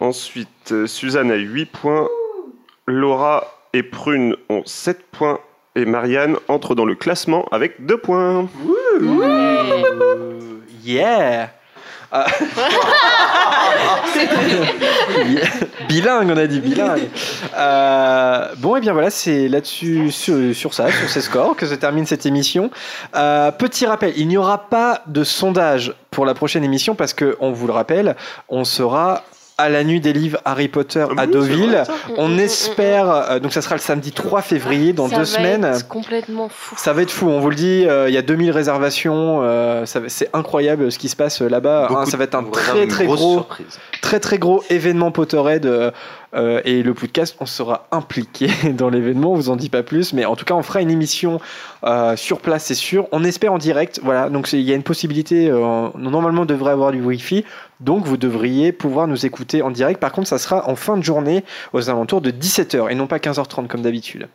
ensuite 0.00 0.86
Suzanne 0.86 1.30
à 1.30 1.36
8 1.36 1.66
points, 1.66 2.08
Laura 2.86 3.46
et 3.72 3.82
Prune 3.82 4.36
ont 4.48 4.62
7 4.64 5.02
points 5.10 5.40
et 5.74 5.84
Marianne 5.84 6.36
entre 6.48 6.74
dans 6.74 6.84
le 6.84 6.94
classement 6.94 7.46
avec 7.50 7.84
2 7.84 7.98
points. 7.98 8.48
Ah. 9.22 9.64
Yeah. 10.84 11.50
Bilingue, 15.88 16.30
on 16.30 16.36
a 16.36 16.46
dit 16.46 16.60
bilingue. 16.60 17.08
Euh, 17.56 18.48
bon, 18.58 18.76
et 18.76 18.80
bien 18.80 18.92
voilà, 18.92 19.10
c'est 19.10 19.48
là-dessus, 19.48 20.10
sur, 20.10 20.54
sur 20.54 20.74
ça, 20.74 20.90
sur 20.90 21.10
ces 21.10 21.20
scores, 21.20 21.56
que 21.56 21.66
se 21.66 21.74
termine 21.74 22.06
cette 22.06 22.24
émission. 22.24 22.70
Euh, 23.14 23.50
petit 23.50 23.86
rappel, 23.86 24.14
il 24.16 24.28
n'y 24.28 24.38
aura 24.38 24.68
pas 24.68 25.02
de 25.06 25.24
sondage 25.24 25.94
pour 26.10 26.24
la 26.24 26.34
prochaine 26.34 26.64
émission 26.64 26.94
parce 26.94 27.12
que, 27.12 27.36
on 27.40 27.52
vous 27.52 27.66
le 27.66 27.72
rappelle, 27.72 28.16
on 28.48 28.64
sera 28.64 29.24
à 29.58 29.68
la 29.68 29.82
nuit 29.84 30.00
des 30.00 30.12
livres 30.12 30.38
Harry 30.44 30.68
Potter 30.68 31.04
Ah 31.16 31.22
à 31.22 31.26
Deauville. 31.26 31.58
c'est 31.58 31.66
vrai, 31.66 31.84
ça. 31.84 31.92
On 32.16 32.38
espère, 32.38 33.10
euh, 33.10 33.38
donc 33.40 33.52
ça 33.52 33.60
sera 33.60 33.74
le 33.74 33.80
samedi 33.80 34.12
3 34.12 34.40
février, 34.40 34.92
dans 34.92 35.08
Ça 35.08 35.16
deux 35.16 35.22
va 35.22 35.26
semaines. 35.26 35.64
être 35.64 35.88
complètement 35.88 36.48
fou. 36.48 36.74
Ça 36.78 36.92
va 36.92 37.02
être 37.02 37.10
fou, 37.10 37.26
on 37.28 37.40
vous 37.40 37.50
le 37.50 37.56
dit, 37.56 37.84
euh, 37.86 38.08
il 38.08 38.14
y 38.14 38.18
a 38.18 38.22
2000 38.22 38.50
réservations, 38.52 39.40
euh, 39.42 39.84
ça 39.84 40.00
va- 40.00 40.08
c'est 40.08 40.30
incroyable 40.32 40.90
ce 40.92 40.98
qui 40.98 41.08
se 41.08 41.16
passe 41.16 41.40
là-bas. 41.42 41.88
Ça 42.08 42.16
va 42.16 42.24
être 42.24 42.34
un 42.36 42.44
très 42.44 42.86
très 42.86 43.06
gros, 43.06 43.16
surprise. 43.38 43.78
très 44.00 44.20
très 44.20 44.38
gros 44.38 44.62
événement 44.70 45.10
Potterhead. 45.10 45.92
Euh, 46.34 46.60
et 46.64 46.82
le 46.82 46.94
podcast, 46.94 47.36
on 47.40 47.46
sera 47.46 47.86
impliqué 47.90 48.48
dans 48.72 48.90
l'événement, 48.90 49.32
on 49.32 49.34
vous 49.34 49.50
en 49.50 49.56
dit 49.56 49.68
pas 49.68 49.82
plus, 49.82 50.12
mais 50.12 50.24
en 50.24 50.36
tout 50.36 50.44
cas, 50.44 50.54
on 50.54 50.62
fera 50.62 50.82
une 50.82 50.90
émission 50.90 51.40
euh, 51.84 52.16
sur 52.16 52.40
place, 52.40 52.64
c'est 52.64 52.74
sûr. 52.74 53.06
On 53.12 53.24
espère 53.24 53.52
en 53.52 53.58
direct, 53.58 54.00
voilà. 54.02 54.28
Donc 54.30 54.52
il 54.52 54.60
y 54.60 54.72
a 54.72 54.74
une 54.74 54.82
possibilité. 54.82 55.50
euh, 55.50 55.88
normalement, 55.96 56.42
on 56.42 56.46
devrait 56.46 56.72
avoir 56.72 56.92
du 56.92 57.00
Wi-Fi, 57.00 57.44
donc 57.80 58.04
vous 58.04 58.16
devriez 58.16 58.72
pouvoir 58.72 59.06
nous 59.08 59.26
écouter 59.26 59.62
en 59.62 59.70
direct. 59.70 60.00
Par 60.00 60.12
contre, 60.12 60.28
ça 60.28 60.38
sera 60.38 60.68
en 60.68 60.76
fin 60.76 60.96
de 60.96 61.02
journée, 61.02 61.44
aux 61.72 61.90
alentours 61.90 62.20
de 62.20 62.30
17h 62.30 62.90
et 62.90 62.94
non 62.94 63.06
pas 63.06 63.18
15h30 63.18 63.66
comme 63.66 63.82
d'habitude. 63.82 64.28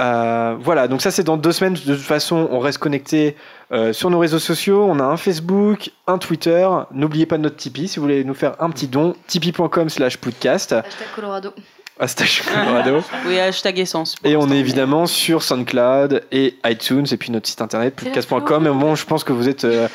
Euh, 0.00 0.56
voilà, 0.58 0.88
donc 0.88 1.02
ça 1.02 1.10
c'est 1.10 1.22
dans 1.24 1.36
deux 1.36 1.52
semaines. 1.52 1.74
De 1.74 1.94
toute 1.94 2.04
façon, 2.04 2.48
on 2.50 2.58
reste 2.58 2.78
connecté 2.78 3.36
euh, 3.70 3.92
sur 3.92 4.08
nos 4.10 4.18
réseaux 4.18 4.38
sociaux. 4.38 4.86
On 4.88 4.98
a 4.98 5.04
un 5.04 5.16
Facebook, 5.18 5.90
un 6.06 6.16
Twitter. 6.18 6.66
N'oubliez 6.92 7.26
pas 7.26 7.36
notre 7.38 7.56
Tipeee 7.56 7.86
si 7.88 7.98
vous 7.98 8.04
voulez 8.06 8.24
nous 8.24 8.34
faire 8.34 8.54
un 8.60 8.70
petit 8.70 8.86
don. 8.88 9.14
tipeee.com 9.26 9.90
slash 9.90 10.16
podcast. 10.16 10.72
Hashtag 10.72 11.08
Colorado. 11.14 11.52
Hashtag 11.98 12.28
Colorado. 12.50 13.02
Oui, 13.26 13.38
hashtag 13.38 13.78
essence. 13.78 14.14
Et 14.24 14.36
on 14.36 14.50
est 14.50 14.56
évidemment 14.56 15.06
sur 15.06 15.42
SoundCloud 15.42 16.22
et 16.32 16.54
iTunes 16.64 17.06
et 17.12 17.16
puis 17.18 17.30
notre 17.30 17.46
site 17.48 17.60
internet 17.60 17.94
podcast.com. 17.94 18.66
Et 18.66 18.70
bon, 18.70 18.94
je 18.94 19.04
pense 19.04 19.22
que 19.22 19.34
vous 19.34 19.50
êtes 19.50 19.64
euh, 19.66 19.86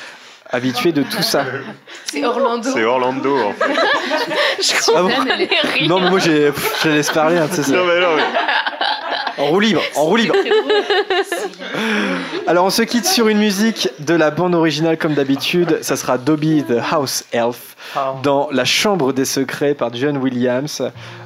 habitués 0.51 0.91
de 0.91 1.01
tout 1.01 1.23
ça. 1.23 1.45
C'est 2.05 2.23
Orlando. 2.23 2.69
C'est 2.71 2.83
Orlando. 2.83 3.35
en 3.47 3.53
fait. 3.53 3.73
Je 4.61 4.71
Ah 4.95 5.01
bon 5.01 5.09
comprends 5.09 5.23
les 5.35 5.45
rires. 5.45 5.89
Non, 5.89 5.99
mais 5.99 6.09
moi 6.11 6.19
je 6.19 6.87
laisse 6.89 7.09
parler. 7.09 7.37
hein, 7.37 7.47
tu 7.49 7.55
sais, 7.55 7.63
ça. 7.63 7.71
Non, 7.75 7.85
mais 7.85 7.99
non, 7.99 8.15
mais- 8.15 8.23
En 9.37 9.47
roue 9.47 9.59
libre, 9.59 9.81
en 9.95 10.03
roue 10.03 10.15
libre. 10.15 10.35
Alors 12.47 12.65
on 12.65 12.69
se 12.69 12.83
quitte 12.83 13.05
sur 13.05 13.27
une 13.27 13.39
musique 13.39 13.89
de 13.99 14.13
la 14.13 14.31
bande 14.31 14.55
originale 14.55 14.97
comme 14.97 15.13
d'habitude. 15.13 15.79
Ça 15.81 15.95
sera 15.95 16.17
Dobby 16.17 16.63
the 16.63 16.77
House 16.91 17.25
Elf 17.31 17.75
dans 18.23 18.49
La 18.51 18.65
Chambre 18.65 19.13
des 19.13 19.25
Secrets 19.25 19.73
par 19.73 19.93
John 19.93 20.17
Williams. 20.17 20.81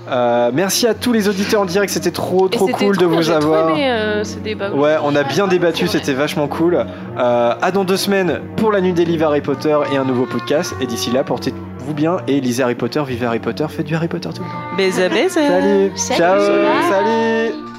Euh, 0.10 0.52
merci 0.54 0.88
à 0.88 0.94
tous 0.94 1.14
les 1.14 1.28
auditeurs 1.30 1.62
en 1.62 1.66
direct, 1.66 1.92
c'était 1.92 2.12
trop 2.12 2.48
trop 2.48 2.68
c'était 2.68 2.86
cool 2.86 2.98
de 2.98 3.06
trop 3.06 3.16
vous 3.16 3.22
j'ai 3.22 3.34
trop 3.40 3.54
avoir. 3.54 3.70
aimé, 3.72 3.90
euh, 3.92 4.24
ce 4.24 4.38
débat. 4.40 4.72
Ouais, 4.72 4.96
on 5.04 5.16
a 5.16 5.24
bien 5.24 5.48
débattu, 5.48 5.88
c'était 5.88 6.14
vachement 6.14 6.48
cool. 6.48 6.76
Euh, 6.76 7.54
à 7.62 7.72
dans 7.72 7.84
deux 7.84 7.98
semaines 7.98 8.42
pour 8.58 8.72
la 8.72 8.82
nuit 8.82 8.94
des 8.94 9.06
livres 9.06 9.26
Harry 9.26 9.42
Potter 9.42 9.78
et 9.94 9.98
un 9.98 10.06
nouveau 10.06 10.26
podcast. 10.26 10.74
Et 10.82 10.86
d'ici 10.88 11.12
là, 11.12 11.24
portez-vous 11.24 11.94
bien 11.94 12.18
et 12.28 12.40
lisez 12.42 12.64
Harry 12.64 12.76
Potter, 12.76 13.02
vivez 13.06 13.26
Harry 13.26 13.40
Potter, 13.40 13.66
faites 13.70 13.86
du 13.86 13.96
Harry 13.96 14.08
Potter 14.08 14.30
tout 14.36 14.42
le 14.44 14.50
temps. 14.50 14.78
Baiser, 14.78 15.10
baiser. 15.10 15.48
Salut, 15.48 15.92
Salut. 15.96 16.20
ciao, 16.20 16.40
salut. 16.90 17.79